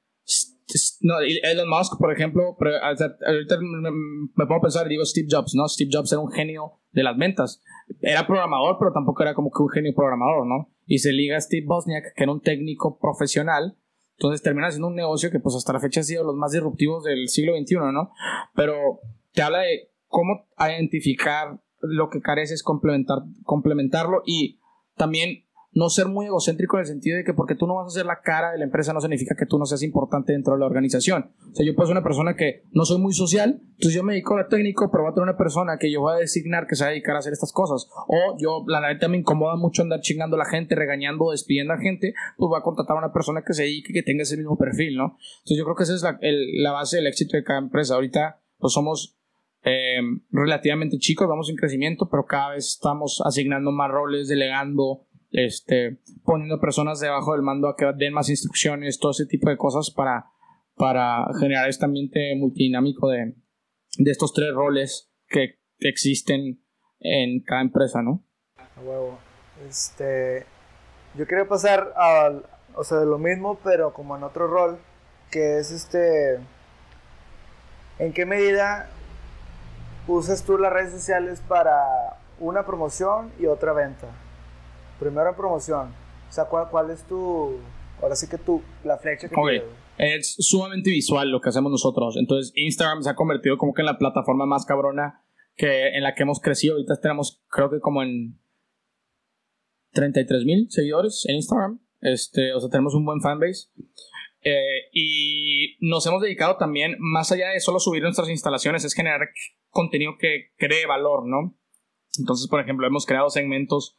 no, 1.00 1.14
Elon 1.20 1.68
Musk, 1.68 1.98
por 1.98 2.12
ejemplo, 2.12 2.56
pero, 2.58 2.72
ahorita 2.82 3.58
me, 3.60 4.44
a 4.44 4.60
pensar, 4.60 4.88
digo 4.88 5.04
Steve 5.04 5.28
Jobs, 5.30 5.54
¿no? 5.54 5.68
Steve 5.68 5.90
Jobs 5.92 6.12
era 6.12 6.20
un 6.20 6.30
genio 6.30 6.80
de 6.92 7.02
las 7.02 7.16
ventas. 7.16 7.62
Era 8.00 8.26
programador, 8.26 8.76
pero 8.78 8.92
tampoco 8.92 9.22
era 9.22 9.34
como 9.34 9.50
que 9.50 9.62
un 9.62 9.68
genio 9.68 9.94
programador, 9.94 10.46
¿no? 10.46 10.70
Y 10.86 10.98
se 10.98 11.12
liga 11.12 11.36
a 11.36 11.40
Steve 11.40 11.66
Bosniak, 11.66 12.14
que 12.14 12.22
era 12.22 12.32
un 12.32 12.40
técnico 12.40 12.98
profesional. 12.98 13.76
Entonces 14.16 14.42
termina 14.42 14.70
siendo 14.70 14.88
un 14.88 14.96
negocio 14.96 15.30
que 15.30 15.40
pues 15.40 15.54
hasta 15.56 15.72
la 15.72 15.80
fecha 15.80 16.00
ha 16.00 16.04
sido 16.04 16.24
los 16.24 16.36
más 16.36 16.52
disruptivos 16.52 17.04
del 17.04 17.28
siglo 17.28 17.54
XXI, 17.56 17.76
¿no? 17.92 18.12
Pero 18.54 19.00
te 19.32 19.42
habla 19.42 19.60
de 19.60 19.90
cómo 20.08 20.46
identificar 20.58 21.60
lo 21.80 22.10
que 22.10 22.20
careces, 22.20 22.62
complementar, 22.62 23.20
complementarlo 23.44 24.22
y 24.26 24.60
también 24.96 25.46
no 25.72 25.88
ser 25.88 26.06
muy 26.06 26.26
egocéntrico 26.26 26.76
en 26.76 26.80
el 26.80 26.86
sentido 26.86 27.16
de 27.16 27.24
que 27.24 27.32
porque 27.32 27.54
tú 27.54 27.66
no 27.66 27.76
vas 27.76 27.86
a 27.86 27.90
ser 27.90 28.06
la 28.06 28.20
cara 28.20 28.52
de 28.52 28.58
la 28.58 28.64
empresa 28.64 28.92
no 28.92 29.00
significa 29.00 29.36
que 29.36 29.46
tú 29.46 29.58
no 29.58 29.66
seas 29.66 29.82
importante 29.82 30.32
dentro 30.32 30.54
de 30.54 30.60
la 30.60 30.66
organización. 30.66 31.30
O 31.52 31.54
sea, 31.54 31.64
yo 31.64 31.74
puedo 31.74 31.86
ser 31.86 31.96
una 31.96 32.02
persona 32.02 32.34
que 32.34 32.64
no 32.72 32.84
soy 32.84 33.00
muy 33.00 33.12
social, 33.12 33.60
entonces 33.62 33.94
yo 33.94 34.02
me 34.02 34.14
dedico 34.14 34.36
a 34.36 34.48
técnico, 34.48 34.90
pero 34.90 35.04
voy 35.04 35.12
a 35.12 35.14
tener 35.14 35.28
una 35.28 35.36
persona 35.36 35.78
que 35.78 35.90
yo 35.90 36.00
voy 36.00 36.14
a 36.14 36.16
designar 36.16 36.66
que 36.66 36.74
se 36.74 36.84
va 36.84 36.88
a 36.88 36.90
dedicar 36.90 37.14
a 37.16 37.20
hacer 37.20 37.32
estas 37.32 37.52
cosas. 37.52 37.88
O 38.08 38.36
yo, 38.38 38.64
la 38.66 38.80
neta, 38.80 39.08
me 39.08 39.18
incomoda 39.18 39.56
mucho 39.56 39.82
andar 39.82 40.00
chingando 40.00 40.36
a 40.36 40.40
la 40.40 40.44
gente, 40.46 40.74
regañando, 40.74 41.30
despidiendo 41.30 41.72
a 41.72 41.78
gente, 41.78 42.14
pues 42.36 42.48
voy 42.48 42.58
a 42.58 42.62
contratar 42.62 42.96
a 42.96 42.98
una 43.00 43.12
persona 43.12 43.42
que 43.46 43.54
se 43.54 43.62
dedique, 43.62 43.92
que 43.92 44.02
tenga 44.02 44.22
ese 44.22 44.36
mismo 44.36 44.58
perfil, 44.58 44.96
¿no? 44.96 45.16
Entonces 45.38 45.56
yo 45.56 45.64
creo 45.64 45.76
que 45.76 45.84
esa 45.84 45.94
es 45.94 46.02
la, 46.02 46.18
la 46.20 46.72
base 46.72 46.96
del 46.96 47.06
éxito 47.06 47.36
de 47.36 47.44
cada 47.44 47.60
empresa. 47.60 47.94
Ahorita 47.94 48.40
pues 48.58 48.72
somos 48.72 49.16
eh, 49.62 50.00
relativamente 50.30 50.98
chicos, 50.98 51.28
vamos 51.28 51.50
en 51.50 51.56
crecimiento, 51.56 52.08
pero 52.08 52.24
cada 52.24 52.50
vez 52.50 52.66
estamos 52.66 53.22
asignando 53.24 53.70
más 53.72 53.90
roles, 53.90 54.28
delegando, 54.28 55.06
este, 55.30 56.00
poniendo 56.24 56.60
personas 56.60 57.00
debajo 57.00 57.32
del 57.32 57.42
mando 57.42 57.68
a 57.68 57.76
que 57.76 57.86
den 57.96 58.12
más 58.12 58.28
instrucciones, 58.28 58.98
todo 58.98 59.12
ese 59.12 59.26
tipo 59.26 59.48
de 59.50 59.56
cosas 59.56 59.92
para, 59.94 60.26
para 60.76 61.26
generar 61.38 61.68
este 61.68 61.84
ambiente 61.84 62.34
multidinámico 62.36 63.08
de, 63.08 63.36
de 63.98 64.10
estos 64.10 64.32
tres 64.32 64.52
roles 64.52 65.10
que 65.28 65.60
existen 65.78 66.62
en 66.98 67.42
cada 67.42 67.62
empresa, 67.62 68.02
¿no? 68.02 68.24
Este, 69.68 70.46
yo 71.16 71.26
quería 71.26 71.46
pasar 71.46 71.92
a, 71.96 72.32
o 72.74 72.84
sea, 72.84 72.98
de 72.98 73.06
lo 73.06 73.18
mismo, 73.18 73.58
pero 73.62 73.92
como 73.92 74.16
en 74.16 74.22
otro 74.22 74.46
rol, 74.46 74.78
que 75.30 75.58
es 75.58 75.70
este, 75.70 76.38
¿en 77.98 78.12
qué 78.12 78.26
medida 78.26 78.88
usas 80.08 80.42
tú 80.42 80.58
las 80.58 80.72
redes 80.72 80.92
sociales 80.92 81.42
para 81.46 82.18
una 82.38 82.64
promoción 82.64 83.30
y 83.38 83.46
otra 83.46 83.72
venta? 83.72 84.08
Primero 85.00 85.34
promoción, 85.36 85.88
o 86.28 86.32
sea, 86.32 86.44
¿cuál, 86.44 86.68
cuál 86.70 86.90
es 86.90 87.02
tu, 87.04 87.56
ahora 88.00 88.14
sí 88.14 88.28
que 88.28 88.38
tú, 88.38 88.62
la 88.84 88.98
flecha 88.98 89.28
que 89.28 89.34
okay. 89.34 89.62
Es 89.98 90.36
sumamente 90.38 90.90
visual 90.90 91.30
lo 91.30 91.40
que 91.40 91.48
hacemos 91.48 91.72
nosotros, 91.72 92.16
entonces 92.16 92.52
Instagram 92.54 93.02
se 93.02 93.10
ha 93.10 93.14
convertido 93.14 93.58
como 93.58 93.74
que 93.74 93.82
en 93.82 93.86
la 93.86 93.98
plataforma 93.98 94.46
más 94.46 94.64
cabrona 94.64 95.24
que 95.56 95.88
en 95.88 96.02
la 96.02 96.14
que 96.14 96.22
hemos 96.22 96.40
crecido. 96.40 96.74
Ahorita 96.74 97.00
tenemos, 97.00 97.42
creo 97.48 97.70
que 97.70 97.80
como 97.80 98.02
en 98.02 98.40
33 99.92 100.44
mil 100.44 100.70
seguidores 100.70 101.24
en 101.28 101.36
Instagram. 101.36 101.80
Este, 102.00 102.54
o 102.54 102.60
sea, 102.60 102.70
tenemos 102.70 102.94
un 102.94 103.04
buen 103.04 103.20
fanbase. 103.20 103.68
Eh, 104.42 104.88
y 104.92 105.76
nos 105.80 106.06
hemos 106.06 106.22
dedicado 106.22 106.56
también, 106.56 106.96
más 106.98 107.30
allá 107.30 107.50
de 107.50 107.60
solo 107.60 107.78
subir 107.78 108.02
nuestras 108.02 108.30
instalaciones, 108.30 108.84
es 108.84 108.94
generar 108.94 109.20
contenido 109.68 110.12
que 110.18 110.52
cree 110.56 110.86
valor, 110.86 111.26
¿no? 111.26 111.58
Entonces, 112.18 112.48
por 112.48 112.60
ejemplo, 112.60 112.86
hemos 112.86 113.04
creado 113.04 113.28
segmentos 113.28 113.98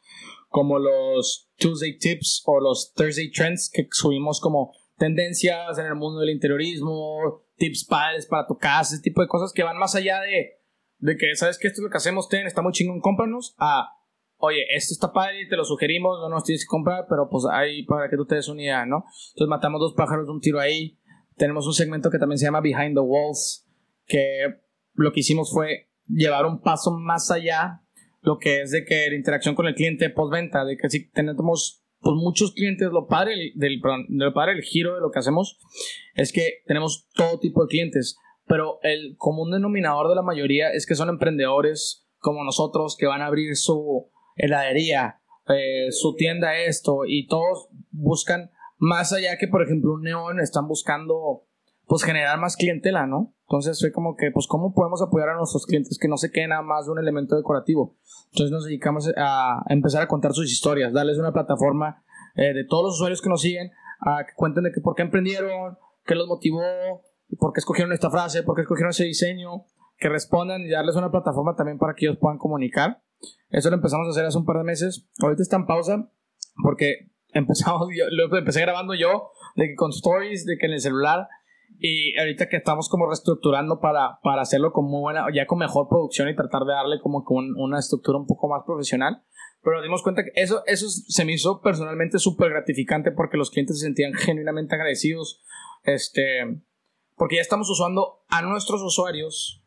como 0.52 0.78
los 0.78 1.50
Tuesday 1.58 1.98
Tips 1.98 2.42
o 2.46 2.60
los 2.60 2.92
Thursday 2.94 3.30
Trends 3.32 3.70
que 3.72 3.88
subimos 3.90 4.40
como 4.40 4.72
tendencias 4.98 5.78
en 5.78 5.86
el 5.86 5.96
mundo 5.96 6.20
del 6.20 6.30
interiorismo, 6.30 7.42
tips 7.56 7.86
padres 7.86 8.26
para 8.26 8.46
tu 8.46 8.56
casa, 8.56 8.94
ese 8.94 9.02
tipo 9.02 9.22
de 9.22 9.28
cosas 9.28 9.52
que 9.52 9.64
van 9.64 9.78
más 9.78 9.96
allá 9.96 10.20
de, 10.20 10.60
de 10.98 11.16
que, 11.16 11.34
¿sabes 11.34 11.58
que 11.58 11.66
Esto 11.66 11.80
es 11.80 11.84
lo 11.84 11.90
que 11.90 11.96
hacemos, 11.96 12.28
ten, 12.28 12.46
está 12.46 12.62
muy 12.62 12.72
chingón, 12.72 13.00
cómpranos, 13.00 13.56
a, 13.58 13.88
oye, 14.36 14.60
esto 14.76 14.92
está 14.92 15.12
padre, 15.12 15.46
te 15.48 15.56
lo 15.56 15.64
sugerimos, 15.64 16.20
no 16.20 16.28
nos 16.28 16.44
tienes 16.44 16.64
que 16.64 16.70
comprar, 16.70 17.06
pero 17.08 17.28
pues 17.30 17.44
ahí 17.50 17.84
para 17.84 18.08
que 18.08 18.16
tú 18.16 18.26
te 18.26 18.36
des 18.36 18.48
una 18.48 18.62
idea, 18.62 18.86
¿no? 18.86 19.04
Entonces 19.30 19.48
matamos 19.48 19.80
dos 19.80 19.94
pájaros 19.94 20.26
de 20.26 20.32
un 20.32 20.40
tiro 20.40 20.60
ahí. 20.60 20.98
Tenemos 21.36 21.66
un 21.66 21.72
segmento 21.72 22.10
que 22.10 22.18
también 22.18 22.38
se 22.38 22.44
llama 22.44 22.60
Behind 22.60 22.94
the 22.94 23.00
Walls, 23.00 23.66
que 24.06 24.60
lo 24.94 25.12
que 25.12 25.20
hicimos 25.20 25.50
fue 25.50 25.90
llevar 26.06 26.46
un 26.46 26.60
paso 26.60 26.90
más 26.92 27.30
allá, 27.30 27.81
lo 28.22 28.38
que 28.38 28.62
es 28.62 28.70
de 28.70 28.84
que 28.84 29.08
la 29.08 29.16
interacción 29.16 29.54
con 29.54 29.66
el 29.66 29.74
cliente 29.74 30.10
postventa, 30.10 30.64
de 30.64 30.76
que 30.76 30.88
si 30.88 31.10
tenemos 31.10 31.84
pues 32.00 32.16
muchos 32.16 32.52
clientes, 32.52 32.88
lo 32.90 33.06
padre 33.06 33.52
del, 33.54 33.80
lo 34.08 34.34
padre 34.34 34.54
el 34.54 34.62
giro 34.62 34.96
de 34.96 35.00
lo 35.00 35.10
que 35.12 35.20
hacemos 35.20 35.58
es 36.14 36.32
que 36.32 36.62
tenemos 36.66 37.08
todo 37.14 37.38
tipo 37.38 37.62
de 37.62 37.68
clientes 37.68 38.16
pero 38.46 38.80
el 38.82 39.16
común 39.16 39.50
denominador 39.50 40.08
de 40.08 40.14
la 40.14 40.22
mayoría 40.22 40.70
es 40.70 40.86
que 40.86 40.94
son 40.94 41.08
emprendedores 41.08 42.06
como 42.18 42.44
nosotros 42.44 42.96
que 42.98 43.06
van 43.06 43.22
a 43.22 43.26
abrir 43.26 43.56
su 43.56 44.10
heladería, 44.36 45.20
eh, 45.48 45.86
su 45.90 46.14
tienda 46.14 46.58
esto 46.58 47.00
y 47.06 47.26
todos 47.26 47.68
buscan 47.90 48.50
más 48.78 49.12
allá 49.12 49.36
que 49.38 49.48
por 49.48 49.62
ejemplo 49.62 49.94
un 49.94 50.02
neón 50.02 50.40
están 50.40 50.66
buscando 50.68 51.46
pues 51.86 52.04
generar 52.04 52.38
más 52.38 52.56
clientela, 52.56 53.06
¿no? 53.06 53.34
Entonces 53.52 53.78
fue 53.78 53.92
como 53.92 54.16
que 54.16 54.30
pues 54.30 54.46
cómo 54.46 54.72
podemos 54.72 55.02
apoyar 55.02 55.28
a 55.28 55.36
nuestros 55.36 55.66
clientes 55.66 55.98
que 55.98 56.08
no 56.08 56.16
se 56.16 56.30
queden 56.30 56.48
nada 56.50 56.62
más 56.62 56.86
de 56.86 56.92
un 56.92 56.98
elemento 56.98 57.36
decorativo. 57.36 57.98
Entonces 58.30 58.50
nos 58.50 58.64
dedicamos 58.64 59.12
a 59.14 59.62
empezar 59.68 60.00
a 60.00 60.08
contar 60.08 60.32
sus 60.32 60.50
historias, 60.50 60.94
darles 60.94 61.18
una 61.18 61.34
plataforma 61.34 62.02
eh, 62.34 62.54
de 62.54 62.64
todos 62.64 62.84
los 62.84 62.94
usuarios 62.94 63.20
que 63.20 63.28
nos 63.28 63.42
siguen 63.42 63.70
a 64.00 64.24
que 64.24 64.32
cuenten 64.36 64.64
de 64.64 64.72
que 64.72 64.80
por 64.80 64.94
qué 64.94 65.02
emprendieron, 65.02 65.76
qué 66.06 66.14
los 66.14 66.28
motivó, 66.28 66.62
por 67.38 67.52
qué 67.52 67.60
escogieron 67.60 67.92
esta 67.92 68.10
frase, 68.10 68.42
por 68.42 68.56
qué 68.56 68.62
escogieron 68.62 68.88
ese 68.88 69.04
diseño, 69.04 69.66
que 69.98 70.08
respondan 70.08 70.62
y 70.62 70.70
darles 70.70 70.96
una 70.96 71.10
plataforma 71.10 71.54
también 71.54 71.76
para 71.76 71.92
que 71.92 72.06
ellos 72.06 72.16
puedan 72.18 72.38
comunicar. 72.38 73.02
Eso 73.50 73.68
lo 73.68 73.76
empezamos 73.76 74.06
a 74.06 74.10
hacer 74.12 74.24
hace 74.24 74.38
un 74.38 74.46
par 74.46 74.56
de 74.56 74.64
meses. 74.64 75.06
Ahorita 75.20 75.42
está 75.42 75.56
en 75.56 75.66
pausa 75.66 76.10
porque 76.62 77.10
empezamos, 77.34 77.86
lo 78.12 78.34
empecé 78.34 78.62
grabando 78.62 78.94
yo, 78.94 79.28
de 79.56 79.68
que 79.68 79.74
con 79.74 79.90
stories, 79.90 80.46
de 80.46 80.56
que 80.56 80.64
en 80.64 80.72
el 80.72 80.80
celular, 80.80 81.28
y 81.78 82.18
ahorita 82.18 82.48
que 82.48 82.56
estamos 82.56 82.88
como 82.88 83.06
reestructurando 83.06 83.80
para, 83.80 84.18
para 84.22 84.42
hacerlo 84.42 84.72
con 84.72 84.84
muy 84.84 85.00
buena, 85.00 85.26
ya 85.34 85.46
con 85.46 85.58
mejor 85.58 85.88
producción 85.88 86.28
y 86.28 86.36
tratar 86.36 86.62
de 86.64 86.72
darle 86.72 87.00
como 87.00 87.24
con 87.24 87.54
una 87.56 87.78
estructura 87.78 88.18
un 88.18 88.26
poco 88.26 88.48
más 88.48 88.62
profesional. 88.64 89.22
Pero 89.62 89.76
nos 89.76 89.84
dimos 89.84 90.02
cuenta 90.02 90.24
que 90.24 90.30
eso, 90.34 90.62
eso 90.66 90.88
se 90.88 91.24
me 91.24 91.32
hizo 91.32 91.60
personalmente 91.60 92.18
súper 92.18 92.50
gratificante 92.50 93.12
porque 93.12 93.36
los 93.36 93.50
clientes 93.50 93.78
se 93.78 93.86
sentían 93.86 94.12
genuinamente 94.14 94.74
agradecidos. 94.74 95.42
Este, 95.84 96.62
porque 97.16 97.36
ya 97.36 97.42
estamos 97.42 97.70
usando 97.70 98.24
a 98.28 98.42
nuestros 98.42 98.82
usuarios, 98.82 99.64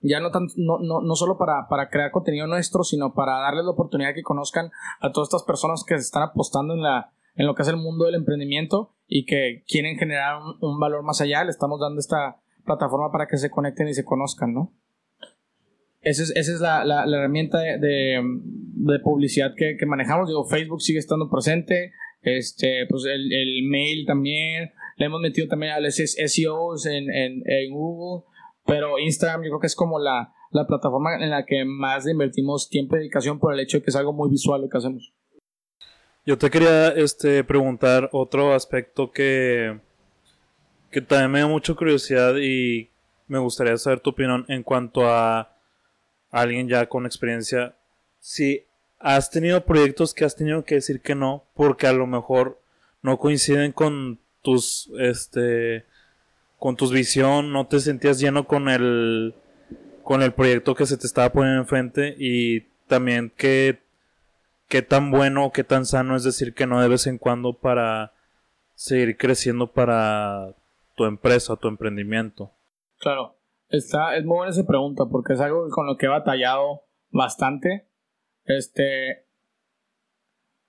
ya 0.00 0.20
no, 0.20 0.30
tan, 0.30 0.46
no, 0.56 0.78
no, 0.80 1.00
no 1.00 1.14
solo 1.14 1.38
para, 1.38 1.66
para, 1.68 1.88
crear 1.88 2.10
contenido 2.10 2.46
nuestro, 2.46 2.84
sino 2.84 3.14
para 3.14 3.38
darles 3.38 3.64
la 3.64 3.70
oportunidad 3.70 4.14
que 4.14 4.22
conozcan 4.22 4.70
a 5.00 5.12
todas 5.12 5.28
estas 5.28 5.44
personas 5.44 5.84
que 5.86 5.96
se 5.96 6.02
están 6.02 6.22
apostando 6.22 6.74
en, 6.74 6.82
la, 6.82 7.12
en 7.36 7.46
lo 7.46 7.54
que 7.54 7.62
es 7.62 7.68
el 7.68 7.76
mundo 7.76 8.04
del 8.04 8.16
emprendimiento 8.16 8.93
y 9.06 9.26
que 9.26 9.64
quieren 9.68 9.96
generar 9.96 10.38
un, 10.60 10.78
valor 10.78 11.02
más 11.02 11.20
allá. 11.20 11.44
Le 11.44 11.50
estamos 11.50 11.80
dando 11.80 12.00
esta 12.00 12.40
plataforma 12.64 13.12
para 13.12 13.26
que 13.26 13.36
se 13.36 13.50
conecten 13.50 13.88
y 13.88 13.94
se 13.94 14.04
conozcan, 14.04 14.54
¿no? 14.54 14.72
Esa 16.00 16.22
es, 16.22 16.32
esa 16.36 16.52
es 16.52 16.60
la, 16.60 16.84
la, 16.84 17.04
herramienta 17.04 17.58
de, 17.58 17.78
de, 17.78 18.98
publicidad 19.00 19.54
que, 19.56 19.76
que, 19.78 19.86
manejamos. 19.86 20.28
Digo, 20.28 20.44
Facebook 20.44 20.82
sigue 20.82 20.98
estando 20.98 21.30
presente, 21.30 21.92
este, 22.20 22.86
pues 22.90 23.04
el, 23.06 23.32
el 23.32 23.66
mail 23.68 24.04
también, 24.06 24.72
le 24.96 25.06
hemos 25.06 25.20
metido 25.20 25.48
también 25.48 25.72
a 25.72 25.80
los 25.80 25.96
SEOs 25.96 26.86
en, 26.86 27.10
en, 27.10 27.42
en 27.46 27.72
Google, 27.72 28.24
pero 28.66 28.98
Instagram 28.98 29.42
yo 29.44 29.50
creo 29.50 29.60
que 29.60 29.66
es 29.66 29.74
como 29.74 29.98
la, 29.98 30.34
la 30.50 30.66
plataforma 30.66 31.16
en 31.16 31.30
la 31.30 31.44
que 31.44 31.64
más 31.64 32.06
invertimos 32.06 32.68
tiempo 32.68 32.96
y 32.96 33.00
dedicación 33.00 33.38
por 33.38 33.52
el 33.52 33.60
hecho 33.60 33.78
de 33.78 33.82
que 33.82 33.90
es 33.90 33.96
algo 33.96 34.12
muy 34.12 34.30
visual 34.30 34.62
lo 34.62 34.68
que 34.68 34.78
hacemos. 34.78 35.12
Yo 36.26 36.38
te 36.38 36.48
quería 36.48 36.88
este, 36.88 37.44
preguntar 37.44 38.08
otro 38.12 38.54
aspecto 38.54 39.12
que, 39.12 39.78
que 40.90 41.02
también 41.02 41.30
me 41.30 41.40
da 41.40 41.46
mucha 41.46 41.74
curiosidad 41.74 42.36
y 42.36 42.88
me 43.28 43.38
gustaría 43.38 43.76
saber 43.76 44.00
tu 44.00 44.10
opinión 44.10 44.46
en 44.48 44.62
cuanto 44.62 45.06
a 45.06 45.54
alguien 46.30 46.66
ya 46.66 46.86
con 46.88 47.04
experiencia. 47.04 47.74
Si 48.20 48.64
has 48.98 49.30
tenido 49.30 49.66
proyectos 49.66 50.14
que 50.14 50.24
has 50.24 50.34
tenido 50.34 50.64
que 50.64 50.76
decir 50.76 51.02
que 51.02 51.14
no 51.14 51.44
porque 51.54 51.86
a 51.86 51.92
lo 51.92 52.06
mejor 52.06 52.58
no 53.02 53.18
coinciden 53.18 53.72
con 53.72 54.18
tus, 54.40 54.90
este, 54.98 55.84
con 56.58 56.74
tus 56.74 56.90
visión, 56.90 57.52
no 57.52 57.66
te 57.66 57.80
sentías 57.80 58.18
lleno 58.18 58.46
con 58.46 58.70
el, 58.70 59.34
con 60.02 60.22
el 60.22 60.32
proyecto 60.32 60.74
que 60.74 60.86
se 60.86 60.96
te 60.96 61.06
estaba 61.06 61.30
poniendo 61.30 61.60
enfrente 61.60 62.16
y 62.18 62.62
también 62.86 63.30
qué, 63.36 63.83
qué 64.74 64.82
tan 64.82 65.12
bueno, 65.12 65.52
qué 65.52 65.62
tan 65.62 65.86
sano 65.86 66.16
es 66.16 66.24
decir 66.24 66.52
que 66.52 66.66
no 66.66 66.80
de 66.80 66.88
vez 66.88 67.06
en 67.06 67.16
cuando 67.16 67.52
para 67.60 68.12
seguir 68.74 69.16
creciendo 69.16 69.70
para 69.70 70.56
tu 70.96 71.04
empresa, 71.04 71.54
tu 71.54 71.68
emprendimiento. 71.68 72.50
Claro, 72.98 73.36
está, 73.68 74.16
es 74.16 74.24
muy 74.24 74.38
buena 74.38 74.50
esa 74.50 74.66
pregunta 74.66 75.04
porque 75.08 75.34
es 75.34 75.40
algo 75.40 75.68
con 75.70 75.86
lo 75.86 75.96
que 75.96 76.06
he 76.06 76.08
batallado 76.08 76.82
bastante. 77.12 77.86
Este, 78.46 79.24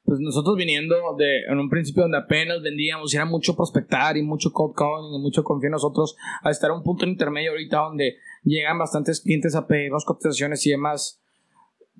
pues 0.04 0.20
nosotros 0.20 0.56
viniendo 0.56 0.96
de 1.18 1.40
en 1.50 1.58
un 1.58 1.72
principio 1.72 2.04
donde 2.04 2.20
apenas 2.20 2.62
vendíamos 2.62 3.12
y 3.12 3.18
era 3.18 3.26
mucho 3.26 3.56
prospectar 3.56 4.18
y 4.18 4.22
mucho 4.22 4.52
cold 4.52 4.76
calling 4.76 5.16
y 5.16 5.20
mucho 5.20 5.44
confiar 5.44 5.70
en 5.70 5.72
nosotros 5.72 6.16
a 6.44 6.52
estar 6.52 6.70
a 6.70 6.76
un 6.76 6.84
punto 6.84 7.08
intermedio 7.08 7.50
ahorita 7.50 7.78
donde 7.78 8.18
llegan 8.44 8.78
bastantes 8.78 9.20
clientes 9.20 9.56
a 9.56 9.66
pedirnos 9.66 10.06
cotizaciones 10.06 10.64
y 10.68 10.70
demás 10.70 11.25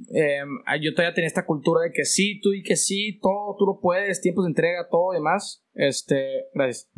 em, 0.10 0.50
yo 0.82 0.94
todavía 0.94 1.14
tenía 1.14 1.28
esta 1.28 1.46
cultura 1.46 1.84
de 1.84 1.92
que 1.92 2.06
sí 2.06 2.40
tú 2.42 2.54
y 2.54 2.64
que 2.64 2.76
sí 2.76 3.20
todo 3.22 3.56
tú 3.58 3.66
lo 3.66 3.80
puedes 3.80 4.22
tiempos 4.22 4.46
de 4.46 4.50
entrega 4.50 4.88
todo 4.90 5.14
y 5.14 5.18
demás 5.18 5.64
este 5.74 6.46
gracias 6.54 6.90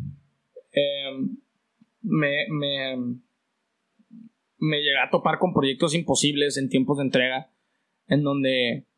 em, 0.72 1.36
me 2.02 2.46
me 2.50 2.96
me 4.60 4.78
llegué 4.78 4.98
a 4.98 5.10
topar 5.10 5.38
con 5.38 5.54
proyectos 5.54 5.94
imposibles 5.94 6.56
en 6.56 6.68
tiempos 6.68 6.98
de 6.98 7.04
entrega 7.04 7.50
en 8.08 8.22
donde 8.22 8.88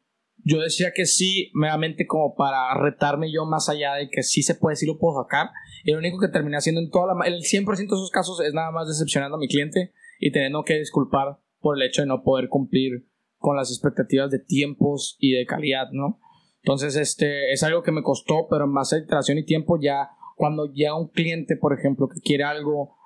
yo 0.44 0.60
decía 0.60 0.92
que 0.94 1.06
sí, 1.06 1.50
meramente 1.54 2.06
como 2.06 2.34
para 2.34 2.74
retarme 2.74 3.32
yo 3.32 3.44
más 3.44 3.68
allá 3.68 3.94
de 3.94 4.08
que 4.08 4.22
sí 4.22 4.42
se 4.42 4.54
puede, 4.54 4.76
sí 4.76 4.86
lo 4.86 4.98
puedo 4.98 5.22
sacar. 5.22 5.50
Y 5.84 5.92
lo 5.92 5.98
único 5.98 6.18
que 6.18 6.28
terminé 6.28 6.56
haciendo 6.56 6.80
en 6.80 6.90
toda 6.90 7.14
la, 7.14 7.26
el 7.26 7.42
100% 7.42 7.76
de 7.76 7.84
esos 7.84 8.10
casos 8.10 8.40
es 8.40 8.54
nada 8.54 8.70
más 8.70 8.88
decepcionando 8.88 9.36
a 9.36 9.40
mi 9.40 9.48
cliente 9.48 9.92
y 10.18 10.32
teniendo 10.32 10.62
que 10.64 10.78
disculpar 10.78 11.38
por 11.60 11.76
el 11.76 11.86
hecho 11.86 12.02
de 12.02 12.08
no 12.08 12.22
poder 12.22 12.48
cumplir 12.48 13.06
con 13.40 13.56
las 13.56 13.70
expectativas 13.70 14.30
de 14.30 14.38
tiempos 14.38 15.16
y 15.18 15.32
de 15.32 15.46
calidad, 15.46 15.88
¿no? 15.92 16.20
Entonces, 16.62 16.94
este 16.96 17.52
es 17.52 17.62
algo 17.62 17.82
que 17.82 17.90
me 17.90 18.02
costó, 18.02 18.46
pero 18.48 18.66
en 18.66 18.74
base 18.74 18.96
a 18.96 18.98
iteración 19.00 19.38
y 19.38 19.44
tiempo, 19.44 19.78
ya 19.80 20.10
cuando 20.36 20.66
llega 20.72 20.96
un 20.96 21.08
cliente, 21.08 21.56
por 21.56 21.72
ejemplo, 21.72 22.06
que 22.08 22.20
quiere 22.20 22.44
algo 22.44 22.96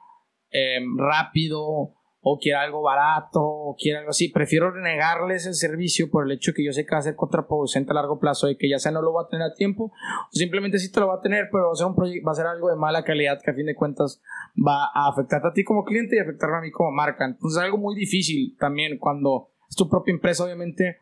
eh, 0.51 0.81
rápido 0.97 1.95
o 2.27 2.39
quiere 2.39 2.59
algo 2.59 2.81
barato 2.81 3.41
o 3.43 3.77
quiere 3.79 3.99
algo 3.99 4.11
así. 4.11 4.29
Prefiero 4.29 4.75
negarles 4.75 5.47
el 5.47 5.55
servicio 5.55 6.11
por 6.11 6.25
el 6.25 6.33
hecho 6.33 6.53
que 6.55 6.65
yo 6.65 6.73
sé 6.73 6.87
que 6.87 6.95
va 6.95 6.99
a 6.99 7.03
ser 7.03 7.17
contraproducente 7.17 7.93
a 7.93 7.95
largo 7.95 8.19
plazo 8.19 8.49
y 8.49 8.57
que 8.57 8.69
ya 8.69 8.79
sea 8.79 8.93
no 8.93 9.03
lo 9.03 9.13
va 9.13 9.23
a 9.23 9.27
tener 9.27 9.47
a 9.47 9.53
tiempo 9.53 9.93
o 9.93 10.33
simplemente 10.33 10.79
sí 10.79 10.91
te 10.91 11.01
lo 11.01 11.09
va 11.09 11.17
a 11.17 11.21
tener, 11.21 11.49
pero 11.53 11.67
va 11.67 11.73
a 11.73 11.77
ser, 11.77 11.87
un 11.87 11.95
va 11.95 12.33
a 12.33 12.35
ser 12.35 12.47
algo 12.47 12.71
de 12.71 12.77
mala 12.77 13.05
calidad 13.05 13.39
que 13.45 13.51
a 13.51 13.55
fin 13.55 13.67
de 13.67 13.75
cuentas 13.75 14.23
va 14.57 14.87
a 14.95 15.11
afectarte 15.11 15.49
a 15.49 15.53
ti 15.53 15.65
como 15.65 15.85
cliente 15.85 16.17
y 16.17 16.19
afectarme 16.19 16.57
a 16.57 16.61
mí 16.63 16.71
como 16.71 16.93
marca. 16.93 17.27
Entonces 17.27 17.59
es 17.59 17.65
algo 17.65 17.77
muy 17.77 17.95
difícil 17.95 18.57
también 18.59 18.99
cuando 18.99 19.51
es 19.69 19.77
tu 19.77 19.89
propia 19.89 20.13
empresa, 20.13 20.45
obviamente 20.45 20.99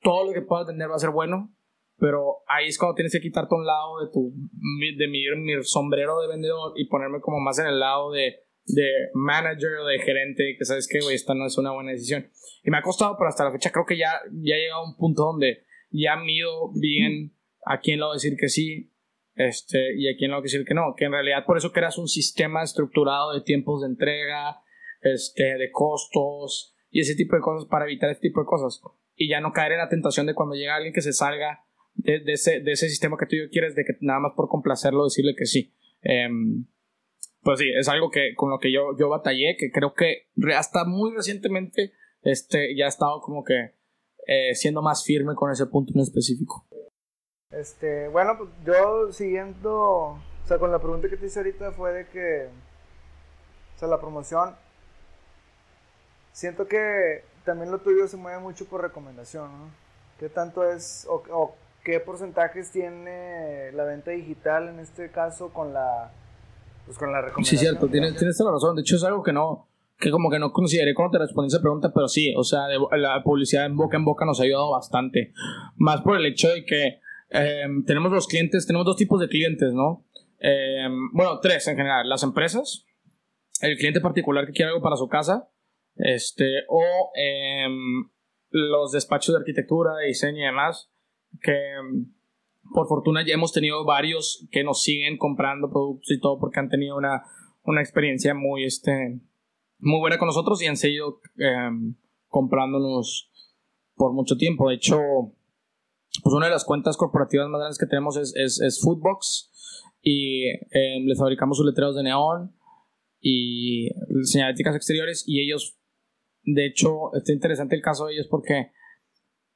todo 0.00 0.26
lo 0.26 0.32
que 0.32 0.42
puedas 0.42 0.66
vender 0.66 0.90
va 0.90 0.96
a 0.96 0.98
ser 0.98 1.10
bueno, 1.10 1.54
pero 1.98 2.38
ahí 2.48 2.68
es 2.68 2.78
cuando 2.78 2.96
tienes 2.96 3.12
que 3.12 3.20
quitarte 3.20 3.54
un 3.54 3.64
lado 3.64 4.04
de 4.04 4.10
tu 4.12 4.32
de 4.98 5.08
mi, 5.08 5.24
mi 5.36 5.62
sombrero 5.62 6.20
de 6.20 6.28
vendedor 6.28 6.72
y 6.76 6.88
ponerme 6.88 7.20
como 7.20 7.38
más 7.40 7.58
en 7.58 7.66
el 7.66 7.78
lado 7.78 8.10
de 8.10 8.42
de 8.66 8.90
manager 9.14 9.78
o 9.82 9.86
de 9.86 9.98
gerente 9.98 10.56
que 10.58 10.64
sabes 10.64 10.88
que, 10.88 11.00
güey, 11.00 11.16
esta 11.16 11.34
no 11.34 11.46
es 11.46 11.58
una 11.58 11.72
buena 11.72 11.92
decisión. 11.92 12.30
Y 12.62 12.70
me 12.70 12.78
ha 12.78 12.82
costado, 12.82 13.16
pero 13.18 13.28
hasta 13.28 13.44
la 13.44 13.52
fecha 13.52 13.70
creo 13.70 13.86
que 13.86 13.96
ya, 13.96 14.20
ya 14.30 14.54
he 14.54 14.60
llegado 14.60 14.82
a 14.82 14.88
un 14.88 14.96
punto 14.96 15.24
donde 15.24 15.64
ya 15.90 16.16
mido 16.16 16.70
bien 16.74 17.34
a 17.64 17.80
quién 17.80 17.98
le 17.98 18.06
a 18.06 18.12
decir 18.12 18.36
que 18.38 18.48
sí 18.48 18.92
este, 19.34 19.94
y 19.96 20.08
a 20.08 20.16
quién 20.16 20.30
le 20.30 20.36
voy 20.36 20.42
a 20.42 20.44
decir 20.44 20.64
que 20.64 20.74
no. 20.74 20.94
Que 20.96 21.06
en 21.06 21.12
realidad 21.12 21.44
por 21.44 21.56
eso 21.56 21.72
creas 21.72 21.98
un 21.98 22.08
sistema 22.08 22.62
estructurado 22.62 23.32
de 23.32 23.40
tiempos 23.40 23.82
de 23.82 23.88
entrega, 23.88 24.60
este, 25.00 25.58
de 25.58 25.70
costos 25.70 26.71
y 26.92 27.00
ese 27.00 27.16
tipo 27.16 27.34
de 27.34 27.42
cosas 27.42 27.68
para 27.68 27.86
evitar 27.86 28.10
ese 28.10 28.20
tipo 28.20 28.40
de 28.40 28.46
cosas. 28.46 28.80
Y 29.16 29.28
ya 29.28 29.40
no 29.40 29.52
caer 29.52 29.72
en 29.72 29.78
la 29.78 29.88
tentación 29.88 30.26
de 30.26 30.34
cuando 30.34 30.54
llega 30.54 30.76
alguien 30.76 30.92
que 30.92 31.00
se 31.00 31.12
salga 31.12 31.64
de, 31.94 32.22
ese, 32.26 32.60
de 32.60 32.72
ese 32.72 32.88
sistema 32.88 33.16
que 33.18 33.26
tú 33.26 33.36
quieres, 33.50 33.74
de 33.74 33.84
que 33.84 33.94
nada 34.00 34.20
más 34.20 34.32
por 34.36 34.48
complacerlo 34.48 35.04
decirle 35.04 35.34
que 35.34 35.46
sí. 35.46 35.72
Um, 36.04 36.66
pues 37.42 37.58
sí, 37.58 37.66
es 37.76 37.88
algo 37.88 38.10
que 38.10 38.34
con 38.36 38.50
lo 38.50 38.58
que 38.58 38.70
yo, 38.70 38.96
yo 38.98 39.08
batallé, 39.08 39.56
que 39.58 39.70
creo 39.72 39.94
que 39.94 40.28
hasta 40.54 40.84
muy 40.84 41.14
recientemente 41.14 41.92
este, 42.22 42.76
ya 42.76 42.84
he 42.84 42.88
estado 42.88 43.20
como 43.20 43.42
que 43.42 43.72
eh, 44.26 44.54
siendo 44.54 44.82
más 44.82 45.04
firme 45.04 45.34
con 45.34 45.50
ese 45.50 45.66
punto 45.66 45.92
en 45.94 46.00
específico. 46.00 46.66
Este, 47.50 48.08
bueno, 48.08 48.36
pues 48.38 48.50
yo 48.64 49.12
siguiendo, 49.12 49.72
o 49.72 50.20
sea, 50.46 50.58
con 50.58 50.70
la 50.70 50.78
pregunta 50.78 51.08
que 51.08 51.16
te 51.16 51.26
hice 51.26 51.40
ahorita 51.40 51.72
fue 51.72 51.92
de 51.92 52.06
que, 52.06 52.48
o 53.76 53.78
sea, 53.78 53.88
la 53.88 54.00
promoción, 54.00 54.54
siento 56.32 56.66
que 56.66 57.24
también 57.44 57.70
lo 57.70 57.78
tuyo 57.78 58.08
se 58.08 58.16
mueve 58.16 58.40
mucho 58.40 58.64
por 58.66 58.82
recomendación, 58.82 59.50
¿no? 59.52 59.70
¿Qué 60.18 60.28
tanto 60.28 60.68
es, 60.68 61.06
o, 61.08 61.22
o 61.30 61.54
qué 61.84 62.00
porcentajes 62.00 62.70
tiene 62.70 63.72
la 63.72 63.84
venta 63.84 64.12
digital 64.12 64.68
en 64.68 64.78
este 64.78 65.10
caso 65.10 65.52
con 65.52 65.72
la 65.72 66.12
pues 66.86 66.98
con 66.98 67.12
la 67.12 67.20
recomendación. 67.20 67.58
Sí, 67.58 67.64
cierto, 67.64 67.88
tienes, 67.88 68.16
tienes 68.16 68.36
toda 68.36 68.50
la 68.50 68.56
razón. 68.56 68.76
De 68.76 68.82
hecho, 68.82 68.96
es 68.96 69.04
algo 69.04 69.22
que 69.22 69.32
no, 69.32 69.68
que 69.98 70.10
como 70.10 70.30
que 70.30 70.38
no 70.38 70.52
consideré 70.52 70.94
cuando 70.94 71.12
te 71.12 71.18
respondí 71.18 71.48
esa 71.48 71.60
pregunta, 71.60 71.92
pero 71.94 72.08
sí, 72.08 72.34
o 72.36 72.44
sea, 72.44 72.62
la 72.68 73.22
publicidad 73.22 73.66
en 73.66 73.76
boca 73.76 73.96
en 73.96 74.04
boca 74.04 74.24
nos 74.24 74.40
ha 74.40 74.44
ayudado 74.44 74.70
bastante. 74.70 75.32
Más 75.76 76.00
por 76.02 76.16
el 76.16 76.26
hecho 76.26 76.48
de 76.48 76.64
que 76.64 77.00
em, 77.30 77.84
tenemos 77.84 78.10
los 78.12 78.26
clientes, 78.26 78.66
tenemos 78.66 78.86
dos 78.86 78.96
tipos 78.96 79.20
de 79.20 79.28
clientes, 79.28 79.72
¿no? 79.72 80.04
Em, 80.38 81.10
bueno, 81.12 81.38
tres 81.40 81.66
en 81.68 81.76
general. 81.76 82.08
Las 82.08 82.22
empresas, 82.24 82.84
el 83.60 83.76
cliente 83.76 84.00
particular 84.00 84.46
que 84.46 84.52
quiere 84.52 84.70
algo 84.70 84.82
para 84.82 84.96
su 84.96 85.08
casa, 85.08 85.48
este, 85.96 86.64
o 86.68 86.82
em, 87.14 88.10
los 88.50 88.92
despachos 88.92 89.34
de 89.34 89.40
arquitectura, 89.40 89.94
de 89.96 90.08
diseño 90.08 90.38
y 90.38 90.46
demás, 90.46 90.90
que 91.40 91.56
por 92.72 92.88
fortuna 92.88 93.24
ya 93.26 93.34
hemos 93.34 93.52
tenido 93.52 93.84
varios 93.84 94.46
que 94.50 94.64
nos 94.64 94.82
siguen 94.82 95.18
comprando 95.18 95.70
productos 95.70 96.10
y 96.10 96.20
todo 96.20 96.38
porque 96.38 96.60
han 96.60 96.68
tenido 96.68 96.96
una, 96.96 97.24
una 97.64 97.80
experiencia 97.80 98.34
muy, 98.34 98.64
este, 98.64 99.20
muy 99.78 100.00
buena 100.00 100.18
con 100.18 100.26
nosotros 100.26 100.62
y 100.62 100.66
han 100.66 100.76
seguido 100.76 101.20
em, 101.36 101.96
comprándonos 102.28 103.30
por 103.94 104.12
mucho 104.12 104.36
tiempo. 104.36 104.68
De 104.68 104.76
hecho, 104.76 104.98
pues 106.22 106.34
una 106.34 106.46
de 106.46 106.52
las 106.52 106.64
cuentas 106.64 106.96
corporativas 106.96 107.48
más 107.48 107.58
grandes 107.58 107.78
que 107.78 107.86
tenemos 107.86 108.16
es, 108.16 108.34
es, 108.36 108.60
es 108.60 108.80
Foodbox 108.80 109.50
y 110.02 110.48
em, 110.48 111.06
les 111.06 111.18
fabricamos 111.18 111.56
sus 111.56 111.66
letreros 111.66 111.96
de 111.96 112.02
neón 112.02 112.54
y 113.20 113.88
señaléticas 114.24 114.74
exteriores 114.74 115.24
y 115.26 115.40
ellos, 115.40 115.78
de 116.42 116.66
hecho, 116.66 117.14
está 117.14 117.32
interesante 117.32 117.76
el 117.76 117.82
caso 117.82 118.06
de 118.06 118.14
ellos 118.14 118.28
porque 118.30 118.72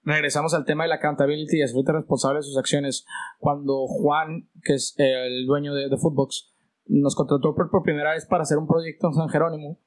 regresamos 0.02 0.54
al 0.54 0.64
tema 0.64 0.84
de 0.84 0.88
la 0.88 0.96
accountability 0.96 1.58
y 1.58 1.62
es 1.62 1.74
responsable 1.74 2.38
de 2.38 2.42
sus 2.42 2.56
acciones. 2.56 3.04
Cuando 3.38 3.86
Juan, 3.86 4.48
que 4.62 4.74
es 4.74 4.94
el 4.98 5.46
dueño 5.46 5.74
de, 5.74 5.88
de 5.88 5.96
Footbox, 5.96 6.54
nos 6.86 7.14
contrató 7.16 7.54
por, 7.54 7.82
primera 7.82 8.12
vez 8.12 8.26
para 8.26 8.42
hacer 8.42 8.58
un 8.58 8.68
proyecto 8.68 9.08
en 9.08 9.14
San 9.14 9.28
Jerónimo, 9.28 9.80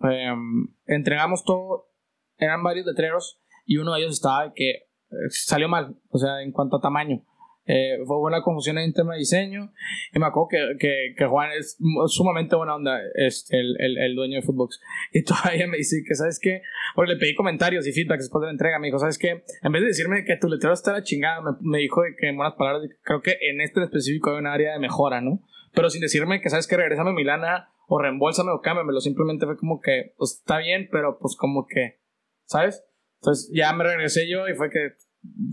em, 0.00 0.74
entregamos 0.86 1.44
todo, 1.44 1.88
eran 2.36 2.62
varios 2.62 2.86
letreros 2.86 3.40
y 3.64 3.78
uno 3.78 3.94
de 3.94 4.00
ellos 4.00 4.12
estaba 4.12 4.52
que 4.52 4.70
eh, 4.70 5.30
salió 5.30 5.68
mal, 5.68 5.98
o 6.10 6.18
sea, 6.18 6.42
en 6.42 6.52
cuanto 6.52 6.76
a 6.76 6.80
tamaño. 6.80 7.24
Eh, 7.64 7.98
fue 8.06 8.18
una 8.18 8.42
confusión 8.42 8.78
en 8.78 8.92
tema 8.92 9.12
de 9.12 9.20
diseño. 9.20 9.72
Y 10.12 10.18
me 10.18 10.26
acuerdo 10.26 10.48
que, 10.50 10.76
que, 10.78 11.14
que 11.16 11.26
Juan 11.26 11.50
es 11.52 11.78
sumamente 12.06 12.56
buena 12.56 12.74
onda, 12.74 12.98
este, 13.14 13.58
el, 13.58 13.76
el, 13.78 13.98
el, 13.98 14.14
dueño 14.16 14.36
de 14.36 14.42
Footbox. 14.42 14.80
Y 15.12 15.22
todavía 15.24 15.66
me 15.66 15.76
dice 15.76 16.02
que, 16.06 16.14
¿sabes 16.14 16.38
qué? 16.40 16.62
Porque 16.94 17.12
le 17.12 17.18
pedí 17.18 17.34
comentarios 17.34 17.86
y 17.86 17.92
feedback 17.92 18.18
después 18.18 18.40
de 18.40 18.46
la 18.46 18.52
entrega. 18.52 18.78
Me 18.78 18.88
dijo, 18.88 18.98
¿sabes 18.98 19.18
qué? 19.18 19.44
En 19.62 19.72
vez 19.72 19.82
de 19.82 19.88
decirme 19.88 20.24
que 20.24 20.36
tu 20.36 20.48
letrero 20.48 20.74
está 20.74 20.92
la 20.92 21.02
chingada, 21.02 21.40
me, 21.40 21.50
me 21.60 21.78
dijo 21.78 22.02
que 22.18 22.28
en 22.28 22.36
buenas 22.36 22.54
palabras, 22.54 22.88
creo 23.02 23.22
que 23.22 23.36
en 23.50 23.60
este 23.60 23.80
en 23.80 23.84
específico 23.84 24.30
hay 24.30 24.38
un 24.38 24.46
área 24.46 24.72
de 24.72 24.78
mejora, 24.78 25.20
¿no? 25.20 25.42
Pero 25.74 25.88
sin 25.88 26.00
decirme 26.00 26.40
que, 26.40 26.50
¿sabes 26.50 26.66
qué? 26.66 26.76
Regresame 26.76 27.12
mi 27.12 27.24
lana 27.24 27.70
o 27.86 27.98
reembolsame 27.98 28.50
o 28.50 28.60
cámbiamelo. 28.60 29.00
Simplemente 29.00 29.46
fue 29.46 29.56
como 29.56 29.80
que, 29.80 30.14
pues 30.16 30.38
está 30.40 30.58
bien, 30.58 30.88
pero 30.90 31.18
pues 31.18 31.36
como 31.36 31.66
que, 31.66 32.00
¿sabes? 32.44 32.84
Entonces 33.20 33.50
ya 33.54 33.72
me 33.72 33.84
regresé 33.84 34.28
yo 34.28 34.48
y 34.48 34.54
fue 34.54 34.68
que 34.68 34.94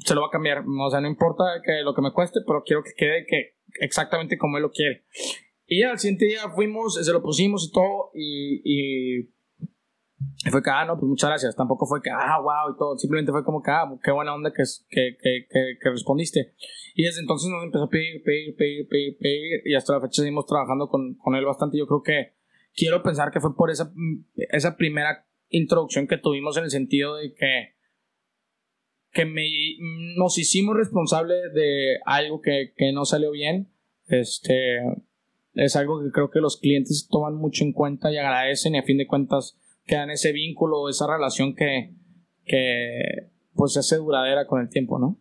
se 0.04 0.16
lo 0.16 0.22
va 0.22 0.28
a 0.28 0.32
cambiar. 0.32 0.64
O 0.66 0.90
sea, 0.90 1.02
no 1.02 1.08
importa 1.08 1.44
que 1.64 1.82
lo 1.84 1.94
que 1.94 2.02
me 2.02 2.12
cueste, 2.12 2.40
pero 2.46 2.64
quiero 2.64 2.84
que 2.84 2.94
quede 2.96 3.26
que 3.28 3.58
exactamente 3.82 4.38
como 4.38 4.58
él 4.58 4.64
lo 4.64 4.72
quiere. 4.72 5.06
Y 5.68 5.84
al 5.84 6.00
siguiente 6.00 6.26
día 6.26 6.50
fuimos, 6.50 6.96
se 6.96 7.14
lo 7.14 7.22
pusimos 7.22 7.68
y 7.68 7.72
todo, 7.72 8.10
y, 8.16 8.62
y, 8.64 9.30
fue 10.50 10.64
que, 10.64 10.70
ah, 10.72 10.84
no, 10.86 10.98
pues 10.98 11.08
muchas 11.08 11.30
gracias. 11.30 11.56
Tampoco 11.56 11.86
fue 11.86 12.02
que, 12.02 12.10
ah, 12.10 12.40
wow, 12.42 12.74
y 12.74 12.78
todo. 12.78 12.98
Simplemente 12.98 13.32
fue 13.32 13.44
como 13.44 13.62
que, 13.62 13.70
ah, 13.70 13.86
qué 14.04 14.12
buena 14.12 14.34
onda 14.34 14.52
que, 14.52 14.64
que, 14.90 15.16
que, 15.22 15.46
que, 15.80 15.90
respondiste. 15.90 16.54
Y 16.96 17.04
desde 17.04 17.22
entonces 17.22 17.52
nos 17.52 17.64
empezó 17.64 17.84
a 17.84 17.90
pedir, 17.90 18.24
pedir, 18.24 18.56
pedir, 18.56 18.88
pedir, 18.88 19.18
pedir, 19.20 19.62
y 19.66 19.76
hasta 19.76 19.94
la 19.94 20.02
fecha 20.02 20.24
seguimos 20.24 20.48
trabajando 20.48 20.90
con, 20.90 21.14
con 21.16 21.36
él 21.36 21.46
bastante. 21.46 21.78
Yo 21.78 21.86
creo 21.86 22.02
que 22.02 22.34
quiero 22.74 23.04
pensar 23.04 23.32
que 23.32 23.40
fue 23.40 23.56
por 23.56 23.70
esa, 23.70 23.94
esa 24.36 24.76
primera 24.76 25.28
introducción 25.50 26.08
que 26.08 26.18
tuvimos 26.18 26.58
en 26.58 26.64
el 26.64 26.72
sentido 26.72 27.16
de 27.16 27.34
que 27.36 27.79
que 29.12 29.26
me, 29.26 29.48
nos 30.18 30.38
hicimos 30.38 30.76
responsables 30.76 31.54
de 31.54 31.98
algo 32.06 32.42
que, 32.42 32.74
que, 32.76 32.92
no 32.92 33.06
salió 33.06 33.32
bien. 33.32 33.70
Este 34.08 34.80
es 35.54 35.76
algo 35.76 36.02
que 36.04 36.12
creo 36.12 36.30
que 36.30 36.40
los 36.40 36.58
clientes 36.58 37.08
toman 37.10 37.36
mucho 37.36 37.64
en 37.64 37.74
cuenta 37.74 38.12
y 38.12 38.18
agradecen 38.18 38.76
y 38.76 38.80
a 38.80 38.84
fin 38.84 38.98
de 38.98 39.08
cuentas 39.08 39.58
quedan 39.86 40.12
ese 40.12 40.32
vínculo, 40.32 40.88
esa 40.90 41.08
relación 41.08 41.56
que, 41.56 41.96
que 42.46 43.32
pues 43.54 43.74
se 43.74 43.80
hace 43.80 43.98
duradera 43.98 44.48
con 44.48 44.62
el 44.62 44.70
tiempo, 44.70 45.00
¿no? 45.00 45.20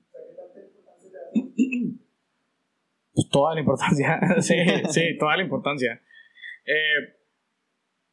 Pues 3.14 3.30
toda 3.30 3.52
la 3.52 3.58
importancia, 3.58 4.20
sí, 4.40 4.54
sí, 4.90 5.18
toda 5.18 5.36
la 5.36 5.42
importancia. 5.42 6.00
Eh, 6.64 7.17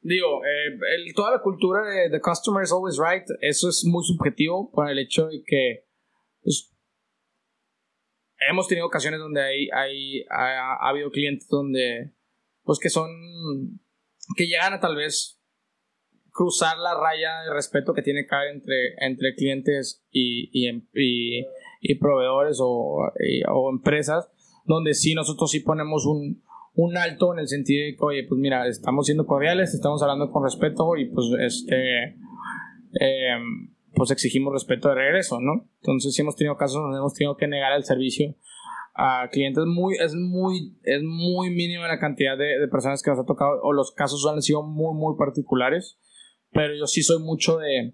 digo, 0.05 0.41
eh, 0.45 1.13
toda 1.15 1.31
la 1.31 1.41
cultura 1.41 1.83
de 1.83 2.09
The 2.11 2.21
Customer 2.21 2.63
is 2.63 2.71
Always 2.71 2.99
Right, 2.99 3.25
eso 3.41 3.69
es 3.69 3.83
muy 3.85 4.03
subjetivo 4.03 4.71
por 4.71 4.89
el 4.89 4.99
hecho 4.99 5.27
de 5.27 5.41
que 5.43 5.87
pues, 6.43 6.71
hemos 8.49 8.67
tenido 8.67 8.85
ocasiones 8.85 9.19
donde 9.19 9.41
hay, 9.41 9.67
hay 9.73 10.25
ha, 10.29 10.87
habido 10.87 11.09
clientes 11.09 11.47
donde, 11.47 12.13
pues 12.63 12.77
que 12.77 12.89
son, 12.89 13.09
que 14.37 14.45
llegan 14.45 14.73
a 14.73 14.79
tal 14.79 14.95
vez 14.95 15.41
cruzar 16.31 16.77
la 16.77 16.93
raya 16.93 17.41
de 17.41 17.53
respeto 17.53 17.93
que 17.95 18.03
tiene 18.03 18.27
que 18.27 18.35
haber 18.35 18.53
entre, 18.53 18.93
entre 18.99 19.33
clientes 19.33 20.05
y, 20.11 20.51
y, 20.53 21.47
y 21.81 21.95
proveedores 21.95 22.59
o, 22.61 23.09
o 23.51 23.69
empresas, 23.71 24.29
donde 24.65 24.93
sí 24.93 25.15
nosotros 25.15 25.49
sí 25.49 25.61
ponemos 25.61 26.05
un, 26.05 26.43
un 26.75 26.97
alto 26.97 27.33
en 27.33 27.39
el 27.39 27.47
sentido 27.47 27.85
de 27.85 27.95
que, 27.95 28.03
oye, 28.03 28.23
pues 28.27 28.39
mira, 28.39 28.67
estamos 28.67 29.05
siendo 29.05 29.25
cordiales, 29.25 29.73
estamos 29.73 30.01
hablando 30.01 30.29
con 30.29 30.43
respeto 30.43 30.95
y 30.97 31.05
pues 31.05 31.27
este, 31.39 32.15
em, 32.99 33.73
pues 33.93 34.11
exigimos 34.11 34.53
respeto 34.53 34.89
de 34.89 34.95
regreso, 34.95 35.39
¿no? 35.39 35.69
Entonces 35.81 36.13
sí 36.13 36.21
hemos 36.21 36.35
tenido 36.35 36.57
casos 36.57 36.81
donde 36.81 36.97
hemos 36.97 37.13
tenido 37.13 37.37
que 37.37 37.47
negar 37.47 37.73
el 37.73 37.83
servicio 37.83 38.35
a 38.93 39.27
clientes 39.29 39.65
muy, 39.65 39.95
es 39.97 40.15
muy, 40.15 40.77
es 40.83 41.01
muy 41.03 41.49
mínima 41.49 41.87
la 41.87 41.99
cantidad 41.99 42.37
de, 42.37 42.59
de, 42.59 42.67
personas 42.67 43.01
que 43.01 43.09
nos 43.09 43.19
ha 43.19 43.25
tocado, 43.25 43.59
o 43.61 43.73
los 43.73 43.91
casos 43.91 44.25
han 44.25 44.41
sido 44.41 44.63
muy, 44.63 44.97
muy 44.97 45.17
particulares, 45.17 45.99
pero 46.51 46.73
yo 46.75 46.87
sí 46.87 47.03
soy 47.03 47.21
mucho 47.21 47.57
de, 47.57 47.93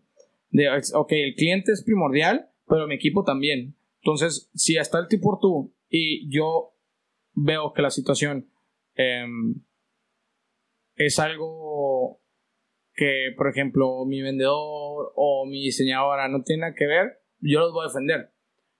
de, 0.52 0.70
ok, 0.94 1.12
el 1.12 1.36
cliente 1.36 1.72
es 1.72 1.84
primordial, 1.84 2.50
pero 2.68 2.88
mi 2.88 2.96
equipo 2.96 3.24
también. 3.24 3.76
Entonces, 4.04 4.50
si 4.54 4.78
está 4.78 5.00
el 5.00 5.08
tipo 5.08 5.40
tú 5.42 5.74
y 5.90 6.32
yo 6.32 6.76
veo 7.34 7.74
que 7.74 7.82
la 7.82 7.90
situación 7.90 8.51
Em, 8.96 9.56
es 10.96 11.20
algo 11.20 12.22
que, 12.94 13.34
por 13.38 13.48
ejemplo, 13.48 14.06
mi 14.06 14.22
vendedor 14.22 15.12
o 15.16 15.46
mi 15.46 15.64
diseñadora 15.64 16.28
no 16.28 16.44
tiene 16.44 16.62
nada 16.62 16.76
que 16.76 16.86
ver, 16.86 17.20
yo 17.40 17.60
los 17.60 17.74
voy 17.74 17.86
a 17.86 17.88
defender. 17.88 18.32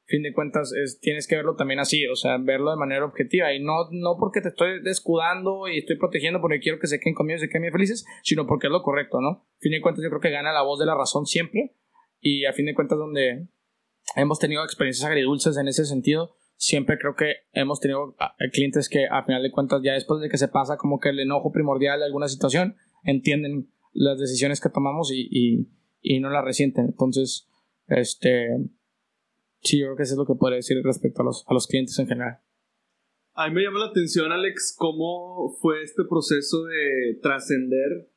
Fin 0.06 0.24
de 0.24 0.34
cuentas, 0.34 0.74
es, 0.74 1.00
tienes 1.00 1.26
que 1.26 1.38
verlo 1.38 1.56
también 1.56 1.80
así, 1.80 2.06
o 2.08 2.16
sea, 2.16 2.38
verlo 2.38 2.72
de 2.72 2.78
manera 2.78 3.06
objetiva. 3.06 3.54
Y 3.54 3.64
no, 3.64 3.90
no 3.92 4.18
porque 4.20 4.42
te 4.42 4.50
estoy 4.50 4.82
descudando 4.84 5.68
y 5.70 5.78
estoy 5.78 5.98
protegiendo 5.98 6.42
porque 6.42 6.60
quiero 6.60 6.80
que 6.80 6.88
se 6.88 7.00
queden 7.00 7.16
conmigo 7.16 7.38
y 7.38 7.40
se 7.40 7.50
queden 7.50 7.72
felices, 7.72 8.06
sino 8.24 8.46
porque 8.46 8.68
es 8.68 8.72
lo 8.74 8.84
correcto, 8.84 9.22
¿no? 9.22 9.48
Fin 9.60 9.72
de 9.72 9.82
cuentas, 9.82 10.04
yo 10.04 10.10
creo 10.10 10.22
que 10.22 10.32
gana 10.32 10.52
la 10.52 10.64
voz 10.64 10.80
de 10.80 10.86
la 10.86 10.96
razón 10.96 11.26
siempre. 11.26 11.76
Y 12.20 12.46
a 12.46 12.54
fin 12.54 12.66
de 12.66 12.76
cuentas, 12.76 12.98
donde 12.98 13.48
hemos 14.16 14.38
tenido 14.38 14.64
experiencias 14.64 15.10
agridulces 15.10 15.58
en 15.58 15.68
ese 15.70 15.86
sentido, 15.86 16.36
siempre 16.62 16.98
creo 17.00 17.16
que 17.16 17.34
hemos 17.54 17.80
tenido 17.80 18.16
ah, 18.20 18.36
clientes 18.54 18.88
que 18.88 19.08
a 19.10 19.24
final 19.24 19.42
de 19.42 19.52
cuentas, 19.52 19.82
ya 19.84 19.94
después 19.94 20.22
de 20.22 20.30
que 20.30 20.38
se 20.38 20.48
pasa 20.48 20.78
como 20.78 21.00
que 21.00 21.10
el 21.10 21.20
enojo 21.20 21.52
primordial 21.52 22.00
de 22.00 22.06
alguna 22.06 22.28
situación, 22.28 22.76
entienden 23.04 23.72
las 23.94 24.20
decisiones 24.20 24.62
que 24.62 24.70
tomamos 24.70 25.12
y, 25.12 25.28
y, 25.32 25.68
y 26.02 26.20
no 26.20 26.30
las 26.30 26.46
resienten. 26.46 26.86
Entonces, 26.86 27.50
este 27.88 28.50
Sí, 29.64 29.80
yo 29.80 29.88
creo 29.88 29.98
que 29.98 30.04
eso 30.04 30.14
es 30.14 30.18
lo 30.18 30.26
que 30.26 30.36
podría 30.36 30.58
decir 30.58 30.82
respecto 30.84 31.22
a 31.22 31.26
los, 31.26 31.46
a 31.48 31.54
los 31.54 31.68
clientes 31.68 31.98
en 32.00 32.08
general. 32.08 32.40
A 33.34 33.48
mí 33.48 33.56
me 33.56 33.64
llama 33.64 33.80
la 33.80 33.86
atención, 33.88 34.32
Alex, 34.32 34.76
cómo 34.78 35.56
fue 35.62 35.84
este 35.84 36.04
proceso 36.10 36.66
de 36.66 37.20
trascender 37.22 38.11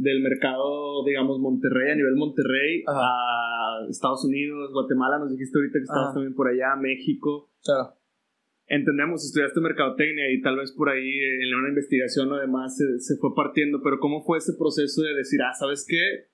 del 0.00 0.22
mercado, 0.22 1.04
digamos, 1.04 1.38
Monterrey, 1.40 1.92
a 1.92 1.94
nivel 1.94 2.16
Monterrey, 2.16 2.82
a 2.88 3.86
Estados 3.88 4.24
Unidos, 4.24 4.72
Guatemala, 4.72 5.18
nos 5.18 5.30
dijiste 5.30 5.58
ahorita 5.58 5.78
que 5.78 5.84
estabas 5.84 6.14
también 6.14 6.34
por 6.34 6.48
allá, 6.48 6.74
México. 6.76 7.52
Claro. 7.62 7.94
Entendemos, 8.66 9.24
estudiaste 9.24 9.60
mercadotecnia 9.60 10.30
y 10.32 10.40
tal 10.40 10.56
vez 10.56 10.72
por 10.72 10.88
ahí 10.88 11.10
en 11.42 11.54
una 11.54 11.68
investigación 11.68 12.32
o 12.32 12.36
demás 12.38 12.76
se, 12.76 12.98
se 13.00 13.16
fue 13.18 13.34
partiendo, 13.34 13.82
pero 13.82 13.98
¿cómo 13.98 14.22
fue 14.22 14.38
ese 14.38 14.54
proceso 14.58 15.02
de 15.02 15.14
decir, 15.14 15.40
ah, 15.42 15.52
¿sabes 15.52 15.84
qué? 15.86 16.30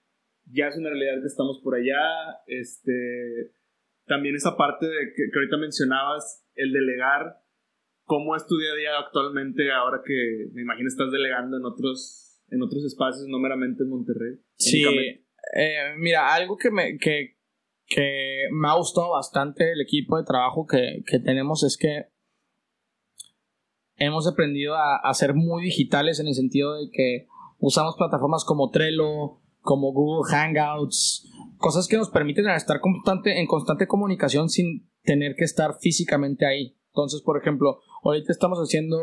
Ya 0.53 0.69
es 0.69 0.77
una 0.77 0.91
realidad 0.91 1.21
que 1.23 1.27
estamos 1.27 1.61
por 1.64 1.75
allá, 1.75 1.99
este 2.47 3.57
también 4.07 4.37
esa 4.37 4.57
parte 4.57 4.87
de 4.87 5.12
que, 5.14 5.23
ahorita 5.35 5.57
mencionabas, 5.57 6.47
el 6.55 6.73
delegar, 6.73 7.43
¿cómo 8.05 8.37
es 8.37 8.47
tu 8.47 8.57
día 8.57 8.71
a 8.73 8.77
día 8.77 8.99
actualmente 9.05 9.73
ahora 9.73 10.03
que 10.05 10.49
me 10.53 10.62
imagino 10.62 10.89
estás 10.89 11.11
delegando 11.11 11.57
en 11.57 11.64
otros, 11.64 12.26
en 12.51 12.62
otros 12.62 12.84
espacios, 12.84 13.26
no 13.28 13.38
meramente 13.38 13.82
en 13.82 13.90
Monterrey? 13.90 14.38
Sí, 14.57 14.84
eh, 14.84 15.94
mira, 15.99 16.34
algo 16.34 16.57
que 16.57 16.70
me, 16.70 16.99
que, 16.99 17.36
que 17.86 18.49
me 18.53 18.68
ha 18.68 18.74
gustado 18.74 19.11
bastante 19.11 19.72
el 19.72 19.80
equipo 19.80 20.16
de 20.16 20.24
trabajo 20.24 20.66
que, 20.66 21.03
que 21.07 21.18
tenemos 21.18 21.62
es 21.62 21.76
que 21.76 22.07
hemos 23.97 24.26
aprendido 24.26 24.74
a, 24.74 24.97
a, 24.97 25.14
ser 25.14 25.34
muy 25.34 25.62
digitales 25.62 26.20
en 26.20 26.26
el 26.26 26.34
sentido 26.34 26.74
de 26.74 26.90
que 26.90 27.26
usamos 27.59 27.97
plataformas 27.97 28.44
como 28.44 28.70
Trello, 28.70 29.40
como 29.61 29.92
Google 29.92 30.30
Hangouts, 30.30 31.30
cosas 31.59 31.88
que 31.88 31.97
nos 31.97 32.11
permiten 32.11 32.49
estar 32.49 32.80
constante, 32.80 33.40
en 33.40 33.47
constante 33.47 33.86
comunicación 33.86 34.49
sin 34.49 34.88
tener 35.03 35.34
que 35.36 35.44
estar 35.44 35.78
físicamente 35.80 36.47
ahí. 36.47 36.76
Entonces, 36.88 37.22
por 37.22 37.38
ejemplo, 37.38 37.80
ahorita 38.03 38.32
estamos 38.32 38.59
haciendo 38.59 38.99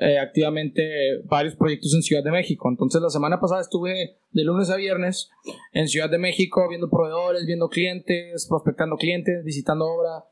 eh, 0.00 0.18
activamente 0.18 1.22
varios 1.24 1.56
proyectos 1.56 1.92
en 1.94 2.02
Ciudad 2.02 2.22
de 2.22 2.30
México. 2.30 2.68
Entonces, 2.68 3.02
la 3.02 3.10
semana 3.10 3.40
pasada 3.40 3.60
estuve 3.60 4.20
de 4.30 4.44
lunes 4.44 4.70
a 4.70 4.76
viernes 4.76 5.30
en 5.72 5.88
Ciudad 5.88 6.08
de 6.08 6.18
México 6.18 6.68
viendo 6.68 6.88
proveedores, 6.88 7.46
viendo 7.46 7.68
clientes, 7.68 8.46
prospectando 8.48 8.96
clientes, 8.96 9.44
visitando 9.44 9.86
obra. 9.86 10.24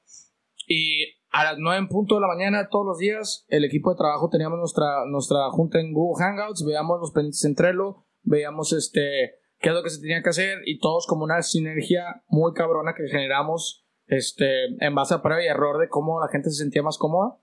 Y 0.69 1.05
a 1.31 1.45
las 1.45 1.59
9 1.59 1.79
en 1.79 1.89
punto 1.89 2.15
de 2.15 2.21
la 2.21 2.29
mañana, 2.29 2.69
todos 2.71 2.87
los 2.87 2.99
días, 2.99 3.45
el 3.49 3.65
equipo 3.65 3.91
de 3.91 3.97
trabajo 3.97 4.29
teníamos 4.31 4.59
nuestra, 4.59 5.05
nuestra 5.07 5.51
junta 5.51 5.81
en 5.81 5.93
Google 5.93 6.25
Hangouts, 6.25 6.65
veíamos 6.65 7.01
los 7.01 7.11
pendientes 7.11 7.45
en 7.45 7.55
Trello, 7.55 8.07
veíamos 8.23 8.73
este 8.73 9.41
qué 9.59 9.71
es 9.71 9.75
lo 9.75 9.83
que 9.83 9.91
se 9.91 10.01
tenía 10.01 10.23
que 10.23 10.29
hacer 10.29 10.59
y 10.65 10.79
todos 10.79 11.07
como 11.07 11.25
una 11.25 11.43
sinergia 11.43 12.23
muy 12.29 12.53
cabrona 12.53 12.95
que 12.95 13.09
generamos 13.09 13.85
este, 14.07 14.67
en 14.79 14.95
base 14.95 15.15
a 15.15 15.23
prueba 15.23 15.43
y 15.43 15.47
error 15.47 15.81
de 15.81 15.89
cómo 15.89 16.21
la 16.21 16.29
gente 16.29 16.51
se 16.51 16.63
sentía 16.63 16.83
más 16.83 16.99
cómoda. 16.99 17.37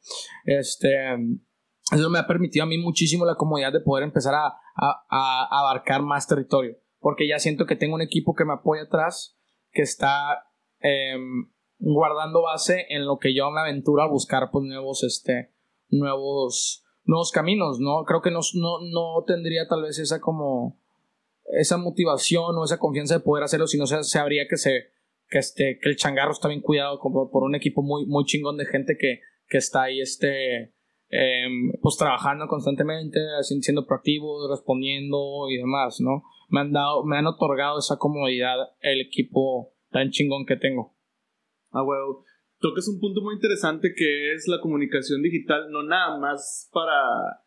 Este, 0.45 0.89
eso 1.91 2.09
me 2.09 2.19
ha 2.19 2.27
permitido 2.27 2.63
a 2.63 2.67
mí 2.67 2.77
muchísimo 2.77 3.25
la 3.25 3.35
comodidad 3.35 3.73
de 3.73 3.81
poder 3.81 4.03
empezar 4.03 4.33
a, 4.35 4.53
a, 4.75 5.47
abarcar 5.59 6.01
más 6.01 6.27
territorio, 6.27 6.77
porque 6.99 7.27
ya 7.27 7.39
siento 7.39 7.65
que 7.65 7.75
tengo 7.75 7.95
un 7.95 8.01
equipo 8.01 8.33
que 8.33 8.45
me 8.45 8.53
apoya 8.53 8.83
atrás, 8.83 9.37
que 9.71 9.81
está 9.81 10.45
em, 10.79 11.51
guardando 11.79 12.41
base 12.41 12.85
en 12.89 13.05
lo 13.05 13.17
que 13.17 13.35
yo 13.35 13.51
me 13.51 13.61
aventuro 13.61 14.01
a 14.01 14.07
buscar 14.07 14.49
pues, 14.51 14.63
nuevos, 14.65 15.03
este, 15.03 15.51
nuevos, 15.89 16.83
nuevos 17.03 17.31
caminos, 17.31 17.79
¿no? 17.79 18.03
Creo 18.05 18.21
que 18.21 18.31
no, 18.31 18.39
no, 18.53 18.79
no 18.81 19.23
tendría 19.25 19.67
tal 19.67 19.81
vez 19.81 19.99
esa 19.99 20.21
como 20.21 20.79
esa 21.45 21.77
motivación 21.77 22.57
o 22.57 22.63
esa 22.63 22.79
confianza 22.79 23.15
de 23.15 23.19
poder 23.19 23.43
hacerlo 23.43 23.67
si 23.67 23.77
no 23.77 23.85
se, 23.85 24.01
sabría 24.03 24.47
que 24.49 24.57
se 24.57 24.91
que 25.27 25.39
este 25.39 25.79
que 25.81 25.89
el 25.89 25.97
changarro 25.97 26.31
está 26.31 26.47
bien 26.47 26.61
cuidado 26.61 26.99
como 26.99 27.29
por 27.29 27.43
un 27.43 27.55
equipo 27.55 27.81
muy 27.81 28.05
muy 28.05 28.23
chingón 28.25 28.57
de 28.57 28.65
gente 28.65 28.95
que, 28.97 29.19
que 29.47 29.57
está 29.57 29.83
ahí 29.83 29.99
este 29.99 30.73
em, 31.13 31.71
pues 31.81 31.97
trabajando 31.97 32.47
constantemente 32.47 33.19
siendo 33.41 33.85
proactivos 33.85 34.49
respondiendo 34.49 35.49
y 35.49 35.57
demás 35.57 35.99
no 36.01 36.23
me 36.49 36.61
han 36.61 36.71
dado 36.71 37.05
me 37.05 37.17
han 37.17 37.27
otorgado 37.27 37.79
esa 37.79 37.97
comodidad 37.97 38.55
el 38.81 39.01
equipo 39.01 39.73
tan 39.91 40.09
chingón 40.09 40.45
que 40.45 40.55
tengo. 40.55 40.95
Ah 41.71 41.83
huevo. 41.83 42.25
Tocas 42.59 42.87
un 42.87 42.99
punto 42.99 43.21
muy 43.21 43.35
interesante 43.35 43.93
que 43.95 44.33
es 44.33 44.47
la 44.47 44.59
comunicación 44.61 45.21
digital 45.21 45.69
no 45.69 45.83
nada 45.83 46.17
más 46.17 46.69
para 46.73 47.43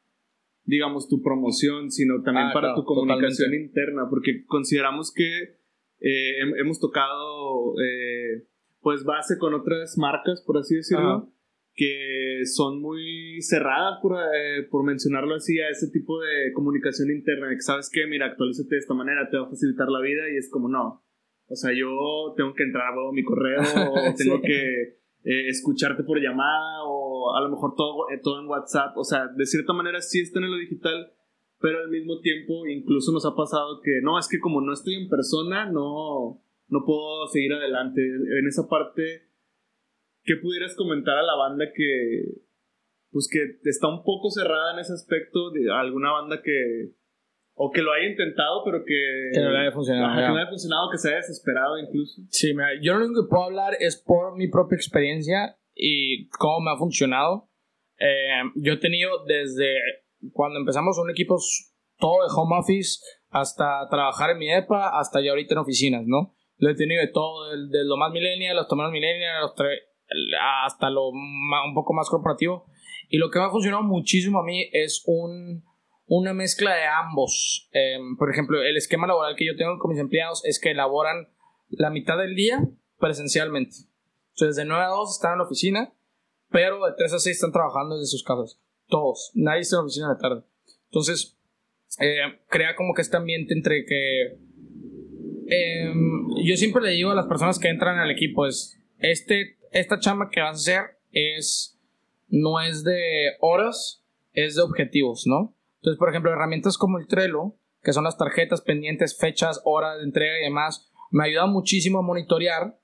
digamos, 0.66 1.08
tu 1.08 1.22
promoción, 1.22 1.90
sino 1.90 2.22
también 2.22 2.48
ah, 2.48 2.52
para 2.52 2.74
tu 2.74 2.84
comunicación 2.84 3.54
interna, 3.54 4.08
porque 4.10 4.44
consideramos 4.46 5.12
que 5.14 5.56
eh, 6.00 6.40
hemos 6.58 6.80
tocado, 6.80 7.74
eh, 7.80 8.46
pues, 8.80 9.04
base 9.04 9.38
con 9.38 9.54
otras 9.54 9.96
marcas, 9.96 10.42
por 10.44 10.58
así 10.58 10.74
decirlo, 10.74 11.32
que 11.76 12.40
son 12.46 12.80
muy 12.80 13.40
cerradas, 13.42 14.00
por, 14.02 14.16
eh, 14.18 14.62
por 14.70 14.82
mencionarlo 14.82 15.34
así, 15.34 15.60
a 15.60 15.68
ese 15.68 15.90
tipo 15.90 16.18
de 16.20 16.52
comunicación 16.54 17.10
interna, 17.10 17.50
que 17.50 17.60
sabes 17.60 17.90
que, 17.92 18.06
mira, 18.06 18.26
actualízate 18.26 18.74
de 18.74 18.80
esta 18.80 18.94
manera, 18.94 19.28
te 19.30 19.36
va 19.36 19.44
a 19.44 19.50
facilitar 19.50 19.88
la 19.88 20.00
vida, 20.00 20.22
y 20.32 20.38
es 20.38 20.50
como, 20.50 20.68
no, 20.68 21.04
o 21.48 21.54
sea, 21.54 21.72
yo 21.72 22.34
tengo 22.36 22.54
que 22.54 22.64
entrar 22.64 22.92
a 22.92 23.12
mi 23.12 23.22
correo, 23.22 23.60
o 23.92 24.14
tengo 24.16 24.40
que 24.40 24.96
eh, 25.24 25.48
escucharte 25.48 26.02
por 26.04 26.20
llamada 26.20 26.84
o 26.84 27.34
a 27.34 27.40
lo 27.40 27.50
mejor 27.50 27.74
todo, 27.76 28.10
eh, 28.10 28.20
todo 28.22 28.40
en 28.40 28.46
WhatsApp. 28.46 28.96
O 28.96 29.04
sea, 29.04 29.26
de 29.34 29.44
cierta 29.44 29.72
manera 29.72 30.00
sí 30.00 30.20
está 30.20 30.38
en 30.38 30.50
lo 30.50 30.56
digital, 30.56 31.12
pero 31.58 31.80
al 31.80 31.88
mismo 31.88 32.20
tiempo 32.20 32.66
incluso 32.66 33.12
nos 33.12 33.26
ha 33.26 33.34
pasado 33.34 33.80
que 33.82 34.00
no, 34.02 34.18
es 34.18 34.28
que 34.28 34.38
como 34.38 34.60
no 34.60 34.72
estoy 34.72 34.94
en 34.94 35.08
persona, 35.08 35.70
no, 35.70 36.40
no 36.68 36.84
puedo 36.84 37.26
seguir 37.26 37.52
adelante. 37.52 38.00
En 38.02 38.46
esa 38.46 38.68
parte, 38.68 39.28
¿qué 40.26 40.34
pudieras 40.42 40.74
comentar 40.74 41.16
a 41.16 41.22
la 41.22 41.36
banda 41.36 41.66
que, 41.74 42.42
pues 43.10 43.28
que 43.32 43.68
está 43.68 43.88
un 43.88 44.02
poco 44.02 44.30
cerrada 44.30 44.74
en 44.74 44.80
ese 44.80 44.92
aspecto 44.92 45.50
de 45.50 45.72
alguna 45.72 46.12
banda 46.12 46.42
que 46.42 46.92
o 47.58 47.70
que 47.70 47.80
lo 47.80 47.90
haya 47.92 48.10
intentado, 48.10 48.62
pero 48.64 48.84
que, 48.84 49.30
que 49.32 49.40
no 49.40 49.50
le 49.50 49.60
haya 49.60 49.72
funcionado. 49.72 50.14
que 50.14 50.28
no 50.28 50.34
le 50.34 50.42
haya 50.42 50.50
funcionado, 50.50 50.90
que 50.90 50.98
se 50.98 51.08
haya 51.08 51.16
desesperado 51.16 51.78
incluso. 51.78 52.20
Sí, 52.28 52.52
mira, 52.52 52.68
yo 52.82 52.94
lo 52.94 53.06
único 53.06 53.22
que 53.22 53.30
puedo 53.30 53.44
hablar 53.44 53.74
es 53.80 53.96
por 53.96 54.36
mi 54.36 54.48
propia 54.48 54.76
experiencia 54.76 55.56
y 55.74 56.28
cómo 56.28 56.60
me 56.60 56.72
ha 56.72 56.76
funcionado. 56.76 57.48
Eh, 57.98 58.42
yo 58.56 58.74
he 58.74 58.76
tenido 58.76 59.24
desde 59.24 59.78
cuando 60.32 60.58
empezamos 60.58 60.98
un 60.98 61.10
equipo 61.10 61.38
todo 61.98 62.24
de 62.24 62.34
home 62.34 62.58
office 62.58 63.00
hasta 63.30 63.88
trabajar 63.88 64.30
en 64.30 64.38
mi 64.38 64.52
EPA, 64.52 64.98
hasta 64.98 65.22
ya 65.22 65.30
ahorita 65.30 65.54
en 65.54 65.58
oficinas, 65.58 66.02
¿no? 66.04 66.34
Lo 66.58 66.70
he 66.70 66.74
tenido 66.74 67.00
de 67.00 67.08
todo, 67.08 67.50
de, 67.50 67.84
lo 67.84 67.96
más 67.96 68.12
millennial, 68.12 68.56
los 68.56 68.66
menos 68.76 68.92
millennial, 68.92 69.42
los 69.42 69.54
hasta 70.64 70.90
lo 70.90 71.08
un 71.08 71.74
poco 71.74 71.92
más 71.92 72.08
corporativo. 72.08 72.66
Y 73.08 73.18
lo 73.18 73.30
que 73.30 73.38
me 73.38 73.44
ha 73.44 73.50
funcionado 73.50 73.82
muchísimo 73.82 74.40
a 74.40 74.44
mí 74.44 74.68
es 74.72 75.02
un 75.06 75.62
una 76.06 76.32
mezcla 76.32 76.74
de 76.74 76.84
ambos. 76.84 77.68
Em, 77.72 78.16
por 78.16 78.30
ejemplo, 78.30 78.62
el 78.62 78.76
esquema 78.76 79.06
laboral 79.06 79.36
que 79.36 79.46
yo 79.46 79.56
tengo 79.56 79.78
con 79.78 79.90
mis 79.90 80.00
empleados 80.00 80.44
es 80.44 80.60
que 80.60 80.70
elaboran 80.70 81.28
la 81.68 81.90
mitad 81.90 82.16
del 82.16 82.34
día 82.34 82.62
presencialmente. 82.98 83.76
Entonces, 84.30 84.56
de 84.56 84.64
9 84.64 84.84
a 84.84 84.88
2 84.88 85.10
están 85.10 85.32
en 85.32 85.38
la 85.38 85.44
oficina, 85.44 85.92
pero 86.50 86.84
de 86.84 86.92
3 86.96 87.12
a 87.14 87.18
6 87.18 87.36
están 87.36 87.52
trabajando 87.52 87.96
desde 87.96 88.10
sus 88.10 88.22
casas. 88.22 88.60
Todos. 88.88 89.32
Nadie 89.34 89.62
está 89.62 89.76
en 89.76 89.78
la 89.78 89.84
oficina 89.84 90.14
de 90.14 90.20
tarde. 90.20 90.42
Entonces, 90.84 91.36
eh, 91.98 92.40
crea 92.48 92.76
como 92.76 92.94
que 92.94 93.02
este 93.02 93.16
ambiente 93.16 93.54
entre 93.54 93.84
que... 93.84 94.38
Em, 95.48 96.28
yo 96.44 96.56
siempre 96.56 96.82
le 96.82 96.90
digo 96.90 97.10
a 97.10 97.14
las 97.14 97.26
personas 97.26 97.58
que 97.58 97.68
entran 97.68 97.98
al 97.98 98.10
equipo 98.10 98.46
es, 98.46 98.80
este, 98.98 99.58
esta 99.80 99.98
chamba 99.98 100.30
que 100.30 100.40
vas 100.40 100.50
a 100.50 100.60
hacer 100.60 100.98
es, 101.12 101.78
no 102.28 102.60
es 102.60 102.82
de 102.84 103.32
horas, 103.40 104.04
es 104.32 104.56
de 104.56 104.62
objetivos, 104.62 105.24
¿no? 105.26 105.54
Entonces, 105.80 105.98
por 105.98 106.08
ejemplo, 106.08 106.32
herramientas 106.32 106.78
como 106.78 106.98
el 106.98 107.06
Trello, 107.06 107.56
que 107.82 107.92
son 107.92 108.04
las 108.04 108.16
tarjetas 108.16 108.62
pendientes, 108.62 109.16
fechas, 109.18 109.60
horas 109.64 109.98
de 109.98 110.04
entrega 110.04 110.40
y 110.40 110.44
demás, 110.44 110.90
me 111.10 111.26
ayuda 111.26 111.46
muchísimo 111.46 111.98
a 111.98 112.02
monitorear 112.02 112.78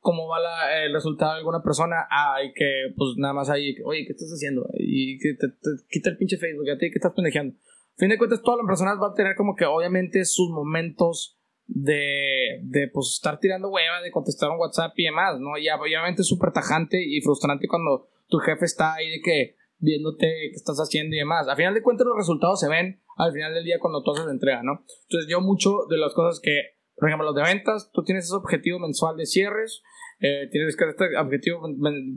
cómo 0.00 0.26
va 0.28 0.38
el 0.82 0.92
resultado 0.92 1.32
de 1.32 1.38
alguna 1.38 1.62
persona. 1.62 2.06
Ah, 2.10 2.42
y 2.42 2.52
que 2.52 2.92
pues 2.96 3.14
nada 3.16 3.34
más 3.34 3.50
ahí, 3.50 3.76
oye, 3.84 4.04
¿qué 4.04 4.12
estás 4.12 4.30
haciendo? 4.30 4.66
Y 4.74 5.18
que 5.18 5.34
te, 5.34 5.46
quita 5.88 6.10
el 6.10 6.16
pinche 6.16 6.36
Facebook, 6.36 6.68
¿a 6.70 6.78
ti 6.78 6.90
qué 6.90 6.98
estás 6.98 7.12
pendejeando? 7.14 7.54
a 7.54 7.96
fin 7.96 8.08
de 8.08 8.18
cuentas, 8.18 8.42
todas 8.42 8.58
las 8.58 8.66
personas 8.66 8.98
van 8.98 9.12
a 9.12 9.14
tener 9.14 9.36
como 9.36 9.54
que 9.54 9.66
obviamente 9.66 10.24
sus 10.24 10.50
momentos 10.50 11.38
de, 11.66 12.60
de 12.62 12.88
pues 12.92 13.12
estar 13.14 13.38
tirando 13.38 13.70
hueva, 13.70 14.00
de 14.02 14.10
contestar 14.10 14.50
un 14.50 14.58
WhatsApp 14.58 14.92
y 14.96 15.04
demás, 15.04 15.38
¿no? 15.40 15.56
Y 15.58 15.68
obviamente 15.68 16.22
es 16.22 16.28
súper 16.28 16.52
tajante 16.52 17.02
y 17.04 17.20
frustrante 17.20 17.68
cuando 17.68 18.08
tu 18.28 18.38
jefe 18.38 18.64
está 18.64 18.94
ahí 18.94 19.20
que 19.22 19.56
viéndote 19.78 20.26
qué 20.26 20.56
estás 20.56 20.78
haciendo 20.78 21.14
y 21.14 21.18
demás. 21.18 21.48
A 21.48 21.56
final 21.56 21.74
de 21.74 21.82
cuentas 21.82 22.06
los 22.06 22.16
resultados 22.16 22.60
se 22.60 22.68
ven 22.68 23.00
al 23.16 23.32
final 23.32 23.54
del 23.54 23.64
día 23.64 23.78
cuando 23.78 24.02
tú 24.02 24.12
haces 24.12 24.26
la 24.26 24.32
entrega, 24.32 24.62
¿no? 24.62 24.84
Entonces 25.08 25.28
yo 25.28 25.40
mucho 25.40 25.86
de 25.88 25.98
las 25.98 26.14
cosas 26.14 26.40
que, 26.40 26.78
por 26.96 27.08
ejemplo, 27.08 27.26
los 27.26 27.36
de 27.36 27.42
ventas, 27.42 27.90
tú 27.92 28.02
tienes 28.02 28.24
ese 28.24 28.34
objetivo 28.34 28.78
mensual 28.78 29.16
de 29.16 29.26
cierres, 29.26 29.82
eh, 30.20 30.48
tienes 30.50 30.76
este 30.76 31.16
objetivo 31.18 31.62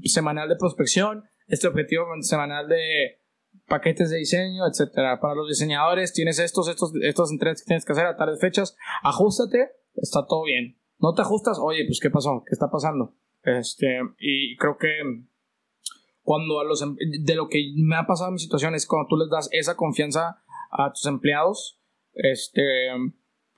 semanal 0.04 0.50
de 0.50 0.56
prospección, 0.56 1.24
este 1.48 1.68
objetivo 1.68 2.06
semanal 2.22 2.68
de 2.68 3.22
paquetes 3.68 4.10
de 4.10 4.18
diseño, 4.18 4.66
etcétera. 4.66 5.20
Para 5.20 5.36
los 5.36 5.48
diseñadores 5.48 6.14
tienes 6.14 6.40
estos, 6.40 6.68
estos, 6.68 6.94
estos 7.02 7.32
entregas 7.32 7.62
que 7.62 7.68
tienes 7.68 7.86
que 7.86 7.92
hacer 7.92 8.06
a 8.06 8.16
tales 8.16 8.40
fechas. 8.40 8.76
Ajustate, 9.04 9.72
está 9.96 10.26
todo 10.26 10.44
bien. 10.44 10.80
No 11.00 11.14
te 11.14 11.22
ajustas, 11.22 11.60
oye, 11.62 11.86
pues 11.86 12.00
qué 12.00 12.10
pasó, 12.10 12.44
qué 12.46 12.54
está 12.54 12.70
pasando. 12.72 13.16
Este, 13.44 14.00
y 14.20 14.56
creo 14.58 14.78
que 14.78 14.90
cuando 16.22 16.60
a 16.60 16.64
los 16.64 16.82
em, 16.82 16.96
de 16.98 17.36
lo 17.36 17.48
que 17.48 17.74
me 17.76 17.96
ha 17.96 18.08
pasado 18.08 18.30
en 18.30 18.34
mi 18.34 18.40
situación 18.40 18.74
es 18.74 18.88
cuando 18.88 19.08
tú 19.08 19.18
les 19.18 19.30
das 19.30 19.48
esa 19.52 19.76
confianza 19.76 20.44
a 20.72 20.92
tus 20.92 21.06
empleados, 21.06 21.80
este, 22.14 22.90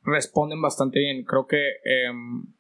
responden 0.02 0.62
bastante 0.62 1.00
bien. 1.00 1.24
Creo 1.24 1.48
que 1.48 1.64
em, 1.86 2.54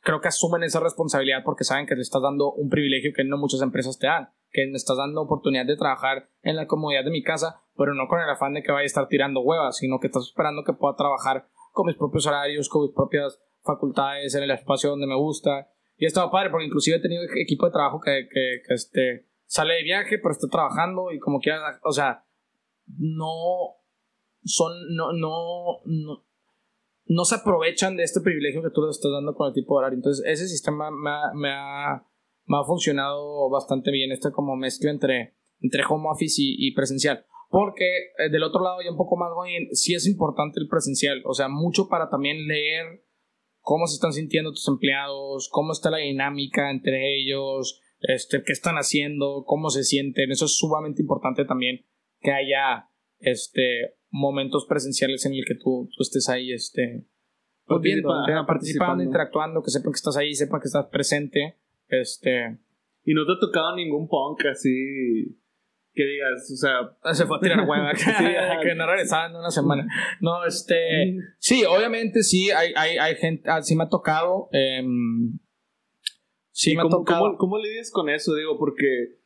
creo 0.00 0.20
que 0.20 0.28
asumen 0.28 0.62
esa 0.62 0.80
responsabilidad 0.80 1.42
porque 1.44 1.64
saben 1.64 1.86
que 1.86 1.96
le 1.96 2.02
estás 2.02 2.22
dando 2.22 2.52
un 2.52 2.68
privilegio 2.68 3.12
que 3.14 3.24
no 3.24 3.36
muchas 3.36 3.60
empresas 3.60 3.98
te 3.98 4.06
dan 4.06 4.30
que 4.50 4.66
me 4.66 4.76
estás 4.76 4.96
dando 4.96 5.22
oportunidad 5.22 5.66
de 5.66 5.76
trabajar 5.76 6.28
en 6.42 6.56
la 6.56 6.66
comodidad 6.66 7.04
de 7.04 7.10
mi 7.10 7.22
casa, 7.22 7.62
pero 7.76 7.94
no 7.94 8.08
con 8.08 8.20
el 8.20 8.30
afán 8.30 8.54
de 8.54 8.62
que 8.62 8.72
vaya 8.72 8.82
a 8.82 8.86
estar 8.86 9.08
tirando 9.08 9.40
huevas, 9.40 9.76
sino 9.76 10.00
que 10.00 10.06
estás 10.06 10.24
esperando 10.24 10.64
que 10.64 10.72
pueda 10.72 10.96
trabajar 10.96 11.46
con 11.72 11.86
mis 11.86 11.96
propios 11.96 12.26
horarios, 12.26 12.68
con 12.68 12.82
mis 12.82 12.92
propias 12.92 13.38
facultades, 13.62 14.34
en 14.34 14.44
el 14.44 14.50
espacio 14.50 14.90
donde 14.90 15.06
me 15.06 15.16
gusta. 15.16 15.68
Y 15.98 16.04
he 16.04 16.08
estado 16.08 16.30
padre, 16.30 16.50
porque 16.50 16.66
inclusive 16.66 16.96
he 16.96 17.00
tenido 17.00 17.22
equipo 17.36 17.66
de 17.66 17.72
trabajo 17.72 18.00
que, 18.00 18.28
que, 18.30 18.74
este, 18.74 19.26
sale 19.44 19.74
de 19.74 19.82
viaje, 19.82 20.18
pero 20.18 20.32
está 20.32 20.48
trabajando 20.48 21.12
y 21.12 21.18
como 21.18 21.40
quiera, 21.40 21.78
o 21.82 21.92
sea, 21.92 22.24
no 22.86 23.76
son, 24.44 24.72
no, 24.94 25.12
no, 25.12 25.80
no, 25.84 26.24
no 27.06 27.24
se 27.24 27.34
aprovechan 27.34 27.96
de 27.96 28.04
este 28.04 28.20
privilegio 28.20 28.62
que 28.62 28.70
tú 28.70 28.82
les 28.82 28.96
estás 28.96 29.12
dando 29.12 29.34
con 29.34 29.48
el 29.48 29.52
tipo 29.52 29.74
de 29.74 29.78
horario. 29.78 29.96
Entonces, 29.96 30.24
ese 30.26 30.48
sistema 30.48 30.90
me 30.90 31.10
me 31.34 31.50
ha 31.50 32.06
me 32.46 32.58
ha 32.58 32.64
funcionado 32.64 33.50
bastante 33.50 33.90
bien 33.90 34.12
esta 34.12 34.30
como 34.30 34.56
mezcla 34.56 34.90
entre, 34.90 35.34
entre 35.60 35.82
home 35.88 36.08
office 36.08 36.36
y, 36.38 36.72
presencial. 36.74 37.26
Porque 37.48 37.86
eh, 38.18 38.30
del 38.30 38.42
otro 38.42 38.62
lado, 38.62 38.78
ya 38.82 38.90
un 38.90 38.96
poco 38.96 39.16
más 39.16 39.30
bien, 39.44 39.68
sí 39.72 39.94
es 39.94 40.06
importante 40.06 40.60
el 40.60 40.68
presencial. 40.68 41.22
O 41.26 41.34
sea, 41.34 41.48
mucho 41.48 41.88
para 41.88 42.08
también 42.08 42.46
leer 42.46 43.04
cómo 43.60 43.86
se 43.86 43.94
están 43.94 44.12
sintiendo 44.12 44.50
tus 44.50 44.66
empleados, 44.68 45.48
cómo 45.50 45.72
está 45.72 45.90
la 45.90 45.98
dinámica 45.98 46.70
entre 46.70 47.16
ellos, 47.16 47.80
este, 48.00 48.42
qué 48.44 48.52
están 48.52 48.76
haciendo, 48.76 49.44
cómo 49.44 49.70
se 49.70 49.82
sienten. 49.82 50.30
Eso 50.30 50.44
es 50.44 50.56
sumamente 50.56 51.02
importante 51.02 51.44
también 51.44 51.84
que 52.20 52.30
haya 52.30 52.88
este, 53.18 53.96
momentos 54.10 54.66
presenciales 54.68 55.26
en 55.26 55.34
el 55.34 55.44
que 55.44 55.54
tú, 55.54 55.88
tú 55.96 56.02
estés 56.02 56.28
ahí 56.28 56.52
este, 56.52 57.06
pues 57.64 57.80
viendo, 57.80 58.08
participando, 58.46 59.02
interactuando, 59.02 59.62
que 59.62 59.70
sepan 59.70 59.92
que 59.92 59.96
estás 59.96 60.16
ahí, 60.16 60.34
sepan 60.34 60.60
que 60.60 60.68
estás 60.68 60.86
presente 60.86 61.58
este. 61.88 62.58
Y 63.04 63.14
no 63.14 63.24
te 63.24 63.32
ha 63.32 63.38
tocado 63.40 63.76
ningún 63.76 64.08
punk 64.08 64.46
así 64.46 65.36
que 65.96 66.04
digas, 66.04 66.50
o 66.52 66.56
sea. 66.56 67.14
Se 67.14 67.24
fue 67.24 67.38
a 67.38 67.40
tirar 67.40 67.66
hueva, 67.66 67.92
que 67.94 68.74
no 68.76 68.86
regresaba 68.86 69.26
en 69.30 69.36
una 69.36 69.50
semana. 69.50 69.86
No, 70.20 70.44
este. 70.44 71.06
Mm. 71.06 71.18
Sí, 71.38 71.64
obviamente 71.64 72.22
sí, 72.22 72.50
hay, 72.50 72.72
hay, 72.76 72.98
hay 72.98 73.16
gente. 73.16 73.48
Ah, 73.50 73.62
sí 73.62 73.74
me 73.74 73.84
ha 73.84 73.88
tocado. 73.88 74.48
Em, 74.52 75.38
sí 76.50 76.76
me 76.76 76.82
ha 76.82 76.88
tocado. 76.88 77.20
¿cómo, 77.20 77.38
¿Cómo 77.38 77.58
lidias 77.58 77.90
con 77.90 78.10
eso? 78.10 78.34
Digo, 78.34 78.58
porque 78.58 79.16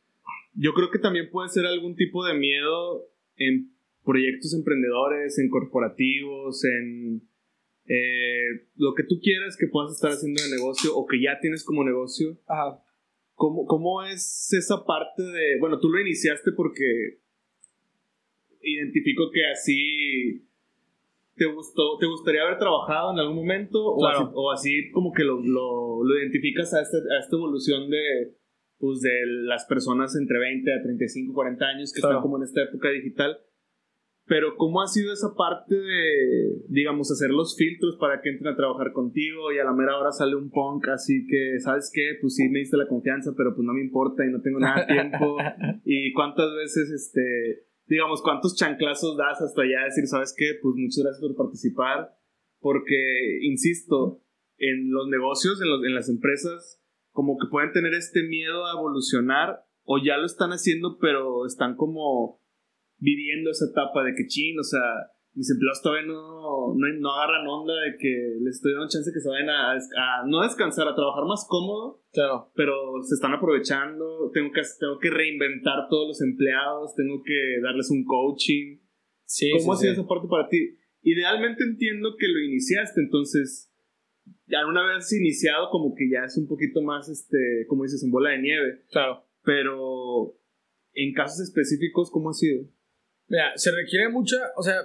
yo 0.53 0.73
creo 0.73 0.89
que 0.91 0.99
también 0.99 1.29
puede 1.29 1.49
ser 1.49 1.65
algún 1.65 1.95
tipo 1.95 2.25
de 2.25 2.35
miedo 2.35 3.05
en 3.35 3.75
proyectos 4.03 4.53
emprendedores, 4.53 5.37
en 5.39 5.49
corporativos, 5.49 6.63
en 6.65 7.29
eh, 7.85 8.67
lo 8.75 8.93
que 8.93 9.03
tú 9.03 9.19
quieras 9.21 9.57
que 9.57 9.67
puedas 9.67 9.91
estar 9.91 10.11
haciendo 10.11 10.41
de 10.41 10.55
negocio 10.55 10.95
o 10.95 11.05
que 11.05 11.21
ya 11.21 11.39
tienes 11.39 11.63
como 11.63 11.83
negocio. 11.83 12.37
Ajá. 12.47 12.83
¿Cómo, 13.35 13.65
¿Cómo 13.65 14.03
es 14.03 14.53
esa 14.53 14.85
parte 14.85 15.23
de, 15.23 15.59
bueno, 15.59 15.79
tú 15.79 15.89
lo 15.89 15.99
iniciaste 15.99 16.51
porque 16.51 17.19
identifico 18.61 19.31
que 19.31 19.45
así 19.47 20.47
te 21.35 21.45
gustó, 21.45 21.97
te 21.97 22.05
gustaría 22.05 22.43
haber 22.43 22.59
trabajado 22.59 23.13
en 23.13 23.19
algún 23.19 23.37
momento 23.37 23.83
o, 23.83 24.05
así, 24.05 24.23
o 24.33 24.51
así, 24.51 24.91
como 24.91 25.11
que 25.11 25.23
lo, 25.23 25.41
lo, 25.41 26.03
lo 26.03 26.19
identificas 26.19 26.73
a, 26.75 26.81
este, 26.81 26.97
a 26.97 27.19
esta 27.19 27.35
evolución 27.35 27.89
de, 27.89 28.35
pues, 28.77 29.01
de 29.01 29.25
las 29.25 29.65
personas 29.65 30.15
entre 30.15 30.37
20 30.37 30.71
a 30.71 30.83
35, 30.83 31.33
40 31.33 31.65
años 31.65 31.93
que 31.93 31.99
están 31.99 32.21
como 32.21 32.37
en 32.37 32.43
esta 32.43 32.61
época 32.61 32.89
digital 32.89 33.39
pero 34.31 34.55
¿cómo 34.55 34.81
ha 34.81 34.87
sido 34.87 35.11
esa 35.11 35.35
parte 35.35 35.75
de, 35.75 36.63
digamos, 36.69 37.11
hacer 37.11 37.31
los 37.31 37.57
filtros 37.57 37.97
para 37.97 38.21
que 38.21 38.29
entren 38.29 38.53
a 38.53 38.55
trabajar 38.55 38.93
contigo 38.93 39.51
y 39.51 39.59
a 39.59 39.65
la 39.65 39.73
mera 39.73 39.97
hora 39.97 40.13
sale 40.13 40.37
un 40.37 40.49
punk 40.49 40.87
así 40.87 41.27
que, 41.27 41.59
¿sabes 41.59 41.91
qué? 41.93 42.13
Pues 42.21 42.35
sí, 42.35 42.47
me 42.47 42.59
diste 42.59 42.77
la 42.77 42.87
confianza, 42.87 43.33
pero 43.35 43.53
pues 43.53 43.65
no 43.65 43.73
me 43.73 43.81
importa 43.81 44.25
y 44.25 44.31
no 44.31 44.39
tengo 44.41 44.59
nada 44.59 44.85
de 44.85 44.93
tiempo. 44.93 45.35
y 45.83 46.13
cuántas 46.13 46.47
veces, 46.55 46.91
este, 46.91 47.67
digamos, 47.87 48.21
cuántos 48.21 48.55
chanclazos 48.55 49.17
das 49.17 49.41
hasta 49.41 49.63
allá 49.63 49.83
decir, 49.83 50.07
¿sabes 50.07 50.33
qué? 50.37 50.53
Pues 50.61 50.75
muchas 50.77 51.03
gracias 51.03 51.19
por 51.19 51.35
participar, 51.35 52.17
porque, 52.61 53.39
insisto, 53.41 54.23
en 54.59 54.93
los 54.93 55.09
negocios, 55.09 55.61
en, 55.61 55.69
los, 55.69 55.83
en 55.83 55.93
las 55.93 56.07
empresas, 56.07 56.81
como 57.11 57.37
que 57.37 57.49
pueden 57.51 57.73
tener 57.73 57.93
este 57.95 58.23
miedo 58.23 58.65
a 58.65 58.79
evolucionar 58.79 59.65
o 59.83 59.97
ya 60.01 60.15
lo 60.15 60.25
están 60.25 60.51
haciendo, 60.51 60.99
pero 61.01 61.45
están 61.45 61.75
como 61.75 62.40
viviendo 63.01 63.49
esa 63.49 63.65
etapa 63.65 64.03
de 64.03 64.13
que 64.15 64.27
chin, 64.27 64.57
o 64.57 64.63
sea, 64.63 64.79
mis 65.33 65.49
empleados 65.49 65.81
todavía 65.81 66.07
no, 66.07 66.75
no, 66.75 67.13
agarran 67.15 67.47
onda 67.47 67.73
de 67.73 67.97
que 67.97 68.37
les 68.41 68.55
estoy 68.55 68.73
dando 68.73 68.87
chance 68.89 69.09
de 69.09 69.13
que 69.13 69.19
se 69.19 69.29
vayan 69.29 69.49
a, 69.49 69.73
a, 69.73 70.27
no 70.27 70.41
descansar, 70.43 70.87
a 70.87 70.95
trabajar 70.95 71.25
más 71.25 71.45
cómodo. 71.49 72.03
Claro. 72.13 72.51
Pero 72.55 72.73
se 73.01 73.15
están 73.15 73.33
aprovechando, 73.33 74.29
tengo 74.33 74.51
que, 74.51 74.61
tengo 74.79 74.99
que 74.99 75.09
reinventar 75.09 75.87
todos 75.89 76.09
los 76.09 76.21
empleados, 76.21 76.95
tengo 76.95 77.23
que 77.23 77.59
darles 77.63 77.89
un 77.89 78.05
coaching. 78.05 78.79
Sí, 79.25 79.49
¿Cómo 79.59 79.73
ha 79.73 79.77
sido 79.77 79.93
esa 79.93 80.07
parte 80.07 80.27
para 80.29 80.47
ti? 80.47 80.77
Idealmente 81.01 81.63
entiendo 81.63 82.15
que 82.19 82.27
lo 82.27 82.39
iniciaste, 82.39 83.01
entonces, 83.01 83.73
ya 84.45 84.67
una 84.67 84.85
vez 84.93 85.11
iniciado, 85.13 85.69
como 85.71 85.95
que 85.95 86.09
ya 86.11 86.25
es 86.25 86.37
un 86.37 86.47
poquito 86.47 86.81
más, 86.81 87.09
este, 87.09 87.65
como 87.67 87.83
dices, 87.83 88.03
en 88.03 88.11
bola 88.11 88.31
de 88.31 88.41
nieve. 88.41 88.83
Claro. 88.91 89.25
Pero, 89.43 90.37
en 90.93 91.13
casos 91.13 91.39
específicos, 91.39 92.11
¿cómo 92.11 92.29
ha 92.29 92.33
sido? 92.33 92.67
Mira, 93.31 93.53
se 93.55 93.71
requiere 93.71 94.09
mucha, 94.09 94.35
o 94.57 94.61
sea, 94.61 94.75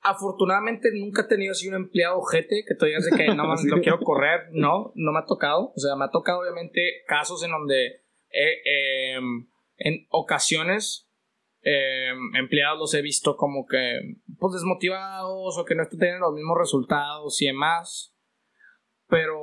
afortunadamente 0.00 0.88
nunca 0.94 1.20
he 1.20 1.28
tenido 1.28 1.52
así 1.52 1.68
un 1.68 1.74
empleado 1.74 2.22
jete 2.22 2.64
que 2.66 2.74
todavía 2.74 2.96
digas 2.96 3.10
de 3.10 3.24
que 3.26 3.34
no 3.34 3.44
lo 3.76 3.82
quiero 3.82 4.00
correr, 4.00 4.48
no, 4.52 4.92
no 4.94 5.12
me 5.12 5.18
ha 5.18 5.26
tocado. 5.26 5.74
O 5.76 5.78
sea, 5.78 5.96
me 5.96 6.06
ha 6.06 6.10
tocado 6.10 6.40
obviamente 6.40 6.80
casos 7.06 7.44
en 7.44 7.50
donde 7.50 8.06
em, 8.30 9.50
en 9.76 10.06
ocasiones 10.08 11.10
em, 11.60 12.36
empleados 12.36 12.78
los 12.78 12.94
he 12.94 13.02
visto 13.02 13.36
como 13.36 13.66
que 13.66 13.98
pues 14.38 14.54
desmotivados 14.54 15.58
o 15.58 15.64
que 15.66 15.74
no 15.74 15.82
están 15.82 15.98
teniendo 15.98 16.28
los 16.28 16.36
mismos 16.36 16.56
resultados 16.56 17.42
y 17.42 17.48
demás. 17.48 18.16
Pero 19.08 19.36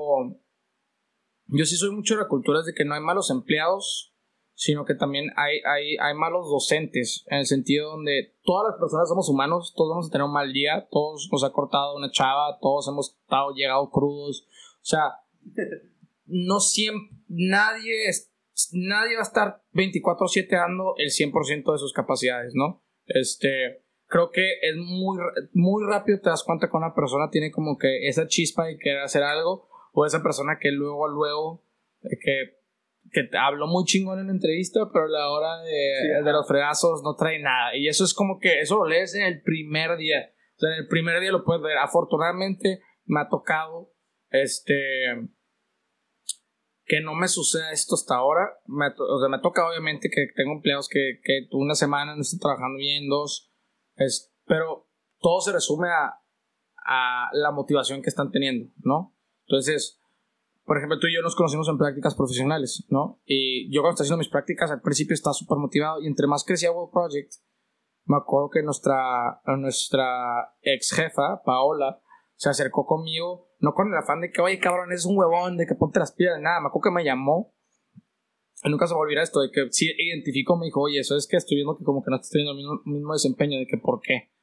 yo 1.45 1.64
sí 1.66 1.76
soy 1.76 1.91
mucho 1.91 2.16
de 2.16 2.22
la 2.22 2.28
cultura 2.28 2.64
de 2.64 2.74
que 2.74 2.86
no 2.86 2.95
hay 2.95 3.01
malos 3.01 3.30
empleados, 3.30 4.16
sino 4.58 4.86
que 4.86 4.95
también 4.95 5.30
hay, 5.36 5.60
hay, 5.66 5.97
hay 5.97 6.16
malos 6.16 6.49
docentes, 6.49 7.24
en 7.28 7.38
el 7.38 7.45
sentido 7.45 7.91
donde 7.91 8.34
todas 8.41 8.72
las 8.72 8.80
personas 8.80 9.08
somos 9.08 9.30
humanos, 9.30 9.72
todos 9.78 9.91
vamos 9.91 10.08
a 10.08 10.12
tener 10.12 10.26
un 10.26 10.34
mal 10.34 10.51
día, 10.51 10.88
todos 10.89 11.30
nos 11.32 11.43
ha 11.43 11.51
cortado 11.51 11.95
una 11.95 12.10
chava, 12.10 12.58
todos 12.60 12.88
hemos 12.88 13.16
estado 13.22 13.51
llegado 13.51 13.91
crudos, 13.91 14.47
o 14.78 14.86
sea, 14.86 15.14
no 16.26 16.60
siempre, 16.60 17.16
nadie, 17.28 18.10
nadie 18.72 19.14
va 19.14 19.22
a 19.22 19.28
estar 19.28 19.62
24/7 19.74 20.49
dando 20.49 20.95
el 20.97 21.12
100% 21.12 21.72
de 21.72 21.78
sus 21.78 21.93
capacidades, 21.93 22.53
¿no? 22.55 22.84
Este, 23.05 23.86
creo 24.08 24.32
que 24.32 24.53
es 24.64 24.76
muy, 24.76 25.20
muy 25.53 25.84
rápido 25.88 26.20
te 26.20 26.32
das 26.32 26.43
cuenta 26.43 26.68
que 26.68 26.78
una 26.78 26.95
persona 26.95 27.30
tiene 27.30 27.51
como 27.51 27.78
que 27.78 28.08
esa 28.08 28.26
chispa 28.26 28.72
y 28.72 28.80
quiere 28.80 29.01
hacer 29.03 29.22
algo, 29.22 29.70
o 29.93 30.08
esa 30.08 30.24
persona 30.24 30.58
que 30.60 30.72
luego, 30.72 31.08
luego, 31.08 31.64
que 32.01 32.58
que 33.12 33.30
habló 33.38 33.68
muy 33.68 33.86
chingón 33.86 34.20
en 34.20 34.28
la 34.28 34.34
entrevista, 34.34 34.82
pero 34.91 35.05
a 35.05 35.10
la 35.10 35.30
hora 35.30 35.62
de, 35.62 36.24
de, 36.24 36.32
los 36.32 36.47
fregazos 36.47 37.01
no 37.03 37.16
trae 37.16 37.39
nada. 37.39 37.76
Y 37.76 37.88
eso 37.88 38.03
es 38.03 38.14
como 38.14 38.39
que 38.39 38.60
eso 38.62 38.78
lo 38.78 38.86
lees 38.86 39.16
en 39.16 39.24
el 39.24 39.41
primer 39.41 39.97
día. 39.97 40.32
O 40.55 40.60
sea, 40.60 40.72
en 40.74 40.84
el 40.84 40.88
primer 40.88 41.20
día 41.20 41.32
lo 41.32 41.43
puedes 41.43 41.62
ver. 41.62 41.78
Afortunadamente 41.78 42.82
me 43.05 43.22
ha 43.22 43.30
tocado 43.30 43.93
este 44.30 44.74
que 46.88 47.01
no 47.01 47.14
me 47.16 47.28
suceda 47.28 47.72
esto 47.72 47.95
hasta 47.95 48.16
ahora. 48.16 48.47
Me, 48.66 48.88
o 48.88 49.20
sea, 49.20 49.30
me 49.30 49.39
toca 49.39 49.68
obviamente 49.68 50.10
que 50.10 50.28
tengo 50.36 50.53
empleados 50.53 50.88
que, 50.89 51.20
que 51.22 51.47
una 51.51 51.76
semana 51.76 52.16
no 52.16 52.22
están 52.22 52.39
trabajando 52.39 52.78
bien, 52.78 53.10
dos. 53.10 53.51
Es, 53.95 54.34
pero 54.45 54.89
todo 55.20 55.41
se 55.41 55.51
resume 55.51 55.89
a, 55.89 56.22
a 56.86 57.30
la 57.34 57.51
motivación 57.51 58.01
que 58.01 58.10
están 58.10 58.32
teniendo, 58.32 58.72
¿no? 58.78 59.18
Entonces, 59.47 59.97
por 60.68 60.78
ejemplo, 60.78 60.99
tú 60.99 61.07
y 61.07 61.15
yo 61.15 61.22
nos 61.22 61.34
conocimos 61.34 61.70
en 61.70 61.78
prácticas 61.78 62.13
profesionales, 62.13 62.86
¿no? 62.89 63.22
Y 63.24 63.74
yo 63.74 63.82
cuando 63.82 63.93
estaba 63.93 64.03
haciendo 64.03 64.18
mis 64.18 64.28
prácticas, 64.28 64.70
al 64.70 64.82
principio 64.82 65.13
estaba 65.13 65.34
súper 65.34 65.57
motivado 65.57 66.01
y 66.01 66.07
entre 66.07 66.28
más 66.28 66.43
crecía 66.43 66.74
World 66.74 66.91
Project, 66.91 67.32
me 68.03 68.18
acuerdo 68.18 68.49
que 68.49 68.61
nuestra, 68.63 69.41
nuestra 69.45 70.55
ex 70.61 70.91
jefa, 70.91 71.41
Paola, 71.45 72.01
se 72.36 72.49
acercó 72.49 72.86
conmigo, 72.86 73.47
no 73.59 73.74
con 73.74 73.88
el 73.88 73.97
afán 73.97 74.20
de 74.20 74.30
que, 74.30 74.41
oye, 74.41 74.59
cabrón, 74.59 74.91
es 74.91 75.05
un 75.05 75.18
huevón, 75.18 75.55
de 75.55 75.65
que 75.65 75.76
ponte 75.76 75.99
las 75.99 76.11
pilas, 76.11 76.38
nada, 76.41 76.59
me 76.59 76.68
acuerdo 76.68 76.91
que 76.91 76.95
me 76.95 77.05
llamó. 77.05 77.55
Y 78.61 78.70
nunca 78.70 78.88
se 78.88 78.93
me 78.93 78.99
olvidará 78.99 79.24
esto, 79.24 79.39
de 79.39 79.51
que 79.51 79.68
sí 79.72 79.89
identificó, 79.97 80.57
me 80.57 80.65
dijo, 80.65 80.82
oye, 80.82 80.99
eso 80.99 81.15
es 81.15 81.28
que 81.28 81.38
estoy 81.38 81.55
viendo 81.55 81.78
que 81.78 81.86
como 81.86 82.03
que 82.03 82.11
no 82.11 82.18
estás 82.18 82.32
teniendo 82.32 82.51
el 82.51 82.57
mismo, 82.57 82.82
mismo 82.84 83.13
desempeño, 83.13 83.57
de 83.57 83.68
que 83.68 83.78
por 83.78 84.01
qué. 84.01 84.34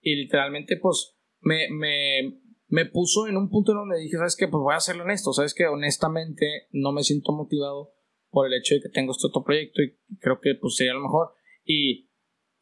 Y 0.00 0.14
literalmente, 0.14 0.76
pues, 0.76 1.18
me, 1.40 1.68
me, 1.72 2.40
me 2.68 2.86
puso 2.86 3.26
en 3.26 3.36
un 3.36 3.48
punto 3.48 3.72
en 3.72 3.78
donde 3.78 3.98
dije, 3.98 4.16
¿sabes 4.16 4.36
qué? 4.36 4.48
Pues 4.48 4.60
voy 4.60 4.74
a 4.74 4.80
serlo 4.80 5.04
honesto, 5.04 5.32
¿sabes 5.32 5.54
qué? 5.54 5.66
Honestamente, 5.66 6.68
no 6.72 6.92
me 6.92 7.02
siento 7.02 7.32
motivado 7.32 7.92
por 8.30 8.46
el 8.46 8.54
hecho 8.54 8.74
de 8.74 8.80
que 8.80 8.88
tengo 8.88 9.12
este 9.12 9.28
otro 9.28 9.44
proyecto 9.44 9.82
y 9.82 9.96
creo 10.20 10.40
que 10.40 10.54
pues 10.60 10.76
sería 10.76 10.94
lo 10.94 11.00
mejor. 11.00 11.30
Y, 11.64 12.10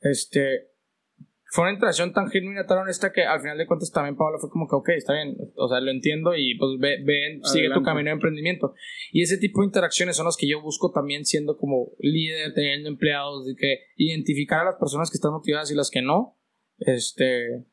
este, 0.01 0.75
fue 1.55 1.65
una 1.65 1.73
interacción 1.75 2.13
tan 2.13 2.29
genuina, 2.29 2.67
tan 2.67 2.79
honesta 2.79 3.13
que 3.13 3.23
al 3.23 3.41
final 3.41 3.57
de 3.57 3.67
cuentas 3.67 3.93
también 3.93 4.17
Pablo 4.17 4.39
fue 4.41 4.51
como 4.51 4.67
que, 4.67 4.75
ok, 4.75 4.89
está 4.91 5.15
bien, 5.15 5.37
o 5.57 5.69
sea, 5.69 5.81
lo 5.81 5.93
entiendo 5.93 6.35
y 6.35 6.59
pues 6.59 6.73
ve, 6.81 6.99
ven, 7.05 7.45
sigue 7.45 7.71
tu 7.73 7.81
camino 7.83 8.11
de 8.11 8.15
emprendimiento. 8.15 8.75
Y 9.13 9.23
ese 9.23 9.39
tipo 9.39 9.61
de 9.61 9.67
interacciones 9.67 10.17
son 10.17 10.27
las 10.27 10.37
que 10.37 10.49
yo 10.49 10.61
busco 10.61 10.91
también 10.91 11.25
siendo 11.25 11.57
como 11.57 11.93
líder, 12.01 12.55
teniendo 12.55 12.89
empleados, 12.89 13.47
de 13.47 13.55
que 13.55 13.79
identificar 13.97 14.63
a 14.63 14.65
las 14.65 14.77
personas 14.77 15.11
que 15.11 15.17
están 15.17 15.33
motivadas 15.33 15.71
y 15.71 15.77
las 15.77 15.91
que 15.91 16.03
no, 16.03 16.37
este, 16.79 17.65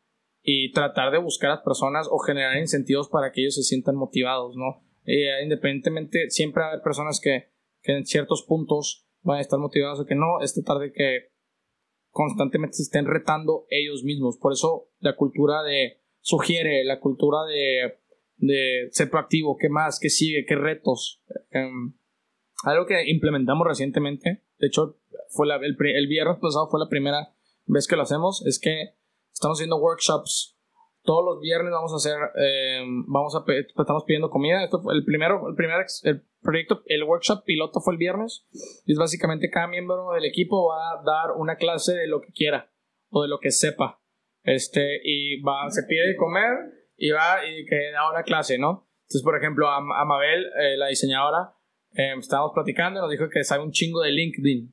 y 0.43 0.71
tratar 0.71 1.11
de 1.11 1.19
buscar 1.19 1.51
a 1.51 1.55
las 1.55 1.63
personas 1.63 2.07
o 2.09 2.17
generar 2.19 2.57
incentivos 2.57 3.09
para 3.09 3.31
que 3.31 3.41
ellos 3.41 3.55
se 3.55 3.63
sientan 3.63 3.95
motivados, 3.95 4.55
¿no? 4.55 4.83
Eh, 5.05 5.43
independientemente, 5.43 6.29
siempre 6.29 6.61
va 6.61 6.67
a 6.67 6.69
haber 6.71 6.83
personas 6.83 7.19
que, 7.19 7.51
en 7.83 8.05
ciertos 8.05 8.43
puntos 8.43 9.07
van 9.21 9.37
a 9.37 9.41
estar 9.41 9.59
motivados 9.59 9.99
o 9.99 10.05
que 10.05 10.15
no, 10.15 10.41
es 10.41 10.53
tratar 10.53 10.79
de 10.79 10.91
que 10.91 11.31
constantemente 12.09 12.77
se 12.77 12.83
estén 12.83 13.05
retando 13.05 13.65
ellos 13.69 14.03
mismos. 14.03 14.37
Por 14.37 14.53
eso 14.53 14.89
la 14.99 15.15
cultura 15.15 15.63
de 15.63 16.01
sugiere, 16.19 16.83
la 16.83 16.99
cultura 16.99 17.39
de, 17.45 18.89
ser 18.91 19.09
proactivo, 19.09 19.57
qué 19.57 19.69
más, 19.69 19.99
qué 19.99 20.09
sigue, 20.09 20.45
qué 20.45 20.55
retos. 20.55 21.23
Um, 21.53 21.93
algo 22.63 22.85
que 22.85 23.09
implementamos 23.09 23.67
recientemente, 23.67 24.43
de 24.57 24.67
hecho, 24.67 24.99
fue 25.29 25.47
la, 25.47 25.55
el, 25.55 25.75
el 25.79 26.07
viernes 26.07 26.37
pasado 26.39 26.67
fue 26.69 26.79
la 26.79 26.89
primera 26.89 27.33
vez 27.65 27.87
que 27.87 27.95
lo 27.95 28.03
hacemos, 28.03 28.45
es 28.45 28.59
que 28.59 28.95
Estamos 29.41 29.57
haciendo 29.57 29.77
workshops. 29.77 30.55
Todos 31.01 31.25
los 31.25 31.41
viernes 31.41 31.71
vamos 31.71 31.91
a 31.93 31.95
hacer, 31.95 32.15
eh, 32.37 32.85
vamos 33.07 33.35
a, 33.35 33.43
estamos 33.75 34.03
pidiendo 34.03 34.29
comida. 34.29 34.63
Esto 34.63 34.83
el 34.91 35.03
primero, 35.03 35.49
el 35.49 35.55
primer 35.55 35.83
el 36.03 36.21
proyecto, 36.43 36.83
el 36.85 37.03
workshop 37.05 37.43
piloto 37.43 37.81
fue 37.81 37.95
el 37.95 37.97
viernes. 37.97 38.45
Y 38.85 38.91
es 38.91 38.99
básicamente 38.99 39.49
cada 39.49 39.65
miembro 39.65 40.11
del 40.13 40.25
equipo 40.25 40.67
va 40.67 40.91
a 40.91 41.03
dar 41.03 41.31
una 41.37 41.55
clase 41.55 41.95
de 41.95 42.05
lo 42.05 42.21
que 42.21 42.31
quiera 42.31 42.71
o 43.09 43.23
de 43.23 43.29
lo 43.29 43.39
que 43.39 43.49
sepa. 43.49 43.99
Este, 44.43 45.01
y 45.03 45.41
va, 45.41 45.67
se 45.71 45.87
pide 45.89 46.15
comer 46.17 46.53
y 46.95 47.09
va 47.09 47.43
y 47.43 47.65
que 47.65 47.89
da 47.93 48.11
una 48.11 48.21
clase, 48.21 48.59
¿no? 48.59 48.87
Entonces, 49.05 49.23
por 49.23 49.35
ejemplo, 49.35 49.69
a, 49.69 49.81
Mabel, 49.81 50.51
eh, 50.61 50.77
la 50.77 50.89
diseñadora, 50.89 51.55
eh, 51.95 52.13
estábamos 52.19 52.51
platicando 52.53 52.99
y 52.99 53.01
nos 53.01 53.09
dijo 53.09 53.27
que 53.27 53.43
sabe 53.43 53.63
un 53.63 53.71
chingo 53.71 54.01
de 54.01 54.11
LinkedIn. 54.11 54.71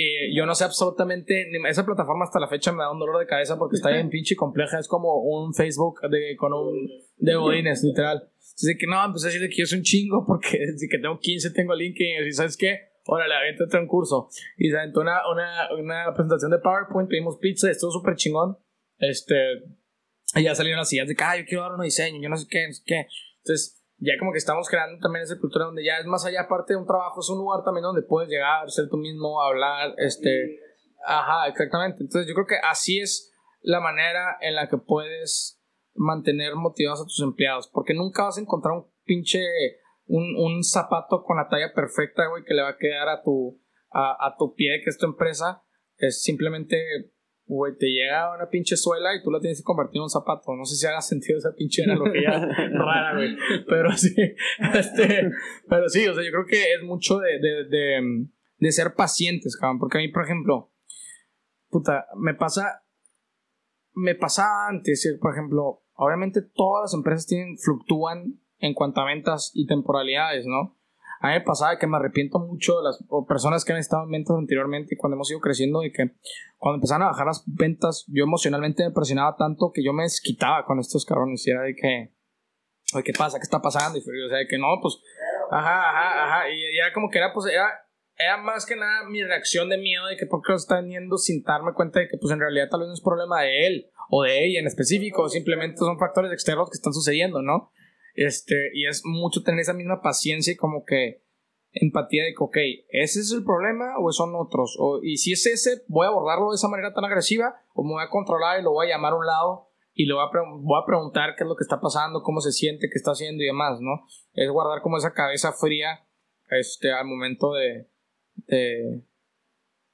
Eh, 0.00 0.32
yo 0.32 0.46
no 0.46 0.54
sé 0.54 0.62
absolutamente, 0.62 1.50
esa 1.68 1.84
plataforma 1.84 2.24
hasta 2.24 2.38
la 2.38 2.46
fecha 2.46 2.70
me 2.70 2.84
da 2.84 2.92
un 2.92 3.00
dolor 3.00 3.18
de 3.18 3.26
cabeza 3.26 3.58
porque 3.58 3.74
está 3.74 3.90
bien 3.90 4.08
pinche 4.08 4.36
compleja, 4.36 4.78
es 4.78 4.86
como 4.86 5.22
un 5.22 5.52
Facebook 5.52 6.00
de, 6.08 6.36
con 6.36 6.52
un, 6.52 6.88
de 7.16 7.34
bodines, 7.34 7.82
literal. 7.82 8.30
Dice 8.38 8.76
que 8.78 8.86
no, 8.86 9.04
empecé 9.04 9.26
a 9.26 9.30
decirle 9.30 9.48
que 9.48 9.56
yo 9.56 9.66
soy 9.66 9.78
un 9.78 9.84
chingo 9.84 10.24
porque 10.24 10.56
desde 10.72 10.88
que 10.88 10.98
tengo 10.98 11.18
15 11.18 11.50
tengo 11.50 11.74
LinkedIn 11.74 12.28
y 12.28 12.32
¿sabes 12.32 12.56
qué? 12.56 12.78
Órale, 13.06 13.34
aviéntate 13.34 13.76
un 13.76 13.88
curso. 13.88 14.28
Y 14.56 14.70
se 14.70 14.78
aventó 14.78 15.00
una, 15.00 15.20
una, 15.32 15.74
una 15.76 16.14
presentación 16.14 16.52
de 16.52 16.58
PowerPoint, 16.58 17.08
pedimos 17.08 17.38
pizza, 17.38 17.68
estuvo 17.68 17.90
súper 17.90 18.14
chingón. 18.14 18.56
Este, 18.98 19.34
y 20.36 20.44
ya 20.44 20.54
salieron 20.54 20.78
las 20.78 20.90
sillas 20.90 21.08
de 21.08 21.16
que, 21.16 21.24
ah, 21.24 21.36
yo 21.36 21.44
quiero 21.44 21.64
dar 21.64 21.72
un 21.72 21.82
diseño, 21.82 22.22
yo 22.22 22.28
no 22.28 22.36
sé 22.36 22.46
qué, 22.48 22.68
no 22.68 22.72
sé 22.72 22.82
qué. 22.86 23.06
Entonces, 23.38 23.77
ya 23.98 24.12
como 24.18 24.32
que 24.32 24.38
estamos 24.38 24.68
creando 24.68 24.98
también 25.00 25.24
esa 25.24 25.38
cultura 25.38 25.66
donde 25.66 25.84
ya 25.84 25.98
es 25.98 26.06
más 26.06 26.24
allá, 26.24 26.42
aparte 26.42 26.74
de 26.74 26.78
un 26.78 26.86
trabajo, 26.86 27.20
es 27.20 27.28
un 27.30 27.38
lugar 27.38 27.64
también 27.64 27.82
donde 27.82 28.02
puedes 28.02 28.30
llegar, 28.30 28.70
ser 28.70 28.88
tú 28.88 28.96
mismo, 28.96 29.42
hablar, 29.42 29.94
este, 29.98 30.60
ajá, 31.04 31.48
exactamente. 31.48 32.02
Entonces 32.02 32.28
yo 32.28 32.34
creo 32.34 32.46
que 32.46 32.56
así 32.62 33.00
es 33.00 33.32
la 33.60 33.80
manera 33.80 34.36
en 34.40 34.54
la 34.54 34.68
que 34.68 34.78
puedes 34.78 35.60
mantener 35.94 36.54
motivados 36.54 37.00
a 37.00 37.04
tus 37.04 37.20
empleados, 37.22 37.68
porque 37.72 37.94
nunca 37.94 38.24
vas 38.24 38.38
a 38.38 38.40
encontrar 38.40 38.74
un 38.74 38.86
pinche, 39.04 39.42
un, 40.06 40.36
un 40.36 40.62
zapato 40.62 41.24
con 41.24 41.36
la 41.36 41.48
talla 41.48 41.72
perfecta, 41.74 42.28
güey, 42.28 42.44
que 42.44 42.54
le 42.54 42.62
va 42.62 42.70
a 42.70 42.76
quedar 42.78 43.08
a 43.08 43.22
tu, 43.22 43.60
a, 43.90 44.26
a 44.26 44.36
tu 44.38 44.54
pie, 44.54 44.80
que 44.84 44.90
es 44.90 44.98
tu 44.98 45.06
empresa, 45.06 45.64
es 45.96 46.22
simplemente 46.22 46.78
güey, 47.48 47.76
te 47.76 47.86
llega 47.86 48.34
una 48.34 48.48
pinche 48.48 48.76
suela 48.76 49.14
y 49.14 49.22
tú 49.22 49.30
la 49.30 49.40
tienes 49.40 49.58
que 49.58 49.64
convertir 49.64 49.96
en 49.96 50.02
un 50.04 50.10
zapato. 50.10 50.54
No 50.54 50.64
sé 50.64 50.76
si 50.76 50.86
haga 50.86 51.00
sentido 51.00 51.38
esa 51.38 51.54
pinche 51.54 51.82
analogía 51.82 52.30
rara, 52.72 53.14
güey. 53.16 53.36
Pero 53.66 53.90
sí, 53.92 54.14
este, 54.74 55.30
pero 55.68 55.88
sí, 55.88 56.06
o 56.06 56.14
sea, 56.14 56.22
yo 56.22 56.30
creo 56.30 56.46
que 56.46 56.74
es 56.74 56.82
mucho 56.84 57.18
de, 57.18 57.38
de, 57.40 57.64
de, 57.64 58.26
de 58.58 58.72
ser 58.72 58.94
pacientes, 58.94 59.56
cabrón. 59.56 59.78
Porque 59.78 59.98
a 59.98 60.00
mí, 60.00 60.08
por 60.08 60.24
ejemplo, 60.24 60.72
puta, 61.70 62.06
me 62.16 62.34
pasa, 62.34 62.84
me 63.94 64.14
pasa 64.14 64.68
antes, 64.68 65.18
por 65.20 65.32
ejemplo, 65.32 65.82
obviamente 65.94 66.42
todas 66.42 66.84
las 66.84 66.94
empresas 66.94 67.26
tienen, 67.26 67.58
fluctúan 67.58 68.40
en 68.58 68.74
cuanto 68.74 69.00
a 69.00 69.06
ventas 69.06 69.52
y 69.54 69.66
temporalidades, 69.66 70.44
¿no? 70.46 70.77
A 71.20 71.28
mí 71.28 71.34
me 71.34 71.40
pasaba 71.40 71.78
que 71.78 71.86
me 71.86 71.96
arrepiento 71.96 72.38
mucho 72.38 72.78
de 72.78 72.84
las 72.84 72.98
personas 73.26 73.64
que 73.64 73.72
han 73.72 73.78
estado 73.78 74.04
en 74.04 74.10
ventas 74.10 74.36
anteriormente 74.36 74.96
cuando 74.96 75.16
hemos 75.16 75.30
ido 75.30 75.40
creciendo 75.40 75.82
y 75.82 75.92
que 75.92 76.12
cuando 76.56 76.76
empezaron 76.76 77.02
a 77.02 77.10
bajar 77.10 77.26
las 77.26 77.44
ventas, 77.46 78.04
yo 78.08 78.24
emocionalmente 78.24 78.84
me 78.84 78.92
presionaba 78.92 79.36
tanto 79.36 79.72
que 79.72 79.82
yo 79.82 79.92
me 79.92 80.04
desquitaba 80.04 80.64
con 80.64 80.78
estos 80.78 81.04
cabrones 81.04 81.46
y 81.46 81.50
era 81.50 81.62
de 81.62 81.74
que, 81.74 82.14
¿qué 83.02 83.12
pasa? 83.16 83.38
¿Qué 83.38 83.44
está 83.44 83.60
pasando? 83.60 83.98
Y, 83.98 84.00
o 84.00 84.28
sea, 84.28 84.38
de 84.38 84.46
que 84.46 84.58
no, 84.58 84.66
pues, 84.80 84.98
ajá, 85.50 85.90
ajá, 85.90 86.24
ajá. 86.24 86.50
Y 86.50 86.78
era 86.78 86.92
como 86.92 87.10
que 87.10 87.18
era, 87.18 87.32
pues, 87.32 87.46
era, 87.46 88.36
más 88.36 88.64
que 88.66 88.76
nada 88.76 89.08
mi 89.08 89.22
reacción 89.22 89.68
de 89.68 89.78
miedo 89.78 90.06
de 90.06 90.16
que 90.16 90.26
por 90.26 90.42
qué 90.42 90.52
lo 90.52 90.56
están 90.56 90.88
viendo 90.88 91.18
sin 91.18 91.42
darme 91.42 91.72
cuenta 91.72 92.00
de 92.00 92.08
que, 92.08 92.18
pues, 92.18 92.32
en 92.32 92.40
realidad 92.40 92.68
tal 92.70 92.80
vez 92.80 92.88
no 92.88 92.94
es 92.94 93.00
problema 93.00 93.42
de 93.42 93.66
él 93.66 93.90
o 94.10 94.22
de 94.22 94.46
ella 94.46 94.60
en 94.60 94.66
específico, 94.66 95.28
simplemente 95.28 95.78
son 95.78 95.98
factores 95.98 96.32
externos 96.32 96.70
que 96.70 96.76
están 96.76 96.92
sucediendo, 96.92 97.42
¿no? 97.42 97.72
Este, 98.18 98.70
y 98.74 98.88
es 98.88 99.02
mucho 99.04 99.44
tener 99.44 99.60
esa 99.60 99.74
misma 99.74 100.02
paciencia 100.02 100.52
y 100.52 100.56
como 100.56 100.84
que 100.84 101.22
empatía 101.70 102.24
de 102.24 102.30
que, 102.30 102.42
ok, 102.42 102.56
¿ese 102.88 103.20
es 103.20 103.30
el 103.32 103.44
problema 103.44 103.94
o 104.00 104.10
son 104.10 104.34
otros? 104.34 104.76
O, 104.80 104.98
y 105.00 105.18
si 105.18 105.34
es 105.34 105.46
ese, 105.46 105.84
voy 105.86 106.04
a 106.04 106.08
abordarlo 106.08 106.50
de 106.50 106.56
esa 106.56 106.66
manera 106.66 106.92
tan 106.92 107.04
agresiva 107.04 107.54
o 107.74 107.84
me 107.84 107.92
voy 107.92 108.02
a 108.02 108.10
controlar 108.10 108.58
y 108.58 108.64
lo 108.64 108.72
voy 108.72 108.88
a 108.88 108.96
llamar 108.96 109.12
a 109.12 109.16
un 109.18 109.24
lado 109.24 109.70
y 109.94 110.06
le 110.06 110.14
voy 110.14 110.24
a, 110.26 110.84
preguntar 110.84 111.36
qué 111.36 111.44
es 111.44 111.48
lo 111.48 111.54
que 111.54 111.62
está 111.62 111.80
pasando, 111.80 112.24
cómo 112.24 112.40
se 112.40 112.50
siente, 112.50 112.88
qué 112.90 112.96
está 112.98 113.12
haciendo 113.12 113.44
y 113.44 113.46
demás, 113.46 113.78
¿no? 113.80 114.04
Es 114.32 114.50
guardar 114.50 114.82
como 114.82 114.96
esa 114.96 115.12
cabeza 115.12 115.52
fría 115.52 116.04
este, 116.50 116.90
al 116.90 117.06
momento 117.06 117.52
de, 117.52 117.88
de, 118.48 119.00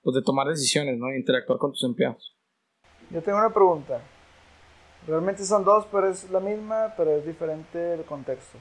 pues 0.00 0.14
de 0.14 0.22
tomar 0.22 0.48
decisiones, 0.48 0.96
¿no? 0.96 1.14
interactuar 1.14 1.58
con 1.58 1.72
tus 1.72 1.84
empleados. 1.84 2.34
Yo 3.10 3.20
tengo 3.20 3.36
una 3.36 3.52
pregunta. 3.52 4.02
Realmente 5.06 5.44
son 5.44 5.64
dos, 5.64 5.86
pero 5.92 6.08
es 6.08 6.30
la 6.30 6.40
misma, 6.40 6.94
pero 6.96 7.10
es 7.10 7.26
diferente 7.26 7.94
el 7.94 8.04
contexto. 8.04 8.58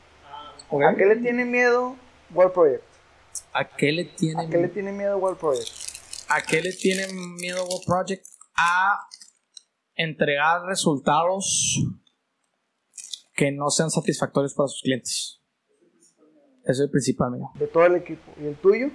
¿A 0.69 0.95
qué 0.95 1.05
le 1.05 1.15
tiene 1.17 1.45
miedo 1.45 1.95
World 2.33 2.53
Project? 2.53 2.83
¿A 3.53 3.67
qué 3.67 3.91
le 3.91 4.05
tiene, 4.05 4.43
¿A 4.43 4.49
qué 4.49 4.57
le 4.57 4.67
tiene 4.67 4.91
miedo 4.91 5.17
World 5.17 5.39
Project? 5.39 5.69
¿A 6.29 6.41
qué 6.41 6.61
le 6.61 6.73
tiene 6.73 7.07
miedo 7.39 7.63
World 7.63 7.85
Project? 7.85 8.25
A 8.57 9.07
entregar 9.95 10.63
resultados 10.65 11.79
que 13.35 13.51
no 13.51 13.69
sean 13.69 13.89
satisfactorios 13.89 14.53
para 14.53 14.67
sus 14.67 14.81
clientes. 14.81 15.41
Ese 16.63 16.71
es 16.71 16.79
el 16.81 16.89
principal 16.89 17.31
miedo. 17.31 17.51
De 17.55 17.67
todo 17.67 17.85
el 17.85 17.95
equipo. 17.95 18.31
¿Y 18.39 18.45
el 18.45 18.55
tuyo? 18.55 18.89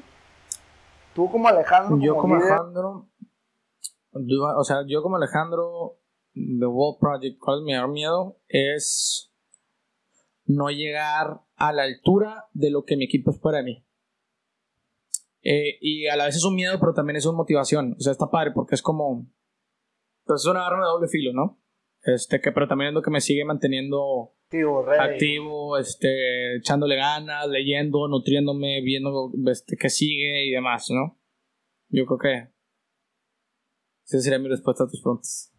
¿Tú 1.14 1.30
como 1.30 1.48
Alejandro? 1.48 1.98
Yo 2.00 2.16
como, 2.16 2.36
Alejandro. 2.36 3.08
O 4.12 4.64
sea, 4.64 4.84
yo 4.86 5.02
como 5.02 5.16
Alejandro 5.16 5.97
The 6.58 6.66
World 6.66 6.98
Project, 7.00 7.38
¿cuál 7.38 7.58
es 7.58 7.64
mi 7.64 7.72
mayor 7.72 7.90
miedo? 7.90 8.40
Es 8.48 9.32
no 10.46 10.70
llegar 10.70 11.40
a 11.56 11.72
la 11.72 11.82
altura 11.82 12.48
de 12.52 12.70
lo 12.70 12.84
que 12.84 12.96
mi 12.96 13.04
equipo 13.04 13.30
espera 13.30 13.58
de 13.58 13.64
mí. 13.64 13.84
Eh, 15.42 15.78
y 15.80 16.06
a 16.06 16.16
la 16.16 16.26
vez 16.26 16.36
es 16.36 16.44
un 16.44 16.54
miedo, 16.54 16.78
pero 16.80 16.94
también 16.94 17.16
es 17.16 17.26
una 17.26 17.36
motivación. 17.36 17.94
O 17.98 18.00
sea, 18.00 18.12
está 18.12 18.30
padre 18.30 18.52
porque 18.52 18.74
es 18.74 18.82
como. 18.82 19.26
Pues 20.24 20.42
es 20.42 20.46
una 20.46 20.66
arma 20.66 20.84
de 20.84 20.90
doble 20.90 21.08
filo, 21.08 21.32
¿no? 21.32 21.60
Este, 22.02 22.40
que, 22.40 22.52
pero 22.52 22.68
también 22.68 22.88
es 22.88 22.94
lo 22.94 23.02
que 23.02 23.10
me 23.10 23.20
sigue 23.20 23.44
manteniendo 23.44 24.34
activo, 24.44 24.86
activo 24.88 25.78
este, 25.78 26.56
echándole 26.56 26.96
ganas, 26.96 27.48
leyendo, 27.48 28.08
nutriéndome, 28.08 28.80
viendo 28.82 29.30
este, 29.50 29.76
qué 29.76 29.90
sigue 29.90 30.46
y 30.46 30.50
demás, 30.50 30.88
¿no? 30.90 31.18
Yo 31.88 32.06
creo 32.06 32.18
que 32.18 32.52
esa 34.04 34.20
sería 34.20 34.38
mi 34.38 34.48
respuesta 34.48 34.84
a 34.84 34.88
tus 34.88 35.02
preguntas. 35.02 35.52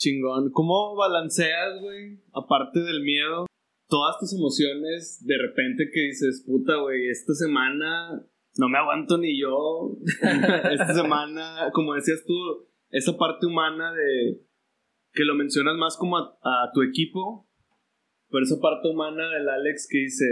Chingón. 0.00 0.50
¿Cómo 0.52 0.96
balanceas, 0.96 1.78
güey, 1.78 2.18
aparte 2.32 2.80
del 2.80 3.02
miedo, 3.02 3.44
todas 3.86 4.18
tus 4.18 4.32
emociones 4.32 5.22
de 5.26 5.36
repente 5.36 5.90
que 5.92 6.00
dices, 6.00 6.42
puta, 6.46 6.76
güey, 6.76 7.10
esta 7.10 7.34
semana 7.34 8.26
no 8.56 8.68
me 8.70 8.78
aguanto 8.78 9.18
ni 9.18 9.38
yo. 9.38 9.98
esta 10.72 10.94
semana, 10.94 11.70
como 11.74 11.92
decías 11.94 12.24
tú, 12.26 12.34
esa 12.88 13.18
parte 13.18 13.44
humana 13.44 13.92
de 13.92 14.40
que 15.12 15.24
lo 15.24 15.34
mencionas 15.34 15.76
más 15.76 15.98
como 15.98 16.16
a, 16.16 16.70
tu 16.72 16.80
equipo, 16.80 17.46
pero 18.30 18.44
esa 18.44 18.58
parte 18.58 18.88
humana 18.88 19.28
del 19.28 19.50
Alex 19.50 19.86
que 19.90 19.98
dice, 19.98 20.24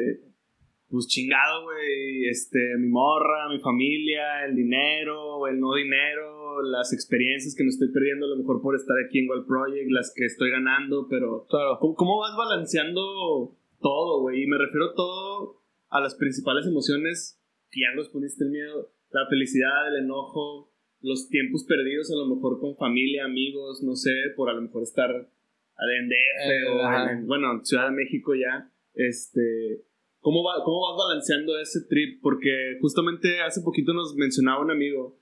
pues 0.89 1.09
chingado, 1.09 1.65
güey, 1.65 2.27
este, 2.31 2.59
mi 2.79 2.89
morra, 2.89 3.51
mi 3.51 3.59
familia, 3.59 4.47
el 4.47 4.57
dinero, 4.57 5.47
el 5.47 5.61
no 5.61 5.75
dinero, 5.75 6.38
las 6.63 6.93
experiencias 6.93 7.55
que 7.57 7.63
me 7.65 7.71
estoy 7.71 7.89
perdiendo 7.93 8.27
a 8.27 8.31
lo 8.31 8.37
mejor 8.37 8.61
por 8.63 8.75
estar 8.75 8.97
aquí 9.05 9.19
en 9.21 9.27
Gold 9.27 9.47
Project, 9.47 9.91
las 9.91 10.13
que 10.15 10.25
estoy 10.25 10.51
ganando, 10.51 11.07
pero 11.09 11.47
Claro. 11.49 11.79
¿cómo, 11.81 11.95
cómo 11.95 12.19
vas 12.21 12.37
balanceando 12.37 13.57
todo, 13.81 14.21
güey? 14.21 14.43
Y 14.43 14.47
me 14.47 14.59
refiero 14.59 14.95
todo 14.95 15.63
a 15.91 16.01
las 16.01 16.15
principales 16.15 16.67
emociones 16.67 17.41
que 17.71 17.81
ya 17.83 17.95
nos 17.95 18.09
pusiste 18.09 18.45
el 18.45 18.51
miedo, 18.51 18.91
la 19.11 19.27
felicidad, 19.29 19.89
el 19.95 20.05
enojo, 20.05 20.73
los 21.01 21.29
tiempos 21.29 21.65
perdidos 21.65 22.11
a 22.11 22.17
lo 22.17 22.35
mejor 22.35 22.61
con 22.61 22.77
familia, 22.77 23.25
amigos, 23.25 23.83
no 23.83 23.95
sé, 23.95 24.13
por 24.37 24.51
a 24.51 24.55
lo 24.55 24.63
mejor 24.63 24.83
estar 24.83 25.11
en 25.11 26.09
DF 26.09 26.51
Eh, 26.51 26.65
o 26.69 27.11
en, 27.11 27.27
bueno, 27.27 27.53
en 27.53 27.65
Ciudad 27.65 27.87
de 27.91 27.97
México 27.97 28.35
ya, 28.35 28.71
este... 28.95 29.85
¿Cómo, 30.21 30.43
va, 30.43 30.65
¿Cómo 30.65 30.81
vas 30.81 30.99
balanceando 30.99 31.57
ese 31.61 31.87
trip? 31.89 32.21
Porque 32.21 32.77
justamente 32.81 33.41
hace 33.41 33.63
poquito 33.63 33.95
nos 33.95 34.17
mencionaba 34.17 34.61
un 34.61 34.73
amigo 34.73 35.17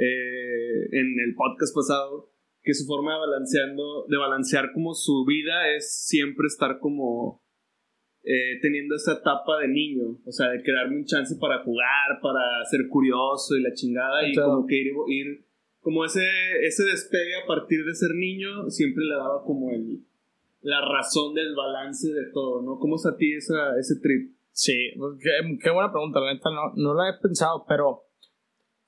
eh, 0.00 0.88
en 0.92 1.20
el 1.20 1.34
podcast 1.36 1.74
pasado 1.74 2.30
que 2.62 2.72
su 2.74 2.86
forma 2.86 3.12
de 3.14 3.20
balanceando, 3.20 4.06
de 4.08 4.16
balancear 4.16 4.72
como 4.72 4.94
su 4.94 5.24
vida 5.26 5.74
es 5.76 6.06
siempre 6.06 6.46
estar 6.46 6.78
como 6.78 7.42
eh, 8.22 8.58
teniendo 8.60 8.96
esa 8.96 9.12
etapa 9.14 9.58
de 9.60 9.68
niño, 9.68 10.18
o 10.26 10.32
sea, 10.32 10.48
de 10.50 10.62
quedarme 10.62 10.96
un 10.96 11.04
chance 11.06 11.36
para 11.40 11.62
jugar, 11.64 12.20
para 12.22 12.64
ser 12.70 12.86
curioso 12.88 13.56
y 13.56 13.62
la 13.62 13.72
chingada, 13.72 14.26
y 14.28 14.32
Claro. 14.34 14.56
como 14.56 14.66
que 14.66 14.76
ir, 14.76 14.92
ir 15.08 15.46
como 15.80 16.04
ese, 16.04 16.26
ese 16.62 16.84
despegue 16.84 17.36
a 17.42 17.46
partir 17.46 17.84
de 17.84 17.94
ser 17.94 18.10
niño, 18.14 18.68
siempre 18.68 19.04
le 19.04 19.14
daba 19.14 19.42
como 19.44 19.70
el, 19.70 20.04
la 20.60 20.80
razón 20.82 21.32
del 21.34 21.54
balance 21.54 22.12
de 22.12 22.30
todo, 22.32 22.60
¿no? 22.62 22.78
¿Cómo 22.78 22.96
es 22.96 23.06
a 23.06 23.16
ti 23.16 23.32
esa, 23.32 23.78
ese 23.78 23.98
trip? 24.02 24.36
Sí, 24.52 24.92
pues, 24.98 25.14
qué, 25.22 25.30
qué 25.62 25.70
buena 25.70 25.90
pregunta, 25.90 26.20
la 26.20 26.34
neta 26.34 26.50
no, 26.50 26.72
no 26.76 26.92
la 26.94 27.08
he 27.08 27.18
pensado, 27.22 27.64
pero 27.66 28.02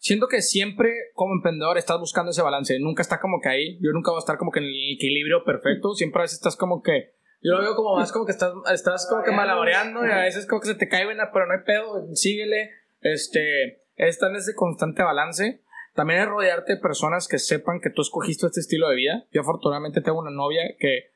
siento 0.02 0.26
que 0.26 0.42
siempre 0.42 0.90
como 1.14 1.32
emprendedor 1.34 1.78
estás 1.78 1.98
buscando 2.00 2.32
ese 2.32 2.42
balance, 2.42 2.76
nunca 2.80 3.02
está 3.02 3.20
como 3.20 3.40
que 3.40 3.48
ahí, 3.48 3.78
yo 3.80 3.92
nunca 3.92 4.10
voy 4.10 4.18
a 4.18 4.24
estar 4.26 4.36
como 4.36 4.50
que 4.50 4.58
en 4.58 4.66
el 4.66 4.94
equilibrio 4.94 5.44
perfecto, 5.44 5.94
siempre 5.94 6.20
a 6.20 6.24
veces 6.24 6.38
estás 6.38 6.56
como 6.56 6.82
que, 6.82 7.14
yo 7.40 7.52
lo 7.52 7.60
veo 7.60 7.76
como 7.76 7.96
más 7.96 8.10
como 8.10 8.26
que 8.26 8.32
estás, 8.32 8.52
estás 8.72 9.06
como 9.08 9.22
que 9.22 9.30
malabareando 9.30 10.04
y 10.04 10.10
a 10.10 10.22
veces 10.22 10.46
como 10.46 10.60
que 10.60 10.68
se 10.68 10.74
te 10.74 10.88
cae 10.88 11.06
una, 11.06 11.30
pero 11.32 11.46
no 11.46 11.52
hay 11.52 11.64
pedo, 11.64 12.14
síguele, 12.14 12.70
este, 13.00 13.82
está 13.96 14.28
en 14.28 14.36
ese 14.36 14.54
constante 14.54 15.02
balance. 15.02 15.60
También 15.94 16.20
es 16.20 16.28
rodearte 16.28 16.74
de 16.74 16.80
personas 16.80 17.28
que 17.28 17.38
sepan 17.38 17.80
que 17.80 17.90
tú 17.90 18.00
escogiste 18.00 18.46
este 18.46 18.60
estilo 18.60 18.88
de 18.88 18.96
vida. 18.96 19.26
Yo 19.32 19.42
afortunadamente 19.42 20.00
tengo 20.00 20.20
una 20.20 20.30
novia 20.30 20.62
que 20.78 21.10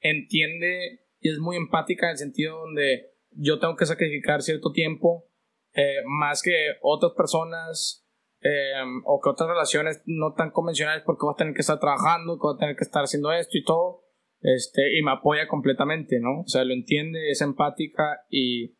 entiende 0.00 1.04
y 1.20 1.30
es 1.30 1.38
muy 1.38 1.56
empática 1.56 2.06
en 2.06 2.12
el 2.12 2.18
sentido 2.18 2.58
donde 2.60 3.10
yo 3.32 3.58
tengo 3.58 3.74
que 3.76 3.86
sacrificar 3.86 4.40
cierto 4.40 4.70
tiempo 4.70 5.26
eh, 5.74 5.96
más 6.06 6.42
que 6.42 6.54
otras 6.80 7.12
personas 7.12 8.01
eh, 8.42 8.72
o 9.04 9.20
que 9.20 9.30
otras 9.30 9.48
relaciones 9.48 10.02
no 10.06 10.34
tan 10.34 10.50
convencionales 10.50 11.02
porque 11.04 11.24
voy 11.24 11.34
a 11.34 11.36
tener 11.36 11.54
que 11.54 11.60
estar 11.60 11.78
trabajando, 11.78 12.36
que 12.36 12.42
voy 12.42 12.54
a 12.56 12.58
tener 12.58 12.76
que 12.76 12.84
estar 12.84 13.04
haciendo 13.04 13.32
esto 13.32 13.56
y 13.56 13.64
todo. 13.64 14.02
Este, 14.40 14.98
y 14.98 15.02
me 15.02 15.12
apoya 15.12 15.46
completamente, 15.46 16.18
¿no? 16.18 16.40
O 16.40 16.48
sea, 16.48 16.64
lo 16.64 16.74
entiende, 16.74 17.30
es 17.30 17.40
empática 17.40 18.24
y 18.28 18.76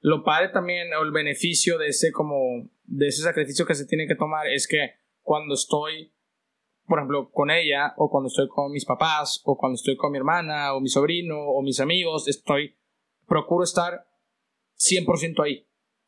lo 0.00 0.22
padre 0.22 0.50
también, 0.50 0.92
o 0.94 1.02
el 1.02 1.10
beneficio 1.10 1.78
de 1.78 1.88
ese 1.88 2.12
como, 2.12 2.36
de 2.84 3.08
ese 3.08 3.22
sacrificio 3.22 3.66
que 3.66 3.74
se 3.74 3.86
tiene 3.86 4.06
que 4.06 4.14
tomar 4.14 4.46
es 4.46 4.68
que 4.68 4.92
cuando 5.22 5.54
estoy, 5.54 6.14
por 6.86 7.00
ejemplo, 7.00 7.30
con 7.32 7.50
ella, 7.50 7.94
o 7.96 8.08
cuando 8.08 8.28
estoy 8.28 8.46
con 8.46 8.70
mis 8.70 8.84
papás, 8.84 9.42
o 9.44 9.58
cuando 9.58 9.74
estoy 9.74 9.96
con 9.96 10.12
mi 10.12 10.18
hermana, 10.18 10.74
o 10.74 10.80
mi 10.80 10.88
sobrino, 10.88 11.36
o 11.36 11.62
mis 11.62 11.80
amigos, 11.80 12.28
estoy, 12.28 12.76
procuro 13.26 13.64
estar 13.64 14.06
100% 14.78 15.42
ahí, 15.42 15.65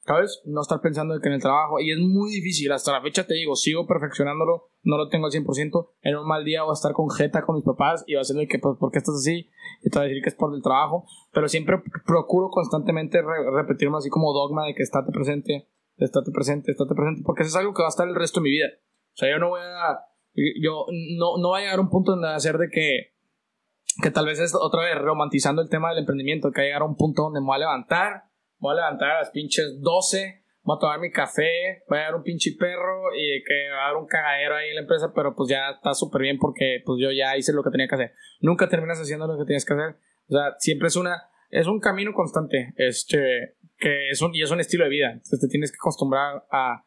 ¿sabes? 0.08 0.40
No 0.46 0.62
estar 0.62 0.80
pensando 0.80 1.12
de 1.14 1.20
que 1.20 1.28
en 1.28 1.34
el 1.34 1.42
trabajo, 1.42 1.80
y 1.80 1.92
es 1.92 1.98
muy 1.98 2.30
difícil, 2.30 2.72
hasta 2.72 2.92
la 2.92 3.02
fecha 3.02 3.26
te 3.26 3.34
digo, 3.34 3.54
sigo 3.56 3.86
perfeccionándolo, 3.86 4.70
no 4.82 4.96
lo 4.96 5.08
tengo 5.10 5.26
al 5.26 5.32
100%, 5.32 5.90
en 6.00 6.16
un 6.16 6.26
mal 6.26 6.44
día 6.46 6.62
voy 6.62 6.70
a 6.70 6.72
estar 6.72 6.92
con 6.92 7.10
jeta 7.10 7.42
con 7.42 7.56
mis 7.56 7.64
papás, 7.64 8.04
y 8.06 8.14
va 8.14 8.22
a 8.22 8.24
ser 8.24 8.36
de 8.36 8.48
que, 8.48 8.58
pues, 8.58 8.78
¿por 8.80 8.90
qué 8.90 8.98
estás 8.98 9.16
así? 9.16 9.50
Y 9.82 9.90
te 9.90 9.98
voy 9.98 10.06
a 10.06 10.08
decir 10.08 10.22
que 10.22 10.30
es 10.30 10.34
por 10.34 10.54
el 10.54 10.62
trabajo, 10.62 11.04
pero 11.32 11.46
siempre 11.46 11.82
procuro 12.06 12.48
constantemente 12.48 13.20
re- 13.20 13.50
repetirme 13.52 13.98
así 13.98 14.08
como 14.08 14.32
dogma 14.32 14.64
de 14.64 14.74
que 14.74 14.82
estate 14.82 15.12
presente, 15.12 15.68
estate 15.98 16.30
presente, 16.32 16.70
estate 16.70 16.94
presente, 16.94 17.22
porque 17.26 17.42
eso 17.42 17.50
es 17.50 17.56
algo 17.56 17.74
que 17.74 17.82
va 17.82 17.88
a 17.88 17.90
estar 17.90 18.08
el 18.08 18.14
resto 18.14 18.40
de 18.40 18.44
mi 18.44 18.50
vida. 18.50 18.68
O 19.12 19.16
sea, 19.16 19.30
yo 19.30 19.38
no 19.38 19.50
voy 19.50 19.60
a, 19.60 19.98
yo 20.62 20.86
no, 21.18 21.36
no 21.36 21.50
va 21.50 21.58
a 21.58 21.60
llegar 21.60 21.78
a 21.78 21.82
un 21.82 21.90
punto 21.90 22.12
donde 22.12 22.28
va 22.28 22.34
a 22.34 22.40
ser 22.40 22.56
de 22.56 22.70
que, 22.70 23.12
que 24.02 24.10
tal 24.10 24.24
vez 24.24 24.38
es 24.38 24.54
otra 24.54 24.84
vez 24.84 24.96
romantizando 24.96 25.60
el 25.60 25.68
tema 25.68 25.90
del 25.90 25.98
emprendimiento, 25.98 26.50
que 26.50 26.60
va 26.60 26.62
a 26.62 26.66
llegar 26.66 26.82
a 26.82 26.86
un 26.86 26.96
punto 26.96 27.24
donde 27.24 27.40
me 27.40 27.46
voy 27.46 27.56
a 27.56 27.58
levantar, 27.58 28.27
voy 28.58 28.72
a 28.72 28.76
levantar 28.76 29.10
a 29.10 29.18
las 29.20 29.30
pinches 29.30 29.80
12, 29.80 30.42
voy 30.62 30.76
a 30.76 30.80
tomar 30.80 31.00
mi 31.00 31.10
café, 31.10 31.82
voy 31.88 31.98
a 31.98 32.02
dar 32.02 32.14
un 32.14 32.22
pinche 32.22 32.52
perro 32.58 33.14
y 33.14 33.42
que 33.42 33.70
va 33.72 33.84
a 33.84 33.88
haber 33.88 34.02
un 34.02 34.06
cagadero 34.06 34.56
ahí 34.56 34.68
en 34.68 34.74
la 34.76 34.80
empresa, 34.82 35.12
pero 35.14 35.34
pues 35.34 35.48
ya 35.48 35.70
está 35.70 35.94
súper 35.94 36.22
bien 36.22 36.38
porque 36.38 36.82
pues 36.84 37.00
yo 37.00 37.10
ya 37.10 37.36
hice 37.36 37.52
lo 37.52 37.62
que 37.62 37.70
tenía 37.70 37.88
que 37.88 37.94
hacer. 37.94 38.12
Nunca 38.40 38.68
terminas 38.68 38.98
haciendo 38.98 39.26
lo 39.26 39.38
que 39.38 39.44
tienes 39.44 39.64
que 39.64 39.74
hacer. 39.74 39.96
O 40.28 40.32
sea, 40.32 40.54
siempre 40.58 40.88
es 40.88 40.96
una, 40.96 41.30
es 41.50 41.66
un 41.66 41.80
camino 41.80 42.12
constante, 42.12 42.74
este, 42.76 43.56
que 43.78 44.10
es 44.10 44.20
un, 44.20 44.34
y 44.34 44.42
es 44.42 44.50
un 44.50 44.60
estilo 44.60 44.84
de 44.84 44.90
vida. 44.90 45.10
Entonces 45.12 45.40
te 45.40 45.48
tienes 45.48 45.72
que 45.72 45.78
acostumbrar 45.80 46.44
a, 46.50 46.84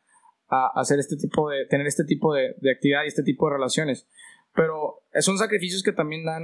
a 0.50 0.72
hacer 0.76 1.00
este 1.00 1.16
tipo 1.16 1.50
de, 1.50 1.66
tener 1.66 1.88
este 1.88 2.04
tipo 2.04 2.34
de, 2.34 2.56
de 2.60 2.72
actividad 2.72 3.04
y 3.04 3.08
este 3.08 3.24
tipo 3.24 3.48
de 3.48 3.54
relaciones. 3.54 4.08
Pero 4.54 5.04
son 5.22 5.38
sacrificios 5.38 5.82
que 5.82 5.94
también 5.94 6.26
dan, 6.26 6.44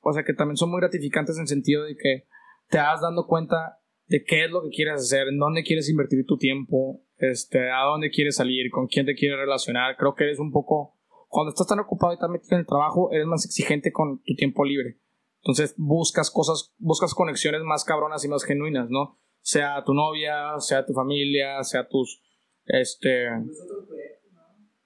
o 0.00 0.12
sea, 0.12 0.24
que 0.24 0.32
también 0.32 0.56
son 0.56 0.70
muy 0.70 0.80
gratificantes 0.80 1.36
en 1.36 1.42
el 1.42 1.48
sentido 1.48 1.84
de 1.84 1.96
que 1.96 2.26
te 2.70 2.78
vas 2.78 3.00
dando 3.02 3.26
cuenta 3.26 3.81
de 4.12 4.22
qué 4.24 4.44
es 4.44 4.50
lo 4.50 4.62
que 4.62 4.68
quieres 4.68 5.00
hacer, 5.00 5.28
en 5.28 5.38
dónde 5.38 5.62
quieres 5.62 5.88
invertir 5.88 6.26
tu 6.26 6.36
tiempo, 6.36 7.00
este, 7.16 7.70
a 7.70 7.84
dónde 7.84 8.10
quieres 8.10 8.36
salir, 8.36 8.70
con 8.70 8.86
quién 8.86 9.06
te 9.06 9.14
quieres 9.14 9.38
relacionar. 9.38 9.96
Creo 9.96 10.14
que 10.14 10.24
eres 10.24 10.38
un 10.38 10.52
poco, 10.52 10.98
cuando 11.28 11.48
estás 11.48 11.66
tan 11.66 11.80
ocupado 11.80 12.12
y 12.12 12.18
tan 12.18 12.30
metido 12.30 12.56
en 12.56 12.60
el 12.60 12.66
trabajo, 12.66 13.10
eres 13.10 13.24
más 13.24 13.46
exigente 13.46 13.90
con 13.90 14.22
tu 14.22 14.34
tiempo 14.34 14.66
libre. 14.66 14.98
Entonces 15.38 15.74
buscas 15.78 16.30
cosas, 16.30 16.74
buscas 16.76 17.14
conexiones 17.14 17.62
más 17.62 17.84
cabronas 17.84 18.22
y 18.26 18.28
más 18.28 18.44
genuinas, 18.44 18.90
¿no? 18.90 19.18
Sea 19.40 19.82
tu 19.82 19.94
novia, 19.94 20.58
sea 20.58 20.84
tu 20.84 20.92
familia, 20.92 21.62
sea 21.62 21.88
tus, 21.88 22.22
este... 22.66 23.28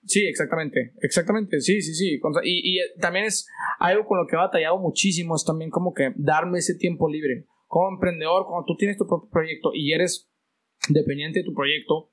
Sí, 0.04 0.24
exactamente, 0.24 0.92
exactamente, 1.02 1.60
sí, 1.60 1.82
sí, 1.82 1.94
sí. 1.94 2.20
Y, 2.44 2.74
y 2.74 2.78
eh, 2.78 2.92
también 3.00 3.24
es 3.24 3.48
algo 3.80 4.06
con 4.06 4.18
lo 4.18 4.28
que 4.28 4.36
he 4.36 4.38
batallado 4.38 4.78
muchísimo, 4.78 5.34
es 5.34 5.44
también 5.44 5.68
como 5.72 5.92
que 5.94 6.12
darme 6.14 6.58
ese 6.58 6.76
tiempo 6.76 7.10
libre. 7.10 7.46
Como 7.66 7.88
emprendedor, 7.88 8.46
cuando 8.46 8.64
tú 8.64 8.76
tienes 8.76 8.96
tu 8.96 9.06
propio 9.06 9.28
proyecto 9.30 9.70
y 9.74 9.92
eres 9.92 10.30
dependiente 10.88 11.40
de 11.40 11.44
tu 11.44 11.54
proyecto, 11.54 12.10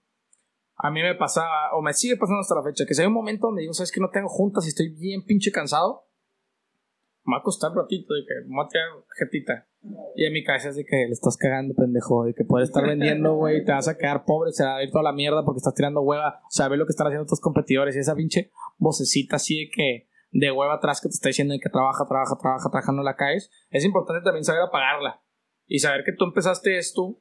a 0.75 0.89
mí 0.91 1.01
me 1.01 1.15
pasaba, 1.15 1.73
o 1.73 1.81
me 1.81 1.93
sigue 1.93 2.17
pasando 2.17 2.41
hasta 2.41 2.55
la 2.55 2.63
fecha, 2.63 2.85
que 2.85 2.93
si 2.93 3.01
hay 3.01 3.07
un 3.07 3.13
momento 3.13 3.47
donde 3.47 3.61
digo, 3.61 3.73
sabes 3.73 3.91
que 3.91 4.01
no 4.01 4.09
tengo 4.09 4.27
juntas 4.27 4.65
y 4.65 4.69
estoy 4.69 4.89
bien 4.89 5.23
pinche 5.23 5.51
cansado, 5.51 6.07
me 7.25 7.35
va 7.35 7.39
a 7.39 7.43
costar 7.43 7.71
un 7.71 7.77
ratito 7.77 8.13
de 8.13 8.21
que 8.27 8.49
me 8.49 8.55
voy 8.55 8.65
a 8.65 8.67
tirar 8.67 8.87
jetita. 9.17 9.67
Y 10.15 10.25
en 10.25 10.33
mi 10.33 10.43
cabeza 10.43 10.69
es 10.69 10.75
de 10.75 10.85
que 10.85 10.95
le 10.95 11.11
estás 11.11 11.37
cagando, 11.37 11.73
pendejo, 11.73 12.25
de 12.25 12.33
que 12.33 12.43
puedes 12.43 12.69
estar 12.69 12.85
vendiendo, 12.85 13.35
güey, 13.35 13.63
te 13.63 13.71
vas 13.71 13.87
a 13.87 13.97
quedar 13.97 14.25
pobre, 14.25 14.51
se 14.51 14.63
va 14.63 14.77
a 14.77 14.83
ir 14.83 14.91
toda 14.91 15.03
la 15.03 15.13
mierda 15.13 15.45
porque 15.45 15.57
estás 15.57 15.73
tirando 15.73 16.01
hueva. 16.01 16.41
O 16.45 16.51
sea, 16.51 16.67
ve 16.67 16.77
lo 16.77 16.85
que 16.85 16.91
están 16.91 17.07
haciendo 17.07 17.25
tus 17.25 17.39
competidores 17.39 17.95
y 17.95 17.99
esa 17.99 18.15
pinche 18.15 18.51
vocecita 18.77 19.37
así 19.37 19.65
de 19.65 19.71
que 19.71 20.09
de 20.31 20.51
hueva 20.51 20.75
atrás 20.75 20.99
que 20.99 21.07
te 21.07 21.13
está 21.13 21.29
diciendo 21.29 21.53
de 21.53 21.59
que 21.59 21.69
trabaja, 21.69 22.05
trabaja, 22.07 22.35
trabaja, 22.41 22.69
trabaja, 22.69 22.91
no 22.91 23.03
la 23.03 23.15
caes. 23.15 23.49
Es 23.69 23.85
importante 23.85 24.23
también 24.23 24.43
saber 24.43 24.61
apagarla 24.61 25.22
y 25.67 25.79
saber 25.79 26.03
que 26.03 26.13
tú 26.13 26.25
empezaste 26.25 26.77
esto 26.77 27.19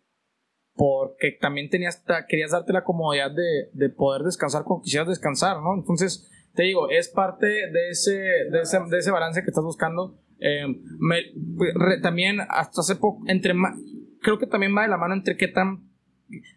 porque 0.75 1.33
también 1.41 1.69
tenías, 1.69 2.03
querías 2.29 2.53
darte 2.53 2.73
la 2.73 2.85
comodidad 2.85 3.31
de, 3.31 3.69
de 3.73 3.89
poder 3.91 4.23
descansar 4.23 4.65
cuando 4.65 4.83
quisieras 4.83 5.09
descansar, 5.09 5.61
¿no? 5.61 5.75
Entonces, 5.75 6.29
te 6.55 6.63
digo, 6.65 6.89
es 6.91 7.09
parte 7.09 7.47
de 7.47 7.89
ese, 7.91 8.13
de 8.51 8.61
ese, 8.63 8.79
de 8.91 8.99
ese 8.99 9.11
balance 9.11 9.43
que 9.43 9.49
estás 9.51 9.65
buscando. 9.65 10.19
Eh, 10.41 10.67
me- 10.99 11.23
re- 11.75 12.01
también, 12.01 12.41
hasta 12.49 12.81
hace 12.81 12.97
poco, 12.97 13.23
entre 13.27 13.55
creo 14.23 14.39
que 14.39 14.47
también 14.47 14.77
va 14.77 14.83
de 14.83 14.89
la 14.89 14.97
mano 14.97 15.15
entre 15.15 15.37
qué 15.37 15.49
tan 15.49 15.91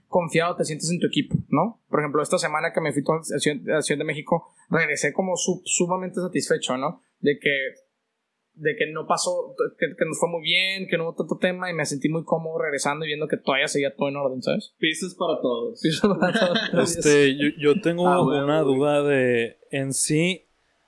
confiado 0.08 0.56
te 0.56 0.64
sientes 0.64 0.90
en 0.92 1.00
tu 1.00 1.08
equipo, 1.08 1.36
¿no? 1.50 1.84
Por 1.90 2.00
ejemplo, 2.00 2.22
esta 2.22 2.38
semana 2.38 2.72
que 2.74 2.80
me 2.80 2.94
fui 2.94 3.04
a 3.36 3.40
Ciudad, 3.40 3.78
a 3.78 3.82
Ciudad 3.82 4.00
de 4.00 4.06
México, 4.06 4.54
regresé 4.70 5.12
como 5.12 5.36
su- 5.36 5.62
sumamente 5.66 6.22
satisfecho, 6.22 6.78
¿no? 6.78 7.02
De 7.20 7.38
que 7.38 7.50
de 8.56 8.76
que 8.78 8.88
no 8.92 9.06
pasó, 9.06 9.54
que, 9.78 9.96
que 9.98 10.06
nos 10.06 10.18
fue 10.20 10.30
muy 10.30 10.42
bien, 10.42 10.88
que 10.88 10.98
no 10.98 11.04
hubo 11.06 11.16
tanto 11.16 11.38
tema 11.38 11.70
y 11.70 11.74
me 11.74 11.86
sentí 11.86 12.10
muy 12.10 12.24
cómodo 12.24 12.58
regresando 12.60 13.06
y 13.06 13.10
viendo 13.10 13.28
que 13.28 13.38
todavía 13.38 13.68
seguía 13.68 13.94
todo 13.96 14.10
en 14.10 14.16
orden, 14.16 14.42
¿sabes? 14.42 14.74
Pizzas 14.78 15.16
para 15.16 15.42
todos. 15.42 15.82
Este, 16.82 17.36
yo, 17.38 17.50
yo 17.58 17.82
tengo 17.82 18.08
Ah, 18.08 18.22
bueno, 18.22 18.46
una 18.46 18.62
güey. 18.62 18.76
duda 18.78 19.04
de 19.04 19.58
en 19.72 19.94
sí, 19.94 20.44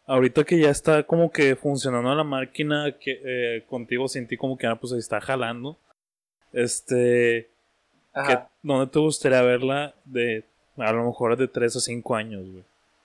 ahorita 0.05 0.43
que 0.45 0.59
ya 0.59 0.69
está 0.69 1.03
como 1.03 1.31
que 1.31 1.55
funcionando 1.55 2.13
la 2.15 2.23
máquina 2.23 2.95
que 2.99 3.19
eh, 3.23 3.63
contigo 3.67 4.07
sentí 4.07 4.37
como 4.37 4.57
que 4.57 4.67
ah, 4.67 4.75
pues 4.75 4.93
está 4.93 5.19
jalando. 5.19 5.77
Este, 6.53 7.49
¿dónde 8.63 8.87
te 8.87 8.99
gustaría 8.99 9.41
verla 9.41 9.93
de 10.05 10.43
a 10.77 10.91
lo 10.93 11.05
mejor 11.05 11.35
de 11.37 11.47
3 11.47 11.75
a 11.75 11.79
5 11.79 12.15
años, 12.15 12.49
güey? 12.49 12.63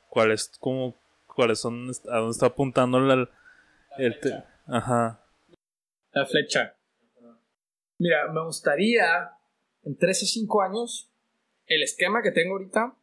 ¿Cuál 0.09 0.31
es 0.33 0.51
como 0.61 0.95
cuáles 1.27 1.59
son 1.61 1.91
a 2.11 2.17
dónde 2.19 2.31
está 2.33 2.47
apuntando 2.47 3.01
la, 3.01 3.29
el 3.99 4.19
ajá. 4.67 5.25
La 6.13 6.27
flecha. 6.27 6.77
Mira, 7.99 8.33
me 8.33 8.45
gustaría 8.45 9.31
en 9.85 9.97
3 9.97 10.23
a 10.23 10.27
5 10.27 10.63
años 10.63 11.11
el 11.67 11.83
esquema 11.83 12.23
que 12.23 12.33
tengo 12.33 12.57
ahorita, 12.57 12.97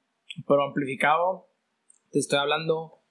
pero 0.47 0.63
amplificado, 0.63 1.47
te 2.11 2.19
estoy 2.19 2.39
hablando, 2.39 3.01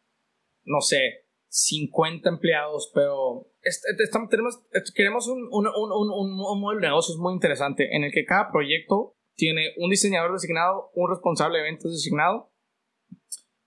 no 0.65 0.81
sé, 0.81 1.27
50 1.49 2.29
empleados, 2.29 2.91
pero 2.95 3.51
estamos, 3.63 4.29
tenemos, 4.29 4.61
queremos 4.95 5.29
un, 5.29 5.49
un, 5.51 5.67
un, 5.67 6.11
un, 6.13 6.61
modelo 6.61 6.81
de 6.81 6.89
negocios 6.89 7.19
muy 7.19 7.33
interesante 7.33 7.97
en 7.97 8.05
el 8.05 8.13
que 8.13 8.25
cada 8.25 8.51
proyecto 8.51 9.17
tiene 9.35 9.73
un 9.79 9.91
diseñador 9.91 10.33
designado, 10.33 10.91
un 10.95 11.11
responsable 11.11 11.59
de 11.59 11.69
eventos 11.69 11.93
designado 11.93 12.53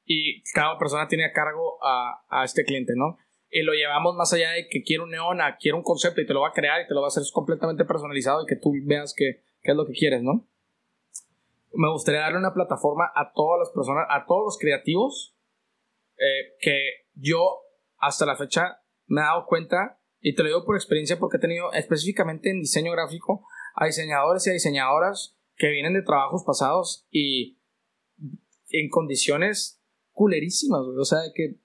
y 0.05 0.43
cada 0.53 0.77
persona 0.77 1.07
tiene 1.07 1.25
a 1.25 1.33
cargo 1.33 1.83
a, 1.83 2.23
a 2.29 2.43
este 2.43 2.63
cliente, 2.63 2.93
¿no? 2.95 3.17
Y 3.51 3.63
lo 3.63 3.73
llevamos 3.73 4.15
más 4.15 4.31
allá 4.33 4.51
de 4.51 4.67
que 4.69 4.81
quiere 4.81 5.03
un 5.03 5.11
neona, 5.11 5.57
quiere 5.57 5.77
un 5.77 5.83
concepto 5.83 6.21
y 6.21 6.25
te 6.25 6.33
lo 6.33 6.41
va 6.41 6.49
a 6.49 6.53
crear 6.53 6.81
y 6.81 6.87
te 6.87 6.93
lo 6.93 7.01
va 7.01 7.07
a 7.07 7.09
hacer 7.09 7.23
completamente 7.33 7.85
personalizado 7.85 8.43
y 8.43 8.45
que 8.45 8.55
tú 8.55 8.71
veas 8.85 9.13
qué 9.15 9.43
es 9.61 9.75
lo 9.75 9.85
que 9.85 9.93
quieres, 9.93 10.23
¿no? 10.23 10.47
Me 11.73 11.91
gustaría 11.91 12.21
darle 12.21 12.39
una 12.39 12.53
plataforma 12.53 13.11
a 13.13 13.31
todas 13.33 13.59
las 13.59 13.69
personas, 13.71 14.05
a 14.09 14.25
todos 14.25 14.43
los 14.45 14.57
creativos 14.57 15.35
eh, 16.17 16.55
que 16.59 17.07
yo 17.13 17.61
hasta 17.97 18.25
la 18.25 18.35
fecha 18.35 18.81
me 19.07 19.21
he 19.21 19.23
dado 19.23 19.45
cuenta, 19.45 19.99
y 20.21 20.35
te 20.35 20.43
lo 20.43 20.49
digo 20.49 20.65
por 20.65 20.75
experiencia 20.75 21.17
porque 21.19 21.37
he 21.37 21.39
tenido 21.39 21.73
específicamente 21.73 22.49
en 22.49 22.61
diseño 22.61 22.91
gráfico 22.91 23.45
a 23.75 23.85
diseñadores 23.85 24.45
y 24.45 24.49
a 24.51 24.53
diseñadoras 24.53 25.35
que 25.55 25.69
vienen 25.69 25.93
de 25.93 26.03
trabajos 26.03 26.43
pasados 26.45 27.07
y 27.09 27.59
en 28.69 28.89
condiciones 28.89 29.81
culerísimas, 30.11 30.81
O 30.81 31.05
sea, 31.05 31.19
que 31.33 31.55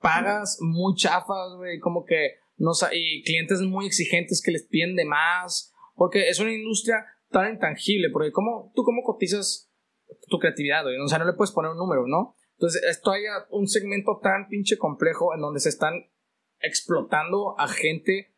pagas 0.00 0.58
muy 0.60 0.94
chafas, 0.94 1.54
güey, 1.56 1.78
como 1.78 2.04
que 2.04 2.36
no 2.56 2.72
y 2.92 3.22
clientes 3.22 3.60
muy 3.60 3.86
exigentes 3.86 4.42
que 4.44 4.50
les 4.50 4.66
piden 4.66 4.96
de 4.96 5.04
más, 5.04 5.72
porque 5.94 6.28
es 6.28 6.40
una 6.40 6.52
industria 6.52 7.04
tan 7.30 7.52
intangible, 7.52 8.10
porque 8.10 8.32
como 8.32 8.72
tú 8.74 8.82
cómo 8.82 9.02
cotizas 9.02 9.70
tu 10.28 10.38
creatividad, 10.38 10.82
güey? 10.82 10.98
O 10.98 11.08
sea, 11.08 11.18
no 11.18 11.26
le 11.26 11.34
puedes 11.34 11.52
poner 11.52 11.70
un 11.70 11.78
número, 11.78 12.06
¿no? 12.06 12.36
Entonces, 12.52 12.82
esto 12.84 13.12
hay 13.12 13.22
un 13.50 13.68
segmento 13.68 14.18
tan 14.22 14.48
pinche 14.48 14.78
complejo 14.78 15.34
en 15.34 15.40
donde 15.40 15.60
se 15.60 15.68
están 15.68 16.10
explotando 16.60 17.54
a 17.58 17.68
gente 17.68 18.34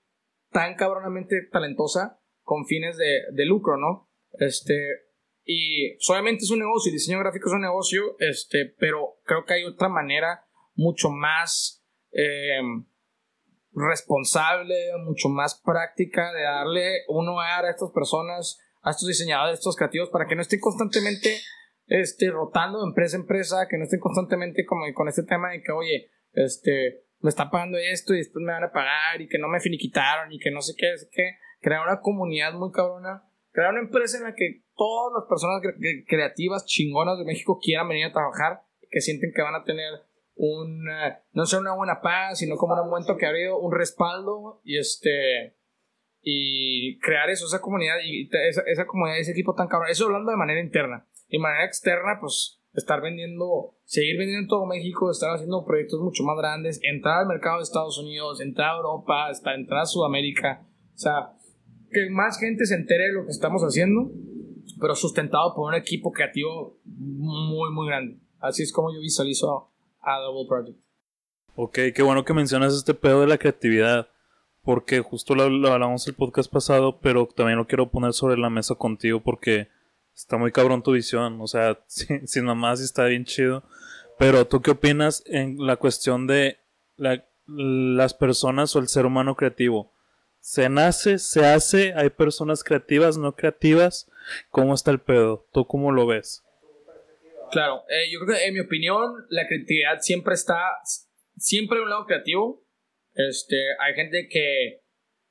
tan 0.50 0.74
cabronamente 0.74 1.48
talentosa 1.50 2.20
con 2.42 2.66
fines 2.66 2.96
de, 2.96 3.22
de 3.32 3.46
lucro, 3.46 3.76
¿no? 3.76 4.10
Este, 4.32 4.88
y 5.44 5.96
solamente 6.00 6.44
es 6.44 6.50
un 6.50 6.58
negocio, 6.58 6.90
el 6.90 6.96
diseño 6.96 7.18
gráfico 7.20 7.48
es 7.48 7.54
un 7.54 7.62
negocio, 7.62 8.16
este, 8.18 8.74
pero 8.78 9.20
creo 9.24 9.44
que 9.44 9.54
hay 9.54 9.64
otra 9.64 9.88
manera 9.88 10.44
mucho 10.74 11.10
más 11.10 11.84
eh, 12.12 12.60
responsable, 13.72 14.74
mucho 15.04 15.28
más 15.28 15.60
práctica 15.64 16.32
de 16.32 16.42
darle 16.42 17.04
un 17.08 17.28
hogar 17.28 17.64
a 17.64 17.70
estas 17.70 17.90
personas, 17.90 18.58
a 18.82 18.90
estos 18.90 19.08
diseñadores, 19.08 19.52
a 19.52 19.58
estos 19.58 19.76
creativos, 19.76 20.10
para 20.10 20.26
que 20.26 20.34
no 20.34 20.42
estén 20.42 20.60
constantemente 20.60 21.40
este, 21.86 22.30
rotando 22.30 22.80
de 22.80 22.88
empresa 22.88 23.16
a 23.16 23.20
empresa, 23.20 23.68
que 23.68 23.78
no 23.78 23.84
estén 23.84 24.00
constantemente 24.00 24.64
como 24.64 24.84
con 24.94 25.08
este 25.08 25.22
tema 25.22 25.50
de 25.50 25.62
que, 25.62 25.72
oye, 25.72 26.10
este, 26.32 27.04
me 27.20 27.28
está 27.28 27.50
pagando 27.50 27.78
esto 27.78 28.14
y 28.14 28.18
después 28.18 28.44
me 28.44 28.52
van 28.52 28.64
a 28.64 28.72
pagar 28.72 29.20
y 29.20 29.28
que 29.28 29.38
no 29.38 29.48
me 29.48 29.60
finiquitaron 29.60 30.32
y 30.32 30.38
que 30.38 30.50
no 30.50 30.62
sé 30.62 30.74
qué, 30.76 30.92
es 30.92 31.08
que 31.12 31.36
crear 31.60 31.82
una 31.86 32.00
comunidad 32.00 32.54
muy 32.54 32.72
cabrona, 32.72 33.24
crear 33.52 33.70
una 33.72 33.80
empresa 33.80 34.18
en 34.18 34.24
la 34.24 34.34
que 34.34 34.62
todas 34.74 35.12
las 35.20 35.28
personas 35.28 35.62
creativas 36.08 36.64
chingonas 36.64 37.18
de 37.18 37.24
México 37.24 37.58
quieran 37.62 37.88
venir 37.88 38.06
a 38.06 38.12
trabajar 38.12 38.62
que 38.90 39.00
sienten 39.00 39.32
que 39.34 39.42
van 39.42 39.54
a 39.54 39.64
tener 39.64 39.92
un, 40.42 40.86
no 41.32 41.44
solo 41.44 41.62
una 41.62 41.74
buena 41.74 42.00
paz, 42.00 42.38
sino 42.38 42.56
como 42.56 42.74
un 42.74 42.88
momento 42.88 43.16
que 43.18 43.26
ha 43.26 43.28
habido 43.28 43.58
un 43.58 43.72
respaldo 43.72 44.62
y 44.64 44.78
este 44.78 45.54
y 46.22 46.98
crear 46.98 47.28
eso, 47.28 47.46
esa 47.46 47.60
comunidad 47.60 47.96
y 48.02 48.28
esa, 48.66 48.86
comunidad, 48.86 49.18
ese 49.18 49.32
equipo 49.32 49.54
tan 49.54 49.68
cabrón, 49.68 49.90
eso 49.90 50.06
hablando 50.06 50.30
de 50.30 50.36
manera 50.38 50.60
interna. 50.60 51.06
De 51.28 51.38
manera 51.38 51.64
externa, 51.64 52.18
pues 52.20 52.60
estar 52.72 53.02
vendiendo, 53.02 53.76
seguir 53.84 54.16
vendiendo 54.18 54.44
en 54.44 54.48
todo 54.48 54.66
México, 54.66 55.10
estar 55.10 55.34
haciendo 55.34 55.64
proyectos 55.64 56.00
mucho 56.00 56.24
más 56.24 56.38
grandes, 56.38 56.80
entrar 56.82 57.20
al 57.20 57.26
mercado 57.26 57.58
de 57.58 57.64
Estados 57.64 57.98
Unidos, 57.98 58.40
entrar 58.40 58.70
a 58.70 58.76
Europa, 58.76 59.28
hasta 59.28 59.54
entrar 59.54 59.80
a 59.80 59.86
Sudamérica, 59.86 60.66
o 60.94 60.98
sea, 60.98 61.32
que 61.90 62.08
más 62.10 62.38
gente 62.38 62.64
se 62.64 62.74
entere 62.76 63.08
de 63.08 63.12
lo 63.12 63.24
que 63.24 63.32
estamos 63.32 63.62
haciendo, 63.62 64.10
pero 64.80 64.94
sustentado 64.94 65.54
por 65.54 65.68
un 65.68 65.74
equipo 65.74 66.12
creativo 66.12 66.78
muy, 66.84 67.72
muy 67.72 67.88
grande. 67.88 68.20
Así 68.38 68.62
es 68.62 68.72
como 68.72 68.92
yo 68.92 69.00
visualizo 69.00 69.69
a. 70.02 70.18
Ok, 71.56 71.78
qué 71.94 72.02
bueno 72.02 72.24
que 72.24 72.34
mencionas 72.34 72.74
este 72.74 72.94
pedo 72.94 73.20
de 73.22 73.26
la 73.26 73.38
creatividad, 73.38 74.08
porque 74.62 75.00
justo 75.00 75.34
lo, 75.34 75.48
lo 75.48 75.72
hablamos 75.72 76.06
el 76.06 76.14
podcast 76.14 76.50
pasado, 76.50 77.00
pero 77.00 77.26
también 77.26 77.58
lo 77.58 77.66
quiero 77.66 77.90
poner 77.90 78.12
sobre 78.12 78.38
la 78.38 78.50
mesa 78.50 78.74
contigo 78.74 79.20
porque 79.20 79.68
está 80.14 80.36
muy 80.36 80.52
cabrón 80.52 80.82
tu 80.82 80.92
visión, 80.92 81.40
o 81.40 81.46
sea, 81.46 81.78
sin, 81.86 82.26
sin 82.26 82.44
mamás 82.44 82.80
está 82.80 83.04
bien 83.06 83.24
chido. 83.24 83.62
Pero 84.18 84.46
tú 84.46 84.60
qué 84.60 84.72
opinas 84.72 85.22
en 85.26 85.56
la 85.58 85.76
cuestión 85.76 86.26
de 86.26 86.58
las 87.46 88.14
personas 88.14 88.74
o 88.76 88.78
el 88.78 88.88
ser 88.88 89.06
humano 89.06 89.34
creativo? 89.34 89.92
¿Se 90.40 90.68
nace? 90.68 91.18
¿Se 91.18 91.44
hace? 91.46 91.92
¿Hay 91.94 92.10
personas 92.10 92.64
creativas, 92.64 93.18
no 93.18 93.34
creativas? 93.34 94.10
¿Cómo 94.50 94.74
está 94.74 94.90
el 94.90 95.00
pedo? 95.00 95.46
¿Tú 95.52 95.66
cómo 95.66 95.92
lo 95.92 96.06
ves? 96.06 96.44
Claro, 97.50 97.84
eh, 97.88 98.10
yo 98.10 98.20
creo 98.20 98.36
que 98.36 98.46
en 98.46 98.54
mi 98.54 98.60
opinión 98.60 99.26
la 99.28 99.46
creatividad 99.46 99.98
siempre 100.00 100.34
está, 100.34 100.58
siempre 101.36 101.78
hay 101.78 101.84
un 101.84 101.90
lado 101.90 102.06
creativo. 102.06 102.64
Este, 103.14 103.56
hay 103.80 103.94
gente 103.94 104.28
que 104.30 104.82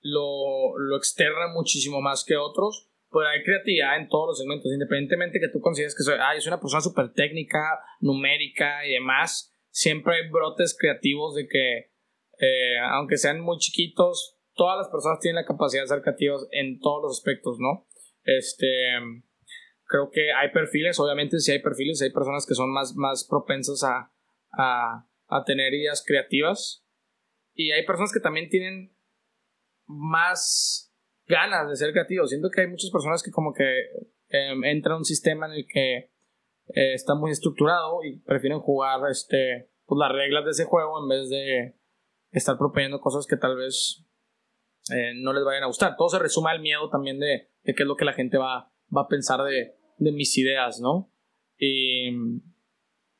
lo, 0.02 0.78
lo 0.78 0.98
externa 0.98 1.48
muchísimo 1.54 2.02
más 2.02 2.24
que 2.26 2.36
otros 2.36 2.90
pues 3.10 3.28
hay 3.28 3.44
creatividad 3.44 3.98
en 3.98 4.08
todos 4.08 4.28
los 4.30 4.38
segmentos, 4.38 4.72
independientemente 4.72 5.40
que 5.40 5.50
tú 5.50 5.60
consideres 5.60 5.96
que 5.96 6.04
soy, 6.04 6.18
ay, 6.22 6.40
soy 6.42 6.50
una 6.50 6.62
persona 6.62 6.82
súper 6.82 7.12
técnica, 7.14 7.80
numérica 8.00 8.86
y 8.86 8.94
demás, 8.94 9.52
siempre 9.72 10.16
hay 10.16 10.30
brotes 10.30 10.78
creativos 10.80 11.36
de 11.36 11.48
que, 11.48 11.92
eh, 12.40 12.78
aunque 12.92 13.18
sean 13.18 13.42
muy 13.42 13.58
chiquitos, 13.58 14.38
todas 14.54 14.78
las 14.78 14.90
personas 14.90 15.20
tienen 15.20 15.42
la 15.42 15.46
capacidad 15.46 15.84
de 15.84 15.88
ser 15.88 16.02
creativos 16.02 16.48
en 16.52 16.80
todos 16.80 17.04
los 17.04 17.18
aspectos, 17.18 17.58
¿no? 17.60 17.88
Este, 18.24 18.68
creo 19.90 20.12
que 20.12 20.32
hay 20.32 20.52
perfiles, 20.52 21.00
obviamente 21.00 21.40
sí 21.40 21.52
hay 21.52 21.62
perfiles, 21.62 22.02
hay 22.02 22.12
personas 22.12 22.46
que 22.46 22.54
son 22.54 22.72
más, 22.72 22.96
más 22.96 23.26
propensas 23.28 23.84
a, 23.84 24.14
a, 24.52 25.08
a 25.28 25.44
tener 25.44 25.74
ideas 25.74 26.04
creativas 26.06 26.86
y 27.54 27.72
hay 27.72 27.86
personas 27.86 28.14
que 28.14 28.20
también 28.20 28.50
tienen 28.50 28.96
más 29.88 30.94
ganas 31.26 31.68
de 31.68 31.76
ser 31.76 31.92
creativo. 31.92 32.26
Siento 32.28 32.50
que 32.50 32.62
hay 32.62 32.68
muchas 32.68 32.92
personas 32.92 33.24
que 33.24 33.32
como 33.32 33.54
que 33.54 33.64
eh, 34.30 34.54
entran 34.64 34.96
a 34.96 34.98
un 35.00 35.06
sistema 35.06 35.48
en 35.48 35.54
el 35.54 35.68
que 35.68 35.98
eh, 35.98 36.94
está 36.94 37.16
muy 37.16 37.32
estructurado 37.32 38.04
y 38.04 38.20
prefieren 38.20 38.60
jugar 38.60 39.02
este, 39.10 39.72
pues, 39.86 39.98
las 39.98 40.12
reglas 40.12 40.46
de 40.46 40.52
ese 40.52 40.66
juego 40.66 41.02
en 41.02 41.10
vez 41.10 41.30
de 41.30 41.76
estar 42.32 42.58
proponiendo 42.58 43.02
cosas 43.02 43.26
que 43.26 43.38
tal 43.38 43.58
vez 43.58 44.06
eh, 44.94 45.14
no 45.16 45.34
les 45.34 45.44
vayan 45.44 45.64
a 45.64 45.68
gustar. 45.68 45.98
Todo 45.98 46.10
se 46.10 46.20
resume 46.20 46.52
al 46.52 46.62
miedo 46.62 46.90
también 46.90 47.20
de, 47.20 47.50
de, 47.64 47.74
qué 47.74 47.84
es 47.84 47.88
lo 47.88 47.96
que 47.96 48.06
la 48.06 48.14
gente 48.14 48.38
va, 48.38 48.72
va 48.96 49.02
a 49.02 49.08
pensar 49.08 49.44
de, 49.44 49.79
de 50.00 50.12
mis 50.12 50.38
ideas, 50.38 50.80
¿no? 50.82 51.12
Y 51.58 52.12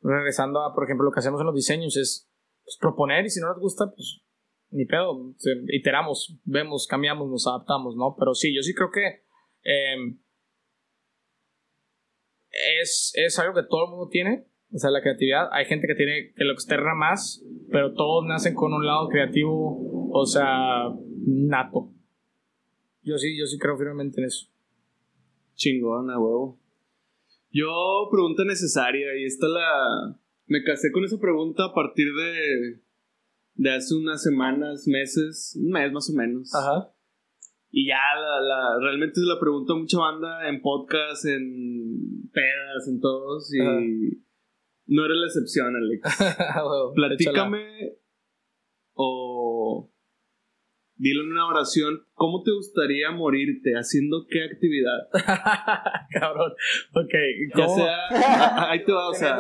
regresando 0.02 0.62
a, 0.62 0.74
por 0.74 0.86
ejemplo, 0.86 1.06
lo 1.06 1.12
que 1.12 1.20
hacemos 1.20 1.40
en 1.42 1.48
los 1.48 1.56
diseños 1.56 1.98
es 1.98 2.30
pues, 2.64 2.78
proponer 2.80 3.26
y 3.26 3.30
si 3.30 3.40
no 3.42 3.50
les 3.50 3.60
gusta, 3.60 3.92
pues 3.94 4.22
ni 4.72 4.86
pedo, 4.86 5.34
iteramos, 5.68 6.38
vemos, 6.44 6.88
cambiamos, 6.88 7.30
nos 7.30 7.48
adaptamos, 7.48 7.96
¿no? 7.96 8.16
Pero 8.18 8.36
sí, 8.36 8.56
yo 8.56 8.62
sí 8.62 8.74
creo 8.74 8.92
que 8.92 9.24
em, 9.64 10.20
es, 12.82 13.12
es 13.16 13.40
algo 13.40 13.56
que 13.56 13.68
todo 13.68 13.86
el 13.86 13.92
mundo 13.92 14.10
tiene, 14.10 14.46
o 14.72 14.78
sea, 14.78 14.92
la 14.92 15.02
creatividad. 15.02 15.50
Hay 15.52 15.66
gente 15.66 15.88
que 15.88 15.96
tiene 15.96 16.34
que 16.36 16.44
lo 16.44 16.54
externa 16.54 16.94
más, 16.94 17.44
pero 17.72 17.94
todos 17.94 18.26
nacen 18.26 18.54
con 18.54 18.74
un 18.74 18.86
lado 18.86 19.08
creativo, 19.10 20.12
o 20.12 20.26
sea, 20.26 20.94
nato. 21.26 21.92
Yo 23.02 23.18
sí, 23.18 23.38
yo 23.38 23.48
sí 23.48 23.58
creo 23.58 23.76
firmemente 23.76 24.22
en 24.22 24.28
eso. 24.28 24.50
Chingona, 25.56 26.20
huevo. 26.20 26.59
Yo, 27.52 28.08
pregunta 28.12 28.44
necesaria, 28.46 29.18
y 29.20 29.26
esta 29.26 29.48
la. 29.48 30.20
Me 30.46 30.64
casé 30.64 30.92
con 30.92 31.04
esa 31.04 31.20
pregunta 31.20 31.66
a 31.66 31.74
partir 31.74 32.08
de 32.14 32.82
de 33.60 33.76
hace 33.76 33.94
unas 33.94 34.24
semanas, 34.24 34.88
meses, 34.88 35.58
un 35.62 35.72
mes 35.72 35.92
más 35.92 36.10
o 36.10 36.14
menos. 36.14 36.50
Ajá. 36.56 36.94
Y 37.72 37.88
ya 37.88 38.00
la, 38.16 38.40
la, 38.40 38.80
realmente 38.82 39.20
se 39.20 39.26
la 39.26 39.38
pregunto 39.38 39.74
a 39.74 39.78
mucha 39.78 40.00
banda 40.00 40.48
en 40.48 40.62
podcast, 40.62 41.26
en 41.26 42.30
pedas, 42.32 42.88
en 42.88 43.02
todos. 43.02 43.54
Y 43.54 43.60
no 44.88 45.06
eres 45.06 45.18
la 45.18 45.26
excepción, 45.26 45.76
Alex. 45.76 46.02
Platícame 46.96 47.98
o 48.94 49.92
dilo 51.00 51.24
en 51.24 51.32
una 51.32 51.48
oración, 51.48 52.06
¿cómo 52.14 52.44
te 52.44 52.52
gustaría 52.52 53.10
morirte? 53.12 53.72
¿Haciendo 53.74 54.28
qué 54.30 54.44
actividad? 54.44 55.08
Cabrón. 56.12 56.52
Ok. 56.94 57.14
Ya 57.56 57.66
¿cómo? 57.66 57.76
sea, 57.76 58.70
ahí 58.70 58.84
te 58.84 58.92
va, 58.92 59.10
o 59.10 59.14
sea. 59.14 59.40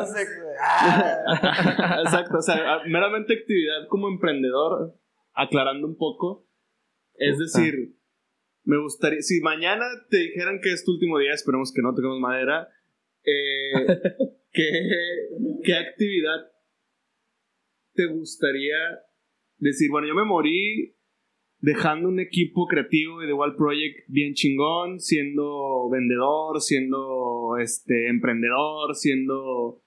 Ah, 0.61 1.99
exacto, 2.05 2.37
o 2.37 2.41
sea, 2.41 2.81
meramente 2.87 3.33
actividad 3.33 3.87
como 3.89 4.07
emprendedor, 4.07 4.95
aclarando 5.33 5.85
un 5.85 5.97
poco, 5.97 6.47
es 7.15 7.37
decir, 7.37 7.93
me 8.63 8.81
gustaría, 8.81 9.21
si 9.21 9.41
mañana 9.41 9.85
te 10.09 10.17
dijeran 10.17 10.61
que 10.61 10.71
es 10.71 10.85
tu 10.85 10.93
último 10.93 11.19
día, 11.19 11.33
esperemos 11.33 11.73
que 11.73 11.81
no 11.81 11.93
tengamos 11.93 12.21
madera, 12.21 12.69
eh, 13.25 13.71
¿qué, 14.53 14.71
¿qué 15.63 15.73
actividad 15.75 16.51
te 17.93 18.05
gustaría 18.05 18.77
decir? 19.57 19.89
Bueno, 19.91 20.07
yo 20.07 20.15
me 20.15 20.23
morí 20.23 20.95
dejando 21.61 22.07
un 22.09 22.19
equipo 22.19 22.67
creativo 22.67 23.21
y 23.23 23.27
de 23.27 23.33
Wild 23.33 23.55
Project 23.57 24.05
bien 24.07 24.33
chingón, 24.33 24.99
siendo 24.99 25.89
vendedor, 25.89 26.61
siendo 26.61 27.57
este 27.61 28.07
emprendedor, 28.07 28.95
siendo 28.95 29.81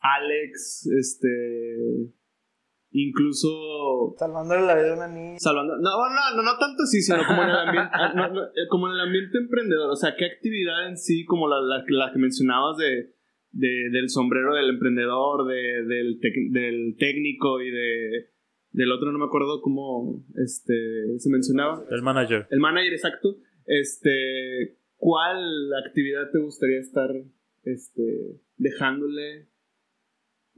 Alex, 0.00 0.86
este 0.98 1.28
incluso 2.90 4.14
Salvándole 4.18 4.62
la 4.66 4.74
vida 4.74 4.92
a 4.92 4.96
una 4.96 5.08
niña. 5.08 5.38
salvando 5.38 5.76
no, 5.76 5.82
no, 5.82 6.36
no, 6.36 6.42
no 6.42 6.58
tanto 6.58 6.82
así, 6.84 7.02
sino 7.02 7.18
como 7.26 7.42
en 7.42 7.50
el 7.50 7.56
ambiente 7.56 7.90
ah, 7.94 8.12
no, 8.14 8.28
no, 8.32 8.44
eh, 8.44 8.66
como 8.70 8.88
en 8.88 8.94
el 8.94 9.00
ambiente 9.00 9.38
emprendedor, 9.38 9.90
o 9.90 9.96
sea, 9.96 10.14
qué 10.16 10.24
actividad 10.24 10.88
en 10.88 10.96
sí 10.96 11.24
como 11.26 11.48
la, 11.48 11.60
la, 11.60 11.84
la 11.86 12.12
que 12.12 12.18
mencionabas 12.18 12.78
de, 12.78 13.12
de- 13.50 13.90
del 13.92 14.08
sombrero 14.08 14.54
del 14.54 14.70
emprendedor, 14.70 15.46
de, 15.46 15.84
del, 15.84 16.18
tec- 16.20 16.50
del 16.50 16.96
técnico 16.98 17.60
y 17.60 17.70
de 17.70 18.30
del 18.72 18.92
otro 18.92 19.12
no 19.12 19.18
me 19.18 19.24
acuerdo 19.24 19.60
cómo 19.60 20.24
este 20.36 21.18
se 21.18 21.30
mencionaba. 21.30 21.84
El 21.90 22.02
manager. 22.02 22.46
El 22.50 22.60
manager, 22.60 22.92
exacto. 22.92 23.38
Este, 23.66 24.78
¿cuál 24.96 25.74
actividad 25.86 26.30
te 26.30 26.38
gustaría 26.38 26.80
estar 26.80 27.10
este, 27.64 28.40
dejándole 28.56 29.48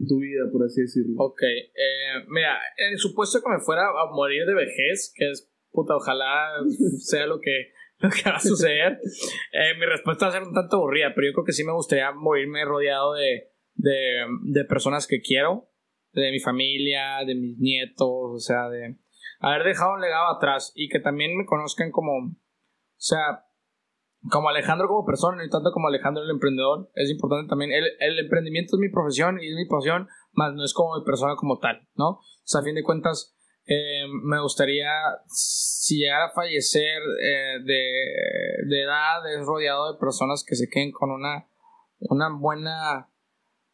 tu 0.06 0.18
vida, 0.18 0.48
por 0.50 0.64
así 0.64 0.82
decirlo? 0.82 1.14
Ok, 1.18 1.42
eh, 1.42 2.24
mira, 2.28 2.58
en 2.76 2.98
supuesto 2.98 3.40
que 3.42 3.50
me 3.50 3.60
fuera 3.60 3.82
a 3.82 4.12
morir 4.12 4.46
de 4.46 4.54
vejez, 4.54 5.12
que 5.14 5.30
es 5.30 5.50
puta, 5.72 5.96
ojalá 5.96 6.50
sea 6.98 7.26
lo 7.26 7.40
que, 7.40 7.72
lo 7.98 8.10
que 8.10 8.30
va 8.30 8.36
a 8.36 8.40
suceder, 8.40 8.98
eh, 9.52 9.74
mi 9.78 9.86
respuesta 9.86 10.26
va 10.26 10.30
a 10.30 10.34
ser 10.34 10.42
un 10.42 10.54
tanto 10.54 10.76
aburrida, 10.76 11.12
pero 11.14 11.28
yo 11.28 11.32
creo 11.34 11.44
que 11.44 11.52
sí 11.52 11.64
me 11.64 11.72
gustaría 11.72 12.10
morirme 12.12 12.64
rodeado 12.64 13.14
de, 13.14 13.50
de, 13.74 14.26
de 14.42 14.64
personas 14.64 15.06
que 15.06 15.20
quiero, 15.20 15.69
de 16.12 16.30
mi 16.30 16.40
familia, 16.40 17.24
de 17.26 17.34
mis 17.34 17.58
nietos, 17.58 18.08
o 18.08 18.38
sea, 18.38 18.68
de 18.68 18.96
haber 19.40 19.64
dejado 19.64 19.94
un 19.94 20.00
legado 20.00 20.36
atrás 20.36 20.72
y 20.74 20.88
que 20.88 21.00
también 21.00 21.36
me 21.36 21.46
conozcan 21.46 21.90
como, 21.90 22.12
o 22.12 22.36
sea, 22.96 23.46
como 24.28 24.48
Alejandro 24.50 24.86
como 24.88 25.06
persona, 25.06 25.44
y 25.44 25.48
tanto 25.48 25.72
como 25.72 25.88
Alejandro 25.88 26.22
el 26.22 26.30
emprendedor, 26.30 26.90
es 26.94 27.10
importante 27.10 27.48
también. 27.48 27.72
El, 27.72 27.84
el 28.00 28.18
emprendimiento 28.18 28.76
es 28.76 28.80
mi 28.80 28.90
profesión 28.90 29.38
y 29.40 29.48
es 29.48 29.56
mi 29.56 29.66
pasión, 29.66 30.08
más 30.32 30.52
no 30.54 30.64
es 30.64 30.74
como 30.74 30.98
mi 30.98 31.04
persona 31.04 31.36
como 31.36 31.58
tal, 31.58 31.88
¿no? 31.94 32.08
O 32.10 32.22
sea, 32.44 32.60
a 32.60 32.64
fin 32.64 32.74
de 32.74 32.82
cuentas, 32.82 33.34
eh, 33.66 34.04
me 34.24 34.40
gustaría, 34.40 34.90
si 35.26 35.98
llegara 35.98 36.26
a 36.26 36.32
fallecer 36.32 37.00
eh, 37.22 37.60
de, 37.64 38.66
de 38.66 38.82
edad, 38.82 39.32
es 39.32 39.46
rodeado 39.46 39.92
de 39.92 39.98
personas 39.98 40.44
que 40.46 40.56
se 40.56 40.68
queden 40.68 40.92
con 40.92 41.10
una, 41.10 41.48
una 42.00 42.28
buena 42.36 43.09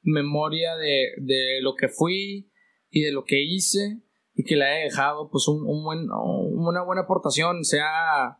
memoria 0.07 0.77
de, 0.77 1.13
de 1.19 1.61
lo 1.61 1.75
que 1.75 1.89
fui 1.89 2.51
y 2.91 3.03
de 3.03 3.13
lo 3.13 3.25
que 3.25 3.43
hice 3.43 4.01
y 4.35 4.45
que 4.45 4.57
le 4.57 4.65
haya 4.65 4.85
dejado 4.85 5.31
pues 5.31 5.49
un, 5.49 5.67
un 5.67 5.85
buen, 5.85 6.09
una 6.11 6.83
buena 6.83 7.03
aportación, 7.03 7.65
sea 7.65 8.39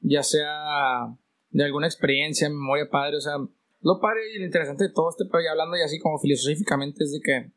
ya 0.00 0.22
sea 0.22 1.16
de 1.50 1.64
alguna 1.64 1.86
experiencia, 1.86 2.48
memoria 2.48 2.90
padre, 2.90 3.16
o 3.16 3.20
sea, 3.20 3.36
lo 3.80 4.00
padre 4.00 4.20
y 4.34 4.38
lo 4.38 4.44
interesante 4.44 4.84
de 4.84 4.92
todo 4.92 5.10
este 5.10 5.24
pero 5.30 5.44
ya 5.44 5.52
hablando 5.52 5.76
y 5.76 5.82
así 5.82 5.98
como 5.98 6.18
filosóficamente 6.18 7.04
es 7.04 7.12
de 7.12 7.20
que 7.20 7.52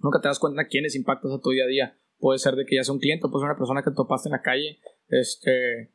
nunca 0.00 0.20
te 0.20 0.28
das 0.28 0.38
cuenta 0.38 0.66
quiénes 0.66 0.96
impactas 0.96 1.32
a 1.32 1.40
tu 1.40 1.50
día 1.50 1.64
a 1.64 1.68
día. 1.68 1.96
Puede 2.18 2.38
ser 2.38 2.54
de 2.54 2.66
que 2.66 2.76
ya 2.76 2.84
sea 2.84 2.92
un 2.92 3.00
cliente, 3.00 3.28
puede 3.28 3.42
ser 3.42 3.50
una 3.50 3.58
persona 3.58 3.82
que 3.82 3.92
topaste 3.92 4.28
en 4.28 4.32
la 4.32 4.42
calle. 4.42 4.78
Este, 5.08 5.90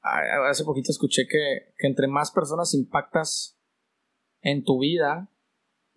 hace 0.00 0.64
poquito 0.64 0.92
escuché 0.92 1.26
que, 1.26 1.74
que 1.76 1.86
entre 1.86 2.06
más 2.06 2.30
personas 2.30 2.74
impactas 2.74 3.58
en 4.42 4.62
tu 4.62 4.80
vida, 4.80 5.28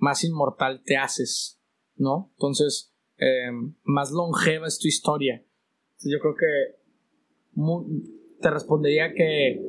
más 0.02 0.24
inmortal 0.24 0.82
te 0.84 0.98
haces, 0.98 1.62
¿no? 1.96 2.32
Entonces, 2.34 2.92
eh, 3.18 3.52
más 3.84 4.12
longeva 4.12 4.68
es 4.68 4.80
tu 4.80 4.88
historia. 4.88 5.46
Yo 6.00 6.18
creo 6.20 6.34
que 6.36 6.82
te 8.42 8.50
respondería 8.50 9.14
que 9.14 9.62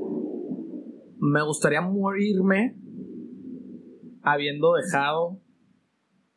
me 1.18 1.42
gustaría 1.44 1.82
morirme 1.82 2.78
habiendo 4.22 4.72
dejado 4.72 5.42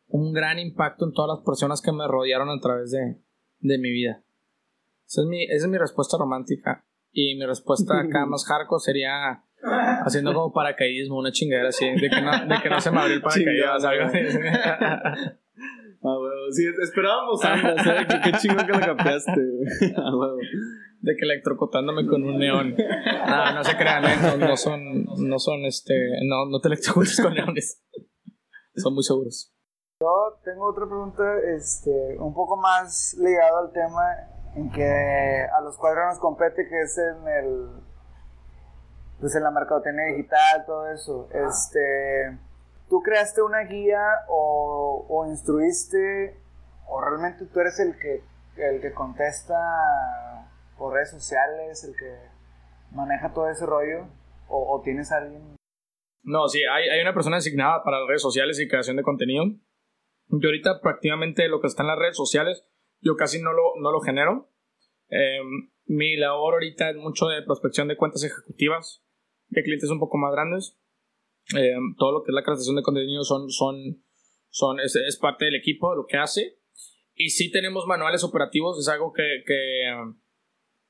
un 0.08 0.34
gran 0.34 0.60
impacto 0.60 1.06
en 1.06 1.14
todas 1.14 1.38
las 1.38 1.46
personas 1.46 1.82
que 1.82 1.94
me 1.94 2.06
rodearon 2.06 2.50
a 2.50 2.60
través 2.60 2.92
de, 2.92 3.22
de 3.60 3.78
mi 3.78 3.92
vida. 3.92 4.26
Esa 5.08 5.22
es, 5.22 5.28
mi, 5.28 5.44
esa 5.46 5.66
es 5.66 5.72
mi 5.72 5.78
respuesta 5.78 6.18
romántica. 6.18 6.86
Y 7.12 7.36
mi 7.36 7.46
respuesta 7.46 7.98
acá 7.98 8.26
más 8.28 8.44
hardcore 8.46 8.82
sería 8.82 9.45
haciendo 10.06 10.34
como 10.34 10.54
paracaidismo, 10.54 11.18
una 11.18 11.32
chingadera 11.32 11.70
así, 11.70 11.86
de 11.90 12.10
que 12.10 12.22
no, 12.22 12.32
de 12.32 12.62
que 12.62 12.70
no 12.70 12.80
se 12.80 12.92
me 12.92 13.00
abrió 13.00 13.16
el 13.16 13.22
paracaídas, 13.24 13.82
Chingada, 13.82 13.90
algo 13.90 14.06
así. 14.06 14.20
Ah, 16.08 16.20
huevo. 16.20 16.52
Sí, 16.52 16.64
esperábamos 16.84 17.44
ambos, 17.44 17.88
¿eh? 17.88 18.06
Qué, 18.08 18.22
qué 18.32 18.38
chingón 18.38 18.68
que 18.68 18.74
lo 18.74 18.80
capeaste, 18.80 19.32
güey. 19.32 19.94
Ah, 19.98 20.16
huevo. 20.16 20.38
de 21.02 21.16
que 21.16 21.26
electrocutándome 21.26 22.06
con 22.06 22.24
un 22.24 22.38
neón. 22.38 22.76
No, 22.76 23.54
no 23.56 23.64
se 23.64 23.76
crean, 23.76 24.06
¿eh? 24.06 24.16
no, 24.22 24.38
no 24.38 24.56
son, 24.56 25.06
no 25.18 25.40
son, 25.40 25.66
este, 25.66 25.96
no, 26.30 26.46
no 26.46 26.60
te 26.60 26.68
electrocutes 26.68 27.20
con 27.20 27.34
neones. 27.34 27.84
Son 28.76 28.94
muy 28.94 29.04
seguros. 29.04 29.52
Yo 30.00 30.40
tengo 30.44 30.70
otra 30.70 30.86
pregunta, 30.86 31.24
este, 31.58 32.18
un 32.20 32.36
poco 32.36 32.56
más 32.58 33.16
ligado 33.20 33.66
al 33.66 33.72
tema 33.72 34.04
en 34.56 34.70
que 34.70 34.84
a 34.86 35.62
los 35.62 35.76
cuadros 35.78 36.06
nos 36.12 36.20
compete, 36.20 36.68
que 36.68 36.82
es 36.82 36.98
en 37.00 37.28
el, 37.28 37.85
pues 39.20 39.36
en 39.36 39.44
la 39.44 39.52
mercadotecnia 39.52 40.06
digital, 40.16 40.66
todo 40.66 40.90
eso. 40.90 41.30
Este, 41.32 42.38
¿tú 42.90 43.02
creaste 43.02 43.42
una 43.42 43.62
guía 43.62 44.02
o, 44.28 45.06
o 45.10 45.26
instruiste 45.26 46.40
o 46.88 47.02
realmente 47.02 47.46
tú 47.46 47.60
eres 47.60 47.80
el 47.80 47.98
que, 47.98 48.24
el 48.58 48.82
que 48.82 48.94
contesta 48.94 49.56
por 50.78 50.94
redes 50.94 51.12
sociales, 51.12 51.84
el 51.84 51.96
que 51.96 52.16
maneja 52.92 53.34
todo 53.34 53.50
ese 53.50 53.66
rollo? 53.66 54.08
¿O, 54.48 54.76
o 54.76 54.82
tienes 54.82 55.12
a 55.12 55.18
alguien? 55.18 55.56
No, 56.22 56.48
sí, 56.48 56.60
hay, 56.72 56.90
hay 56.90 57.02
una 57.02 57.14
persona 57.14 57.38
designada 57.38 57.84
para 57.84 58.00
las 58.00 58.08
redes 58.08 58.22
sociales 58.22 58.60
y 58.60 58.68
creación 58.68 58.96
de 58.96 59.04
contenido. 59.04 59.46
Yo 60.28 60.50
ahorita 60.50 60.82
prácticamente 60.82 61.48
lo 61.48 61.62
que 61.62 61.68
está 61.68 61.84
en 61.84 61.88
las 61.88 62.00
redes 62.00 62.18
sociales, 62.18 62.68
yo 63.00 63.16
casi 63.16 63.42
no 63.42 63.54
lo, 63.54 63.74
no 63.80 63.92
lo 63.92 64.02
genero. 64.02 64.50
Eh, 65.10 65.40
mi 65.86 66.18
labor 66.18 66.56
ahorita 66.56 66.90
es 66.90 66.96
mucho 66.96 67.28
de 67.28 67.44
prospección 67.44 67.88
de 67.88 67.96
cuentas 67.96 68.24
ejecutivas, 68.24 69.05
de 69.48 69.64
clientes 69.64 69.90
un 69.90 70.00
poco 70.00 70.18
más 70.18 70.32
grandes. 70.32 70.78
Eh, 71.56 71.76
todo 71.98 72.12
lo 72.12 72.24
que 72.24 72.32
es 72.32 72.36
la 72.36 72.44
creación 72.44 72.76
de 72.76 72.82
contenido 72.82 73.24
son, 73.24 73.50
son, 73.50 74.04
son, 74.50 74.80
es, 74.80 74.96
es 74.96 75.18
parte 75.18 75.46
del 75.46 75.56
equipo, 75.56 75.92
de 75.92 75.98
lo 75.98 76.06
que 76.06 76.18
hace. 76.18 76.60
Y 77.14 77.30
sí 77.30 77.52
tenemos 77.52 77.86
manuales 77.86 78.24
operativos, 78.24 78.80
es 78.80 78.88
algo 78.90 79.14
que, 79.14 79.44
que, 79.46 79.94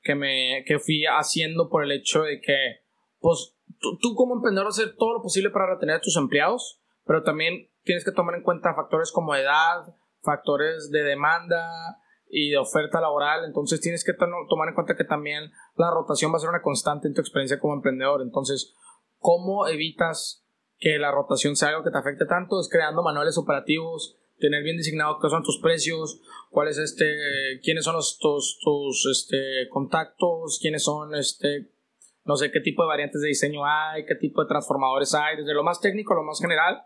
que, 0.02 0.14
me, 0.14 0.64
que 0.66 0.78
fui 0.78 1.04
haciendo 1.04 1.68
por 1.68 1.84
el 1.84 1.92
hecho 1.92 2.22
de 2.22 2.40
que, 2.40 2.80
pues, 3.20 3.56
tú, 3.78 3.98
tú 3.98 4.14
como 4.14 4.34
emprendedor 4.34 4.68
hacer 4.68 4.96
todo 4.96 5.14
lo 5.14 5.22
posible 5.22 5.50
para 5.50 5.72
retener 5.74 5.96
a 5.96 6.00
tus 6.00 6.16
empleados, 6.16 6.80
pero 7.04 7.22
también 7.22 7.70
tienes 7.84 8.04
que 8.04 8.10
tomar 8.10 8.34
en 8.34 8.42
cuenta 8.42 8.74
factores 8.74 9.12
como 9.12 9.36
edad, 9.36 9.94
factores 10.22 10.90
de 10.90 11.04
demanda 11.04 12.00
y 12.28 12.50
de 12.50 12.58
oferta 12.58 13.00
laboral, 13.00 13.44
entonces 13.44 13.80
tienes 13.80 14.04
que 14.04 14.12
to- 14.12 14.26
tomar 14.48 14.68
en 14.68 14.74
cuenta 14.74 14.96
que 14.96 15.04
también 15.04 15.50
la 15.76 15.90
rotación 15.90 16.32
va 16.32 16.36
a 16.36 16.40
ser 16.40 16.50
una 16.50 16.62
constante 16.62 17.06
en 17.08 17.14
tu 17.14 17.20
experiencia 17.20 17.58
como 17.60 17.74
emprendedor, 17.74 18.22
entonces, 18.22 18.74
¿cómo 19.18 19.66
evitas 19.68 20.44
que 20.78 20.98
la 20.98 21.10
rotación 21.12 21.56
sea 21.56 21.70
algo 21.70 21.84
que 21.84 21.90
te 21.90 21.98
afecte 21.98 22.26
tanto? 22.26 22.60
Es 22.60 22.68
creando 22.70 23.02
manuales 23.02 23.38
operativos, 23.38 24.18
tener 24.38 24.62
bien 24.62 24.76
designado 24.76 25.18
qué 25.22 25.28
son 25.30 25.42
tus 25.42 25.60
precios, 25.60 26.20
cuáles 26.50 26.78
este, 26.78 27.14
quiénes 27.62 27.84
son 27.84 27.94
tus, 27.94 28.58
tus 28.62 29.08
este, 29.10 29.68
contactos, 29.70 30.58
quiénes 30.60 30.84
son 30.84 31.14
este, 31.14 31.70
no 32.24 32.36
sé 32.36 32.50
qué 32.50 32.60
tipo 32.60 32.82
de 32.82 32.88
variantes 32.88 33.22
de 33.22 33.28
diseño 33.28 33.64
hay, 33.64 34.04
qué 34.04 34.14
tipo 34.16 34.42
de 34.42 34.48
transformadores 34.48 35.14
hay, 35.14 35.36
desde 35.36 35.54
lo 35.54 35.62
más 35.62 35.80
técnico 35.80 36.12
a 36.12 36.16
lo 36.16 36.24
más 36.24 36.40
general. 36.40 36.82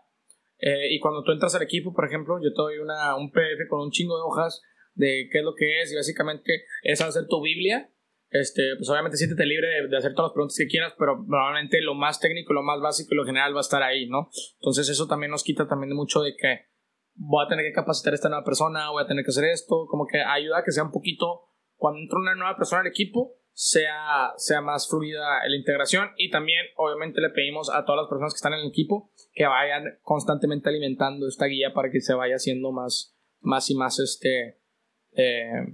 Eh, 0.59 0.95
y 0.95 1.01
cuando 1.01 1.23
tú 1.25 1.33
entras 1.33 1.55
al 1.55 1.63
equipo, 1.63 1.93
por 1.95 2.05
ejemplo, 2.05 2.37
yo 2.43 2.51
te 2.53 2.61
doy 2.63 2.79
una, 2.79 3.17
un 3.17 3.33
PDF 3.33 3.67
con 3.69 3.81
un 3.81 3.91
chingo 3.91 4.17
de 4.17 4.23
hojas 4.23 4.61
de 5.01 5.29
qué 5.33 5.39
es 5.39 5.45
lo 5.45 5.55
que 5.55 5.83
es 5.83 5.93
y 5.93 5.97
básicamente 5.97 6.65
esa 6.83 7.05
va 7.05 7.09
a 7.09 7.13
ser 7.13 7.27
tu 7.27 7.43
Biblia. 7.43 7.91
Este, 8.31 8.63
pues 8.77 8.89
obviamente 8.89 9.17
siéntete 9.17 9.45
libre 9.45 9.67
de, 9.67 9.89
de 9.89 9.97
hacer 9.97 10.15
todas 10.15 10.29
las 10.29 10.35
preguntas 10.35 10.57
que 10.57 10.69
quieras, 10.69 10.95
pero 10.97 11.27
probablemente 11.27 11.81
lo 11.81 11.97
más 11.97 12.21
técnico, 12.21 12.53
lo 12.53 12.63
más 12.63 12.81
básico 12.81 13.13
y 13.13 13.17
lo 13.17 13.25
general 13.25 13.55
va 13.55 13.59
a 13.59 13.67
estar 13.67 13.83
ahí, 13.83 14.09
¿no? 14.09 14.31
Entonces 14.61 14.89
eso 14.89 15.09
también 15.09 15.33
nos 15.33 15.43
quita 15.43 15.67
también 15.67 15.97
mucho 15.97 16.23
de 16.23 16.37
que 16.37 16.71
voy 17.15 17.45
a 17.45 17.49
tener 17.49 17.65
que 17.65 17.73
capacitar 17.73 18.13
a 18.13 18.15
esta 18.15 18.29
nueva 18.29 18.45
persona, 18.45 18.91
voy 18.91 19.03
a 19.03 19.07
tener 19.09 19.25
que 19.25 19.31
hacer 19.31 19.45
esto, 19.45 19.87
como 19.89 20.07
que 20.07 20.21
ayuda 20.21 20.59
a 20.59 20.65
que 20.65 20.71
sea 20.71 20.85
un 20.85 20.93
poquito, 20.93 21.49
cuando 21.75 21.99
entra 21.99 22.21
una 22.21 22.37
nueva 22.37 22.57
persona 22.57 22.83
al 22.83 22.87
equipo, 22.87 23.35
sea, 23.53 24.33
sea 24.37 24.61
más 24.61 24.89
fluida 24.89 25.47
la 25.47 25.57
integración 25.57 26.11
y 26.17 26.31
también 26.31 26.67
obviamente 26.77 27.21
le 27.21 27.31
pedimos 27.31 27.69
a 27.69 27.85
todas 27.85 28.03
las 28.03 28.09
personas 28.09 28.33
que 28.33 28.37
están 28.37 28.53
en 28.53 28.61
el 28.61 28.69
equipo 28.69 29.13
que 29.33 29.47
vayan 29.47 29.99
constantemente 30.03 30.69
alimentando 30.69 31.27
esta 31.27 31.47
guía 31.47 31.75
para 31.75 31.91
que 31.91 32.01
se 32.01 32.15
vaya 32.15 32.37
haciendo 32.37 32.71
más, 32.71 33.19
más 33.41 33.69
y 33.71 33.75
más 33.75 33.99
este 33.99 34.60
eh, 35.13 35.67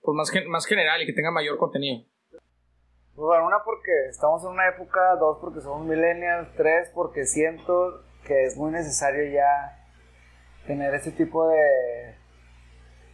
pues 0.00 0.14
más, 0.14 0.32
más 0.48 0.66
general 0.66 1.02
y 1.02 1.06
que 1.06 1.12
tenga 1.12 1.30
mayor 1.30 1.58
contenido. 1.58 2.04
Pues 2.30 3.26
bueno, 3.26 3.46
una 3.46 3.62
porque 3.64 3.92
estamos 4.10 4.42
en 4.42 4.50
una 4.50 4.68
época, 4.68 5.16
dos 5.16 5.38
porque 5.40 5.60
somos 5.60 5.86
millennials, 5.86 6.48
tres 6.56 6.90
porque 6.94 7.26
siento 7.26 8.02
que 8.26 8.44
es 8.44 8.56
muy 8.56 8.72
necesario 8.72 9.24
ya 9.32 9.86
tener 10.66 10.94
ese 10.94 11.12
tipo 11.12 11.48
de 11.48 12.16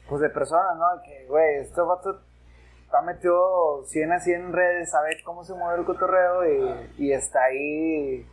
pues 0.09 0.23
de 0.23 0.31
personas, 0.31 0.77
¿no? 0.77 1.03
Que, 1.05 1.27
güey, 1.27 1.57
este 1.59 1.81
vato 1.81 2.21
está 2.85 3.03
metido 3.03 3.85
100 3.85 4.13
a 4.13 4.21
100 4.21 4.41
en 4.41 4.53
redes, 4.53 4.91
sabe 4.91 5.23
cómo 5.23 5.45
se 5.45 5.55
mueve 5.55 5.81
el 5.81 5.87
cotorreo 5.87 6.89
y 6.99 7.13
está 7.13 7.45
ahí, 7.45 8.27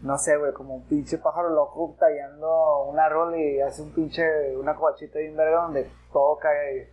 no 0.00 0.16
sé, 0.16 0.36
güey, 0.36 0.52
como 0.52 0.76
un 0.76 0.86
pinche 0.86 1.18
pájaro 1.18 1.50
loco 1.50 1.96
tallando 1.98 2.84
un 2.84 2.98
árbol 2.98 3.36
y 3.38 3.60
hace 3.60 3.82
un 3.82 3.92
pinche, 3.92 4.56
una 4.56 4.74
cobachita 4.74 5.18
un 5.18 5.36
verga 5.36 5.62
donde 5.62 5.90
todo 6.12 6.38
cae. 6.38 6.92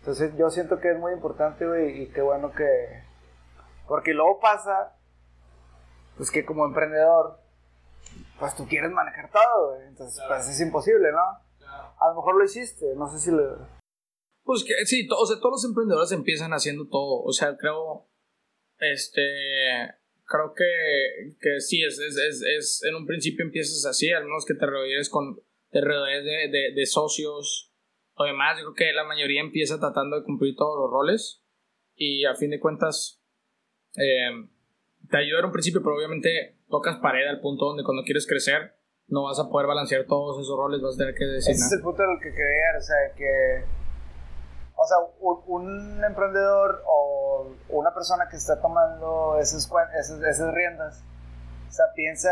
Entonces 0.00 0.36
yo 0.36 0.50
siento 0.50 0.80
que 0.80 0.92
es 0.92 0.98
muy 0.98 1.12
importante, 1.12 1.66
güey, 1.66 2.02
y 2.02 2.06
qué 2.08 2.22
bueno 2.22 2.50
que... 2.52 3.02
Porque 3.86 4.12
luego 4.12 4.40
pasa, 4.40 4.96
pues 6.16 6.30
que 6.30 6.44
como 6.44 6.66
emprendedor, 6.66 7.40
pues 8.38 8.54
tú 8.54 8.66
quieres 8.66 8.90
manejar 8.90 9.30
todo, 9.30 9.74
güey. 9.74 9.86
Entonces, 9.86 10.22
pues 10.26 10.48
es 10.48 10.60
imposible, 10.60 11.10
¿no? 11.12 11.20
A 12.00 12.08
lo 12.08 12.16
mejor 12.16 12.36
lo 12.36 12.44
hiciste, 12.44 12.94
no 12.96 13.08
sé 13.08 13.18
si 13.18 13.30
lo... 13.30 13.66
Pues 14.44 14.64
que 14.64 14.72
sí, 14.86 15.06
o 15.10 15.26
sea, 15.26 15.36
todos 15.38 15.52
los 15.52 15.64
emprendedores 15.64 16.10
empiezan 16.12 16.52
haciendo 16.52 16.88
todo. 16.88 17.22
O 17.22 17.32
sea, 17.32 17.56
creo, 17.56 18.08
este, 18.78 19.20
creo 20.28 20.52
que, 20.54 21.36
que 21.40 21.60
sí, 21.60 21.82
es, 21.82 21.98
es, 21.98 22.16
es, 22.16 22.42
es, 22.42 22.82
en 22.84 22.94
un 22.94 23.06
principio 23.06 23.44
empiezas 23.44 23.84
así, 23.86 24.12
al 24.12 24.24
menos 24.24 24.44
que 24.46 24.54
te 24.54 24.66
rodees 24.66 25.08
con, 25.08 25.40
te 25.70 25.80
rodees 25.80 26.24
de, 26.24 26.48
de, 26.50 26.72
de 26.74 26.86
socios 26.86 27.72
o 28.14 28.24
demás. 28.24 28.58
Yo 28.58 28.72
creo 28.72 28.74
que 28.74 28.92
la 28.94 29.04
mayoría 29.04 29.40
empieza 29.40 29.80
tratando 29.80 30.16
de 30.16 30.24
cumplir 30.24 30.54
todos 30.54 30.78
los 30.78 30.90
roles 30.90 31.42
y 31.96 32.24
a 32.24 32.34
fin 32.34 32.50
de 32.50 32.60
cuentas 32.60 33.22
eh, 33.96 34.30
te 35.10 35.16
ayuda 35.16 35.40
en 35.40 35.46
un 35.46 35.52
principio, 35.52 35.82
pero 35.82 35.96
obviamente 35.96 36.58
tocas 36.68 36.98
pared 36.98 37.26
al 37.26 37.40
punto 37.40 37.66
donde 37.66 37.82
cuando 37.82 38.04
quieres 38.04 38.26
crecer 38.26 38.74
no 39.06 39.24
vas 39.24 39.40
a 39.40 39.48
poder 39.48 39.66
balancear 39.66 40.04
todos 40.04 40.38
esos 40.44 40.54
roles, 40.54 40.82
vas 40.82 40.96
a 40.96 40.98
tener 40.98 41.14
que 41.14 41.24
decir. 41.24 41.54
Ese 41.54 41.64
es 41.64 41.72
el 41.72 41.80
punto 41.80 42.02
del 42.02 42.18
que 42.20 42.30
quería, 42.30 42.76
o 42.76 42.82
sea, 42.82 43.14
que 43.16 43.77
o 44.80 44.86
sea, 44.86 44.96
un, 45.18 46.04
emprendedor 46.04 46.84
o 46.86 47.48
una 47.70 47.92
persona 47.92 48.28
que 48.30 48.36
está 48.36 48.60
tomando 48.60 49.36
esas, 49.40 49.68
esas, 49.98 50.22
esas, 50.22 50.54
riendas, 50.54 51.02
o 51.68 51.72
sea, 51.72 51.86
piensa 51.96 52.30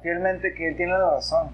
fielmente 0.00 0.54
que 0.54 0.68
él 0.68 0.76
tiene 0.76 0.92
la 0.92 1.10
razón. 1.10 1.50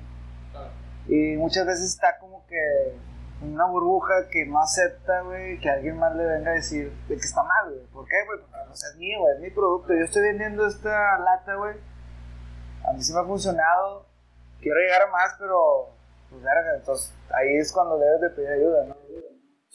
Y 1.09 1.35
muchas 1.37 1.67
veces 1.67 1.95
está 1.95 2.19
como 2.19 2.45
que 2.47 2.99
en 3.41 3.55
una 3.55 3.65
burbuja 3.67 4.29
que 4.31 4.45
no 4.45 4.61
acepta, 4.61 5.23
güey, 5.23 5.59
que 5.61 5.71
alguien 5.71 5.99
más 5.99 6.15
le 6.15 6.27
venga 6.27 6.51
a 6.51 6.55
decir 6.55 6.93
de 7.09 7.17
que 7.17 7.25
está 7.25 7.43
mal, 7.43 7.73
güey. 7.73 7.87
¿Por 7.87 8.05
qué, 8.07 8.17
güey? 8.27 8.41
Porque 8.41 8.67
no 8.67 8.75
es 8.75 8.97
mío, 8.99 9.21
güey, 9.21 9.35
es 9.35 9.41
mi 9.41 9.51
producto. 9.51 9.95
Yo 9.95 10.05
estoy 10.05 10.23
vendiendo 10.25 10.67
esta 10.67 11.19
lata, 11.21 11.55
güey. 11.55 11.77
A 12.87 12.93
mí 12.93 13.03
sí 13.03 13.15
me 13.15 13.21
ha 13.21 13.25
funcionado. 13.25 14.05
Quiero 14.61 14.79
llegar 14.79 15.03
a 15.03 15.11
más, 15.11 15.35
pero, 15.39 15.89
pues, 16.29 16.43
verga. 16.43 16.77
Entonces, 16.77 17.15
ahí 17.31 17.57
es 17.57 17.73
cuando 17.73 17.97
debes 17.97 18.21
de 18.21 18.31
pedir 18.31 18.51
ayuda, 18.51 18.85
¿no? 18.85 18.98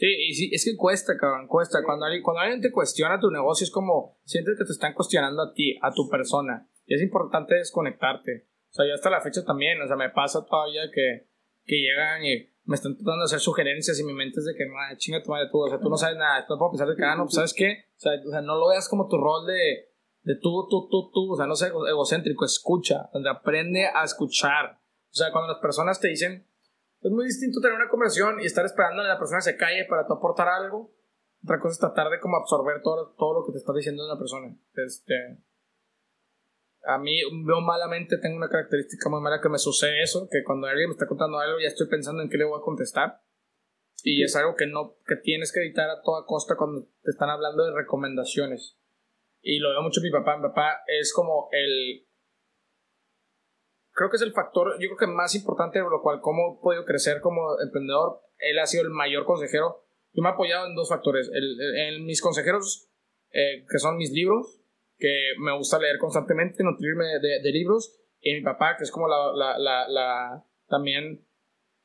Sí, 0.03 0.09
y 0.19 0.33
sí, 0.33 0.49
es 0.51 0.65
que 0.65 0.75
cuesta, 0.75 1.15
cabrón, 1.17 1.47
cuesta. 1.47 1.79
Cuando 1.81 2.03
alguien, 2.03 2.21
cuando 2.21 2.41
alguien 2.41 2.59
te 2.59 2.73
cuestiona 2.73 3.21
tu 3.21 3.31
negocio, 3.31 3.63
es 3.63 3.71
como 3.71 4.19
sientes 4.25 4.57
que 4.59 4.65
te 4.65 4.73
están 4.73 4.93
cuestionando 4.93 5.41
a 5.41 5.53
ti, 5.53 5.79
a 5.81 5.93
tu 5.93 6.09
persona. 6.09 6.67
Y 6.85 6.95
es 6.95 7.01
importante 7.01 7.55
desconectarte. 7.55 8.49
O 8.69 8.73
sea, 8.73 8.85
yo 8.85 8.95
hasta 8.95 9.09
la 9.09 9.21
fecha 9.21 9.45
también, 9.45 9.81
o 9.81 9.87
sea, 9.87 9.95
me 9.95 10.09
pasa 10.09 10.45
todavía 10.45 10.91
que, 10.93 11.29
que 11.63 11.77
llegan 11.77 12.21
y 12.21 12.51
me 12.65 12.75
están 12.75 12.97
tratando 12.97 13.19
de 13.19 13.27
hacer 13.27 13.39
sugerencias 13.39 13.97
y 13.97 14.03
mi 14.03 14.11
mente 14.11 14.41
es 14.41 14.45
de 14.45 14.55
que, 14.55 14.65
no, 14.65 14.75
chinga 14.97 15.23
tu 15.23 15.31
madre 15.31 15.47
tú, 15.49 15.59
o 15.59 15.69
sea, 15.69 15.79
tú 15.79 15.89
no 15.89 15.95
sabes 15.95 16.17
nada, 16.17 16.45
no 16.49 16.57
puedo 16.57 16.71
pensar 16.71 16.89
de 16.89 16.97
que, 16.97 17.05
ah, 17.05 17.15
no, 17.15 17.23
pues, 17.23 17.35
¿sabes 17.35 17.53
qué? 17.53 17.85
O 17.95 17.99
sea, 17.99 18.11
o 18.27 18.29
sea, 18.29 18.41
no 18.41 18.57
lo 18.57 18.67
veas 18.67 18.89
como 18.89 19.07
tu 19.07 19.15
rol 19.15 19.47
de, 19.47 19.87
de 20.23 20.35
tú, 20.35 20.67
tú, 20.69 20.89
tú, 20.91 21.11
tú, 21.13 21.31
o 21.31 21.37
sea, 21.37 21.47
no 21.47 21.55
sé, 21.55 21.67
egocéntrico, 21.67 22.43
escucha, 22.43 23.09
donde 23.13 23.29
aprende 23.29 23.87
a 23.87 24.03
escuchar. 24.03 24.81
O 24.81 25.15
sea, 25.15 25.31
cuando 25.31 25.53
las 25.53 25.61
personas 25.61 26.01
te 26.01 26.09
dicen, 26.09 26.45
es 27.03 27.11
muy 27.11 27.25
distinto 27.25 27.59
tener 27.59 27.75
una 27.75 27.89
conversación 27.89 28.39
y 28.39 28.45
estar 28.45 28.65
esperando 28.65 29.01
a 29.01 29.05
que 29.05 29.09
la 29.09 29.19
persona 29.19 29.41
se 29.41 29.57
calle 29.57 29.85
para 29.89 30.07
tú 30.07 30.13
aportar 30.13 30.47
algo. 30.47 30.95
Otra 31.43 31.59
cosa 31.59 31.73
es 31.73 31.79
tratar 31.79 32.09
de 32.09 32.19
como 32.21 32.37
absorber 32.37 32.81
todo, 32.81 33.13
todo 33.17 33.41
lo 33.41 33.45
que 33.45 33.51
te 33.51 33.57
está 33.57 33.73
diciendo 33.73 34.05
una 34.05 34.17
persona. 34.17 34.55
Este, 34.75 35.37
a 36.85 36.97
mí 36.97 37.19
veo 37.45 37.59
malamente, 37.59 38.17
tengo 38.19 38.37
una 38.37 38.47
característica 38.47 39.09
muy 39.09 39.19
mala 39.19 39.41
que 39.41 39.49
me 39.49 39.57
sucede 39.57 40.01
eso, 40.01 40.29
que 40.31 40.43
cuando 40.45 40.67
alguien 40.67 40.87
me 40.87 40.93
está 40.93 41.05
contando 41.05 41.39
algo 41.39 41.59
ya 41.59 41.67
estoy 41.67 41.87
pensando 41.87 42.21
en 42.21 42.29
qué 42.29 42.37
le 42.37 42.45
voy 42.45 42.59
a 42.59 42.63
contestar. 42.63 43.21
Y 44.03 44.23
es 44.23 44.35
algo 44.37 44.55
que 44.55 44.67
no 44.67 44.95
que 45.05 45.17
tienes 45.17 45.51
que 45.51 45.59
evitar 45.59 45.89
a 45.89 46.01
toda 46.01 46.25
costa 46.25 46.55
cuando 46.57 46.87
te 47.03 47.11
están 47.11 47.29
hablando 47.29 47.65
de 47.65 47.73
recomendaciones. 47.73 48.77
Y 49.41 49.59
lo 49.59 49.71
veo 49.71 49.81
mucho 49.81 50.01
mi 50.01 50.11
papá. 50.11 50.37
Mi 50.37 50.43
papá 50.43 50.83
es 50.87 51.13
como 51.13 51.49
el 51.51 52.07
creo 53.93 54.09
que 54.09 54.17
es 54.17 54.21
el 54.21 54.33
factor, 54.33 54.73
yo 54.79 54.89
creo 54.89 54.97
que 54.97 55.07
más 55.07 55.35
importante, 55.35 55.79
de 55.79 55.85
lo 55.89 56.01
cual, 56.01 56.19
cómo 56.21 56.57
he 56.57 56.61
podido 56.61 56.85
crecer 56.85 57.21
como 57.21 57.59
emprendedor. 57.61 58.21
Él 58.39 58.59
ha 58.59 58.65
sido 58.65 58.83
el 58.83 58.89
mayor 58.89 59.25
consejero. 59.25 59.85
Yo 60.13 60.21
me 60.21 60.29
he 60.29 60.33
apoyado 60.33 60.67
en 60.67 60.75
dos 60.75 60.89
factores. 60.89 61.29
en 61.33 62.05
mis 62.05 62.21
consejeros, 62.21 62.89
eh, 63.31 63.65
que 63.69 63.79
son 63.79 63.97
mis 63.97 64.11
libros, 64.11 64.59
que 64.97 65.33
me 65.39 65.55
gusta 65.55 65.79
leer 65.79 65.97
constantemente, 65.97 66.63
nutrirme 66.63 67.05
de, 67.19 67.51
libros. 67.51 67.99
Y 68.19 68.33
mi 68.33 68.41
papá, 68.41 68.75
que 68.77 68.83
es 68.83 68.91
como 68.91 69.07
la, 69.07 69.31
la, 69.33 69.57
la, 69.57 69.87
la 69.87 70.45
también, 70.67 71.25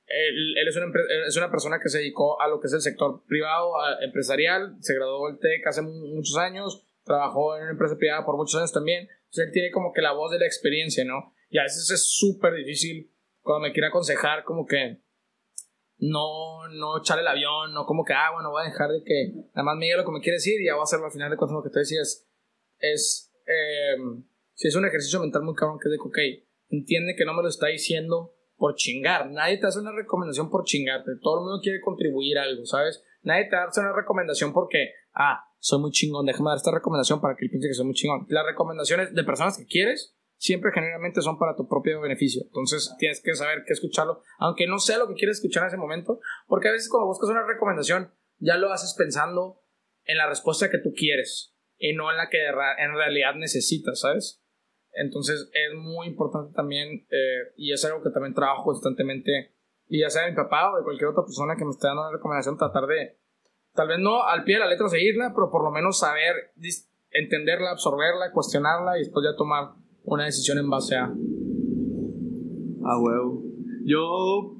él, 0.06 0.56
él 0.56 0.68
es, 0.68 0.76
una, 0.76 0.86
es, 1.26 1.36
una, 1.36 1.50
persona 1.50 1.78
que 1.80 1.88
se 1.88 1.98
dedicó 1.98 2.40
a 2.40 2.48
lo 2.48 2.60
que 2.60 2.68
es 2.68 2.72
el 2.72 2.80
sector 2.80 3.22
privado, 3.26 3.72
empresarial. 4.00 4.76
Se 4.80 4.94
graduó 4.94 5.28
del 5.28 5.38
TEC 5.38 5.66
hace 5.66 5.82
muchos 5.82 6.36
años, 6.38 6.86
trabajó 7.04 7.56
en 7.56 7.62
una 7.62 7.72
empresa 7.72 7.96
privada 7.96 8.24
por 8.24 8.36
muchos 8.36 8.56
años 8.56 8.72
también. 8.72 9.08
Entonces 9.24 9.46
él 9.46 9.52
tiene 9.52 9.70
como 9.70 9.92
que 9.92 10.00
la 10.00 10.12
voz 10.12 10.30
de 10.30 10.38
la 10.38 10.46
experiencia, 10.46 11.04
¿no? 11.04 11.34
Y 11.48 11.58
a 11.58 11.62
veces 11.62 11.90
es 11.90 12.06
súper 12.06 12.54
difícil 12.54 13.10
cuando 13.40 13.66
me 13.66 13.72
quiere 13.72 13.88
aconsejar, 13.88 14.44
como 14.44 14.66
que 14.66 15.02
no, 15.98 16.68
no 16.68 16.98
echar 16.98 17.18
el 17.18 17.26
avión, 17.26 17.72
no 17.72 17.84
como 17.86 18.04
que, 18.04 18.12
ah, 18.12 18.30
bueno, 18.32 18.50
voy 18.50 18.62
a 18.62 18.70
dejar 18.70 18.90
de 18.90 19.02
que 19.02 19.32
nada 19.54 19.64
más 19.64 19.76
me 19.76 19.86
diga 19.86 19.96
lo 19.96 20.04
que 20.04 20.12
me 20.12 20.20
quiere 20.20 20.36
decir 20.36 20.60
y 20.60 20.66
ya 20.66 20.74
voy 20.74 20.80
a 20.80 20.84
hacerlo 20.84 21.06
al 21.06 21.12
final 21.12 21.30
de 21.30 21.36
cuentas 21.36 21.56
lo 21.56 21.62
que 21.62 21.70
te 21.70 21.80
decías. 21.80 22.28
Es, 22.78 23.32
eh, 23.46 23.96
es 24.56 24.76
un 24.76 24.86
ejercicio 24.86 25.20
mental 25.20 25.42
muy 25.42 25.54
cabrón 25.54 25.78
que 25.82 25.88
es 25.88 25.92
de, 25.92 25.98
ok, 25.98 26.18
entiende 26.68 27.14
que 27.16 27.24
no 27.24 27.34
me 27.34 27.42
lo 27.42 27.48
está 27.48 27.68
diciendo 27.68 28.34
por 28.56 28.74
chingar. 28.74 29.30
Nadie 29.30 29.58
te 29.58 29.66
hace 29.66 29.80
una 29.80 29.92
recomendación 29.92 30.50
por 30.50 30.64
chingarte. 30.64 31.12
Todo 31.22 31.38
el 31.38 31.44
mundo 31.44 31.60
quiere 31.62 31.80
contribuir 31.80 32.38
a 32.38 32.42
algo, 32.42 32.66
¿sabes? 32.66 33.02
Nadie 33.22 33.48
te 33.48 33.56
hace 33.56 33.80
una 33.80 33.94
recomendación 33.94 34.52
porque, 34.52 34.92
ah, 35.14 35.44
soy 35.58 35.80
muy 35.80 35.90
chingón, 35.90 36.26
déjame 36.26 36.50
dar 36.50 36.56
esta 36.56 36.70
recomendación 36.70 37.20
para 37.20 37.34
que 37.34 37.46
él 37.46 37.50
piense 37.50 37.68
que 37.68 37.74
soy 37.74 37.86
muy 37.86 37.94
chingón. 37.94 38.26
Las 38.28 38.44
recomendaciones 38.44 39.14
de 39.14 39.24
personas 39.24 39.58
que 39.58 39.66
quieres 39.66 40.17
siempre 40.38 40.70
generalmente 40.72 41.20
son 41.20 41.38
para 41.38 41.56
tu 41.56 41.68
propio 41.68 42.00
beneficio. 42.00 42.42
Entonces 42.46 42.94
tienes 42.98 43.20
que 43.22 43.34
saber 43.34 43.64
qué 43.66 43.74
escucharlo, 43.74 44.22
aunque 44.38 44.66
no 44.66 44.78
sea 44.78 44.98
lo 44.98 45.08
que 45.08 45.14
quieres 45.14 45.38
escuchar 45.38 45.64
en 45.64 45.68
ese 45.68 45.76
momento, 45.76 46.20
porque 46.46 46.68
a 46.68 46.72
veces 46.72 46.88
cuando 46.88 47.08
buscas 47.08 47.28
una 47.28 47.46
recomendación 47.46 48.12
ya 48.38 48.56
lo 48.56 48.72
haces 48.72 48.94
pensando 48.96 49.62
en 50.04 50.16
la 50.16 50.28
respuesta 50.28 50.70
que 50.70 50.78
tú 50.78 50.92
quieres 50.96 51.54
y 51.76 51.92
no 51.92 52.10
en 52.10 52.16
la 52.16 52.28
que 52.28 52.38
en 52.46 52.94
realidad 52.94 53.34
necesitas, 53.34 54.00
¿sabes? 54.00 54.42
Entonces 54.92 55.48
es 55.52 55.74
muy 55.76 56.06
importante 56.08 56.52
también, 56.54 57.06
eh, 57.10 57.52
y 57.56 57.72
es 57.72 57.84
algo 57.84 58.02
que 58.02 58.10
también 58.10 58.34
trabajo 58.34 58.64
constantemente, 58.64 59.54
y 59.86 60.00
ya 60.00 60.10
sea 60.10 60.28
mi 60.28 60.34
papá 60.34 60.72
o 60.72 60.76
de 60.78 60.82
cualquier 60.82 61.10
otra 61.10 61.22
persona 61.22 61.56
que 61.56 61.64
me 61.64 61.70
esté 61.70 61.86
dando 61.86 62.02
una 62.02 62.16
recomendación, 62.16 62.56
tratar 62.56 62.86
de, 62.86 63.18
tal 63.74 63.88
vez 63.88 63.98
no 64.00 64.24
al 64.24 64.44
pie 64.44 64.54
de 64.54 64.60
la 64.60 64.66
letra 64.66 64.88
seguirla, 64.88 65.32
pero 65.34 65.50
por 65.50 65.62
lo 65.62 65.70
menos 65.70 66.00
saber 66.00 66.52
entenderla, 67.10 67.70
absorberla, 67.70 68.32
cuestionarla 68.32 68.96
y 68.96 69.00
después 69.00 69.24
ya 69.24 69.36
tomar 69.36 69.74
una 70.10 70.24
decisión 70.24 70.58
en 70.58 70.70
base 70.70 70.96
a. 70.96 71.04
Ah, 72.84 73.00
huevo. 73.00 73.42
Yo 73.84 74.56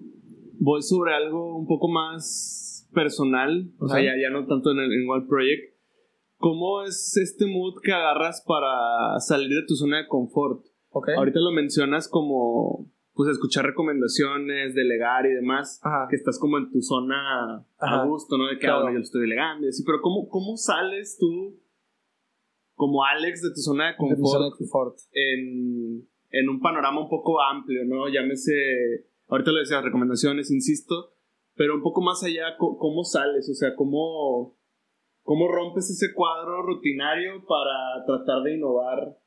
voy 0.58 0.82
sobre 0.82 1.14
algo 1.14 1.56
un 1.56 1.66
poco 1.66 1.88
más 1.88 2.88
personal, 2.92 3.70
o 3.78 3.88
sea, 3.88 4.02
ya, 4.02 4.12
ya 4.20 4.30
no 4.30 4.46
tanto 4.46 4.72
en 4.72 4.78
el 4.78 4.92
en 4.92 5.08
Wild 5.08 5.28
Project. 5.28 5.76
¿Cómo 6.36 6.82
es 6.82 7.16
este 7.16 7.46
mood 7.46 7.74
que 7.82 7.92
agarras 7.92 8.44
para 8.46 9.18
salir 9.20 9.48
de 9.48 9.66
tu 9.66 9.74
zona 9.74 9.98
de 9.98 10.06
confort? 10.06 10.64
Okay. 10.90 11.14
Ahorita 11.14 11.40
lo 11.40 11.50
mencionas 11.50 12.08
como 12.08 12.90
pues 13.14 13.30
escuchar 13.30 13.66
recomendaciones, 13.66 14.76
delegar 14.76 15.26
y 15.26 15.34
demás, 15.34 15.80
que 16.08 16.14
estás 16.14 16.38
como 16.38 16.56
en 16.56 16.70
tu 16.70 16.80
zona 16.80 17.66
a 17.78 18.04
gusto, 18.04 18.38
¿no? 18.38 18.46
De 18.46 18.58
que 18.60 18.68
ahora 18.68 18.92
yo 18.92 18.98
lo 18.98 19.04
estoy 19.04 19.22
delegando 19.22 19.66
y 19.66 19.70
así, 19.70 19.82
pero 19.84 20.00
¿cómo, 20.00 20.28
¿cómo 20.28 20.56
sales 20.56 21.18
tú 21.18 21.58
como 22.78 23.04
Alex 23.04 23.42
de 23.42 23.50
tu 23.50 23.60
zona 23.60 23.88
de 23.88 23.96
confort, 23.96 24.96
En, 25.12 26.08
en, 26.30 26.48
un 26.48 26.60
panorama 26.60 27.02
un 27.02 27.08
poco 27.08 27.42
amplio, 27.42 27.84
¿no? 27.84 28.08
Llámese 28.08 28.54
ahorita 29.26 29.50
lo 29.50 29.58
decía, 29.58 29.80
recomendaciones, 29.80 30.50
insisto, 30.50 31.12
pero 31.56 31.74
un 31.74 31.82
poco 31.82 32.00
más 32.00 32.22
allá, 32.22 32.56
¿cómo 32.56 33.02
sales? 33.02 33.50
O 33.50 33.54
sea, 33.54 33.74
¿cómo, 33.74 34.56
cómo 35.22 35.48
rompes 35.48 35.90
ese 35.90 36.14
cuadro 36.14 36.62
rutinario 36.62 37.44
para 37.46 38.04
tratar 38.06 38.44
de 38.44 38.54
innovar 38.54 39.18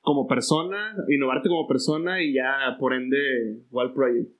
como 0.00 0.28
persona, 0.28 0.94
innovarte 1.08 1.48
como 1.48 1.66
persona 1.66 2.22
y 2.22 2.34
ya 2.34 2.76
por 2.78 2.94
ende 2.94 3.64
Wild 3.70 3.94
Project? 3.94 4.30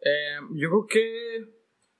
Eh, 0.00 0.38
yo 0.54 0.68
creo 0.68 0.86
que 0.86 1.57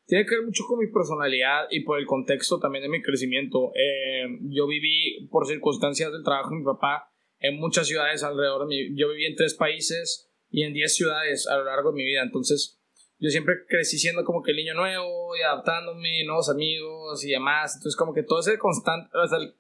tiene 0.09 0.25
que 0.25 0.37
ver 0.37 0.45
mucho 0.47 0.65
con 0.67 0.79
mi 0.79 0.87
personalidad 0.91 1.67
y 1.71 1.81
por 1.85 1.99
el 1.99 2.07
contexto 2.07 2.59
también 2.59 2.83
de 2.83 2.89
mi 2.89 3.03
crecimiento. 3.03 3.73
Eh, 3.75 4.39
yo 4.49 4.67
viví 4.67 5.29
por 5.31 5.47
circunstancias 5.47 6.11
del 6.11 6.25
trabajo 6.25 6.49
de 6.49 6.57
mi 6.57 6.65
papá 6.65 7.13
en 7.41 7.61
muchas 7.61 7.87
ciudades 7.87 8.23
alrededor 8.23 8.63
de 8.63 8.69
mi 8.69 8.99
Yo 8.99 9.11
viví 9.11 9.27
en 9.27 9.37
tres 9.37 9.53
países 9.55 10.33
y 10.49 10.63
en 10.63 10.73
diez 10.73 10.97
ciudades 10.97 11.47
a 11.47 11.59
lo 11.59 11.65
largo 11.65 11.93
de 11.93 11.97
mi 11.97 12.05
vida. 12.05 12.23
Entonces, 12.23 12.81
yo 13.19 13.29
siempre 13.29 13.57
crecí 13.69 13.99
siendo 13.99 14.25
como 14.25 14.43
que 14.43 14.53
el 14.53 14.57
niño 14.57 14.73
nuevo 14.73 15.37
y 15.37 15.43
adaptándome, 15.43 16.25
nuevos 16.25 16.49
amigos 16.49 17.23
y 17.23 17.33
demás. 17.33 17.75
Entonces, 17.77 17.95
como 17.95 18.15
que 18.15 18.23
todo 18.23 18.41
ese 18.41 18.57
constante, 18.57 19.11
o 19.15 19.27
sea, 19.27 19.37
el, 19.37 19.57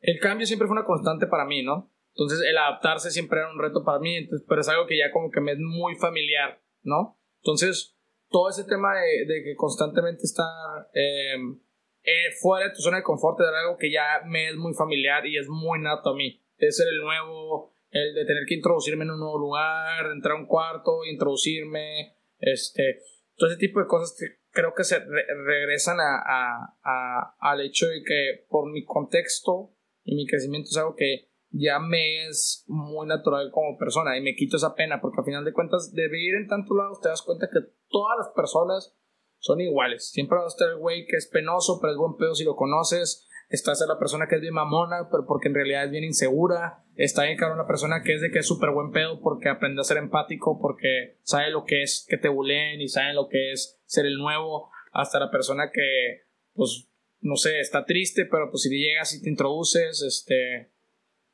el, 0.00 0.20
cambio 0.20 0.46
siempre 0.46 0.68
fue 0.68 0.76
una 0.76 0.84
constante 0.84 1.26
para 1.26 1.46
mí, 1.46 1.62
¿no? 1.62 1.90
Entonces, 2.14 2.46
el 2.46 2.58
adaptarse 2.58 3.10
siempre 3.10 3.38
era 3.38 3.50
un 3.50 3.58
reto 3.58 3.82
para 3.82 3.98
mí, 3.98 4.14
entonces, 4.14 4.46
pero 4.46 4.60
es 4.60 4.68
algo 4.68 4.86
que 4.86 4.98
ya 4.98 5.10
como 5.10 5.30
que 5.30 5.40
me 5.40 5.52
es 5.52 5.58
muy 5.58 5.94
familiar, 5.96 6.62
¿no? 6.82 7.18
Entonces, 7.40 7.95
todo 8.28 8.50
ese 8.50 8.64
tema 8.64 8.94
de, 8.94 9.26
de 9.26 9.42
que 9.42 9.54
constantemente 9.54 10.22
estar 10.24 10.88
em, 10.92 11.60
eh, 12.02 12.30
fuera 12.40 12.68
de 12.68 12.74
tu 12.74 12.82
zona 12.82 12.98
de 12.98 13.02
confort 13.02 13.40
es 13.40 13.46
algo 13.46 13.76
que 13.76 13.90
ya 13.90 14.22
me 14.26 14.48
es 14.48 14.56
muy 14.56 14.74
familiar 14.74 15.26
y 15.26 15.36
es 15.36 15.48
muy 15.48 15.80
nato 15.80 16.10
a 16.10 16.16
mí. 16.16 16.42
Es 16.56 16.80
el 16.80 17.00
nuevo, 17.00 17.74
el 17.90 18.14
de 18.14 18.24
tener 18.24 18.44
que 18.46 18.54
introducirme 18.54 19.04
en 19.04 19.10
un 19.10 19.20
nuevo 19.20 19.38
lugar, 19.38 20.06
entrar 20.12 20.36
a 20.36 20.40
un 20.40 20.46
cuarto, 20.46 21.04
introducirme, 21.04 22.16
este, 22.38 23.00
todo 23.36 23.50
ese 23.50 23.58
tipo 23.58 23.80
de 23.80 23.86
cosas 23.86 24.16
que 24.18 24.38
creo 24.50 24.72
que 24.74 24.84
se 24.84 24.98
regresan 25.00 25.98
a, 26.00 26.16
a, 26.16 26.78
a, 26.82 27.36
al 27.40 27.60
hecho 27.60 27.86
de 27.86 28.02
que 28.02 28.46
por 28.48 28.70
mi 28.70 28.84
contexto 28.84 29.74
y 30.04 30.14
mi 30.14 30.26
crecimiento 30.26 30.68
es 30.70 30.76
algo 30.78 30.94
que 30.94 31.28
ya 31.50 31.78
me 31.78 32.26
es 32.26 32.64
muy 32.66 33.06
natural 33.06 33.50
como 33.50 33.78
persona 33.78 34.16
y 34.16 34.20
me 34.20 34.34
quito 34.34 34.56
esa 34.56 34.74
pena 34.74 35.00
porque 35.00 35.20
al 35.20 35.24
final 35.24 35.44
de 35.44 35.52
cuentas 35.52 35.92
de 35.92 36.08
vivir 36.08 36.34
en 36.34 36.48
tantos 36.48 36.76
lados 36.76 37.00
te 37.00 37.08
das 37.08 37.22
cuenta 37.22 37.48
que 37.52 37.60
todas 37.88 38.18
las 38.18 38.28
personas 38.34 38.96
son 39.38 39.60
iguales. 39.60 40.10
Siempre 40.10 40.38
va 40.38 40.44
a 40.44 40.48
estar 40.48 40.68
el 40.68 40.78
güey 40.78 41.06
que 41.06 41.16
es 41.16 41.28
penoso, 41.28 41.78
pero 41.80 41.92
es 41.92 41.98
buen 41.98 42.16
pedo 42.16 42.34
si 42.34 42.44
lo 42.44 42.56
conoces. 42.56 43.28
Está 43.48 43.72
la 43.86 43.98
persona 43.98 44.26
que 44.28 44.36
es 44.36 44.40
bien 44.40 44.54
mamona, 44.54 45.08
pero 45.08 45.24
porque 45.24 45.48
en 45.48 45.54
realidad 45.54 45.84
es 45.84 45.90
bien 45.92 46.02
insegura. 46.02 46.84
Está 46.96 47.24
bien 47.24 47.38
claro 47.38 47.54
una 47.54 47.66
persona 47.66 48.02
que 48.02 48.14
es 48.14 48.20
de 48.20 48.30
que 48.30 48.40
es 48.40 48.46
súper 48.46 48.70
buen 48.70 48.90
pedo 48.90 49.20
porque 49.20 49.48
aprende 49.48 49.80
a 49.80 49.84
ser 49.84 49.98
empático, 49.98 50.58
porque 50.60 51.18
sabe 51.22 51.50
lo 51.50 51.64
que 51.64 51.82
es 51.82 52.04
que 52.08 52.18
te 52.18 52.28
buleen 52.28 52.80
y 52.80 52.88
sabe 52.88 53.14
lo 53.14 53.28
que 53.28 53.52
es 53.52 53.80
ser 53.86 54.06
el 54.06 54.16
nuevo. 54.16 54.70
Hasta 54.92 55.20
la 55.20 55.30
persona 55.30 55.70
que, 55.72 56.22
pues, 56.54 56.88
no 57.20 57.36
sé, 57.36 57.60
está 57.60 57.84
triste, 57.84 58.24
pero 58.24 58.50
pues 58.50 58.62
si 58.62 58.70
llegas 58.70 59.14
y 59.14 59.22
te 59.22 59.28
introduces, 59.28 60.02
este, 60.02 60.72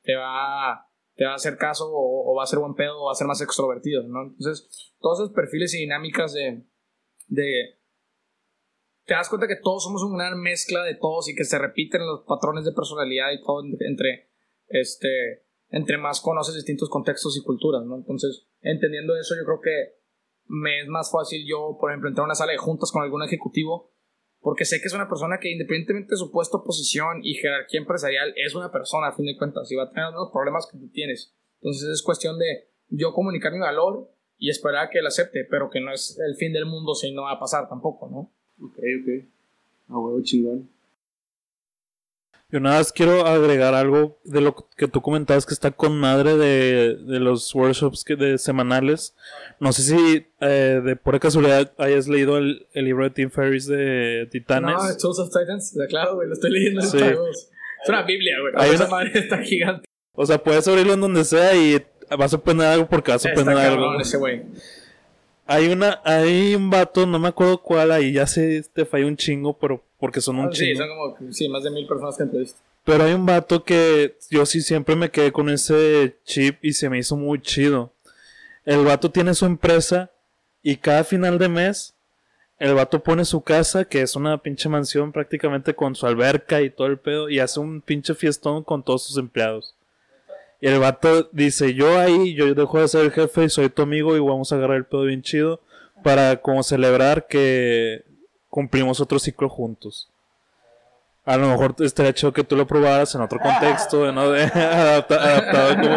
te 0.03 0.15
va, 0.15 0.89
te 1.15 1.25
va 1.25 1.33
a 1.33 1.37
hacer 1.37 1.57
caso 1.57 1.91
o, 1.91 2.35
va 2.35 2.45
a 2.45 2.47
ser 2.47 2.59
buen 2.59 2.75
pedo 2.75 3.01
o 3.01 3.07
va 3.07 3.13
a 3.13 3.17
ser 3.17 3.27
más 3.27 3.41
extrovertido, 3.41 4.03
¿no? 4.05 4.23
Entonces, 4.23 4.95
todos 5.01 5.21
esos 5.21 5.33
perfiles 5.33 5.75
y 5.75 5.79
dinámicas 5.79 6.33
de, 6.33 6.65
de 7.29 7.79
te 9.05 9.15
das 9.15 9.29
cuenta 9.29 9.49
que 9.49 9.57
todos 9.57 9.83
somos 9.85 10.03
una 10.03 10.35
mezcla 10.37 10.85
de 10.85 10.95
todos 10.95 11.29
y 11.29 11.35
que 11.35 11.45
se 11.45 11.59
repiten 11.59 12.07
los 12.07 12.25
patrones 12.27 12.65
de 12.65 12.73
personalidad 12.73 13.33
y 13.33 13.43
todo 13.43 13.63
entre, 13.81 14.31
este, 14.69 15.45
entre 15.71 15.99
más 15.99 16.21
conoces 16.21 16.55
distintos 16.55 16.89
contextos 16.89 17.37
y 17.37 17.43
culturas, 17.43 17.85
¿no? 17.85 17.97
Entonces, 17.97 18.47
entendiendo 18.61 19.17
eso, 19.17 19.35
yo 19.37 19.45
creo 19.45 19.61
que 19.61 20.03
me 20.47 20.83
es 20.83 20.89
más 20.89 21.11
fácil 21.11 21.45
yo, 21.49 21.77
por 21.81 21.91
ejemplo, 21.91 22.09
entrar 22.09 22.25
a 22.25 22.27
una 22.27 22.35
sala 22.35 22.53
de 22.53 22.59
juntas 22.59 22.93
con 22.93 23.03
algún 23.03 23.23
ejecutivo 23.23 23.93
porque 24.43 24.65
sé 24.65 24.81
que 24.81 24.89
es 24.89 24.93
una 24.93 25.09
persona 25.09 25.39
que 25.41 25.51
independientemente 25.51 26.11
de 26.11 26.17
su 26.17 26.31
puesto, 26.31 26.65
posición 26.65 27.21
y 27.23 27.35
jerarquía 27.35 27.81
empresarial, 27.81 28.35
es 28.37 28.55
una 28.55 28.73
persona 28.73 29.09
a 29.09 29.13
fin 29.13 29.27
de 29.27 29.37
cuentas 29.37 29.71
y 29.71 29.77
va 29.77 29.85
a 29.85 29.91
tener 29.91 30.13
los 30.13 30.31
problemas 30.31 30.69
que 30.71 30.79
tú 30.79 30.89
tienes. 30.89 31.33
Entonces 31.61 31.89
es 31.89 32.03
cuestión 32.03 32.39
de 32.39 32.69
yo 32.89 33.15
comunicar 33.15 33.53
mi 33.53 33.61
valor 33.61 34.11
y 34.39 34.51
esperar 34.51 34.87
a 34.87 34.91
que 34.91 34.99
él 34.99 35.07
acepte, 35.07 35.47
pero 35.49 35.71
que 35.71 35.81
no 35.81 35.93
es 35.93 36.19
el 36.19 36.35
fin 36.35 36.53
del 36.53 36.67
mundo 36.67 36.97
si 36.97 37.13
no 37.13 37.23
va 37.23 37.33
a 37.33 37.39
pasar 37.39 37.69
tampoco, 37.69 38.09
¿no? 38.09 38.33
Ok, 38.67 38.79
ok. 38.79 39.25
A 39.89 39.99
huevo 39.99 40.21
chingón. 40.23 40.69
Yo 42.53 42.61
nada 42.61 42.77
más 42.77 42.93
quiero 42.93 43.27
agregar 43.27 43.75
algo 43.75 44.21
de 44.25 44.43
lo 44.43 44.55
que 44.77 44.87
tú 44.87 45.01
comentabas 45.01 45.47
que 45.47 45.55
está 45.55 45.71
con 45.71 45.99
madre 45.99 46.37
de, 46.37 46.97
de 46.97 47.19
los 47.19 47.55
workshops 47.55 48.05
que 48.05 48.15
de 48.15 48.37
semanales. 48.37 49.17
No 49.59 49.73
sé 49.73 49.83
si 49.83 50.27
eh, 50.41 50.83
de 50.85 50.97
pura 50.97 51.19
casualidad 51.19 51.73
hayas 51.79 52.09
leído 52.09 52.37
el, 52.37 52.67
el, 52.75 52.85
libro 52.85 53.05
de 53.05 53.11
Tim 53.11 53.31
Ferriss 53.31 53.67
de 53.67 54.29
Titanes. 54.31 54.77
No, 54.77 54.97
Tools 54.99 55.19
of 55.21 55.31
Titans, 55.31 55.75
claro, 55.89 56.17
güey, 56.17 56.29
lo 56.29 56.35
estoy 56.35 56.51
leyendo. 56.51 56.83
Sí. 56.83 56.99
Es 56.99 57.89
una 57.89 58.03
Biblia, 58.03 58.37
güey. 58.41 58.75
Esa 58.75 58.87
madre 58.87 59.13
está 59.15 59.39
gigante. 59.39 59.87
O 60.13 60.27
sea, 60.27 60.37
puedes 60.37 60.69
abrirlo 60.69 60.93
en 60.93 61.01
donde 61.01 61.25
sea 61.25 61.57
y 61.57 61.83
vas 62.19 62.35
a 62.35 62.37
aprender 62.37 62.67
algo 62.67 62.87
porque 62.87 63.13
vas 63.13 63.25
a 63.25 63.31
aprender 63.31 63.57
algo. 63.57 63.99
Ese 63.99 64.19
güey. 64.19 64.43
Hay 65.47 65.69
una, 65.69 66.03
hay 66.05 66.55
un 66.55 66.69
vato, 66.69 67.07
no 67.07 67.19
me 67.19 67.29
acuerdo 67.29 67.63
cuál, 67.63 67.93
ahí 67.93 68.13
ya 68.13 68.27
se 68.27 68.63
te 68.75 68.85
falló 68.85 69.07
un 69.07 69.17
chingo, 69.17 69.59
pero 69.59 69.83
porque 70.03 70.21
son 70.21 70.41
un 70.41 70.51
chingo. 70.51 70.73
Sí, 70.73 70.77
son 70.77 70.89
como 70.89 71.33
sí, 71.33 71.49
más 71.49 71.63
de 71.63 71.71
mil 71.71 71.87
personas 71.87 72.17
que 72.17 72.25
entrevistas. 72.25 72.61
Pero 72.83 73.05
hay 73.05 73.13
un 73.13 73.25
vato 73.25 73.63
que 73.63 74.17
yo 74.31 74.45
sí 74.47 74.61
siempre 74.61 74.97
me 74.97 75.13
quedé 75.13 75.31
con 75.31 75.49
ese 75.49 76.17
chip 76.25 76.59
y 76.61 76.73
se 76.73 76.91
me 76.91 76.99
hizo 76.99 77.17
muy 77.17 77.41
chido. 77.41 77.93
El 78.65 78.85
vato 78.85 79.13
tiene 79.13 79.33
su 79.33 79.47
empresa 79.47 80.11
y 80.61 80.79
cada 80.79 81.05
final 81.05 81.39
de 81.39 81.49
mes 81.49 81.95
el 82.59 82.75
vato 82.75 83.01
pone 83.01 83.25
su 83.25 83.43
casa, 83.43 83.85
que 83.85 84.03
es 84.03 84.17
una 84.17 84.43
pinche 84.43 84.69
mansión 84.69 85.13
prácticamente 85.13 85.73
con 85.77 85.95
su 85.95 86.05
alberca 86.05 86.63
y 86.63 86.71
todo 86.71 86.89
el 86.89 86.99
pedo, 86.99 87.31
y 87.31 87.39
hace 87.39 87.61
un 87.61 87.81
pinche 87.81 88.17
fiestón 88.17 88.65
con 88.65 88.83
todos 88.83 89.07
sus 89.07 89.19
empleados. 89.19 89.77
Y 90.61 90.67
el 90.67 90.81
vato 90.81 91.29
dice, 91.31 91.75
yo 91.75 91.97
ahí, 91.97 92.35
yo 92.35 92.53
dejo 92.53 92.81
de 92.81 92.89
ser 92.89 93.05
el 93.05 93.13
jefe 93.13 93.45
y 93.45 93.51
soy 93.51 93.69
tu 93.69 93.83
amigo 93.83 94.17
y 94.17 94.19
vamos 94.19 94.51
a 94.51 94.57
agarrar 94.57 94.79
el 94.79 94.85
pedo 94.85 95.03
bien 95.05 95.23
chido 95.23 95.61
para 96.03 96.39
como 96.39 96.65
celebrar 96.65 97.29
que 97.29 98.11
cumplimos 98.53 99.01
otro 99.01 99.19
ciclo 99.19 99.49
juntos. 99.49 100.11
A 101.25 101.39
lo 101.39 101.49
mejor 101.49 101.75
estaría 101.79 102.13
chido 102.13 102.35
que 102.35 102.45
tú 102.45 102.55
lo 102.55 102.67
probaras 102.67 103.15
en 103.15 103.23
otro 103.23 103.39
contexto, 103.39 104.13
¿no? 104.13 104.31
De, 104.31 104.43
adaptado 104.55 105.75
como... 105.77 105.89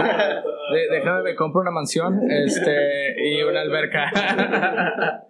déjame, 0.90 1.22
me 1.24 1.36
compro 1.36 1.60
una 1.60 1.72
mansión 1.72 2.32
este, 2.32 3.14
y 3.28 3.44
una 3.44 3.60
alberca. 3.60 4.10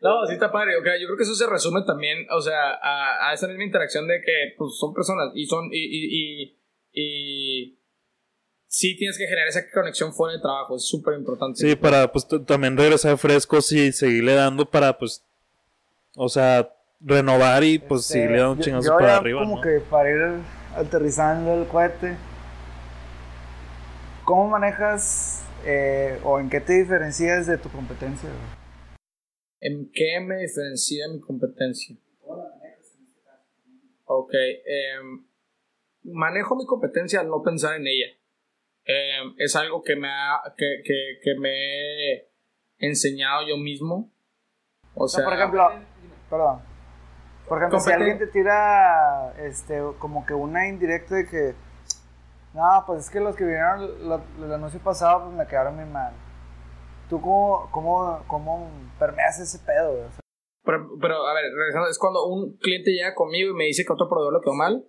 no, 0.00 0.24
sí 0.28 0.34
está 0.34 0.52
padre. 0.52 0.76
Okay, 0.76 1.00
yo 1.00 1.08
creo 1.08 1.16
que 1.16 1.24
eso 1.24 1.34
se 1.34 1.50
resume 1.50 1.80
también, 1.84 2.24
o 2.30 2.40
sea, 2.40 2.74
a, 2.80 3.30
a 3.30 3.34
esa 3.34 3.48
misma 3.48 3.64
interacción 3.64 4.06
de 4.06 4.20
que 4.24 4.54
pues, 4.56 4.78
son 4.78 4.94
personas 4.94 5.32
y 5.34 5.46
son... 5.46 5.70
y, 5.72 5.80
y, 5.80 6.52
y, 6.52 6.58
y 6.92 7.78
sí 8.68 8.96
tienes 8.96 9.18
que 9.18 9.26
generar 9.26 9.48
esa 9.48 9.68
conexión 9.74 10.12
fuera 10.12 10.36
de 10.36 10.40
trabajo, 10.40 10.76
es 10.76 10.86
súper 10.86 11.14
importante. 11.18 11.58
Sí, 11.58 11.74
para 11.74 12.12
pues 12.12 12.28
también 12.46 12.76
regresar 12.76 13.18
frescos 13.18 13.72
y 13.72 13.90
seguirle 13.90 14.34
dando 14.34 14.70
para 14.70 14.96
pues 14.96 15.24
o 16.16 16.28
sea, 16.28 16.72
renovar 17.00 17.64
y 17.64 17.78
pues 17.78 18.02
este, 18.10 18.28
le 18.28 18.38
da 18.38 18.50
un 18.50 18.58
chingazo 18.58 18.96
para 18.96 19.16
arriba. 19.16 19.40
Como 19.40 19.60
que 19.60 19.80
para 19.80 20.10
ir 20.10 20.40
aterrizando 20.74 21.54
el 21.54 21.66
cohete, 21.66 22.16
¿cómo 24.24 24.48
manejas 24.48 25.44
eh, 25.64 26.18
o 26.24 26.38
en 26.38 26.50
qué 26.50 26.60
te 26.60 26.74
diferencias 26.74 27.46
de 27.46 27.58
tu 27.58 27.70
competencia? 27.70 28.28
¿En 29.60 29.90
qué 29.92 30.20
me 30.20 30.38
diferencia 30.38 31.06
de 31.06 31.14
mi 31.14 31.20
competencia? 31.20 31.96
Ok, 34.06 34.32
em, 34.34 35.24
manejo 36.02 36.56
mi 36.56 36.66
competencia 36.66 37.20
al 37.20 37.28
no 37.28 37.42
pensar 37.42 37.76
en 37.76 37.86
ella. 37.86 38.06
Em, 38.84 39.34
es 39.38 39.54
algo 39.54 39.82
que 39.82 39.96
me, 39.96 40.08
ha, 40.08 40.40
que, 40.56 40.82
que, 40.82 41.18
que 41.22 41.34
me 41.38 42.14
he 42.14 42.30
enseñado 42.78 43.46
yo 43.46 43.56
mismo. 43.56 44.10
O 44.94 45.06
sea, 45.06 45.24
por 45.24 45.34
ejemplo, 45.34 45.70
Perdón. 46.30 46.62
Por 47.48 47.58
ejemplo, 47.58 47.80
si 47.80 47.90
alguien 47.90 48.16
te 48.16 48.28
tira 48.28 49.34
este, 49.38 49.82
como 49.98 50.24
que 50.24 50.34
una 50.34 50.68
indirecta 50.68 51.16
de 51.16 51.26
que, 51.26 51.54
no, 52.54 52.84
pues 52.86 53.06
es 53.06 53.10
que 53.10 53.18
los 53.18 53.34
que 53.34 53.44
vinieron 53.44 53.90
el 54.38 54.52
anuncio 54.52 54.78
pasado 54.80 55.24
pues 55.24 55.34
me 55.36 55.46
quedaron 55.48 55.74
muy 55.74 55.84
mal. 55.86 56.12
¿Tú 57.08 57.20
cómo, 57.20 57.68
cómo, 57.72 58.22
cómo 58.28 58.70
permeas 59.00 59.40
ese 59.40 59.58
pedo? 59.58 60.08
Pero, 60.62 60.90
pero, 61.00 61.26
a 61.26 61.34
ver, 61.34 61.42
regresando, 61.52 61.88
es 61.88 61.98
cuando 61.98 62.24
un 62.26 62.56
cliente 62.58 62.92
llega 62.92 63.16
conmigo 63.16 63.50
y 63.50 63.54
me 63.54 63.64
dice 63.64 63.84
que 63.84 63.92
otro 63.92 64.08
proveedor 64.08 64.34
lo 64.34 64.40
quedó 64.42 64.54
mal. 64.54 64.86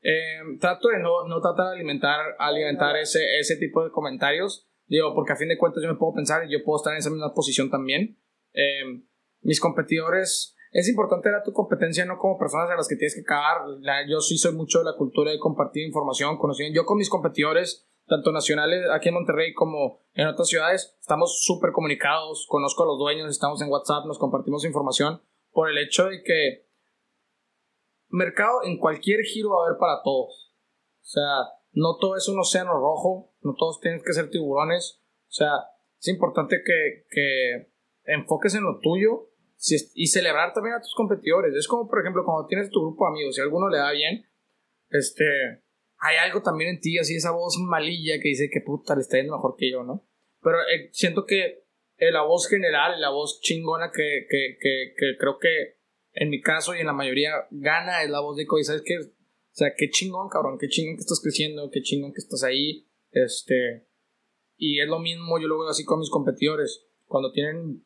Eh, 0.00 0.38
trato 0.60 0.88
de 0.88 1.00
no, 1.00 1.26
no 1.26 1.40
tratar 1.40 1.70
de 1.70 1.76
alimentar, 1.76 2.36
alimentar 2.38 2.94
ese, 2.96 3.40
ese 3.40 3.56
tipo 3.56 3.82
de 3.82 3.90
comentarios. 3.90 4.68
Digo, 4.86 5.14
porque 5.16 5.32
a 5.32 5.36
fin 5.36 5.48
de 5.48 5.58
cuentas 5.58 5.82
yo 5.82 5.88
me 5.88 5.98
puedo 5.98 6.14
pensar 6.14 6.44
y 6.44 6.52
yo 6.52 6.62
puedo 6.62 6.76
estar 6.76 6.92
en 6.92 7.00
esa 7.00 7.10
misma 7.10 7.34
posición 7.34 7.70
también. 7.70 8.20
Eh, 8.52 9.02
mis 9.40 9.60
competidores 9.60 10.53
es 10.74 10.88
importante 10.88 11.30
ver 11.30 11.40
tu 11.44 11.52
competencia 11.52 12.04
no 12.04 12.18
como 12.18 12.36
personas 12.36 12.68
a 12.68 12.74
las 12.74 12.88
que 12.88 12.96
tienes 12.96 13.14
que 13.14 13.22
cagar. 13.22 13.62
yo 14.08 14.20
sí 14.20 14.36
soy 14.36 14.54
mucho 14.54 14.80
de 14.80 14.86
la 14.86 14.96
cultura 14.96 15.30
de 15.30 15.38
compartir 15.38 15.86
información, 15.86 16.36
conocimiento. 16.36 16.74
Yo 16.74 16.84
con 16.84 16.98
mis 16.98 17.08
competidores 17.08 17.88
tanto 18.06 18.32
nacionales 18.32 18.84
aquí 18.92 19.08
en 19.08 19.14
Monterrey 19.14 19.54
como 19.54 20.00
en 20.14 20.26
otras 20.26 20.48
ciudades, 20.48 20.96
estamos 21.00 21.42
súper 21.44 21.70
comunicados, 21.70 22.46
conozco 22.48 22.82
a 22.82 22.86
los 22.86 22.98
dueños, 22.98 23.30
estamos 23.30 23.62
en 23.62 23.70
WhatsApp, 23.70 24.04
nos 24.06 24.18
compartimos 24.18 24.64
información 24.64 25.22
por 25.52 25.70
el 25.70 25.78
hecho 25.78 26.06
de 26.06 26.22
que 26.24 26.66
mercado 28.08 28.64
en 28.64 28.76
cualquier 28.76 29.20
giro 29.20 29.50
va 29.50 29.62
a 29.62 29.66
haber 29.68 29.78
para 29.78 30.02
todos. 30.02 30.56
O 31.00 31.06
sea, 31.06 31.52
no 31.70 31.98
todo 31.98 32.16
es 32.16 32.28
un 32.28 32.40
océano 32.40 32.72
rojo, 32.72 33.32
no 33.42 33.54
todos 33.56 33.78
tienen 33.80 34.02
que 34.04 34.12
ser 34.12 34.28
tiburones. 34.28 35.00
O 35.28 35.32
sea, 35.32 35.52
es 36.00 36.08
importante 36.08 36.62
que, 36.66 37.06
que 37.08 37.72
enfoques 38.12 38.56
en 38.56 38.64
lo 38.64 38.80
tuyo 38.80 39.30
y 39.94 40.06
celebrar 40.06 40.52
también 40.52 40.76
a 40.76 40.80
tus 40.80 40.94
competidores. 40.94 41.54
Es 41.54 41.68
como, 41.68 41.88
por 41.88 42.00
ejemplo, 42.00 42.24
cuando 42.24 42.46
tienes 42.46 42.70
tu 42.70 42.80
grupo 42.80 43.04
de 43.04 43.10
amigos, 43.12 43.34
si 43.34 43.40
a 43.40 43.44
alguno 43.44 43.68
le 43.68 43.78
da 43.78 43.92
bien, 43.92 44.26
este, 44.90 45.24
hay 45.98 46.16
algo 46.22 46.42
también 46.42 46.70
en 46.70 46.80
ti, 46.80 46.98
así 46.98 47.16
esa 47.16 47.30
voz 47.30 47.56
malilla 47.58 48.20
que 48.20 48.28
dice 48.28 48.50
que 48.52 48.60
puta, 48.60 48.94
le 48.94 49.00
está 49.00 49.16
yendo 49.16 49.36
mejor 49.36 49.56
que 49.56 49.70
yo, 49.70 49.82
¿no? 49.82 50.06
Pero 50.42 50.58
eh, 50.60 50.90
siento 50.92 51.24
que 51.24 51.64
eh, 51.96 52.12
la 52.12 52.22
voz 52.22 52.48
general, 52.48 53.00
la 53.00 53.10
voz 53.10 53.40
chingona 53.40 53.90
que, 53.90 54.26
que, 54.28 54.58
que, 54.60 54.94
que, 54.96 55.16
creo 55.18 55.38
que 55.38 55.78
en 56.12 56.30
mi 56.30 56.40
caso 56.40 56.74
y 56.74 56.80
en 56.80 56.86
la 56.86 56.92
mayoría 56.92 57.32
gana 57.50 58.02
es 58.02 58.10
la 58.10 58.20
voz 58.20 58.36
de 58.36 58.46
Cody, 58.46 58.64
¿sabes 58.64 58.82
qué? 58.84 58.98
O 58.98 59.56
sea, 59.56 59.72
qué 59.76 59.88
chingón, 59.90 60.28
cabrón, 60.28 60.58
qué 60.58 60.68
chingón 60.68 60.96
que 60.96 61.00
estás 61.00 61.20
creciendo, 61.22 61.70
qué 61.70 61.80
chingón 61.80 62.12
que 62.12 62.20
estás 62.20 62.42
ahí, 62.42 62.88
este, 63.12 63.86
y 64.56 64.80
es 64.80 64.88
lo 64.88 64.98
mismo, 64.98 65.38
yo 65.38 65.46
lo 65.46 65.58
veo 65.58 65.68
así 65.68 65.84
con 65.84 66.00
mis 66.00 66.10
competidores, 66.10 66.86
cuando 67.06 67.30
tienen, 67.30 67.84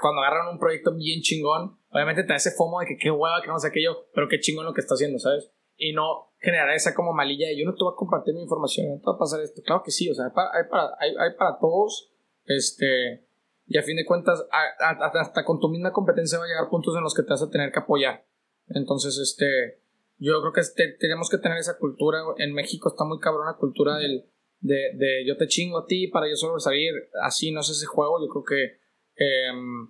cuando 0.00 0.22
agarran 0.22 0.48
un 0.48 0.58
proyecto 0.58 0.94
bien 0.94 1.20
chingón, 1.20 1.78
obviamente 1.90 2.22
te 2.22 2.28
da 2.28 2.36
ese 2.36 2.52
fomo 2.52 2.80
de 2.80 2.86
que 2.86 2.96
qué 2.96 3.10
hueva, 3.10 3.40
que 3.42 3.48
no 3.48 3.58
sé 3.58 3.68
aquello, 3.68 4.06
pero 4.14 4.28
qué 4.28 4.40
chingón 4.40 4.64
lo 4.64 4.74
que 4.74 4.80
está 4.80 4.94
haciendo, 4.94 5.18
¿sabes? 5.18 5.50
Y 5.76 5.92
no 5.92 6.32
generar 6.38 6.70
esa 6.70 6.94
como 6.94 7.12
malilla 7.12 7.48
de 7.48 7.58
yo 7.58 7.64
no 7.64 7.74
te 7.74 7.84
voy 7.84 7.92
a 7.92 7.96
compartir 7.96 8.34
mi 8.34 8.42
información, 8.42 8.88
no 8.88 8.98
te 8.98 9.06
va 9.06 9.14
a 9.14 9.18
pasar 9.18 9.40
esto. 9.40 9.62
Claro 9.62 9.82
que 9.84 9.90
sí, 9.90 10.10
o 10.10 10.14
sea, 10.14 10.26
hay 10.26 10.32
para, 10.68 10.96
hay 10.98 11.10
hay, 11.18 11.36
para 11.36 11.58
todos, 11.58 12.12
este, 12.44 13.26
y 13.66 13.78
a 13.78 13.82
fin 13.82 13.96
de 13.96 14.04
cuentas, 14.04 14.44
hasta 14.78 15.44
con 15.44 15.60
tu 15.60 15.68
misma 15.68 15.92
competencia 15.92 16.38
va 16.38 16.44
a 16.44 16.48
llegar 16.48 16.68
puntos 16.68 16.94
en 16.96 17.02
los 17.02 17.14
que 17.14 17.22
te 17.22 17.30
vas 17.30 17.42
a 17.42 17.50
tener 17.50 17.72
que 17.72 17.78
apoyar. 17.78 18.24
Entonces, 18.68 19.18
este, 19.18 19.80
yo 20.18 20.40
creo 20.40 20.52
que 20.52 20.60
este, 20.60 20.96
tenemos 20.98 21.28
que 21.28 21.38
tener 21.38 21.58
esa 21.58 21.78
cultura. 21.78 22.20
En 22.38 22.52
México 22.52 22.88
está 22.88 23.04
muy 23.04 23.18
cabrón 23.18 23.46
la 23.46 23.56
cultura 23.56 23.96
del, 23.96 24.26
de, 24.60 24.92
de 24.94 25.24
yo 25.26 25.36
te 25.36 25.46
chingo 25.46 25.78
a 25.78 25.86
ti 25.86 26.08
para 26.08 26.28
yo 26.28 26.36
sobresalir. 26.36 26.92
Así 27.22 27.50
no 27.50 27.60
es 27.60 27.70
ese 27.70 27.86
juego. 27.86 28.20
Yo 28.20 28.28
creo 28.28 28.44
que, 28.44 28.81
em, 29.16 29.88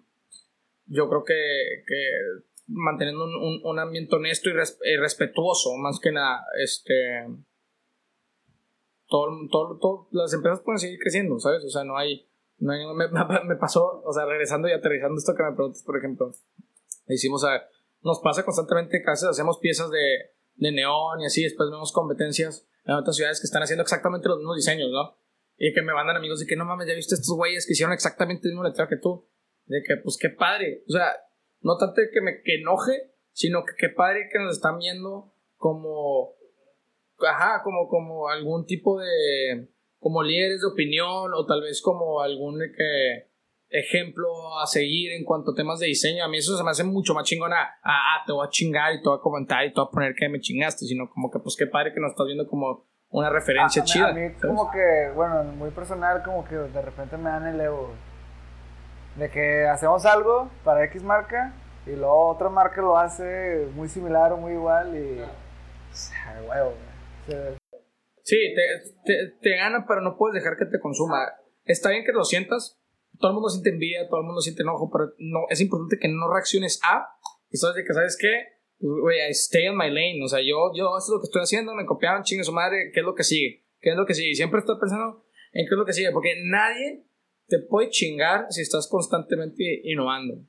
yo 0.86 1.08
creo 1.08 1.24
que, 1.24 1.34
que 1.86 2.04
manteniendo 2.66 3.24
un, 3.24 3.60
un, 3.64 3.78
ambiente 3.78 4.16
honesto 4.16 4.50
y, 4.50 4.96
respetuoso, 4.96 5.76
más 5.76 5.98
que 6.00 6.12
nada, 6.12 6.44
este, 6.62 7.26
todo, 9.08 9.26
todo, 9.50 9.78
todo, 9.78 10.08
las 10.12 10.32
empresas 10.32 10.60
pueden 10.60 10.78
seguir 10.78 10.98
creciendo, 10.98 11.38
¿sabes? 11.38 11.64
O 11.64 11.68
sea, 11.68 11.84
no 11.84 11.96
hay, 11.96 12.28
no 12.58 12.72
hay 12.72 12.80
me, 12.94 13.08
me, 13.08 13.56
pasó, 13.56 14.02
o 14.04 14.12
sea, 14.12 14.24
regresando 14.26 14.68
y 14.68 14.72
aterrizando 14.72 15.18
esto 15.18 15.34
que 15.34 15.42
me 15.42 15.54
preguntas, 15.54 15.82
por 15.84 15.98
ejemplo, 15.98 16.32
hicimos, 17.08 17.44
a, 17.44 17.62
nos 18.02 18.20
pasa 18.20 18.44
constantemente, 18.44 19.02
casi 19.02 19.26
hacemos 19.26 19.58
piezas 19.58 19.90
de, 19.90 20.32
de 20.54 20.72
neón 20.72 21.20
y 21.20 21.26
así, 21.26 21.42
después 21.42 21.70
vemos 21.70 21.92
competencias 21.92 22.66
en 22.84 22.94
otras 22.94 23.16
ciudades 23.16 23.40
que 23.40 23.46
están 23.46 23.62
haciendo 23.62 23.82
exactamente 23.82 24.28
los 24.28 24.38
mismos 24.38 24.56
diseños, 24.56 24.90
¿no? 24.90 25.16
Y 25.56 25.72
que 25.72 25.82
me 25.82 25.92
mandan 25.92 26.16
amigos 26.16 26.42
y 26.42 26.46
que 26.46 26.56
no 26.56 26.64
mames, 26.64 26.88
ya 26.88 26.94
viste 26.94 27.14
estos 27.14 27.36
güeyes 27.36 27.66
que 27.66 27.72
hicieron 27.72 27.92
exactamente 27.92 28.48
el 28.48 28.54
mismo 28.54 28.64
letrero 28.64 28.88
que 28.88 28.96
tú. 28.96 29.28
De 29.66 29.82
que, 29.86 29.96
pues 30.02 30.18
qué 30.20 30.30
padre. 30.30 30.82
O 30.88 30.92
sea, 30.92 31.12
no 31.60 31.76
tanto 31.76 32.00
que 32.12 32.20
me 32.20 32.42
que 32.42 32.56
enoje, 32.56 33.12
sino 33.32 33.64
que 33.64 33.72
qué 33.78 33.88
padre 33.88 34.28
que 34.32 34.38
nos 34.38 34.56
están 34.56 34.78
viendo 34.78 35.34
como, 35.56 36.34
ajá, 37.18 37.62
como, 37.62 37.88
como 37.88 38.28
algún 38.28 38.66
tipo 38.66 39.00
de, 39.00 39.68
como 39.98 40.22
líderes 40.22 40.62
de 40.62 40.66
opinión 40.66 41.32
o 41.32 41.46
tal 41.46 41.62
vez 41.62 41.80
como 41.80 42.20
algún 42.20 42.58
que, 42.58 43.32
ejemplo 43.72 44.28
a 44.58 44.66
seguir 44.66 45.12
en 45.12 45.24
cuanto 45.24 45.52
a 45.52 45.54
temas 45.54 45.80
de 45.80 45.86
diseño. 45.86 46.24
A 46.24 46.28
mí 46.28 46.38
eso 46.38 46.56
se 46.56 46.62
me 46.62 46.70
hace 46.70 46.84
mucho 46.84 47.14
más 47.14 47.24
chingona. 47.24 47.56
Ah, 47.82 48.14
ah, 48.14 48.22
te 48.26 48.32
voy 48.32 48.46
a 48.46 48.50
chingar 48.50 48.94
y 48.94 49.02
te 49.02 49.08
voy 49.08 49.18
a 49.18 49.22
comentar 49.22 49.64
y 49.64 49.72
te 49.72 49.80
voy 49.80 49.88
a 49.88 49.90
poner 49.90 50.14
que 50.14 50.28
me 50.28 50.40
chingaste, 50.40 50.86
sino 50.86 51.08
como 51.08 51.30
que, 51.30 51.38
pues 51.38 51.56
qué 51.56 51.66
padre 51.66 51.92
que 51.92 52.00
nos 52.00 52.10
estás 52.10 52.26
viendo 52.26 52.46
como 52.46 52.86
una 53.12 53.30
referencia 53.30 53.84
chida. 53.84 54.08
A 54.08 54.12
mí, 54.12 54.32
como 54.40 54.70
que, 54.70 55.10
bueno, 55.14 55.44
muy 55.44 55.70
personal, 55.70 56.22
como 56.22 56.44
que 56.44 56.56
de 56.56 56.82
repente 56.82 57.16
me 57.16 57.30
dan 57.30 57.46
el 57.46 57.60
ego 57.60 57.92
de 59.16 59.30
que 59.30 59.66
hacemos 59.66 60.04
algo 60.06 60.50
para 60.64 60.84
X 60.84 61.02
marca 61.02 61.52
y 61.86 61.90
luego 61.90 62.28
otra 62.28 62.48
marca 62.48 62.80
lo 62.80 62.96
hace 62.96 63.68
muy 63.74 63.88
similar 63.88 64.32
o 64.32 64.38
muy 64.38 64.52
igual 64.52 64.96
y. 64.96 65.20
huevo, 66.48 66.74
Sí, 68.24 68.36
te, 69.04 69.34
te, 69.40 69.56
gana, 69.56 69.84
pero 69.86 70.00
no 70.00 70.16
puedes 70.16 70.34
dejar 70.42 70.56
que 70.56 70.64
te 70.64 70.80
consuma. 70.80 71.18
Está 71.64 71.90
bien 71.90 72.04
que 72.04 72.12
lo 72.12 72.24
sientas, 72.24 72.80
todo 73.18 73.30
el 73.30 73.34
mundo 73.34 73.48
siente 73.48 73.70
envidia, 73.70 74.08
todo 74.08 74.20
el 74.20 74.26
mundo 74.26 74.40
siente 74.40 74.62
enojo, 74.62 74.90
pero 74.90 75.12
no, 75.18 75.40
es 75.50 75.60
importante 75.60 75.98
que 75.98 76.08
no 76.08 76.32
reacciones 76.32 76.80
a. 76.84 77.16
Y 77.50 77.58
sabes 77.58 77.76
de 77.76 77.84
que, 77.84 77.92
¿sabes 77.92 78.16
qué? 78.18 78.61
Güey, 78.82 79.20
I 79.28 79.30
stay 79.30 79.68
on 79.68 79.76
my 79.76 79.88
lane. 79.88 80.20
O 80.24 80.28
sea, 80.28 80.40
yo, 80.40 80.72
yo, 80.74 80.98
esto 80.98 81.12
es 81.12 81.14
lo 81.14 81.20
que 81.20 81.26
estoy 81.26 81.42
haciendo, 81.42 81.72
me 81.74 81.86
copiaron, 81.86 82.24
chingue 82.24 82.42
su 82.42 82.52
madre, 82.52 82.90
¿qué 82.92 83.00
es 83.00 83.06
lo 83.06 83.14
que 83.14 83.22
sigue? 83.22 83.64
¿Qué 83.80 83.90
es 83.90 83.96
lo 83.96 84.04
que 84.04 84.14
sigue? 84.14 84.34
Siempre 84.34 84.58
estoy 84.58 84.76
pensando 84.80 85.24
en 85.52 85.66
qué 85.66 85.74
es 85.74 85.78
lo 85.78 85.86
que 85.86 85.92
sigue, 85.92 86.10
porque 86.10 86.34
nadie 86.44 87.04
te 87.46 87.60
puede 87.60 87.90
chingar 87.90 88.46
si 88.50 88.62
estás 88.62 88.88
constantemente 88.88 89.82
innovando. 89.84 90.44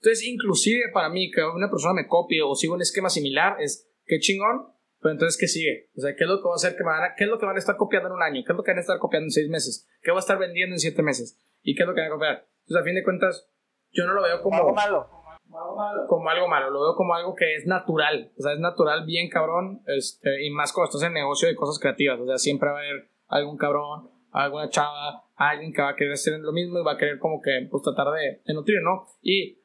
Entonces, 0.00 0.26
inclusive 0.26 0.90
para 0.92 1.08
mí, 1.08 1.30
que 1.30 1.42
una 1.42 1.70
persona 1.70 1.94
me 1.94 2.06
copie 2.06 2.42
o 2.42 2.54
siga 2.54 2.74
un 2.74 2.82
esquema 2.82 3.08
similar, 3.08 3.56
es 3.60 3.90
qué 4.04 4.18
chingón, 4.18 4.74
pero 5.00 5.12
entonces, 5.12 5.38
¿qué 5.40 5.46
sigue? 5.46 5.90
O 5.96 6.00
sea, 6.00 6.14
¿qué 6.14 6.24
es 6.24 6.30
lo 6.30 6.42
que 6.42 6.48
va 6.48 6.52
a 6.52 6.56
hacer 6.56 6.76
que 6.76 6.82
van 6.82 7.02
a, 7.02 7.14
qué 7.16 7.24
es 7.24 7.30
lo 7.30 7.38
que 7.38 7.46
van 7.46 7.56
a 7.56 7.58
estar 7.58 7.76
copiando 7.76 8.08
en 8.08 8.14
un 8.14 8.22
año? 8.22 8.42
¿Qué 8.44 8.52
es 8.52 8.56
lo 8.56 8.62
que 8.62 8.72
van 8.72 8.78
a 8.78 8.82
estar 8.82 8.98
copiando 8.98 9.26
en 9.26 9.30
seis 9.30 9.48
meses? 9.48 9.88
¿Qué 10.02 10.10
va 10.10 10.18
a 10.18 10.20
estar 10.20 10.38
vendiendo 10.38 10.74
en 10.74 10.80
siete 10.80 11.02
meses? 11.02 11.38
¿Y 11.62 11.74
qué 11.74 11.82
es 11.82 11.88
lo 11.88 11.94
que 11.94 12.02
van 12.02 12.10
a 12.10 12.14
copiar? 12.14 12.48
Entonces, 12.60 12.82
a 12.82 12.84
fin 12.84 12.94
de 12.94 13.02
cuentas, 13.02 13.48
yo 13.92 14.06
no 14.06 14.12
lo 14.12 14.22
veo 14.22 14.42
como... 14.42 14.56
Algo 14.56 14.74
malo. 14.74 15.19
Como 16.08 16.30
algo 16.30 16.48
malo, 16.48 16.70
lo 16.70 16.82
veo 16.82 16.94
como 16.94 17.14
algo 17.14 17.34
que 17.34 17.56
es 17.56 17.66
natural, 17.66 18.32
o 18.38 18.42
sea, 18.42 18.52
es 18.52 18.60
natural, 18.60 19.04
bien 19.04 19.28
cabrón, 19.28 19.82
este, 19.86 20.46
y 20.46 20.50
más 20.50 20.72
cuando 20.72 20.90
estás 20.90 21.02
en 21.06 21.14
negocio 21.14 21.48
de 21.48 21.56
cosas 21.56 21.78
creativas, 21.78 22.20
o 22.20 22.26
sea, 22.26 22.38
siempre 22.38 22.68
va 22.68 22.76
a 22.76 22.80
haber 22.80 23.10
algún 23.28 23.56
cabrón, 23.56 24.10
alguna 24.30 24.68
chava, 24.68 25.24
alguien 25.34 25.72
que 25.72 25.82
va 25.82 25.90
a 25.90 25.96
querer 25.96 26.12
hacer 26.12 26.38
lo 26.40 26.52
mismo 26.52 26.78
y 26.78 26.84
va 26.84 26.92
a 26.92 26.96
querer 26.96 27.18
como 27.18 27.40
que, 27.40 27.66
pues, 27.70 27.82
tratar 27.82 28.12
de, 28.12 28.42
de 28.44 28.54
nutrir, 28.54 28.80
¿no? 28.82 29.06
Y 29.22 29.60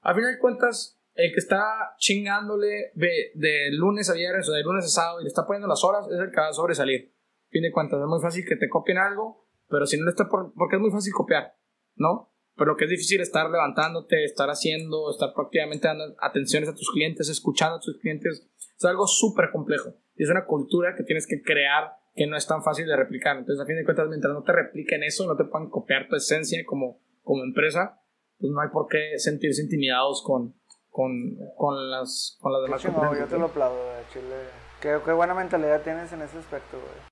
a 0.00 0.14
final 0.14 0.32
de 0.32 0.38
cuentas, 0.38 0.98
el 1.18 1.32
que 1.32 1.40
está 1.40 1.94
chingándole 1.98 2.92
de, 2.94 3.70
lunes 3.72 4.08
a 4.08 4.14
viernes 4.14 4.48
o 4.48 4.52
de 4.52 4.62
lunes 4.62 4.84
a 4.84 4.88
sábado 4.88 5.20
y 5.20 5.24
le 5.24 5.28
está 5.28 5.44
poniendo 5.44 5.66
las 5.66 5.82
horas 5.82 6.06
es 6.06 6.18
el 6.18 6.30
que 6.30 6.40
va 6.40 6.48
a 6.48 6.52
sobresalir. 6.52 7.12
A 7.48 7.50
fin 7.50 7.62
de 7.62 7.72
cuentas, 7.72 8.00
es 8.00 8.06
muy 8.06 8.20
fácil 8.20 8.44
que 8.46 8.54
te 8.54 8.68
copien 8.68 8.98
algo, 8.98 9.48
pero 9.68 9.84
si 9.84 9.98
no 9.98 10.04
le 10.04 10.10
está 10.10 10.28
por, 10.28 10.54
porque 10.54 10.76
es 10.76 10.80
muy 10.80 10.92
fácil 10.92 11.12
copiar, 11.12 11.56
¿no? 11.96 12.32
Pero 12.58 12.72
lo 12.72 12.76
que 12.76 12.84
es 12.84 12.90
difícil 12.90 13.20
estar 13.20 13.48
levantándote, 13.48 14.24
estar 14.24 14.50
haciendo, 14.50 15.10
estar 15.10 15.32
proactivamente 15.32 15.86
dando 15.86 16.16
atenciones 16.20 16.68
a 16.68 16.74
tus 16.74 16.90
clientes, 16.90 17.28
escuchando 17.28 17.76
a 17.76 17.80
tus 17.80 17.98
clientes, 17.98 18.46
es 18.76 18.84
algo 18.84 19.06
súper 19.06 19.50
complejo. 19.50 19.94
Y 20.16 20.24
es 20.24 20.30
una 20.30 20.44
cultura 20.44 20.94
que 20.96 21.04
tienes 21.04 21.26
que 21.26 21.40
crear 21.40 21.92
que 22.14 22.26
no 22.26 22.36
es 22.36 22.46
tan 22.46 22.62
fácil 22.64 22.86
de 22.86 22.96
replicar. 22.96 23.36
Entonces, 23.36 23.62
a 23.62 23.66
fin 23.66 23.76
de 23.76 23.84
cuentas, 23.84 24.08
mientras 24.08 24.34
no 24.34 24.42
te 24.42 24.52
repliquen 24.52 25.04
eso, 25.04 25.26
no 25.26 25.36
te 25.36 25.44
puedan 25.44 25.70
copiar 25.70 26.08
tu 26.08 26.16
esencia 26.16 26.60
como, 26.66 27.00
como 27.22 27.44
empresa, 27.44 28.02
pues 28.38 28.52
no 28.52 28.60
hay 28.60 28.68
por 28.70 28.88
qué 28.88 29.18
sentirse 29.18 29.62
intimidados 29.62 30.22
con, 30.24 30.54
con, 30.90 31.12
con, 31.56 31.90
las, 31.90 32.36
con 32.40 32.52
las 32.52 32.62
demás 32.62 32.84
no, 32.84 33.16
yo 33.16 33.26
te 33.26 33.38
lo 33.38 33.46
aplaudo, 33.46 33.78
Chile. 34.12 34.34
Qué, 34.80 34.98
qué, 35.04 35.12
buena 35.12 35.34
mentalidad 35.34 35.82
tienes 35.82 36.12
en 36.12 36.22
ese 36.22 36.38
aspecto, 36.38 36.78
güey. 36.78 37.07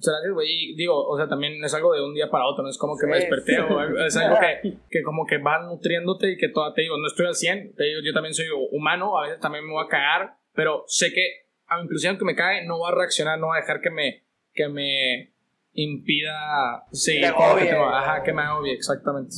O 0.00 0.02
sea, 0.02 0.14
güey, 0.32 0.74
digo, 0.76 1.06
o 1.06 1.14
sea, 1.18 1.28
también 1.28 1.62
es 1.62 1.74
algo 1.74 1.92
de 1.92 2.02
un 2.02 2.14
día 2.14 2.30
para 2.30 2.46
otro, 2.46 2.64
no 2.64 2.70
es 2.70 2.78
como 2.78 2.96
que 2.96 3.06
me 3.06 3.16
desperté, 3.16 3.58
es 4.06 4.16
algo 4.16 4.38
que, 4.40 4.78
que, 4.90 5.02
como 5.02 5.26
que 5.26 5.36
va 5.36 5.60
nutriéndote 5.60 6.32
y 6.32 6.36
que 6.38 6.48
toda, 6.48 6.72
te 6.72 6.80
digo, 6.80 6.96
no 6.96 7.06
estoy 7.06 7.26
al 7.26 7.34
100, 7.34 7.74
te 7.74 7.84
digo, 7.84 8.00
yo 8.02 8.14
también 8.14 8.32
soy 8.32 8.46
humano, 8.70 9.18
a 9.18 9.24
veces 9.26 9.40
también 9.40 9.66
me 9.66 9.72
voy 9.72 9.84
a 9.84 9.88
cagar, 9.88 10.36
pero 10.54 10.84
sé 10.86 11.12
que, 11.12 11.44
inclusive 11.82 12.08
aunque 12.08 12.24
me 12.24 12.34
cae, 12.34 12.64
no 12.64 12.80
va 12.80 12.88
a 12.88 12.94
reaccionar, 12.94 13.38
no 13.38 13.48
va 13.48 13.56
a 13.56 13.60
dejar 13.60 13.82
que 13.82 13.90
me, 13.90 14.24
que 14.54 14.68
me 14.68 15.34
impida 15.74 16.86
seguir 16.92 17.30
con 17.32 17.58
que 17.58 17.70
ajá, 17.70 18.22
que 18.22 18.32
me 18.32 18.40
agobie, 18.40 18.72
exactamente. 18.72 19.36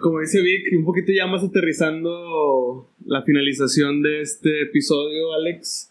Como 0.00 0.18
dice 0.18 0.42
Vic, 0.42 0.76
un 0.76 0.84
poquito 0.84 1.12
ya 1.12 1.28
más 1.28 1.44
aterrizando 1.44 2.90
la 3.06 3.22
finalización 3.22 4.02
de 4.02 4.22
este 4.22 4.62
episodio, 4.62 5.34
Alex. 5.34 5.89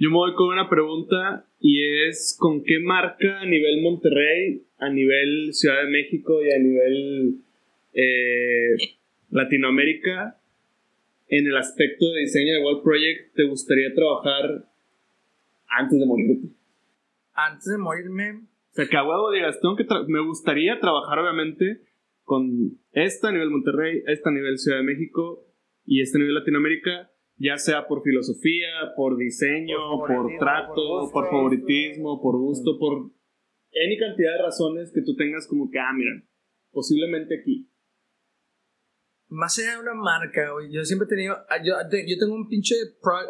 Yo 0.00 0.08
me 0.08 0.16
voy 0.16 0.32
con 0.32 0.48
una 0.48 0.66
pregunta 0.70 1.44
y 1.60 1.84
es 2.08 2.34
¿con 2.40 2.64
qué 2.64 2.80
marca 2.80 3.42
a 3.42 3.44
nivel 3.44 3.82
Monterrey, 3.82 4.64
a 4.78 4.88
nivel 4.88 5.52
Ciudad 5.52 5.84
de 5.84 5.90
México 5.90 6.42
y 6.42 6.50
a 6.50 6.58
nivel 6.58 7.34
eh, 7.92 8.76
Latinoamérica 9.28 10.40
en 11.28 11.46
el 11.46 11.54
aspecto 11.54 12.10
de 12.12 12.20
diseño 12.20 12.54
de 12.54 12.64
World 12.64 12.82
Project 12.82 13.34
te 13.34 13.44
gustaría 13.44 13.92
trabajar 13.94 14.64
antes 15.68 16.00
de 16.00 16.06
morirte? 16.06 16.48
Antes 17.34 17.66
de 17.66 17.76
morirme. 17.76 18.36
O 18.36 18.72
sea, 18.72 18.86
que 18.86 18.96
a 18.96 19.04
huevo 19.04 19.30
digas, 19.30 19.60
tengo 19.60 19.76
que 19.76 19.84
me 20.08 20.20
gustaría 20.20 20.80
trabajar 20.80 21.18
obviamente 21.18 21.82
con 22.24 22.78
esta 22.92 23.28
a 23.28 23.32
nivel 23.32 23.50
Monterrey, 23.50 24.02
esta 24.06 24.30
a 24.30 24.32
nivel 24.32 24.56
Ciudad 24.56 24.78
de 24.78 24.84
México 24.84 25.44
y 25.84 26.00
este 26.00 26.16
a 26.16 26.20
nivel 26.20 26.36
Latinoamérica. 26.36 27.09
Ya 27.42 27.56
sea 27.56 27.86
por 27.88 28.02
filosofía, 28.02 28.92
por 28.94 29.16
diseño, 29.16 29.78
por, 30.06 30.30
trato, 30.38 31.08
por, 31.10 31.30
favoritismo, 31.30 32.20
por 32.20 32.36
gusto, 32.36 32.78
por 32.78 33.10
any 33.72 33.96
cantidad 33.98 34.32
de 34.36 34.42
razones 34.42 34.92
que 34.92 35.00
tú 35.00 35.16
tengas 35.16 35.46
como 35.48 35.70
que, 35.70 35.78
ah, 35.78 35.90
mira, 35.94 36.22
posiblemente 36.70 37.40
aquí. 37.40 37.66
Más 39.28 39.58
allá 39.58 39.72
de 39.72 39.78
una 39.78 39.94
marca, 39.94 40.50
güey, 40.52 40.70
yo 40.70 40.84
siempre 40.84 41.06
he 41.06 41.08
tenido, 41.08 41.34
ah, 41.48 41.62
yo, 41.64 41.76
yo 42.06 42.18
tengo 42.18 42.34
un 42.34 42.46
pinche 42.46 42.74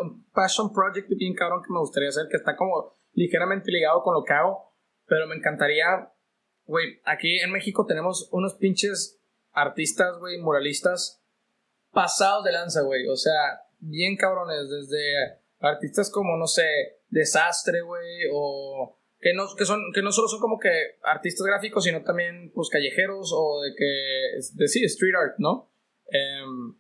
un 0.01 0.29
passion 0.33 0.73
project 0.73 1.09
bien 1.11 1.35
cabrón 1.35 1.63
que 1.63 1.73
me 1.73 1.79
gustaría 1.79 2.09
hacer, 2.09 2.27
que 2.29 2.39
está 2.39 2.57
como 2.57 2.93
ligeramente 3.13 3.71
ligado 3.71 4.03
con 4.03 4.15
lo 4.15 4.25
que 4.25 4.33
hago, 4.33 4.75
pero 5.07 5.29
me 5.29 5.37
encantaría, 5.37 6.11
güey, 6.65 7.01
aquí 7.05 7.39
en 7.39 7.53
México 7.53 7.87
tenemos 7.87 8.29
unos 8.33 8.55
pinches 8.55 9.21
artistas, 9.53 10.19
güey, 10.19 10.41
muralistas 10.41 11.23
pasados 11.93 12.45
de 12.45 12.53
lanza, 12.53 12.83
güey, 12.83 13.07
o 13.07 13.17
sea, 13.17 13.61
bien 13.81 14.17
cabrones, 14.17 14.69
desde 14.71 15.41
artistas 15.61 16.11
como, 16.11 16.37
no 16.37 16.47
sé, 16.47 16.65
Desastre, 17.09 17.83
güey, 17.83 18.29
o 18.33 18.97
que 19.21 19.35
no, 19.35 19.45
que, 19.57 19.67
son, 19.67 19.81
que 19.95 20.03
no 20.03 20.13
solo 20.13 20.29
son 20.29 20.41
como 20.41 20.59
que 20.59 20.71
artistas 21.03 21.47
gráficos, 21.47 21.85
sino 21.85 22.03
también, 22.03 22.53
pues, 22.55 22.69
callejeros 22.71 23.33
o 23.35 23.61
de 23.63 23.75
que, 23.77 24.39
de, 24.55 24.69
sí, 24.69 24.85
street 24.85 25.15
art, 25.15 25.35
¿no? 25.39 25.71
Em, 26.07 26.77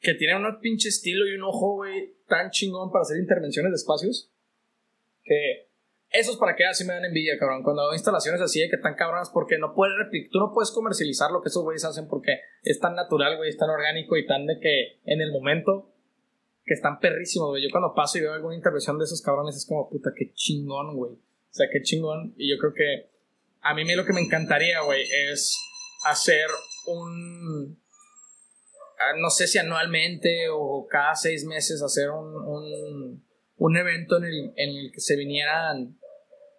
que 0.00 0.14
tienen 0.14 0.44
un 0.44 0.60
pinche 0.60 0.88
estilo 0.88 1.26
y 1.26 1.34
un 1.34 1.42
ojo, 1.42 1.76
güey, 1.76 2.14
tan 2.26 2.50
chingón 2.50 2.90
para 2.92 3.02
hacer 3.02 3.18
intervenciones 3.18 3.72
de 3.72 3.76
espacios, 3.76 4.30
que 5.24 5.68
esos 6.10 6.36
para 6.36 6.56
qué 6.56 6.64
así 6.64 6.84
me 6.84 6.94
dan 6.94 7.04
envidia, 7.04 7.38
cabrón. 7.38 7.62
Cuando 7.62 7.82
hago 7.82 7.92
instalaciones 7.92 8.40
así 8.40 8.60
de 8.60 8.70
que 8.70 8.78
tan 8.78 8.94
cabronas, 8.94 9.30
porque 9.30 9.58
no 9.58 9.74
puedes 9.74 9.94
tú 10.30 10.38
no 10.38 10.52
puedes 10.54 10.70
comercializar 10.70 11.30
lo 11.30 11.42
que 11.42 11.48
esos 11.48 11.62
güeyes 11.62 11.84
hacen 11.84 12.08
porque 12.08 12.40
es 12.62 12.80
tan 12.80 12.94
natural, 12.94 13.36
güey, 13.36 13.50
es 13.50 13.58
tan 13.58 13.68
orgánico 13.68 14.16
y 14.16 14.26
tan 14.26 14.46
de 14.46 14.58
que 14.58 15.00
en 15.04 15.20
el 15.20 15.32
momento 15.32 15.92
que 16.68 16.74
están 16.74 17.00
perrísimos, 17.00 17.48
güey. 17.48 17.62
Yo 17.62 17.70
cuando 17.72 17.94
paso 17.94 18.18
y 18.18 18.20
veo 18.20 18.34
alguna 18.34 18.54
intervención 18.54 18.98
de 18.98 19.04
esos 19.04 19.22
cabrones 19.22 19.56
es 19.56 19.66
como, 19.66 19.88
puta, 19.88 20.10
qué 20.14 20.32
chingón, 20.34 20.94
güey. 20.94 21.12
O 21.12 21.50
sea, 21.50 21.66
qué 21.72 21.82
chingón. 21.82 22.34
Y 22.36 22.50
yo 22.50 22.58
creo 22.58 22.74
que 22.74 23.10
a 23.62 23.74
mí 23.74 23.94
lo 23.94 24.04
que 24.04 24.12
me 24.12 24.20
encantaría, 24.20 24.82
güey, 24.82 25.02
es 25.30 25.58
hacer 26.04 26.46
un... 26.86 27.80
Ah, 29.00 29.16
no 29.18 29.30
sé 29.30 29.46
si 29.46 29.58
anualmente 29.58 30.48
o 30.50 30.86
cada 30.88 31.14
seis 31.14 31.44
meses 31.44 31.82
hacer 31.82 32.10
un, 32.10 33.22
un, 33.56 33.76
evento 33.76 34.18
en 34.18 34.24
el, 34.24 34.52
en 34.56 34.76
el 34.76 34.90
que 34.92 35.00
se 35.00 35.16
vinieran 35.16 35.96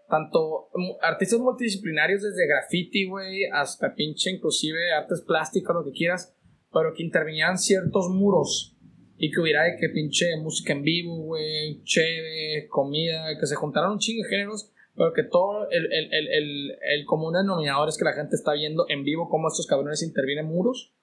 tanto 0.07 0.69
artistas 1.01 1.39
multidisciplinarios 1.39 2.21
desde 2.21 2.47
graffiti, 2.47 3.07
güey, 3.07 3.43
hasta 3.51 3.93
pinche 3.93 4.31
inclusive 4.31 4.93
artes 4.93 5.21
plásticas, 5.21 5.75
lo 5.75 5.83
que 5.83 5.91
quieras, 5.91 6.33
pero 6.71 6.93
que 6.93 7.03
intervinieran 7.03 7.57
ciertos 7.57 8.07
muros 8.09 8.78
y 9.21 9.31
que 9.31 9.41
hubiera 9.41 9.63
de 9.63 9.75
que 9.75 9.89
pinche 9.89 10.37
música 10.37 10.71
en 10.71 10.81
vivo, 10.81 11.13
güey, 11.17 11.83
chévere, 11.83 12.69
comida, 12.69 13.37
que 13.37 13.45
se 13.45 13.55
juntaran 13.55 13.91
un 13.91 13.99
chingo 13.99 14.23
de 14.23 14.29
géneros, 14.29 14.71
pero 14.95 15.11
que 15.11 15.23
todo 15.23 15.69
el, 15.69 15.91
el, 15.91 16.13
el, 16.13 16.77
el, 16.81 17.05
común 17.05 17.33
denominador 17.33 17.89
es 17.89 17.97
que 17.97 18.05
la 18.05 18.13
gente 18.13 18.37
está 18.37 18.53
viendo 18.53 18.85
en 18.87 19.03
vivo 19.03 19.29
cómo 19.29 19.49
estos 19.49 19.67
cabrones 19.67 20.03
intervienen 20.03 20.45
muros, 20.45 20.93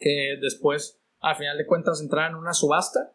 que 0.00 0.38
después, 0.42 1.00
al 1.20 1.36
final 1.36 1.56
de 1.56 1.66
cuentas, 1.66 2.00
entraran 2.00 2.32
en 2.32 2.38
una 2.38 2.52
subasta 2.52 3.12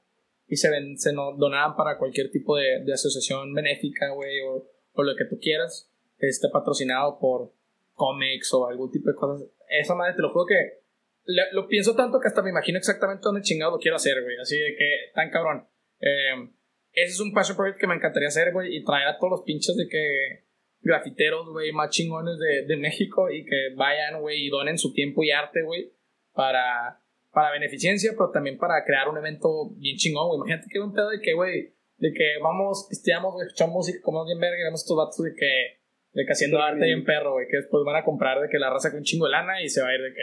y 0.47 0.55
se, 0.55 0.69
ven, 0.69 0.97
se 0.97 1.11
donaban 1.11 1.75
para 1.75 1.97
cualquier 1.97 2.31
tipo 2.31 2.55
de, 2.55 2.85
de 2.85 2.93
asociación 2.93 3.53
benéfica, 3.53 4.11
güey, 4.11 4.39
o, 4.47 4.65
o, 4.93 5.03
lo 5.03 5.13
que 5.17 5.25
tú 5.25 5.37
quieras, 5.41 5.91
esté 6.19 6.47
patrocinado 6.53 7.19
por 7.19 7.51
cómics 7.93 8.53
o 8.53 8.65
algún 8.65 8.91
tipo 8.91 9.09
de 9.09 9.15
cosas. 9.15 9.45
Esa 9.67 9.93
madre, 9.93 10.13
te 10.15 10.21
lo 10.21 10.31
juro 10.31 10.45
que 10.45 10.84
lo 11.25 11.67
pienso 11.67 11.95
tanto 11.95 12.19
que 12.19 12.27
hasta 12.27 12.41
me 12.41 12.51
imagino 12.51 12.77
exactamente 12.77 13.23
dónde 13.23 13.41
chingado 13.41 13.71
lo 13.71 13.79
quiero 13.79 13.97
hacer, 13.97 14.21
güey. 14.23 14.37
Así 14.37 14.57
de 14.57 14.75
que, 14.75 15.11
tan 15.13 15.29
cabrón. 15.29 15.67
Eh, 15.99 16.49
ese 16.93 17.11
es 17.11 17.19
un 17.19 17.33
passion 17.33 17.57
project 17.57 17.79
que 17.79 17.87
me 17.87 17.95
encantaría 17.95 18.29
hacer, 18.29 18.53
güey, 18.53 18.75
y 18.77 18.83
traer 18.83 19.07
a 19.07 19.17
todos 19.17 19.31
los 19.31 19.41
pinches 19.43 19.75
de 19.75 19.87
que 19.87 20.45
grafiteros, 20.81 21.49
güey, 21.49 21.71
más 21.71 21.89
chingones 21.89 22.37
de, 22.39 22.65
de 22.65 22.77
México 22.77 23.29
y 23.29 23.43
que 23.43 23.73
vayan, 23.75 24.21
güey, 24.21 24.45
y 24.45 24.49
donen 24.49 24.77
su 24.77 24.93
tiempo 24.93 25.23
y 25.23 25.31
arte, 25.31 25.63
güey, 25.63 25.91
para, 26.31 27.01
para 27.31 27.51
beneficencia, 27.51 28.11
pero 28.15 28.29
también 28.31 28.57
para 28.57 28.83
crear 28.85 29.09
un 29.09 29.17
evento 29.17 29.71
bien 29.77 29.97
chingón, 29.97 30.27
güey. 30.27 30.37
Imagínate 30.37 30.67
que 30.71 30.79
un 30.79 30.93
pedo 30.93 31.09
de 31.09 31.19
que, 31.19 31.33
güey, 31.33 31.73
de 31.97 32.13
que 32.13 32.37
vamos, 32.41 32.85
pisteamos, 32.89 33.33
güey, 33.33 33.47
escuchamos 33.47 33.73
música, 33.73 33.99
como 34.03 34.25
bien 34.25 34.39
verga, 34.39 34.57
y 34.59 34.63
vemos 34.63 34.81
estos 34.81 34.95
vatos 34.95 35.17
de 35.23 35.33
que, 35.33 35.81
de 36.13 36.25
que 36.25 36.31
haciendo 36.31 36.61
arte 36.61 36.85
bien 36.85 37.03
perro, 37.03 37.33
güey, 37.33 37.47
que 37.49 37.57
después 37.57 37.83
van 37.83 37.95
a 37.95 38.05
comprar 38.05 38.39
de 38.39 38.47
que 38.47 38.59
la 38.59 38.69
raza 38.69 38.91
con 38.91 38.99
un 38.99 39.03
chingo 39.03 39.25
de 39.25 39.31
lana 39.31 39.61
y 39.61 39.69
se 39.69 39.81
va 39.81 39.89
a 39.89 39.95
ir 39.95 40.01
de 40.01 40.13
que, 40.13 40.21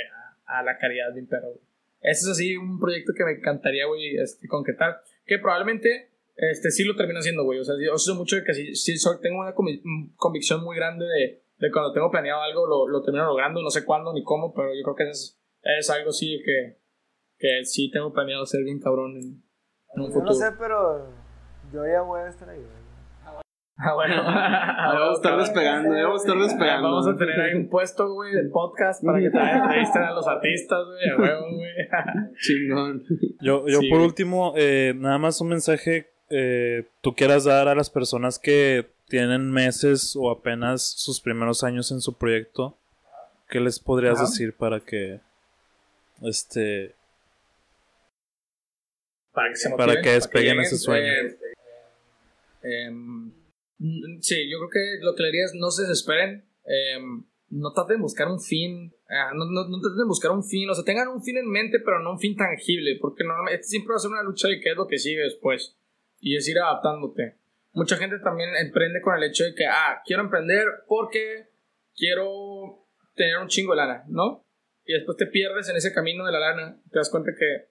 a 0.58 0.62
la 0.62 0.78
caridad 0.78 1.12
de 1.12 1.20
un 1.20 1.26
perro. 1.26 1.48
Ese 2.00 2.24
es 2.24 2.28
así 2.28 2.56
un 2.56 2.80
proyecto 2.80 3.12
que 3.16 3.24
me 3.24 3.32
encantaría, 3.32 3.86
güey, 3.86 4.16
este, 4.16 4.48
concretar. 4.48 5.02
Que 5.24 5.38
probablemente 5.38 6.10
este, 6.36 6.70
sí 6.70 6.84
lo 6.84 6.96
termino 6.96 7.20
haciendo, 7.20 7.44
güey. 7.44 7.60
O 7.60 7.64
sea, 7.64 7.74
yo 7.80 7.96
sé 7.96 8.12
mucho 8.14 8.36
de 8.36 8.44
que 8.44 8.54
sí, 8.54 8.74
sí 8.74 8.94
tengo 9.20 9.40
una 9.40 9.54
convicción 10.16 10.64
muy 10.64 10.76
grande 10.76 11.04
de, 11.04 11.42
de, 11.58 11.70
cuando 11.70 11.92
tengo 11.92 12.10
planeado 12.10 12.42
algo, 12.42 12.66
lo, 12.66 12.88
lo, 12.88 13.02
termino 13.02 13.24
logrando. 13.26 13.62
No 13.62 13.70
sé 13.70 13.84
cuándo 13.84 14.12
ni 14.12 14.24
cómo, 14.24 14.52
pero 14.52 14.74
yo 14.74 14.82
creo 14.82 14.96
que 14.96 15.10
es, 15.10 15.40
es 15.62 15.90
algo 15.90 16.10
sí 16.12 16.42
que, 16.44 16.78
que 17.38 17.64
sí 17.64 17.90
tengo 17.90 18.12
planeado 18.12 18.44
ser 18.46 18.64
bien 18.64 18.80
cabrón 18.80 19.16
en, 19.16 19.44
un 19.94 20.06
futuro. 20.12 20.32
No 20.32 20.34
sé, 20.34 20.46
pero 20.58 21.12
yo 21.72 21.86
ya 21.86 22.02
voy 22.02 22.20
a 22.22 22.28
estar 22.28 22.48
ahí, 22.48 22.58
güey. 22.58 22.81
Ah, 23.84 23.94
bueno. 23.94 24.14
Debemos 24.92 25.16
estar 25.16 25.38
despegando, 25.38 25.92
debemos 25.92 26.20
estar 26.24 26.38
despegando. 26.38 26.88
Vamos 26.88 27.09
a 27.09 27.16
tener 27.16 27.40
ahí 27.40 27.54
un 27.54 27.68
puesto, 27.68 28.12
güey, 28.12 28.32
del 28.32 28.50
podcast 28.50 29.04
para 29.04 29.18
que 29.18 29.30
también 29.30 29.56
entrevisten 29.62 30.02
a 30.02 30.12
los 30.12 30.26
artistas, 30.28 30.86
güey, 30.86 31.10
a 31.10 31.16
huevo, 31.16 31.46
güey. 31.56 31.72
Chingón. 32.40 33.02
Yo, 33.40 33.66
yo 33.66 33.80
por 33.90 34.00
último, 34.00 34.54
eh, 34.56 34.94
nada 34.96 35.18
más 35.18 35.40
un 35.40 35.48
mensaje 35.48 36.10
eh, 36.30 36.88
tú 37.00 37.14
quieras 37.14 37.44
dar 37.44 37.66
a 37.66 37.74
las 37.74 37.90
personas 37.90 38.38
que 38.38 38.88
tienen 39.09 39.50
meses 39.50 40.14
o 40.16 40.30
apenas 40.30 40.82
sus 40.82 41.20
primeros 41.20 41.64
años 41.64 41.90
en 41.90 42.00
su 42.00 42.16
proyecto. 42.16 42.78
¿Qué 43.48 43.59
les 43.59 43.80
podrías 43.80 44.20
decir 44.20 44.54
para 44.56 44.78
que 44.80 45.20
este 46.22 46.94
para 49.32 49.48
que, 49.48 49.56
se 49.56 49.70
para 49.70 50.00
que 50.00 50.10
despeguen 50.10 50.60
ese 50.60 50.76
sueño? 50.78 51.12
Eh, 52.62 52.88
Mm, 52.90 53.30
sí, 54.20 54.50
yo 54.50 54.59
creo 54.59 54.70
que 54.70 55.04
lo 55.04 55.14
que 55.14 55.22
le 55.22 55.28
diría 55.28 55.44
es 55.44 55.54
no 55.54 55.70
se 55.70 55.82
desesperen. 55.82 56.44
Em, 56.64 57.24
no 57.50 57.72
traten 57.72 57.96
de 57.96 58.02
buscar 58.02 58.28
un 58.28 58.40
fin. 58.40 58.94
Ah, 59.09 59.32
no, 59.34 59.44
no, 59.44 59.68
no, 59.68 59.80
traten 59.80 59.98
de 59.98 60.04
buscar 60.04 60.30
un 60.30 60.44
fin. 60.44 60.68
O 60.70 60.74
sea, 60.74 60.84
tengan 60.84 61.09
un 61.09 61.22
fin 61.22 61.36
en 61.36 61.48
mente, 61.48 61.78
pero 61.84 62.00
no 62.00 62.12
un 62.12 62.18
fin 62.18 62.36
tangible. 62.36 62.98
Porque 63.00 63.24
normalmente 63.24 63.64
siempre 63.64 63.90
va 63.90 63.96
a 63.96 64.00
ser 64.00 64.10
una 64.10 64.22
lucha 64.22 64.48
de 64.48 64.60
qué 64.60 64.70
es 64.70 64.76
lo 64.76 64.86
que 64.86 64.98
sigue 64.98 65.22
después. 65.22 65.76
Y 66.18 66.36
es 66.36 66.48
ir 66.48 66.59
adaptándote. 66.59 67.38
Mucha 67.72 67.96
gente 67.96 68.18
también 68.18 68.50
emprende 68.56 69.00
con 69.00 69.16
el 69.16 69.24
hecho 69.24 69.44
de 69.44 69.54
que, 69.54 69.66
ah, 69.66 70.02
quiero 70.04 70.22
emprender 70.22 70.66
porque 70.86 71.48
quiero 71.94 72.86
tener 73.14 73.38
un 73.38 73.48
chingo 73.48 73.72
de 73.72 73.78
lana, 73.78 74.04
¿no? 74.09 74.46
Y 74.84 74.92
después 74.94 75.16
te 75.16 75.26
pierdes 75.26 75.68
en 75.68 75.76
ese 75.76 75.92
camino 75.92 76.24
de 76.24 76.32
la 76.32 76.40
lana. 76.40 76.80
Te 76.90 76.98
das 76.98 77.10
cuenta 77.10 77.32
que 77.38 77.70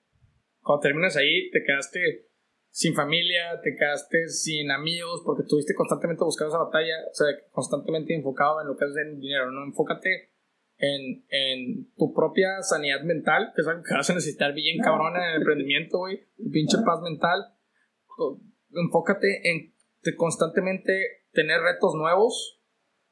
cuando 0.62 0.82
terminas 0.82 1.18
ahí, 1.18 1.50
te 1.52 1.64
quedaste 1.64 2.31
sin 2.72 2.96
familia, 2.96 3.60
te 3.62 3.76
quedaste 3.76 4.30
sin 4.30 4.72
amigos 4.72 5.22
porque 5.26 5.44
estuviste 5.44 5.76
constantemente 5.76 6.24
buscando 6.24 6.56
esa 6.56 6.64
batalla, 6.64 6.96
o 7.12 7.14
sea, 7.14 7.28
constantemente 7.52 8.16
enfocado 8.16 8.62
en 8.62 8.68
lo 8.68 8.78
que 8.78 8.86
es 8.86 8.96
el 8.96 9.20
dinero, 9.20 9.52
¿no? 9.52 9.66
Enfócate 9.66 10.32
en, 10.78 11.26
en 11.30 11.94
tu 11.96 12.14
propia 12.14 12.62
sanidad 12.64 13.02
mental, 13.02 13.52
que 13.54 13.62
es 13.62 13.68
algo 13.68 13.84
que 13.84 13.94
vas 13.94 14.10
a 14.10 14.14
necesitar 14.14 14.54
bien 14.54 14.80
cabrón 14.82 15.18
en 15.18 15.24
el 15.24 15.36
emprendimiento, 15.36 16.00
güey, 16.00 16.22
pinche 16.52 16.78
paz 16.86 17.02
mental. 17.02 17.54
Enfócate 18.74 19.52
en 19.52 19.74
constantemente 20.16 21.26
tener 21.34 21.60
retos 21.62 21.94
nuevos, 21.96 22.62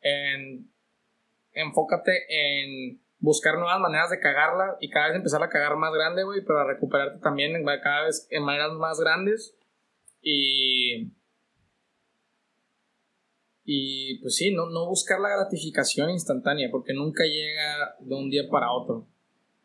en, 0.02 0.72
enfócate 1.52 2.14
en 2.30 3.02
buscar 3.20 3.56
nuevas 3.56 3.80
maneras 3.80 4.10
de 4.10 4.20
cagarla 4.20 4.78
y 4.80 4.90
cada 4.90 5.08
vez 5.08 5.18
empezar 5.18 5.44
a 5.44 5.50
cagar 5.50 5.76
más 5.76 5.94
grande, 5.94 6.24
güey, 6.24 6.42
pero 6.46 6.60
a 6.60 6.68
recuperarte 6.68 7.20
también 7.20 7.64
cada 7.84 8.06
vez 8.06 8.28
en 8.30 8.44
maneras 8.44 8.72
más 8.74 9.00
grandes. 9.00 9.56
Y. 10.22 11.12
Y 13.72 14.20
pues 14.22 14.36
sí, 14.36 14.52
no, 14.52 14.70
no 14.70 14.88
buscar 14.88 15.20
la 15.20 15.30
gratificación 15.30 16.10
instantánea, 16.10 16.70
porque 16.72 16.94
nunca 16.94 17.24
llega 17.24 17.96
de 18.00 18.16
un 18.16 18.30
día 18.32 18.50
para 18.50 18.72
otro. 18.72 19.08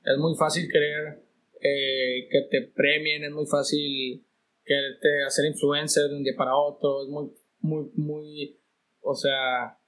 Es 0.05 0.18
muy 0.18 0.35
fácil 0.36 0.68
querer 0.70 1.24
eh, 1.62 2.28
que 2.31 2.43
te 2.51 2.60
premien, 2.74 3.24
es 3.24 3.31
muy 3.31 3.47
fácil 3.47 4.22
quererte 4.62 5.24
hacer 5.26 5.47
influencer 5.47 6.10
de 6.10 6.16
un 6.16 6.22
día 6.22 6.35
para 6.36 6.55
otro, 6.55 7.02
es 7.05 7.09
muy, 7.09 7.31
muy, 7.60 7.90
muy. 7.94 8.60
O 9.01 9.14
sea, 9.14 9.78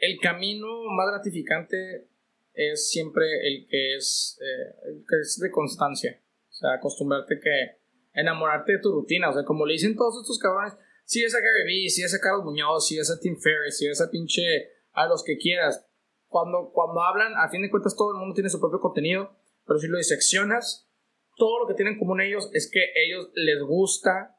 el 0.00 0.18
camino 0.18 0.66
más 0.90 1.08
gratificante 1.12 2.08
es 2.54 2.90
siempre 2.90 3.26
el 3.46 3.66
que 3.68 3.96
es, 3.96 4.38
eh, 4.40 4.88
el 4.88 5.04
que 5.06 5.20
es 5.20 5.38
de 5.38 5.50
constancia. 5.50 6.20
O 6.48 6.52
sea, 6.52 6.74
acostumbrarte 6.74 7.38
que 7.38 7.78
enamorarte 8.12 8.72
de 8.72 8.78
tu 8.80 8.92
rutina. 8.92 9.30
O 9.30 9.32
sea, 9.32 9.44
como 9.44 9.66
le 9.66 9.74
dicen 9.74 9.96
todos 9.96 10.20
estos 10.20 10.38
cabrones, 10.38 10.74
si 11.04 11.22
es 11.22 11.34
a 11.34 11.40
Gary 11.40 11.64
Vee, 11.64 11.90
si 11.90 12.02
es 12.02 12.14
a 12.14 12.20
Carlos 12.20 12.44
Muñoz, 12.44 12.86
si 12.86 12.98
es 12.98 13.10
a 13.10 13.18
Tim 13.18 13.36
Ferriss, 13.36 13.78
si 13.78 13.86
es 13.86 14.00
a 14.00 14.10
pinche 14.10 14.70
a 14.92 15.06
los 15.06 15.22
que 15.22 15.36
quieras. 15.36 15.86
Cuando, 16.28 16.70
cuando 16.72 17.02
hablan, 17.02 17.32
a 17.36 17.48
fin 17.48 17.62
de 17.62 17.70
cuentas 17.70 17.96
todo 17.96 18.12
el 18.12 18.18
mundo 18.18 18.34
tiene 18.34 18.50
su 18.50 18.60
propio 18.60 18.80
contenido, 18.80 19.36
pero 19.66 19.78
si 19.80 19.88
lo 19.88 19.98
diseccionas, 19.98 20.88
todo 21.36 21.60
lo 21.60 21.66
que 21.66 21.74
tienen 21.74 21.94
en 21.94 21.98
común 21.98 22.20
ellos 22.20 22.50
es 22.52 22.70
que 22.70 22.80
ellos 22.94 23.30
les 23.34 23.60
gusta 23.62 24.36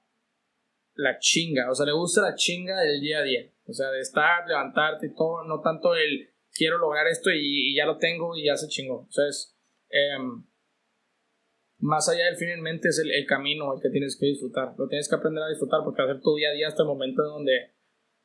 la 0.94 1.20
chinga, 1.20 1.70
o 1.70 1.76
sea, 1.76 1.86
les 1.86 1.96
gusta 1.96 2.22
la 2.22 2.36
chinga 2.36 2.80
del 2.80 3.02
día 3.02 3.20
a 3.20 3.24
día, 3.24 3.52
o 3.72 3.74
sea, 3.74 3.90
de 3.90 4.00
estar, 4.00 4.48
levantarte 4.48 5.08
y 5.08 5.16
todo, 5.16 5.44
no 5.44 5.62
tanto 5.62 5.96
el 5.96 6.30
quiero 6.54 6.78
lograr 6.78 7.08
esto 7.08 7.30
y, 7.32 7.76
ya 7.76 7.86
lo 7.86 7.98
tengo 7.98 8.36
y 8.36 8.46
ya 8.46 8.56
se 8.56 8.68
chingó, 8.68 9.08
o 9.08 9.12
sea, 9.12 9.28
es, 9.28 9.58
em, 9.90 10.46
más 11.80 12.08
allá 12.10 12.26
del 12.26 12.36
fin 12.36 12.50
en 12.50 12.62
mente 12.62 12.90
es 12.90 13.00
el, 13.00 13.26
camino 13.26 13.74
el 13.74 13.82
que 13.82 13.90
tienes 13.90 14.18
que 14.20 14.28
disfrutar, 14.28 14.74
lo 14.78 14.88
tienes 14.88 15.10
que 15.10 15.16
aprender 15.16 15.44
a 15.44 15.50
disfrutar 15.50 15.82
porque 15.84 16.02
hacer 16.02 16.22
tu 16.22 16.36
día 16.36 16.50
a 16.50 16.54
día 16.54 16.68
hasta 16.68 16.84
el 16.84 16.88
momento 16.88 17.24
donde 17.24 17.74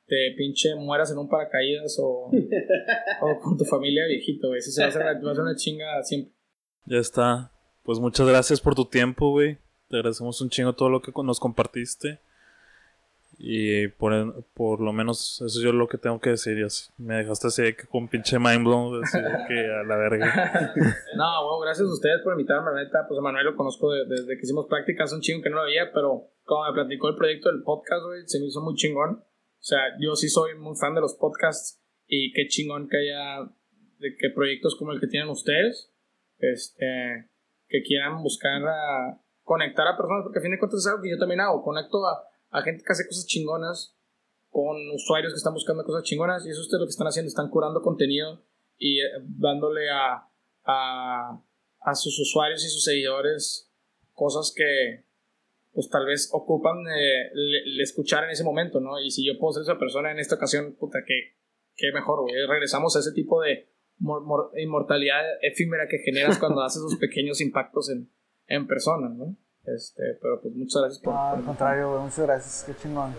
te 0.06 0.34
pinche 0.36 0.74
mueras 0.74 1.10
en 1.10 1.18
un 1.18 1.28
paracaídas 1.28 1.98
o, 2.00 2.30
o 3.22 3.40
con 3.40 3.56
tu 3.56 3.64
familia 3.64 4.06
viejito, 4.06 4.48
güey, 4.48 4.58
eso 4.58 4.70
se 4.70 4.82
va 4.82 4.86
a 4.86 4.90
hacer, 4.90 5.02
va 5.02 5.30
a 5.30 5.34
ser 5.34 5.42
una 5.42 5.56
chinga 5.56 6.02
siempre. 6.02 6.32
Ya 6.86 6.98
está. 6.98 7.52
Pues 7.82 7.98
muchas 7.98 8.26
gracias 8.26 8.60
por 8.60 8.74
tu 8.74 8.86
tiempo, 8.86 9.30
güey. 9.30 9.58
Te 9.88 9.96
agradecemos 9.96 10.40
un 10.40 10.50
chingo 10.50 10.74
todo 10.74 10.88
lo 10.88 11.02
que 11.02 11.12
nos 11.22 11.38
compartiste. 11.38 12.20
Y 13.38 13.88
por, 13.88 14.44
por 14.54 14.80
lo 14.80 14.92
menos 14.92 15.42
eso 15.42 15.58
es 15.58 15.62
yo 15.62 15.72
lo 15.72 15.88
que 15.88 15.98
tengo 15.98 16.20
que 16.20 16.30
decir. 16.30 16.66
me 16.96 17.16
dejaste 17.16 17.48
así 17.48 17.62
con 17.90 18.08
pinche 18.08 18.38
mind 18.38 18.64
blown, 18.64 19.04
así 19.04 19.18
que 19.48 19.58
a 19.58 19.82
la 19.82 19.96
verga. 19.96 20.72
no, 21.16 21.44
bueno, 21.44 21.60
gracias 21.60 21.86
a 21.86 21.92
ustedes 21.92 22.22
por 22.22 22.32
invitarme, 22.32 22.70
la 22.72 22.84
neta. 22.84 23.06
Pues 23.06 23.18
a 23.18 23.22
Manuel 23.22 23.44
lo 23.44 23.56
conozco 23.56 23.92
desde 23.92 24.36
que 24.36 24.42
hicimos 24.42 24.66
prácticas, 24.66 25.12
un 25.12 25.20
chingo 25.20 25.42
que 25.42 25.50
no 25.50 25.56
lo 25.56 25.62
había, 25.62 25.92
pero 25.92 26.30
como 26.44 26.64
me 26.64 26.72
platicó 26.72 27.10
el 27.10 27.16
proyecto 27.16 27.50
del 27.50 27.62
podcast, 27.62 28.02
se 28.24 28.40
me 28.40 28.46
hizo 28.46 28.62
muy 28.62 28.74
chingón. 28.74 29.16
O 29.20 29.64
sea, 29.68 29.80
yo 30.00 30.14
sí 30.16 30.28
soy 30.28 30.56
muy 30.56 30.76
fan 30.76 30.94
de 30.94 31.00
los 31.00 31.14
podcasts 31.14 31.82
y 32.06 32.32
qué 32.32 32.46
chingón 32.46 32.88
que 32.88 32.96
haya 32.98 33.50
de 33.98 34.16
que 34.16 34.30
proyectos 34.30 34.76
como 34.76 34.92
el 34.92 35.00
que 35.00 35.08
tienen 35.08 35.28
ustedes, 35.28 35.92
este, 36.38 37.30
que 37.68 37.82
quieran 37.82 38.22
buscar 38.22 38.62
a 38.62 39.20
conectar 39.42 39.86
a 39.86 39.96
personas, 39.96 40.22
porque 40.24 40.38
a 40.38 40.42
fin 40.42 40.52
de 40.52 40.58
cuentas 40.58 40.80
es 40.80 40.86
algo 40.86 41.02
que 41.02 41.10
yo 41.10 41.18
también 41.18 41.40
hago, 41.40 41.62
conecto 41.62 42.06
a 42.06 42.22
a 42.50 42.62
gente 42.62 42.82
que 42.84 42.92
hace 42.92 43.06
cosas 43.06 43.26
chingonas 43.26 43.96
con 44.50 44.76
usuarios 44.94 45.32
que 45.32 45.38
están 45.38 45.54
buscando 45.54 45.84
cosas 45.84 46.04
chingonas 46.04 46.46
y 46.46 46.50
eso 46.50 46.60
ustedes 46.60 46.80
lo 46.80 46.86
que 46.86 46.90
están 46.90 47.08
haciendo, 47.08 47.28
están 47.28 47.50
curando 47.50 47.82
contenido 47.82 48.42
y 48.78 49.00
eh, 49.00 49.04
dándole 49.22 49.90
a, 49.90 50.28
a, 50.64 51.42
a 51.80 51.94
sus 51.94 52.18
usuarios 52.18 52.64
y 52.64 52.68
sus 52.68 52.84
seguidores 52.84 53.70
cosas 54.12 54.52
que 54.56 55.04
pues 55.76 55.90
tal 55.90 56.06
vez 56.06 56.30
ocupan 56.32 56.78
eh, 56.88 57.82
escuchar 57.82 58.24
en 58.24 58.30
ese 58.30 58.44
momento, 58.44 58.80
¿no? 58.80 58.98
Y 58.98 59.10
si 59.10 59.26
yo 59.26 59.38
puedo 59.38 59.52
ser 59.52 59.62
esa 59.62 59.78
persona 59.78 60.10
en 60.10 60.18
esta 60.18 60.36
ocasión, 60.36 60.74
puta, 60.80 61.00
que, 61.06 61.36
que 61.76 61.92
mejor, 61.92 62.22
güey. 62.22 62.34
Regresamos 62.48 62.96
a 62.96 63.00
ese 63.00 63.12
tipo 63.12 63.42
de 63.42 63.68
inmortalidad 64.56 65.22
efímera 65.42 65.86
que 65.86 65.98
generas 65.98 66.38
cuando 66.38 66.62
haces 66.64 66.78
esos 66.78 66.98
pequeños 66.98 67.42
impactos 67.42 67.90
en, 67.90 68.10
en 68.46 68.66
personas, 68.66 69.12
¿no? 69.18 69.36
Este, 69.66 70.02
pero 70.20 70.40
pues 70.40 70.54
muchas 70.54 70.82
gracias 70.82 71.02
por. 71.02 71.14
al 71.14 71.44
contrario, 71.44 72.00
muchas 72.00 72.20
gracias, 72.20 72.64
qué 72.66 72.82
chingón. 72.82 73.12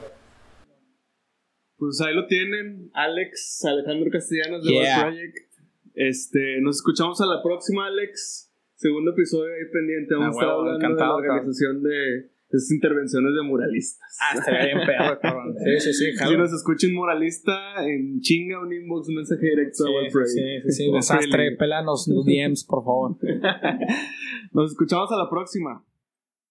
Pues 1.78 2.02
ahí 2.02 2.16
lo 2.16 2.26
tienen, 2.26 2.90
Alex, 2.94 3.64
Alejandro 3.66 4.10
Castellanos 4.12 4.64
de 4.64 4.72
yeah. 4.72 5.02
Project. 5.02 5.38
Este, 5.94 6.60
nos 6.62 6.78
escuchamos 6.78 7.22
a 7.22 7.26
la 7.26 7.44
próxima, 7.44 7.88
Alex. 7.88 8.52
Segundo 8.76 9.12
episodio 9.12 9.54
ahí 9.54 9.72
pendiente. 9.72 10.16
Vamos 10.16 10.38
a 10.38 10.40
estar 10.40 10.50
hablando 10.50 10.88
de 10.88 10.96
la 10.96 11.16
organización 11.16 11.84
de 11.84 12.30
esas 12.50 12.72
intervenciones 12.72 13.34
de 13.36 13.42
muralistas. 13.44 14.18
Ah, 14.22 14.38
estaría 14.38 14.76
bien 14.76 14.88
pedo, 14.88 15.20
cabrón. 15.22 15.56
Sí, 15.58 15.80
sí, 15.80 15.94
sí. 15.94 16.18
Si 16.18 16.38
nos 16.38 16.54
escucha 16.54 16.88
un 16.88 16.94
muralista, 16.94 17.86
en 17.86 18.22
chinga 18.22 18.62
un 18.62 18.74
inbox, 18.74 19.10
un 19.10 19.16
mensaje 19.16 19.46
directo 19.46 19.86
sí, 19.86 19.94
a 19.94 20.26
Sí, 20.26 20.62
sí, 20.64 20.72
sí. 20.72 20.92
Desastre, 20.94 21.58
pelanos 21.58 22.08
los 22.08 22.26
DMs, 22.26 22.64
por 22.64 22.84
favor. 22.84 23.18
nos 24.54 24.72
escuchamos 24.72 25.12
a 25.12 25.18
la 25.18 25.30
próxima. 25.30 25.84